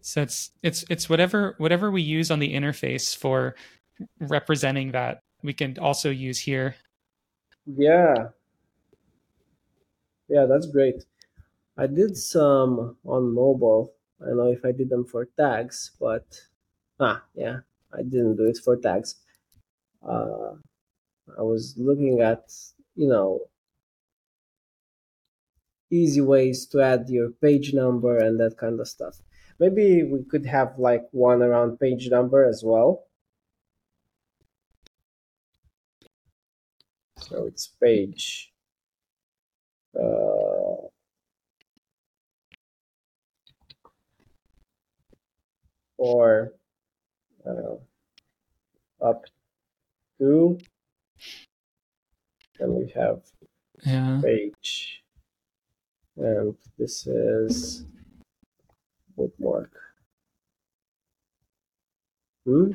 So 0.00 0.22
it's 0.22 0.50
it's 0.62 0.84
it's 0.90 1.08
whatever 1.08 1.54
whatever 1.58 1.90
we 1.90 2.02
use 2.02 2.30
on 2.30 2.40
the 2.40 2.52
interface 2.52 3.16
for 3.16 3.54
representing 4.20 4.92
that 4.92 5.20
we 5.42 5.52
can 5.52 5.78
also 5.78 6.10
use 6.10 6.38
here. 6.38 6.74
Yeah. 7.66 8.28
Yeah, 10.28 10.46
that's 10.46 10.66
great. 10.66 11.04
I 11.76 11.86
did 11.86 12.16
some 12.16 12.96
on 13.04 13.34
mobile. 13.34 13.92
I 14.20 14.26
don't 14.26 14.36
know 14.38 14.52
if 14.52 14.64
I 14.64 14.72
did 14.72 14.88
them 14.88 15.04
for 15.04 15.26
tags, 15.38 15.92
but 16.00 16.24
ah, 16.98 17.22
yeah, 17.34 17.60
I 17.92 18.02
didn't 18.02 18.36
do 18.36 18.44
it 18.46 18.58
for 18.58 18.76
tags. 18.76 19.16
Uh, 20.06 20.54
I 21.38 21.42
was 21.42 21.74
looking 21.76 22.20
at, 22.20 22.50
you 22.94 23.08
know, 23.08 23.40
easy 25.90 26.20
ways 26.20 26.66
to 26.66 26.80
add 26.80 27.08
your 27.08 27.30
page 27.30 27.74
number 27.74 28.16
and 28.18 28.40
that 28.40 28.56
kind 28.56 28.80
of 28.80 28.88
stuff. 28.88 29.20
Maybe 29.58 30.02
we 30.02 30.24
could 30.24 30.46
have 30.46 30.78
like 30.78 31.04
one 31.12 31.42
around 31.42 31.78
page 31.78 32.08
number 32.10 32.44
as 32.44 32.62
well. 32.64 33.04
So 37.18 37.46
it's 37.46 37.68
page. 37.80 38.52
Uh, 39.94 40.88
or 45.98 46.52
uh, 47.46 47.76
up 49.04 49.22
to, 50.22 50.58
and 52.58 52.72
we 52.74 52.88
have 52.90 53.22
Yeah. 53.84 54.22
page, 54.22 55.02
and 56.16 56.56
this 56.78 57.06
is 57.06 57.84
bookmark. 59.16 59.72
Hmm. 62.46 62.72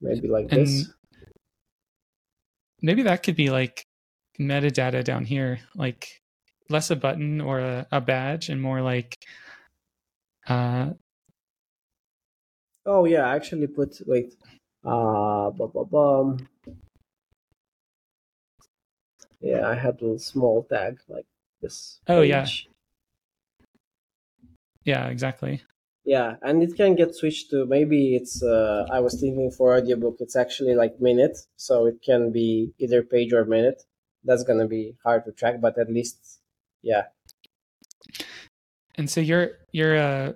Maybe 0.00 0.28
like 0.28 0.52
this. 0.52 0.94
Maybe 2.82 3.02
that 3.02 3.22
could 3.22 3.36
be 3.36 3.50
like 3.50 3.86
metadata 4.38 5.02
down 5.04 5.24
here, 5.24 5.60
like 5.74 6.20
less 6.68 6.90
a 6.90 6.96
button 6.96 7.40
or 7.40 7.60
a, 7.60 7.86
a 7.92 8.00
badge 8.00 8.48
and 8.48 8.60
more 8.60 8.80
like 8.80 9.16
uh 10.46 10.92
Oh 12.86 13.04
yeah, 13.04 13.26
I 13.28 13.36
actually 13.36 13.66
put 13.66 14.00
wait. 14.06 14.36
Uh 14.84 15.50
bum, 15.50 15.88
bum. 15.90 16.48
Yeah, 19.40 19.68
I 19.68 19.74
had 19.74 20.00
a 20.02 20.18
small 20.18 20.64
tag 20.64 21.00
like 21.08 21.26
this. 21.60 22.00
Oh, 22.08 22.22
yeah. 22.22 22.46
yeah, 24.84 25.08
exactly. 25.08 25.62
Yeah, 26.04 26.36
and 26.42 26.62
it 26.62 26.76
can 26.76 26.94
get 26.96 27.14
switched 27.14 27.50
to 27.50 27.64
maybe 27.64 28.14
it's 28.14 28.42
uh 28.42 28.86
I 28.92 29.00
was 29.00 29.18
thinking 29.18 29.50
for 29.50 29.74
audiobook 29.76 30.16
it's 30.20 30.36
actually 30.36 30.74
like 30.74 31.00
minute, 31.00 31.38
so 31.56 31.86
it 31.86 32.02
can 32.02 32.30
be 32.30 32.74
either 32.78 33.02
page 33.02 33.32
or 33.32 33.44
minute. 33.44 33.84
That's 34.22 34.44
gonna 34.44 34.66
be 34.66 34.96
hard 35.02 35.24
to 35.24 35.32
track, 35.32 35.60
but 35.60 35.78
at 35.78 35.90
least 35.90 36.40
yeah. 36.82 37.04
And 38.96 39.08
so 39.08 39.20
you're 39.20 39.58
you're 39.72 39.96
uh 39.96 40.32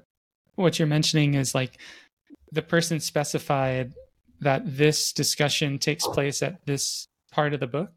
what 0.55 0.79
you're 0.79 0.89
mentioning 0.89 1.35
is 1.35 1.55
like 1.55 1.79
the 2.51 2.63
person 2.63 3.01
specified 3.01 3.93
that 4.41 4.63
this 4.65 5.13
discussion 5.13 5.79
takes 5.79 6.07
place 6.07 6.43
at 6.43 6.65
this 6.67 7.09
part 7.31 7.55
of 7.55 7.61
the 7.61 7.67
book. 7.67 7.93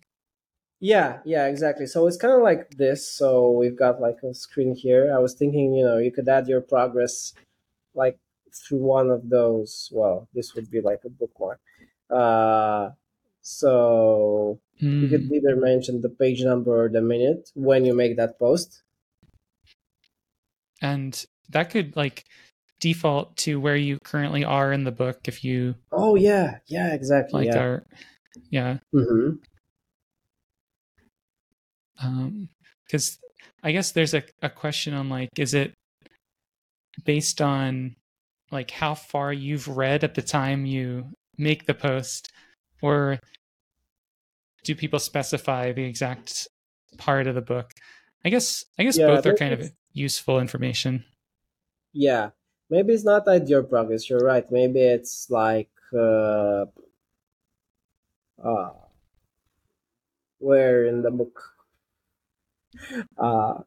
Yeah, 0.80 1.22
yeah, 1.26 1.46
exactly. 1.48 1.86
So 1.86 2.08
it's 2.08 2.18
kind 2.18 2.34
of 2.34 2.42
like 2.42 2.72
this. 2.72 3.08
So 3.08 3.52
we've 3.52 3.76
got 3.78 4.02
like 4.02 4.18
a 4.24 4.34
screen 4.34 4.76
here. 4.76 5.14
I 5.14 5.20
was 5.20 5.36
thinking, 5.36 5.74
you 5.76 5.86
know, 5.86 5.98
you 5.98 6.12
could 6.12 6.28
add 6.28 6.48
your 6.48 6.62
progress 6.62 7.34
like 7.96 8.20
through 8.54 8.80
one 8.80 9.10
of 9.12 9.30
those. 9.30 9.90
Well, 9.94 10.30
this 10.34 10.56
would 10.56 10.72
be 10.72 10.82
like 10.82 11.04
a 11.06 11.10
bookmark. 11.10 11.62
Uh, 12.10 12.92
so 13.42 14.60
you 15.00 15.08
Mm. 15.08 15.10
could 15.10 15.32
either 15.32 15.56
mention 15.56 16.02
the 16.02 16.10
page 16.10 16.44
number 16.44 16.86
or 16.86 16.90
the 16.90 17.02
minute 17.02 17.52
when 17.56 17.86
you 17.86 17.94
make 17.96 18.18
that 18.18 18.40
post. 18.40 18.84
And 20.82 21.26
that 21.50 21.70
could 21.70 21.96
like 21.96 22.26
default 22.82 23.38
to 23.38 23.60
where 23.60 23.76
you 23.76 23.98
currently 24.04 24.44
are 24.44 24.74
in 24.74 24.84
the 24.84 24.92
book 24.92 25.20
if 25.28 25.44
you 25.44 25.76
Oh 25.92 26.16
yeah, 26.16 26.58
yeah, 26.68 26.94
exactly. 26.94 27.46
like 27.46 27.56
yeah. 27.56 27.62
are 27.62 27.86
yeah. 28.50 28.78
hmm 28.92 29.32
um 32.04 32.50
because 32.86 33.20
i 33.64 33.72
guess 33.72 33.92
there's 33.92 34.16
a, 34.16 34.24
a 34.42 34.50
question 34.50 34.94
on 34.96 35.08
like 35.08 35.30
is 35.38 35.54
it 35.54 35.74
based 37.06 37.42
on 37.42 37.96
like 38.52 38.72
how 38.72 38.94
far 38.94 39.32
you've 39.32 39.68
read 39.68 40.04
at 40.04 40.16
the 40.16 40.22
time 40.22 40.66
you 40.66 41.06
make 41.38 41.66
the 41.66 41.74
post? 41.74 42.32
Or 42.82 43.20
do 44.64 44.76
people 44.76 45.00
specify 45.00 45.72
the 45.72 45.84
exact 45.84 46.48
part 46.98 47.28
of 47.28 47.36
the 47.36 47.42
book? 47.42 47.72
I 48.24 48.30
guess 48.30 48.64
i 48.78 48.84
guess 48.84 48.98
Yeah, 48.98 49.08
both 49.08 49.26
are 49.26 49.34
kind 49.34 49.54
of 49.54 49.72
useful 49.94 50.40
information. 50.40 51.06
Yeah, 51.94 52.30
maybe 52.72 52.94
it's 52.94 53.04
not 53.04 53.28
at 53.28 53.48
your 53.48 53.64
progress. 53.64 54.10
You're 54.10 54.26
right. 54.26 54.50
Maybe 54.52 54.82
it's 54.82 55.30
like 55.30 55.70
uh, 55.94 56.66
uh, 58.44 58.70
where 60.40 60.86
in 60.86 61.02
the 61.02 61.12
book? 61.12 61.42
Uh, 63.18 63.62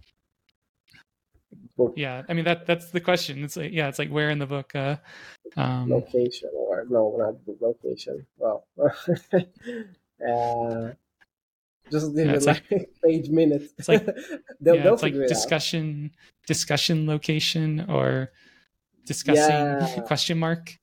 book 1.76 1.93
yeah 1.97 2.22
i 2.28 2.32
mean 2.32 2.44
that 2.44 2.66
that's 2.66 2.90
the 2.90 3.01
question 3.01 3.43
it's 3.44 3.56
like 3.56 3.72
yeah 3.72 3.89
it's 3.89 3.98
like 3.98 4.09
where 4.09 4.31
in 4.31 4.39
the 4.39 4.47
book 4.47 4.74
uh 4.74 4.97
um 5.56 5.90
location 5.90 6.48
or 6.55 6.86
no, 6.89 7.14
not 7.18 7.44
book 7.44 7.59
location. 7.60 8.26
Well, 8.39 8.66
uh, 8.78 8.89
just 11.93 12.06
leave 12.14 12.26
Yeah, 12.26 12.32
it 12.32 12.36
it's 12.36 12.47
like, 12.47 12.62
page 13.05 13.28
minutes. 13.28 13.74
it's 13.78 13.89
like- 13.89 14.06
they'll, 14.60 14.76
yeah, 14.76 14.82
they'll 14.85 14.94
it's 14.94 15.02
like 15.02 15.14
it 15.14 15.22
out. 15.22 15.28
discussion 15.28 16.12
discussion 16.47 17.06
location 17.06 17.85
or 17.89 18.31
discussing 19.06 19.56
Yeah. 19.56 20.01
question 20.06 20.39
mark 20.39 20.76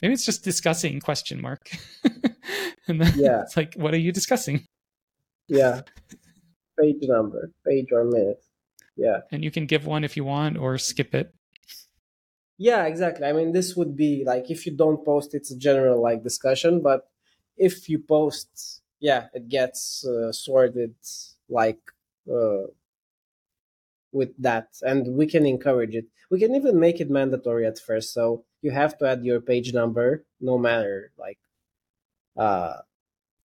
maybe 0.00 0.14
it's 0.14 0.24
just 0.24 0.44
discussing 0.44 1.00
question 1.00 1.40
mark 1.42 1.70
and 2.88 3.00
then 3.00 3.12
Yeah. 3.16 3.42
it's 3.42 3.56
like 3.56 3.74
what 3.74 3.92
are 3.94 3.98
you 3.98 4.12
discussing 4.12 4.66
Yeah, 5.48 5.82
page 6.80 7.02
number, 7.02 7.50
page 7.66 7.88
or 7.92 8.04
minute. 8.04 8.42
Yeah. 8.96 9.20
and 9.32 9.42
you 9.44 9.50
can 9.50 9.66
give 9.66 9.86
one 9.86 10.04
if 10.04 10.16
you 10.16 10.24
want 10.24 10.56
or 10.56 10.78
skip 10.78 11.14
it 11.14 11.34
yeah 12.56 12.84
exactly 12.86 13.26
i 13.26 13.32
mean 13.32 13.50
this 13.52 13.74
would 13.74 13.96
be 13.96 14.22
like 14.24 14.48
if 14.50 14.64
you 14.66 14.72
don't 14.76 15.04
post 15.04 15.34
it's 15.34 15.50
a 15.50 15.56
general 15.58 16.00
like 16.00 16.22
discussion 16.22 16.80
but 16.80 17.08
if 17.56 17.88
you 17.88 17.98
post 17.98 18.80
yeah 19.00 19.26
it 19.34 19.48
gets 19.48 20.06
uh, 20.06 20.30
sorted 20.30 20.94
like 21.48 21.80
uh, 22.30 22.62
with 24.14 24.30
that 24.38 24.68
and 24.82 25.14
we 25.16 25.26
can 25.26 25.44
encourage 25.44 25.94
it 25.94 26.06
we 26.30 26.38
can 26.38 26.54
even 26.54 26.78
make 26.80 27.00
it 27.00 27.10
mandatory 27.10 27.66
at 27.66 27.78
first 27.78 28.14
so 28.14 28.44
you 28.62 28.70
have 28.70 28.96
to 28.96 29.04
add 29.06 29.24
your 29.24 29.40
page 29.40 29.74
number 29.74 30.24
no 30.40 30.56
matter 30.56 31.10
like 31.18 31.38
uh 32.36 32.76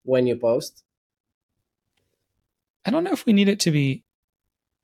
when 0.03 0.27
you 0.27 0.35
post 0.35 0.83
I 2.85 2.89
don't 2.91 3.03
know 3.03 3.11
if 3.11 3.25
we 3.25 3.33
need 3.33 3.49
it 3.49 3.59
to 3.61 3.71
be 3.71 4.03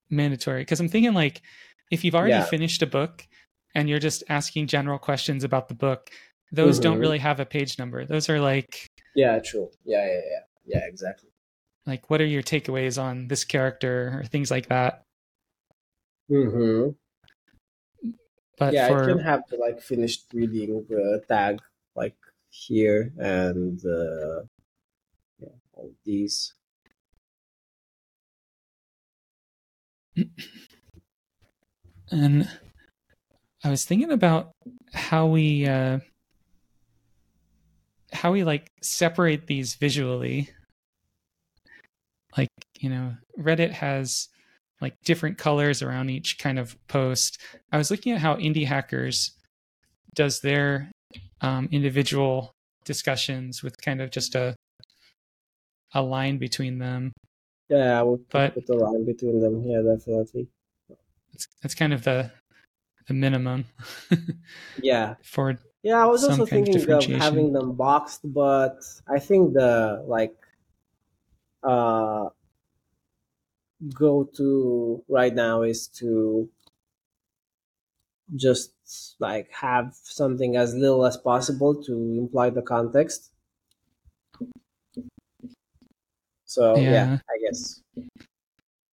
mandatory 0.10 0.62
because 0.62 0.80
I'm 0.80 0.90
thinking 0.90 1.14
like 1.14 1.42
if 1.92 2.04
you've 2.04 2.16
already 2.16 2.38
Yeah. 2.40 2.46
finished 2.46 2.82
a 2.82 2.88
book 2.88 3.26
and 3.76 3.88
you're 3.90 4.00
just 4.00 4.24
asking 4.30 4.68
general 4.68 5.00
questions 5.00 5.44
about 5.44 5.68
the 5.70 5.74
book, 5.76 6.10
those 6.52 6.80
don't 6.80 6.98
Mhm. 6.98 7.02
really 7.02 7.20
have 7.20 7.40
a 7.40 7.46
page 7.46 7.80
number. 7.80 8.06
Those 8.06 8.30
are 8.30 8.40
like 8.40 8.90
yeah 9.16 9.40
true 9.40 9.70
yeah 9.86 10.06
yeah 10.06 10.22
yeah 10.32 10.40
yeah 10.66 10.86
exactly 10.88 11.30
like 11.86 12.10
what 12.10 12.20
are 12.22 12.26
your 12.26 12.42
takeaways 12.44 13.02
on 13.02 13.28
this 13.28 13.44
character 13.44 14.20
or 14.20 14.26
things 14.26 14.50
like 14.52 14.68
that. 14.70 15.04
Mm-hmm. 16.30 16.90
But 18.58 18.74
yeah 18.74 18.88
for 18.88 19.04
it 19.04 19.08
can 19.08 19.20
have 19.20 19.42
the 19.50 19.58
like 19.58 19.82
finished 19.82 20.26
reading 20.34 20.86
uh, 20.92 21.20
tag 21.28 21.60
like 21.96 22.16
here 22.50 23.12
and 23.18 23.80
uh 23.84 24.44
yeah 25.40 25.56
all 25.74 25.92
these 26.06 26.54
and 32.12 32.48
I 33.64 33.70
was 33.70 33.86
thinking 33.86 34.12
about 34.12 34.52
how 34.94 35.26
we 35.28 35.66
uh 35.66 36.00
how 38.14 38.32
we 38.32 38.44
like 38.44 38.72
separate 38.82 39.48
these 39.48 39.76
visually. 39.76 40.50
Like, 42.38 42.50
you 42.80 42.90
know, 42.90 43.16
Reddit 43.40 43.72
has 43.72 44.30
like 44.84 44.94
different 45.04 45.38
colors 45.40 45.82
around 45.82 46.10
each 46.12 46.38
kind 46.38 46.60
of 46.60 46.76
post. 46.88 47.40
I 47.72 47.78
was 47.80 47.90
looking 47.90 48.12
at 48.14 48.20
how 48.22 48.36
Indie 48.36 48.68
Hackers 48.68 49.32
does 50.14 50.42
their 50.42 50.92
um, 51.42 51.68
individual 51.72 52.52
discussions 52.86 53.64
with 53.64 53.82
kind 53.82 54.00
of 54.02 54.12
just 54.12 54.36
a 54.36 54.56
a 55.96 56.02
line 56.02 56.38
between 56.38 56.80
them. 56.80 57.14
yeah 57.70 58.00
i 58.00 58.04
would 58.04 58.28
But- 58.30 58.54
put 58.56 58.68
a 58.70 58.78
line 58.86 59.06
between 59.06 59.40
them 59.44 59.56
yeah 59.70 59.82
definitely 59.82 60.48
It's 61.34 61.48
that's 61.62 61.76
kind 61.76 61.94
of 61.94 62.04
the 62.04 62.32
the 63.08 63.14
minimum 63.14 63.66
yeah 64.82 65.16
for 65.24 65.46
Yeah, 65.84 66.00
I 66.04 66.08
was 66.14 66.24
also 66.24 66.44
of 66.44 66.50
thinking 66.50 66.76
of 66.76 66.82
differentiation. 66.82 67.20
having 67.22 67.48
them 67.54 67.70
boxed, 67.76 68.22
but 68.42 68.78
I 69.16 69.20
think 69.28 69.54
the 69.54 70.04
like 70.16 70.36
uh 71.64 72.30
go 73.94 74.24
to 74.26 75.04
right 75.08 75.34
now 75.34 75.62
is 75.64 75.88
to 75.88 76.50
just 78.36 79.16
like 79.20 79.50
have 79.52 79.96
something 80.04 80.56
as 80.56 80.76
little 80.76 81.06
as 81.06 81.18
possible 81.18 81.82
to 81.84 81.94
imply 82.20 82.50
the 82.50 82.62
context. 82.62 83.32
So 86.46 86.88
yeah, 86.88 87.06
Yeah. 87.06 87.20
I 87.30 87.38
guess. 87.44 87.82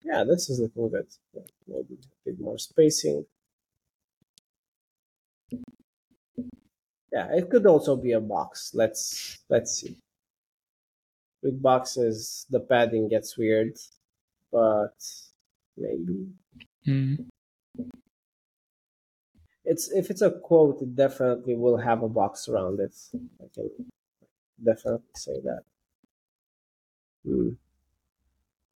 Yeah, 0.02 0.26
this 0.26 0.50
is 0.50 0.60
looking 0.60 0.90
good. 0.90 1.08
Maybe 1.68 1.94
a 1.94 2.08
bit 2.32 2.40
more 2.40 2.58
spacing. 2.58 3.26
Yeah, 7.12 7.32
it 7.36 7.52
could 7.52 7.68
also 7.68 7.96
be 7.96 8.14
a 8.14 8.20
box. 8.20 8.72
Let's 8.74 9.38
let's 9.48 9.74
see. 9.74 10.02
With 11.42 11.62
boxes, 11.62 12.46
the 12.50 12.62
padding 12.62 13.10
gets 13.10 13.38
weird, 13.38 13.78
but 14.52 14.98
maybe 15.78 16.34
mm, 16.86 17.30
it's 19.66 19.92
if 19.92 20.10
it's 20.10 20.22
a 20.22 20.32
quote, 20.32 20.82
it 20.82 20.96
definitely 20.96 21.56
will 21.56 21.78
have 21.78 22.04
a 22.04 22.10
box 22.10 22.48
around 22.48 22.80
it. 22.80 22.96
I 23.44 23.48
can 23.54 23.70
definitely 24.64 25.08
say 25.16 25.40
that. 25.42 25.64
Hmm. 27.24 27.52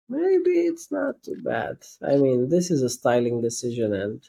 Maybe 0.08 0.60
it's 0.60 0.92
not 0.92 1.24
too 1.24 1.42
bad. 1.42 1.84
I 2.00 2.16
mean, 2.16 2.50
this 2.50 2.70
is 2.70 2.82
a 2.82 2.88
styling 2.88 3.40
decision, 3.40 3.92
and 3.92 4.22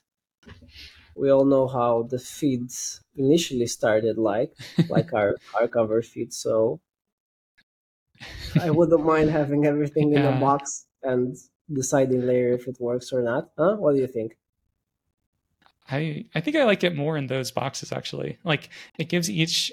we 1.15 1.29
all 1.29 1.45
know 1.45 1.67
how 1.67 2.03
the 2.03 2.19
feeds 2.19 3.01
initially 3.15 3.65
started, 3.67 4.17
like 4.17 4.53
like 4.87 5.11
our 5.13 5.37
our 5.53 5.67
cover 5.67 6.01
feed. 6.03 6.33
So 6.33 6.81
I 8.57 8.71
wouldn't 8.71 9.05
mind 9.05 9.29
having 9.29 9.65
everything 9.65 10.13
in 10.13 10.25
a 10.25 10.31
Yeah. 10.31 10.33
box 10.33 10.87
and 11.03 11.35
deciding 11.71 12.25
later 12.25 12.53
if 12.53 12.67
it 12.67 12.77
works 12.79 13.11
or 13.13 13.21
not. 13.21 13.51
Huh? 13.57 13.75
What 13.77 13.93
do 13.93 13.99
you 14.01 14.07
think? 14.07 14.37
I 15.89 16.25
I 16.33 16.39
think 16.41 16.55
I 16.55 16.63
like 16.63 16.83
it 16.83 16.95
more 16.95 17.17
in 17.17 17.27
those 17.27 17.51
boxes 17.51 17.91
actually. 17.91 18.37
Like 18.43 18.69
it 18.97 19.09
gives 19.09 19.29
each 19.29 19.71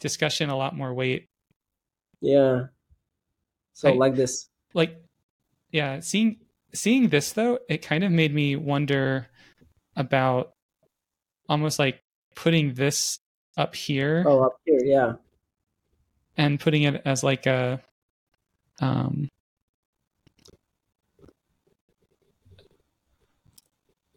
discussion 0.00 0.50
a 0.50 0.56
lot 0.56 0.76
more 0.76 0.92
weight. 0.92 1.28
Yeah. 2.20 2.66
So 3.72 3.90
I- 3.90 3.94
like 3.94 4.14
this. 4.16 4.48
Like 4.74 4.96
yeah, 5.70 6.00
seeing 6.00 6.38
seeing 6.72 7.08
this 7.08 7.32
though, 7.32 7.58
it 7.68 7.78
kind 7.82 8.02
of 8.04 8.10
made 8.10 8.34
me 8.34 8.56
wonder 8.56 9.28
about 9.96 10.52
almost 11.48 11.78
like 11.78 12.02
putting 12.34 12.74
this 12.74 13.20
up 13.56 13.76
here 13.76 14.24
Oh, 14.26 14.42
up 14.46 14.56
here, 14.64 14.80
yeah. 14.82 15.12
and 16.36 16.58
putting 16.58 16.82
it 16.82 17.00
as 17.04 17.22
like 17.22 17.46
a 17.46 17.80
um 18.80 19.28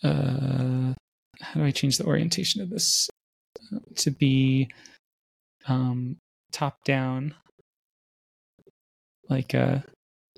uh 0.07 0.93
how 1.41 1.59
do 1.59 1.65
I 1.65 1.71
change 1.71 1.97
the 1.97 2.05
orientation 2.05 2.61
of 2.61 2.69
this 2.69 3.09
Uh, 3.73 3.79
to 4.03 4.09
be 4.11 4.69
um 5.67 6.17
top 6.51 6.75
down 6.85 7.33
like 9.29 9.53
uh 9.55 9.79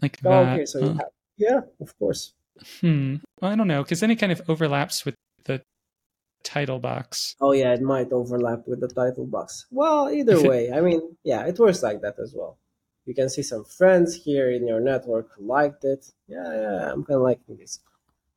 like 0.02 0.18
Oh, 0.26 0.30
that 0.30 0.54
okay, 0.54 0.66
so 0.66 0.80
Uh, 0.86 0.98
yeah, 1.38 1.62
of 1.80 1.90
course. 2.00 2.34
hmm 2.82 3.16
well, 3.40 3.52
I 3.52 3.56
don't 3.56 3.68
know 3.68 3.84
because 3.84 4.00
then 4.02 4.12
it 4.12 4.20
kind 4.20 4.32
of 4.32 4.42
overlaps 4.50 5.06
with 5.06 5.16
the 5.46 5.62
title 6.44 6.80
box 6.80 7.36
Oh 7.42 7.52
yeah, 7.54 7.74
it 7.74 7.82
might 7.82 8.12
overlap 8.12 8.62
with 8.68 8.80
the 8.80 8.88
title 9.02 9.28
box. 9.28 9.66
Well, 9.72 10.10
either 10.10 10.36
If 10.38 10.44
it- 10.46 10.50
way, 10.50 10.72
I 10.72 10.80
mean, 10.82 11.02
yeah, 11.24 11.46
it 11.48 11.60
works 11.60 11.84
like 11.84 12.02
that 12.02 12.18
as 12.20 12.34
well. 12.34 12.58
You 13.06 13.14
can 13.16 13.30
see 13.30 13.44
some 13.44 13.66
friends 13.66 14.10
here 14.26 14.50
in 14.52 14.68
your 14.68 14.80
network 14.92 15.28
who 15.36 15.44
liked 15.46 15.84
it. 15.84 16.04
Yeah, 16.28 16.50
yeah, 16.64 16.92
I'm 16.92 17.04
kind 17.08 17.18
of 17.18 17.24
liking 17.24 17.58
this. 17.58 17.80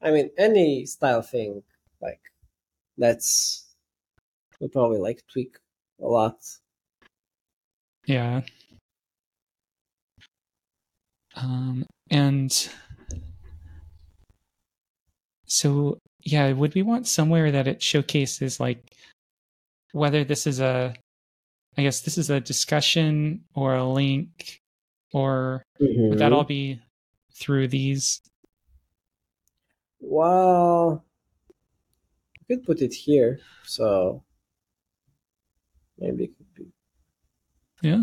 I 0.03 0.11
mean, 0.11 0.31
any 0.37 0.85
style 0.87 1.23
thing, 1.23 1.62
like 2.01 2.20
that's 2.99 3.74
we 4.61 4.69
probably 4.69 4.99
like 4.99 5.23
tweak 5.29 5.59
a 6.01 6.07
lot. 6.07 6.39
Yeah. 8.07 8.43
Um, 11.35 11.87
and 12.11 12.69
so, 15.47 15.99
yeah, 16.20 16.53
would 16.53 16.74
we 16.74 16.83
want 16.83 17.07
somewhere 17.07 17.51
that 17.51 17.66
it 17.69 17.83
showcases 17.83 18.61
like 18.61 18.95
whether 19.93 20.24
this 20.24 20.47
is 20.47 20.61
a, 20.61 20.95
I 21.77 21.83
guess 21.83 22.01
this 22.01 22.19
is 22.19 22.31
a 22.31 22.41
discussion 22.41 23.45
or 23.55 23.74
a 23.77 23.85
link, 23.89 24.61
or 25.12 25.62
would 26.09 26.19
that 26.19 26.33
Mhm. 26.33 26.37
all 26.37 26.45
be 26.45 26.81
through 27.35 27.69
these? 27.69 28.20
Well, 30.13 31.07
you 32.39 32.57
could 32.57 32.67
put 32.67 32.83
it 32.83 32.93
here, 32.93 33.41
so 33.65 34.25
maybe 35.99 36.25
it 36.25 36.37
could 36.37 36.53
be 36.55 36.73
Yeah. 37.83 38.03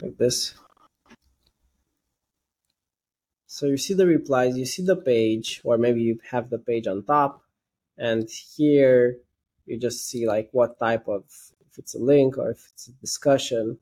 like 0.00 0.16
this. 0.16 0.54
So 3.46 3.66
you 3.66 3.76
see 3.76 3.94
the 3.94 4.06
replies, 4.06 4.58
you 4.58 4.66
see 4.66 4.84
the 4.84 4.96
page, 4.96 5.60
or 5.64 5.78
maybe 5.78 6.02
you 6.02 6.20
have 6.30 6.50
the 6.50 6.58
page 6.58 6.86
on 6.86 7.04
top, 7.04 7.42
and 7.96 8.28
here 8.28 9.18
you 9.66 9.78
just 9.78 10.06
see 10.08 10.26
like 10.26 10.48
what 10.52 10.78
type 10.78 11.08
of 11.08 11.24
if 11.68 11.78
it's 11.78 11.94
a 11.94 11.98
link 11.98 12.36
or 12.38 12.50
if 12.50 12.68
it's 12.72 12.88
a 12.88 12.92
discussion. 12.92 13.78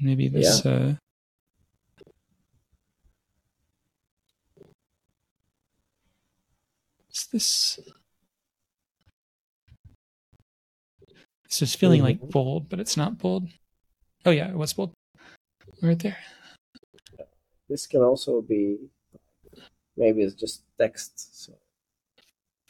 Maybe 0.00 0.28
this, 0.28 0.64
uh, 0.66 0.96
is 7.20 7.26
this, 7.32 7.80
this 11.44 11.62
is 11.62 11.74
feeling 11.74 12.02
like 12.02 12.20
bold, 12.20 12.68
but 12.68 12.80
it's 12.80 12.96
not 12.96 13.18
bold. 13.18 13.48
Oh 14.24 14.30
yeah, 14.30 14.48
it 14.48 14.56
was 14.56 14.72
bold. 14.72 14.92
Right 15.82 15.98
there. 15.98 16.18
This 17.68 17.86
can 17.86 18.02
also 18.02 18.42
be 18.42 18.78
maybe 19.96 20.22
it's 20.22 20.34
just 20.34 20.62
text. 20.78 21.44
So 21.44 21.54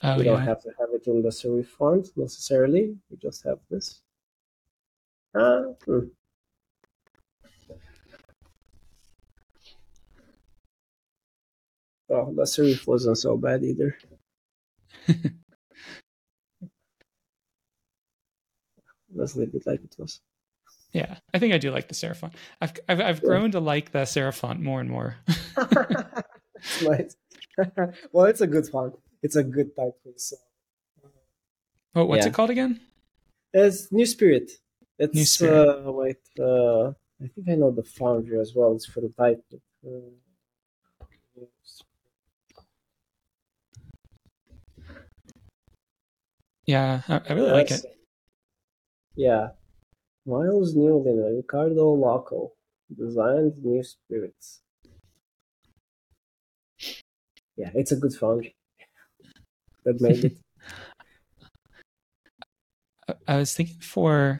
Oh, 0.03 0.17
we 0.17 0.25
don't 0.25 0.41
have 0.41 0.63
to 0.63 0.71
have 0.79 0.89
it 0.95 1.07
in 1.07 1.21
the 1.21 1.29
serif 1.29 1.67
font 1.67 2.09
necessarily. 2.17 2.97
We 3.11 3.17
just 3.19 3.45
have 3.45 3.59
this. 3.71 4.01
Uh, 5.35 5.63
hmm. 5.85 6.01
Oh, 12.09 12.33
the 12.35 12.43
serif 12.43 12.87
wasn't 12.87 13.19
so 13.19 13.37
bad 13.37 13.63
either. 13.63 13.97
Let's 19.15 19.35
leave 19.37 19.55
it 19.55 19.67
like 19.67 19.81
it 19.83 19.95
was. 19.99 20.21
Yeah, 20.93 21.17
I 21.35 21.39
think 21.39 21.53
I 21.55 21.59
do 21.59 21.71
like 21.71 21.89
the 21.89 21.95
serif 21.95 22.17
font. 22.17 22.35
I've 22.61 22.73
I've, 22.89 23.01
I've 23.01 23.17
Yeah. 23.23 23.29
grown 23.29 23.51
to 23.53 23.61
like 23.61 23.93
the 23.93 24.01
serif 24.01 24.35
font 24.35 24.61
more 24.61 24.81
and 24.81 24.91
more. 24.91 25.17
nice. 26.83 27.17
well, 28.13 28.27
it's 28.27 28.41
a 28.41 28.47
good 28.47 28.67
font. 28.69 28.95
It's 29.23 29.37
a 29.37 29.45
good 29.45 29.75
typeface. 29.77 30.21
So. 30.31 30.37
oh, 31.95 32.05
what's 32.05 32.25
Yeah. 32.25 32.29
it 32.31 32.35
called 32.35 32.51
again? 32.51 32.81
It's 33.53 33.91
New 33.93 34.07
Spirit. 34.07 34.51
It's 34.99 35.15
New 35.15 35.25
Spirit. 35.25 35.69
Uh, 35.87 35.93
wait, 35.93 36.17
uh, 36.39 36.89
I 37.23 37.27
think 37.35 37.49
I 37.49 37.55
know 37.55 37.71
the 37.71 37.83
founder 37.85 38.41
as 38.41 38.53
well. 38.55 38.75
It's 38.75 38.87
from 38.87 39.13
Type. 39.13 39.45
Uh, 39.85 39.91
Yeah, 46.71 47.03
I, 47.09 47.21
I 47.29 47.33
really 47.33 47.51
like 47.51 47.73
it. 47.73 47.85
Yeah. 49.17 49.49
Miles 50.27 50.77
Newlyn 50.77 51.27
and 51.27 51.39
Ricardo 51.39 51.95
Loco 51.95 52.53
designed 52.97 53.55
New 53.65 53.83
Spirits. 53.83 54.61
Yeah, 57.57 57.71
it's 57.75 57.91
a 57.91 57.97
good 57.97 58.15
foundry 58.15 58.55
that 59.85 60.01
made 60.01 60.25
it. 60.25 60.39
I- 63.09 63.15
I 63.27 63.37
was 63.39 63.53
thinking 63.53 63.81
for 63.81 64.39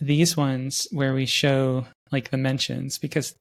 these 0.00 0.36
ones 0.36 0.86
where 0.92 1.14
we 1.14 1.26
show 1.26 1.86
like 2.12 2.30
the 2.30 2.36
mentions 2.36 2.98
because 2.98 3.34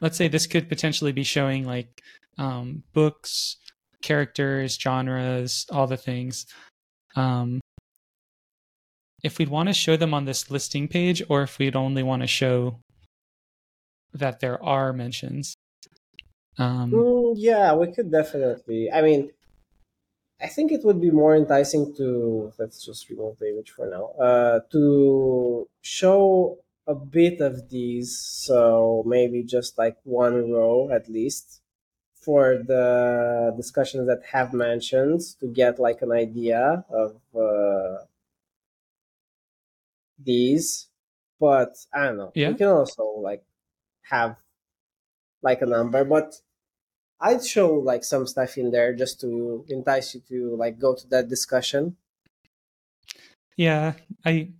let's 0.00 0.16
say 0.16 0.28
this 0.28 0.46
could 0.46 0.68
potentially 0.68 1.10
be 1.12 1.24
showing 1.24 1.64
like 1.64 2.00
um, 2.38 2.84
books, 2.92 3.56
characters, 4.02 4.78
genres, 4.80 5.66
all 5.72 5.88
the 5.88 5.96
things. 5.96 6.46
Um, 7.16 7.60
if 9.22 9.38
we'd 9.38 9.48
want 9.48 9.68
to 9.68 9.74
show 9.74 9.96
them 9.96 10.14
on 10.14 10.24
this 10.24 10.50
listing 10.50 10.88
page, 10.88 11.22
or 11.28 11.42
if 11.42 11.58
we'd 11.58 11.76
only 11.76 12.02
want 12.02 12.22
to 12.22 12.28
show 12.28 12.78
that 14.12 14.40
there 14.40 14.62
are 14.62 14.92
mentions. 14.92 15.54
Um, 16.56 16.90
Mm, 16.92 17.34
yeah, 17.36 17.74
we 17.74 17.92
could 17.92 18.10
definitely. 18.10 18.90
I 18.90 19.02
mean, 19.02 19.30
I 20.40 20.46
think 20.46 20.70
it 20.72 20.84
would 20.84 21.00
be 21.00 21.10
more 21.10 21.34
enticing 21.36 21.94
to 21.96 22.52
let's 22.58 22.84
just 22.84 23.08
remove 23.10 23.38
the 23.38 23.50
image 23.50 23.70
for 23.70 23.86
now. 23.88 24.06
Uh, 24.24 24.60
to 24.72 25.68
show 25.82 26.58
a 26.86 26.94
bit 26.94 27.40
of 27.40 27.68
these, 27.70 28.16
so 28.18 29.02
maybe 29.06 29.42
just 29.42 29.76
like 29.78 29.96
one 30.04 30.50
row 30.50 30.90
at 30.90 31.08
least 31.08 31.60
for 32.14 32.56
the 32.56 33.52
discussions 33.56 34.06
that 34.06 34.22
have 34.32 34.52
mentions 34.52 35.34
to 35.34 35.46
get 35.46 35.78
like 35.78 36.02
an 36.02 36.12
idea 36.12 36.84
of 36.90 37.16
uh, 37.34 38.04
these. 40.18 40.88
But 41.40 41.76
I 41.94 42.04
don't 42.06 42.16
know. 42.16 42.32
Yeah. 42.34 42.50
We 42.50 42.56
can 42.56 42.68
also 42.68 43.04
like 43.04 43.44
have 44.10 44.36
like 45.42 45.62
a 45.62 45.66
number, 45.66 46.04
but 46.04 46.34
I'd 47.20 47.44
show 47.44 47.74
like 47.74 48.04
some 48.04 48.26
stuff 48.26 48.58
in 48.58 48.70
there 48.70 48.94
just 48.94 49.20
to 49.20 49.64
entice 49.68 50.14
you 50.14 50.22
to 50.28 50.56
like 50.56 50.78
go 50.78 50.94
to 50.94 51.06
that 51.08 51.28
discussion. 51.28 51.96
Yeah, 53.56 53.94
I 54.24 54.50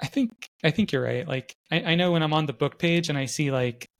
I 0.00 0.06
think 0.06 0.50
I 0.64 0.70
think 0.70 0.92
you're 0.92 1.02
right. 1.02 1.26
Like 1.26 1.56
I, 1.70 1.82
I 1.82 1.94
know 1.94 2.12
when 2.12 2.22
I'm 2.22 2.32
on 2.32 2.46
the 2.46 2.52
book 2.52 2.78
page 2.78 3.08
and 3.08 3.18
I 3.18 3.26
see 3.26 3.50
like 3.50 3.90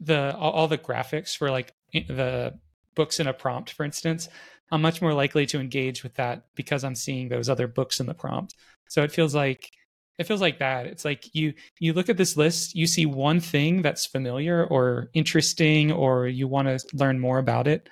the 0.00 0.36
all, 0.36 0.52
all 0.52 0.68
the 0.68 0.78
graphics 0.78 1.36
for 1.36 1.50
like 1.50 1.72
the 1.92 2.58
books 2.94 3.20
in 3.20 3.26
a 3.26 3.32
prompt, 3.32 3.70
for 3.70 3.84
instance, 3.84 4.28
I'm 4.70 4.82
much 4.82 5.00
more 5.00 5.14
likely 5.14 5.46
to 5.46 5.60
engage 5.60 6.02
with 6.02 6.14
that 6.14 6.46
because 6.54 6.84
I'm 6.84 6.94
seeing 6.94 7.28
those 7.28 7.48
other 7.48 7.68
books 7.68 8.00
in 8.00 8.06
the 8.06 8.14
prompt. 8.14 8.54
So 8.88 9.02
it 9.02 9.12
feels 9.12 9.34
like 9.34 9.70
it 10.18 10.26
feels 10.26 10.40
like 10.40 10.58
that. 10.58 10.86
It's 10.86 11.04
like 11.04 11.34
you 11.34 11.54
you 11.78 11.92
look 11.92 12.08
at 12.08 12.16
this 12.16 12.36
list, 12.36 12.74
you 12.74 12.86
see 12.86 13.06
one 13.06 13.40
thing 13.40 13.82
that's 13.82 14.04
familiar 14.06 14.64
or 14.64 15.10
interesting 15.14 15.92
or 15.92 16.26
you 16.26 16.48
want 16.48 16.68
to 16.68 16.96
learn 16.96 17.18
more 17.20 17.38
about 17.38 17.66
it, 17.68 17.88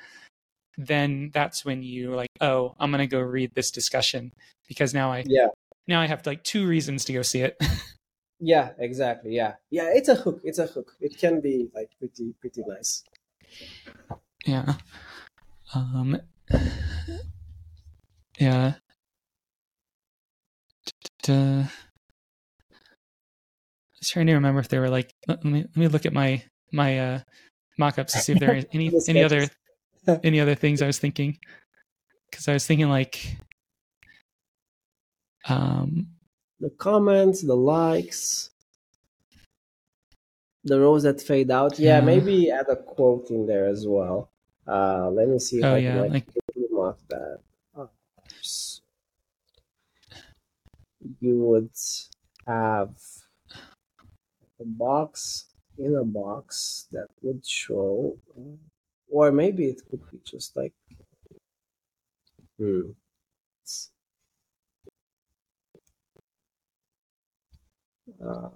then 0.76 1.30
that's 1.32 1.64
when 1.64 1.82
you 1.82 2.14
like, 2.14 2.28
oh, 2.40 2.74
I'm 2.80 2.90
going 2.90 2.98
to 2.98 3.06
go 3.06 3.20
read 3.20 3.54
this 3.54 3.70
discussion 3.70 4.32
because 4.68 4.92
now 4.92 5.12
I 5.12 5.24
Yeah. 5.26 5.48
now 5.86 6.00
I 6.00 6.06
have 6.06 6.26
like 6.26 6.42
two 6.44 6.66
reasons 6.66 7.04
to 7.06 7.12
go 7.12 7.22
see 7.22 7.42
it. 7.42 7.56
Yeah, 8.38 8.72
exactly. 8.78 9.34
Yeah. 9.34 9.54
Yeah, 9.70 9.88
it's 9.94 10.10
a 10.10 10.14
hook. 10.14 10.42
It's 10.44 10.58
a 10.58 10.66
hook. 10.66 10.92
It 11.00 11.16
can 11.16 11.40
be 11.40 11.70
like 11.74 11.88
pretty 11.98 12.34
pretty 12.38 12.62
nice. 12.66 13.02
yeah. 14.44 14.74
Um 15.74 16.20
yeah. 18.38 18.74
Duh. 21.22 21.62
I 21.64 21.85
was 24.06 24.12
trying 24.12 24.26
to 24.26 24.34
remember 24.34 24.60
if 24.60 24.68
there 24.68 24.80
were 24.80 24.88
like 24.88 25.12
let 25.26 25.44
me 25.44 25.62
let 25.62 25.76
me 25.76 25.88
look 25.88 26.06
at 26.06 26.12
my 26.12 26.42
my 26.72 26.98
uh 26.98 27.20
mock-ups 27.78 28.12
to 28.12 28.18
see 28.20 28.32
if 28.32 28.38
there 28.38 28.52
are 28.52 28.62
any 28.72 28.92
any 29.08 29.22
other 29.24 29.48
any 30.22 30.38
other 30.40 30.54
things 30.54 30.80
I 30.80 30.86
was 30.86 30.98
thinking 30.98 31.38
cuz 32.30 32.48
I 32.48 32.52
was 32.52 32.66
thinking 32.66 32.88
like 32.88 33.36
um 35.48 36.06
The 36.60 36.70
comments, 36.70 37.42
the 37.42 37.56
likes, 37.56 38.50
the 40.64 40.80
rows 40.80 41.02
that 41.02 41.20
fade 41.20 41.50
out. 41.50 41.78
Yeah, 41.78 42.00
Yeah. 42.00 42.06
maybe 42.06 42.50
add 42.50 42.68
a 42.68 42.76
quote 42.76 43.30
in 43.30 43.46
there 43.46 43.66
as 43.66 43.86
well. 43.86 44.30
Uh 44.66 45.10
let 45.10 45.28
me 45.28 45.38
see 45.38 45.58
if 45.58 45.64
oh 45.64 45.74
I 45.74 45.80
yeah, 45.80 46.00
can 46.02 46.12
like, 46.12 46.12
like 46.12 46.70
mark 46.70 46.98
that. 47.08 47.40
Oh, 47.74 47.90
you 51.20 51.38
would 51.44 51.70
have 52.46 53.15
a 54.60 54.64
box 54.64 55.46
in 55.78 55.94
a 55.96 56.04
box 56.04 56.86
that 56.92 57.08
would 57.22 57.44
show, 57.46 58.16
or 59.10 59.30
maybe 59.32 59.66
it 59.66 59.82
could 59.90 60.00
be 60.10 60.18
just 60.24 60.56
like, 60.56 60.72
hmm. 62.58 62.92
Um, 68.20 68.52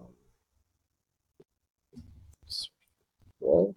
from. 3.41 3.75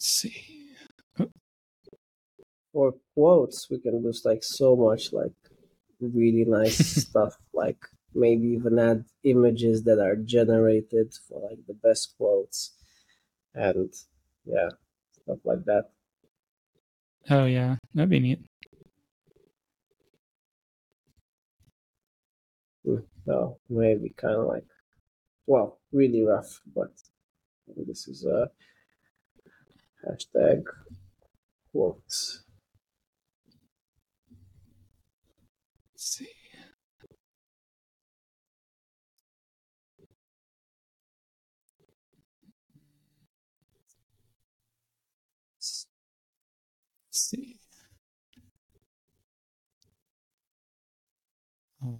Let's 0.00 0.08
see. 0.08 0.46
For 2.72 2.94
quotes, 3.14 3.68
we 3.68 3.80
can 3.80 4.00
do 4.00 4.12
like 4.24 4.42
so 4.42 4.74
much 4.74 5.12
like 5.12 5.34
really 6.00 6.46
nice 6.46 6.78
stuff. 7.04 7.36
Like 7.52 7.84
maybe 8.14 8.48
even 8.48 8.78
add 8.78 9.04
images 9.24 9.82
that 9.84 9.98
are 9.98 10.16
generated 10.16 11.12
for 11.28 11.50
like 11.50 11.58
the 11.66 11.74
best 11.74 12.14
quotes, 12.16 12.72
and 13.54 13.92
yeah, 14.46 14.70
stuff 15.10 15.38
like 15.44 15.64
that. 15.66 15.90
Oh 17.28 17.44
yeah, 17.44 17.76
that'd 17.92 18.08
be 18.08 18.20
neat. 18.20 18.40
Hmm. 22.86 23.04
So 23.26 23.58
maybe 23.68 24.14
kind 24.16 24.36
of 24.36 24.46
like, 24.46 24.64
well, 25.46 25.78
really 25.92 26.22
rough, 26.22 26.62
but 26.74 26.92
this 27.76 28.08
is 28.08 28.24
a 28.24 28.50
hashtag 30.06 30.62
quotes. 31.72 32.44
Let's 35.92 36.16
see. 36.16 36.28
Let's 45.58 45.86
see. 47.12 47.60
Oh. 51.82 51.98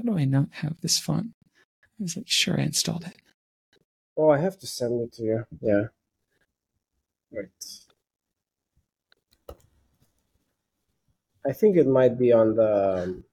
How 0.00 0.12
do 0.12 0.18
I 0.18 0.24
not 0.24 0.48
have 0.52 0.80
this 0.80 0.98
font? 0.98 1.28
I 1.44 2.02
was 2.02 2.16
like, 2.16 2.28
sure, 2.28 2.58
I 2.58 2.64
installed 2.64 3.04
it. 3.04 3.16
Oh, 4.16 4.30
I 4.30 4.38
have 4.38 4.58
to 4.60 4.66
send 4.66 5.00
it 5.02 5.12
to 5.14 5.22
you. 5.22 5.46
Yeah. 5.60 5.84
Right. 7.32 7.48
I 11.46 11.52
think 11.52 11.76
it 11.76 11.86
might 11.86 12.18
be 12.18 12.32
on 12.32 12.54
the 12.54 13.02
um, 13.02 13.24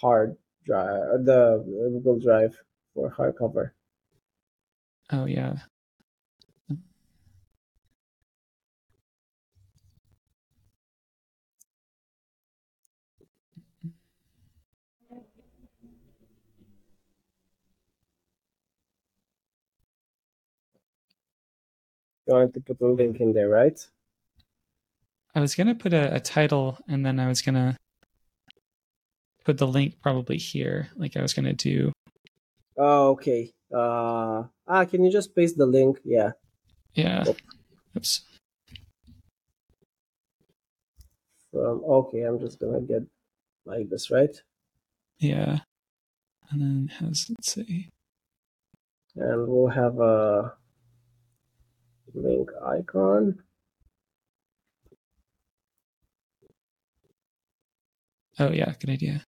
hard 0.00 0.36
drive, 0.64 1.24
the 1.24 1.62
Google 1.92 2.18
Drive 2.18 2.56
for 2.94 3.10
hardcover. 3.10 3.70
Oh 5.12 5.26
yeah. 5.26 5.56
You 22.26 22.34
want 22.34 22.54
to 22.54 22.60
put 22.60 22.80
a 22.80 22.86
link 22.86 23.20
in 23.20 23.32
there, 23.32 23.48
right? 23.48 23.78
I 25.34 25.40
was 25.40 25.54
gonna 25.54 25.74
put 25.74 25.92
a, 25.92 26.14
a 26.14 26.20
title 26.20 26.78
and 26.88 27.04
then 27.04 27.20
I 27.20 27.28
was 27.28 27.42
gonna 27.42 27.76
put 29.44 29.58
the 29.58 29.66
link 29.66 30.00
probably 30.00 30.38
here, 30.38 30.88
like 30.96 31.16
I 31.16 31.22
was 31.22 31.34
gonna 31.34 31.52
do. 31.52 31.92
Oh, 32.78 33.10
okay. 33.10 33.52
Uh, 33.72 34.44
ah, 34.66 34.84
can 34.84 35.04
you 35.04 35.10
just 35.10 35.34
paste 35.34 35.58
the 35.58 35.66
link? 35.66 35.98
Yeah. 36.04 36.32
Yeah. 36.94 37.24
Oops. 37.96 38.22
From 41.52 41.84
okay, 41.84 42.22
I'm 42.22 42.40
just 42.40 42.58
gonna 42.58 42.80
get 42.80 43.02
like 43.66 43.90
this, 43.90 44.10
right? 44.10 44.34
Yeah. 45.18 45.60
And 46.50 46.60
then 46.60 46.90
has 47.00 47.26
let's 47.28 47.52
see. 47.52 47.90
And 49.16 49.46
we'll 49.46 49.68
have 49.68 49.98
a 49.98 50.54
link 52.14 52.50
icon. 52.64 53.42
Oh 58.38 58.50
yeah, 58.52 58.74
good 58.80 58.90
idea. 58.90 59.24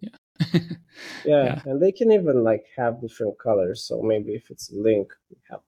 Yeah. 0.00 0.16
Yeah, 1.24 1.50
Yeah. 1.50 1.62
and 1.64 1.80
they 1.82 1.92
can 1.92 2.12
even 2.12 2.44
like 2.44 2.66
have 2.76 3.00
different 3.00 3.38
colors. 3.38 3.84
So 3.84 4.02
maybe 4.02 4.34
if 4.34 4.50
it's 4.50 4.70
a 4.72 4.76
link, 4.76 5.12
we 5.30 5.36
have 5.50 5.60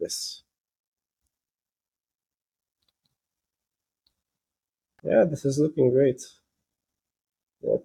this. 0.00 0.42
Yeah, 5.02 5.24
this 5.24 5.44
is 5.44 5.58
looking 5.58 5.90
great. 5.90 6.20
Yep. 7.62 7.82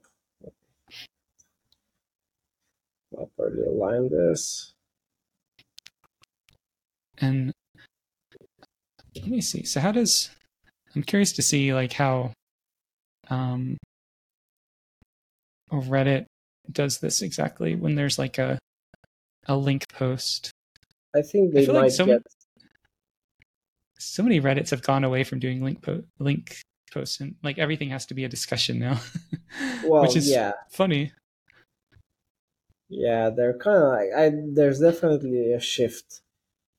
Properly 3.13 3.63
align 3.67 4.09
this. 4.09 4.73
and 7.19 7.51
let 9.15 9.27
me 9.27 9.41
see. 9.41 9.63
So 9.63 9.79
how 9.79 9.91
does 9.91 10.29
I'm 10.95 11.01
curious 11.01 11.31
to 11.33 11.41
see 11.41 11.73
like 11.73 11.93
how 11.93 12.31
um 13.29 13.77
Reddit 15.71 16.25
does 16.71 16.99
this 16.99 17.21
exactly 17.23 17.73
when 17.75 17.95
there's 17.95 18.19
like 18.19 18.37
a 18.37 18.59
a 19.47 19.57
link 19.57 19.85
post. 19.91 20.51
I 21.15 21.21
think 21.23 21.53
they 21.53 21.65
like 21.65 21.81
might 21.81 21.91
some- 21.91 22.07
get 22.07 22.21
So 23.97 24.21
many 24.21 24.39
Reddits 24.39 24.69
have 24.69 24.83
gone 24.83 25.03
away 25.03 25.23
from 25.23 25.39
doing 25.39 25.63
link 25.63 25.81
po- 25.81 26.03
link 26.19 26.57
and 26.95 27.35
like 27.43 27.57
everything 27.57 27.89
has 27.89 28.05
to 28.07 28.13
be 28.13 28.23
a 28.23 28.29
discussion 28.29 28.79
now. 28.79 28.99
well, 29.83 30.03
Which 30.03 30.15
is 30.15 30.29
yeah, 30.29 30.53
funny. 30.69 31.11
yeah. 32.89 33.29
They're 33.29 33.57
kind 33.57 33.77
of 33.77 33.89
like 33.89 34.09
I. 34.15 34.31
There's 34.53 34.79
definitely 34.79 35.53
a 35.53 35.59
shift. 35.59 36.21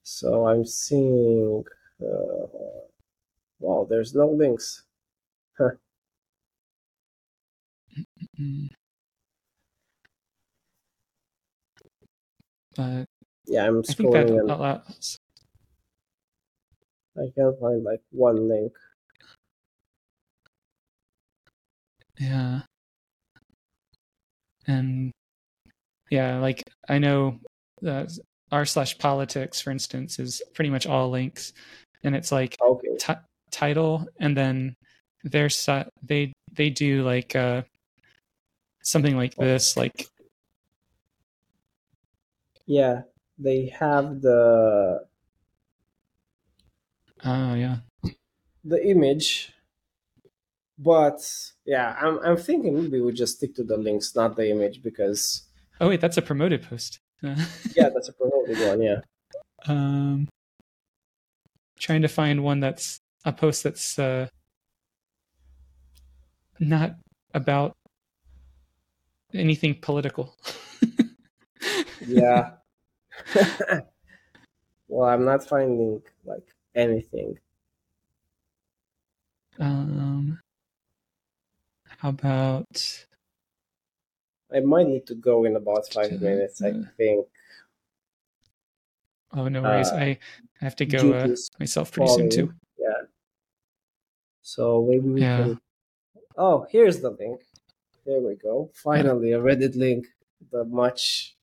So 0.02 0.46
I'm 0.48 0.64
seeing. 0.66 1.64
Uh, 2.00 2.46
wow, 3.60 3.86
there's 3.88 4.14
no 4.14 4.28
links. 4.28 4.84
Mm. 8.38 8.68
But 12.76 13.08
Yeah, 13.46 13.66
I'm 13.66 13.82
I 13.88 13.92
think 13.92 14.12
that 14.12 14.28
scrolling 14.28 14.40
and 14.40 14.50
I 17.18 17.28
can't 17.34 17.60
find 17.60 17.84
like 17.84 18.00
one 18.12 18.48
link. 18.48 18.72
Yeah. 22.18 22.62
And 24.66 25.12
yeah, 26.10 26.38
like 26.38 26.62
I 26.88 26.98
know 26.98 27.40
r 28.50 28.64
slash 28.64 28.98
politics, 28.98 29.60
for 29.60 29.70
instance, 29.70 30.18
is 30.18 30.42
pretty 30.54 30.70
much 30.70 30.86
all 30.86 31.10
links, 31.10 31.52
and 32.02 32.14
it's 32.16 32.32
like 32.32 32.56
Okay. 32.60 32.98
ti 32.98 33.14
title, 33.50 34.06
and 34.20 34.36
then 34.36 34.74
their 35.24 35.48
si- 35.48 35.84
they 36.02 36.32
they 36.52 36.70
do 36.70 37.02
like 37.02 37.34
uh 37.36 37.62
something 38.82 39.16
like 39.16 39.34
this, 39.36 39.76
like 39.76 40.08
Yeah, 42.66 43.02
they 43.36 43.66
have 43.66 44.20
the 44.20 45.08
oh 47.24 47.54
yeah, 47.54 47.78
the 48.64 48.80
image, 48.88 49.52
but 50.78 51.20
yeah, 51.64 51.96
I'm 52.00 52.18
I'm 52.20 52.36
thinking 52.36 52.74
maybe 52.74 53.00
we 53.00 53.12
just 53.12 53.36
stick 53.36 53.54
to 53.56 53.64
the 53.64 53.76
links, 53.76 54.14
not 54.14 54.36
the 54.36 54.50
image, 54.50 54.82
because 54.82 55.42
oh 55.80 55.88
wait, 55.88 56.00
that's 56.00 56.16
a 56.16 56.22
promoted 56.22 56.62
post. 56.62 57.00
yeah, 57.22 57.34
that's 57.76 58.08
a 58.08 58.12
promoted 58.12 58.58
one. 58.68 58.82
Yeah. 58.82 59.00
um, 59.66 60.28
trying 61.78 62.02
to 62.02 62.08
find 62.08 62.44
one 62.44 62.60
that's 62.60 63.00
a 63.24 63.32
post 63.32 63.64
that's 63.64 63.98
uh 63.98 64.28
not 66.60 66.96
about 67.34 67.76
anything 69.34 69.74
political. 69.80 70.36
Yeah. 72.06 72.52
well, 74.88 75.08
I'm 75.08 75.24
not 75.24 75.46
finding 75.46 76.02
like 76.24 76.46
anything. 76.74 77.38
Um, 79.58 79.96
about 82.02 83.06
I 84.52 84.60
might 84.60 84.86
need 84.88 85.06
to 85.06 85.14
go 85.14 85.44
in 85.44 85.56
about 85.56 85.92
five 85.92 86.12
Uh, 86.12 86.16
minutes. 86.24 86.62
I 86.62 86.70
uh, 86.70 86.82
think. 86.96 87.26
oh 89.34 89.48
no 89.48 89.62
worries, 89.62 89.88
Uh, 89.92 89.96
I 89.96 90.18
have 90.60 90.76
to 90.76 90.86
go 90.86 91.12
uh, 91.12 91.36
myself 91.60 91.92
pretty 91.92 92.10
soon 92.12 92.30
too. 92.30 92.52
Yeah. 92.78 93.02
So 94.42 94.86
maybe 94.88 95.08
we 95.08 95.20
Yeah. 95.20 95.36
can. 95.44 95.60
Oh, 96.36 96.66
here's 96.70 97.00
the 97.00 97.10
link. 97.10 97.42
There 98.06 98.20
we 98.20 98.36
go. 98.36 98.70
Finally, 98.74 99.32
a 99.32 99.38
Reddit 99.38 99.76
link. 99.76 100.06
The 100.50 100.64
much. 100.64 101.34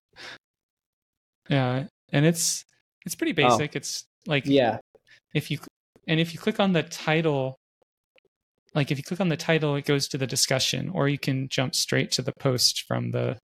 Yeah, 1.48 1.86
and 2.12 2.26
it's 2.26 2.64
it's 3.04 3.14
pretty 3.14 3.32
Oh. 3.32 3.48
basic. 3.48 3.76
It's 3.76 4.06
like 4.26 4.46
Yeah. 4.46 4.80
if 5.34 5.50
you 5.50 5.58
and 6.08 6.18
if 6.18 6.32
you 6.32 6.40
click 6.40 6.58
on 6.58 6.72
the 6.72 6.82
title, 6.82 7.56
like 8.76 8.90
if 8.90 8.98
you 8.98 9.02
click 9.02 9.20
on 9.20 9.30
the 9.30 9.38
title, 9.38 9.74
it 9.74 9.86
goes 9.86 10.06
to 10.08 10.18
the 10.18 10.26
discussion, 10.26 10.90
or 10.90 11.08
you 11.08 11.18
can 11.18 11.48
jump 11.48 11.74
straight 11.74 12.12
to 12.12 12.22
the 12.22 12.32
post 12.38 12.84
from 12.86 13.10
the. 13.10 13.38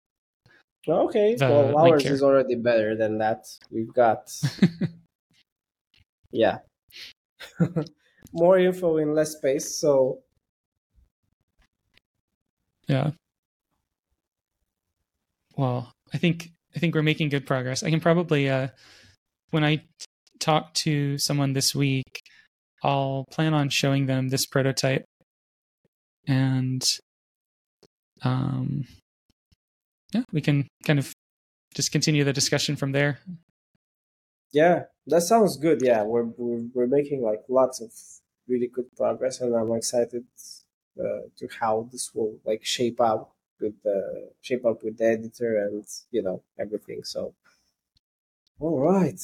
Okay. 0.88 1.36
The 1.36 1.46
well, 1.46 1.78
ours 1.78 2.04
is 2.04 2.24
already 2.24 2.56
better 2.56 2.96
than 2.96 3.20
that. 3.20 3.46
We've 3.70 3.94
got. 3.94 4.32
yeah. 6.32 6.58
More 8.34 8.58
info 8.58 8.98
in 8.98 9.14
less 9.14 9.38
space. 9.38 9.80
So 9.80 10.20
Yeah. 12.88 13.12
Well, 15.56 15.94
I 16.12 16.18
think 16.18 16.50
I 16.76 16.80
think 16.80 16.96
we're 16.96 17.04
making 17.04 17.30
good 17.30 17.46
progress. 17.46 17.84
I 17.84 17.92
can 17.92 18.00
probably 18.00 18.50
uh 18.50 18.70
when 19.52 19.64
I 19.64 19.76
t- 19.76 19.84
talk 20.40 20.74
to 20.86 21.18
someone 21.18 21.54
this 21.54 21.76
week, 21.76 22.22
I'll 22.84 23.26
plan 23.32 23.54
on 23.54 23.70
showing 23.70 24.08
them 24.08 24.30
this 24.30 24.46
prototype 24.46 25.06
and 26.30 27.00
um 28.24 28.86
yeah, 30.14 30.24
we 30.32 30.42
can 30.42 30.68
kind 30.86 31.00
of 31.00 31.14
just 31.76 31.92
continue 31.92 32.24
the 32.24 32.34
discussion 32.34 32.76
from 32.76 32.92
there. 32.94 33.20
yeah, 34.52 34.84
that 35.08 35.22
sounds 35.22 35.58
good. 35.58 35.82
Yeah, 35.82 36.04
we're 36.04 36.26
we're, 36.38 36.66
we're 36.74 36.88
making 36.88 37.22
like 37.22 37.42
lots 37.50 37.82
of 37.82 37.92
really 38.48 38.68
good 38.68 38.90
progress, 38.96 39.42
and 39.42 39.56
I'm 39.56 39.72
excited 39.74 40.26
uh, 41.00 41.22
to 41.38 41.48
how 41.60 41.88
this 41.92 42.12
will 42.14 42.38
like 42.46 42.66
shape 42.66 43.02
out. 43.02 43.30
with 43.62 43.76
the 43.84 44.32
shape 44.42 44.66
up 44.66 44.84
with 44.84 44.98
the 44.98 45.06
editor 45.06 45.52
and 45.66 45.84
you 46.12 46.22
know 46.24 46.44
everything. 46.58 47.04
So, 47.04 47.34
all 48.60 48.80
right. 48.80 49.20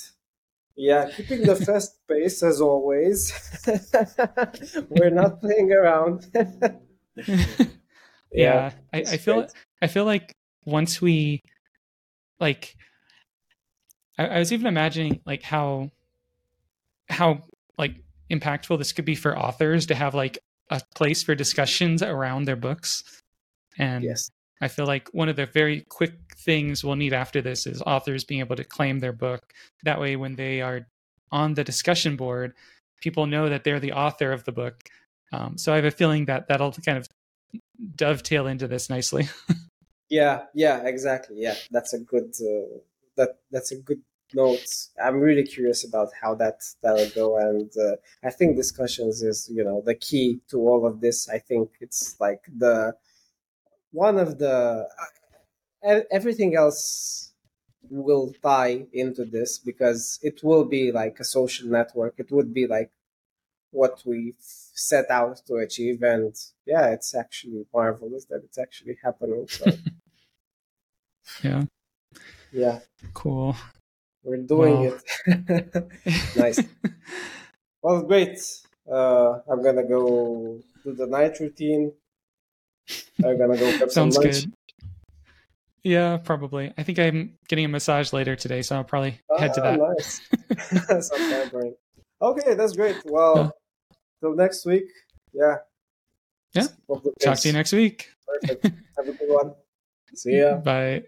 Yeah, 0.75 1.09
keeping 1.09 1.43
the 1.43 1.55
fast 1.65 2.05
pace 2.07 2.43
as 2.43 2.59
always. 2.61 3.31
We're 4.89 5.09
not 5.09 5.39
playing 5.41 5.71
around. 5.71 6.27
yeah, 7.27 7.65
yeah 8.31 8.71
I, 8.93 8.97
I, 8.99 9.17
feel 9.17 9.41
great. 9.41 9.51
I 9.81 9.87
feel 9.87 10.05
like 10.05 10.35
once 10.65 11.01
we 11.01 11.41
like 12.39 12.75
I, 14.17 14.27
I 14.27 14.39
was 14.39 14.51
even 14.51 14.67
imagining 14.67 15.21
like 15.25 15.43
how 15.43 15.91
how 17.09 17.43
like 17.77 17.95
impactful 18.31 18.77
this 18.77 18.91
could 18.91 19.05
be 19.05 19.15
for 19.15 19.37
authors 19.37 19.85
to 19.87 19.95
have 19.95 20.15
like 20.15 20.39
a 20.69 20.81
place 20.95 21.23
for 21.23 21.35
discussions 21.35 22.01
around 22.01 22.45
their 22.45 22.55
books. 22.55 23.03
And 23.77 24.03
yes. 24.03 24.29
I 24.61 24.67
feel 24.67 24.85
like 24.85 25.09
one 25.13 25.29
of 25.29 25.35
the 25.35 25.45
very 25.45 25.81
quick 25.89 26.13
things 26.37 26.83
we'll 26.83 26.95
need 26.95 27.13
after 27.13 27.41
this 27.41 27.67
is 27.67 27.81
authors 27.81 28.23
being 28.23 28.39
able 28.39 28.55
to 28.55 28.63
claim 28.63 28.99
their 28.99 29.13
book. 29.13 29.53
That 29.83 29.99
way, 29.99 30.15
when 30.15 30.35
they 30.35 30.61
are 30.61 30.87
on 31.31 31.53
the 31.53 31.63
discussion 31.63 32.15
board, 32.15 32.53
people 33.01 33.27
know 33.27 33.49
that 33.49 33.63
they're 33.63 33.79
the 33.79 33.91
author 33.91 34.31
of 34.31 34.45
the 34.45 34.51
book. 34.51 34.83
Um, 35.31 35.57
so 35.57 35.73
I 35.73 35.77
have 35.77 35.85
a 35.85 35.91
feeling 35.91 36.25
that 36.25 36.47
that'll 36.47 36.71
kind 36.71 36.97
of 36.97 37.07
dovetail 37.95 38.47
into 38.47 38.67
this 38.67 38.89
nicely. 38.89 39.27
yeah, 40.09 40.43
yeah, 40.53 40.85
exactly. 40.85 41.37
Yeah, 41.39 41.55
that's 41.71 41.93
a 41.93 41.99
good 41.99 42.33
uh, 42.39 42.77
that 43.17 43.37
that's 43.51 43.71
a 43.71 43.77
good 43.77 44.01
note. 44.33 44.65
I'm 45.03 45.19
really 45.19 45.43
curious 45.43 45.83
about 45.83 46.09
how 46.21 46.35
that 46.35 46.61
that'll 46.81 47.09
go, 47.09 47.37
and 47.37 47.71
uh, 47.77 47.95
I 48.23 48.31
think 48.31 48.55
discussions 48.55 49.21
is 49.21 49.49
you 49.51 49.63
know 49.63 49.81
the 49.85 49.95
key 49.95 50.41
to 50.49 50.57
all 50.57 50.85
of 50.85 51.01
this. 51.01 51.29
I 51.29 51.39
think 51.39 51.71
it's 51.81 52.15
like 52.19 52.41
the 52.55 52.95
one 53.91 54.17
of 54.17 54.37
the 54.37 54.87
uh, 55.85 55.99
everything 56.11 56.55
else 56.55 57.33
will 57.89 58.33
tie 58.41 58.85
into 58.93 59.25
this 59.25 59.59
because 59.59 60.19
it 60.23 60.43
will 60.43 60.65
be 60.65 60.91
like 60.91 61.19
a 61.19 61.23
social 61.23 61.67
network. 61.69 62.15
It 62.17 62.31
would 62.31 62.53
be 62.53 62.67
like 62.67 62.91
what 63.71 64.01
we 64.05 64.33
set 64.75 65.09
out 65.09 65.41
to 65.47 65.55
achieve, 65.55 66.03
and 66.03 66.35
yeah, 66.65 66.89
it's 66.89 67.15
actually 67.15 67.65
marvelous 67.73 68.25
that 68.25 68.41
it's 68.43 68.57
actually 68.57 68.97
happening. 69.03 69.47
So. 69.47 69.71
yeah. 71.43 71.63
Yeah. 72.51 72.79
Cool. 73.13 73.55
We're 74.23 74.37
doing 74.37 74.93
it. 75.27 75.91
nice. 76.35 76.59
Well, 77.81 78.01
great. 78.01 78.39
Uh, 78.91 79.41
I'm 79.47 79.61
gonna 79.61 79.83
go 79.83 80.59
do 80.83 80.91
the 80.91 81.05
night 81.05 81.39
routine. 81.39 81.91
I'm 83.23 83.37
gonna 83.37 83.55
go 83.55 83.69
Sounds 83.89 83.93
some 83.93 84.09
lunch. 84.09 84.45
good. 84.45 84.53
Yeah, 85.83 86.17
probably. 86.17 86.73
I 86.79 86.81
think 86.81 86.97
I'm 86.97 87.37
getting 87.47 87.65
a 87.65 87.67
massage 87.67 88.11
later 88.11 88.35
today, 88.35 88.63
so 88.63 88.77
I'll 88.77 88.83
probably 88.83 89.19
ah, 89.29 89.37
head 89.37 89.53
to 89.53 89.61
that. 89.61 89.77
Nice. 89.77 91.11
Okay, 92.19 92.55
that's 92.55 92.75
great. 92.75 92.95
Well. 93.05 93.55
Till 94.19 94.35
next 94.35 94.65
week. 94.65 94.89
Yeah. 95.33 95.57
Yeah. 96.53 96.67
Talk 97.21 97.37
to 97.39 97.47
you 97.47 97.53
next 97.53 97.73
week. 97.73 98.09
Perfect. 98.27 98.63
Have 98.97 99.07
a 99.07 99.13
good 99.13 99.29
one. 99.29 99.55
See 100.13 100.39
ya. 100.39 100.57
Bye. 100.57 101.03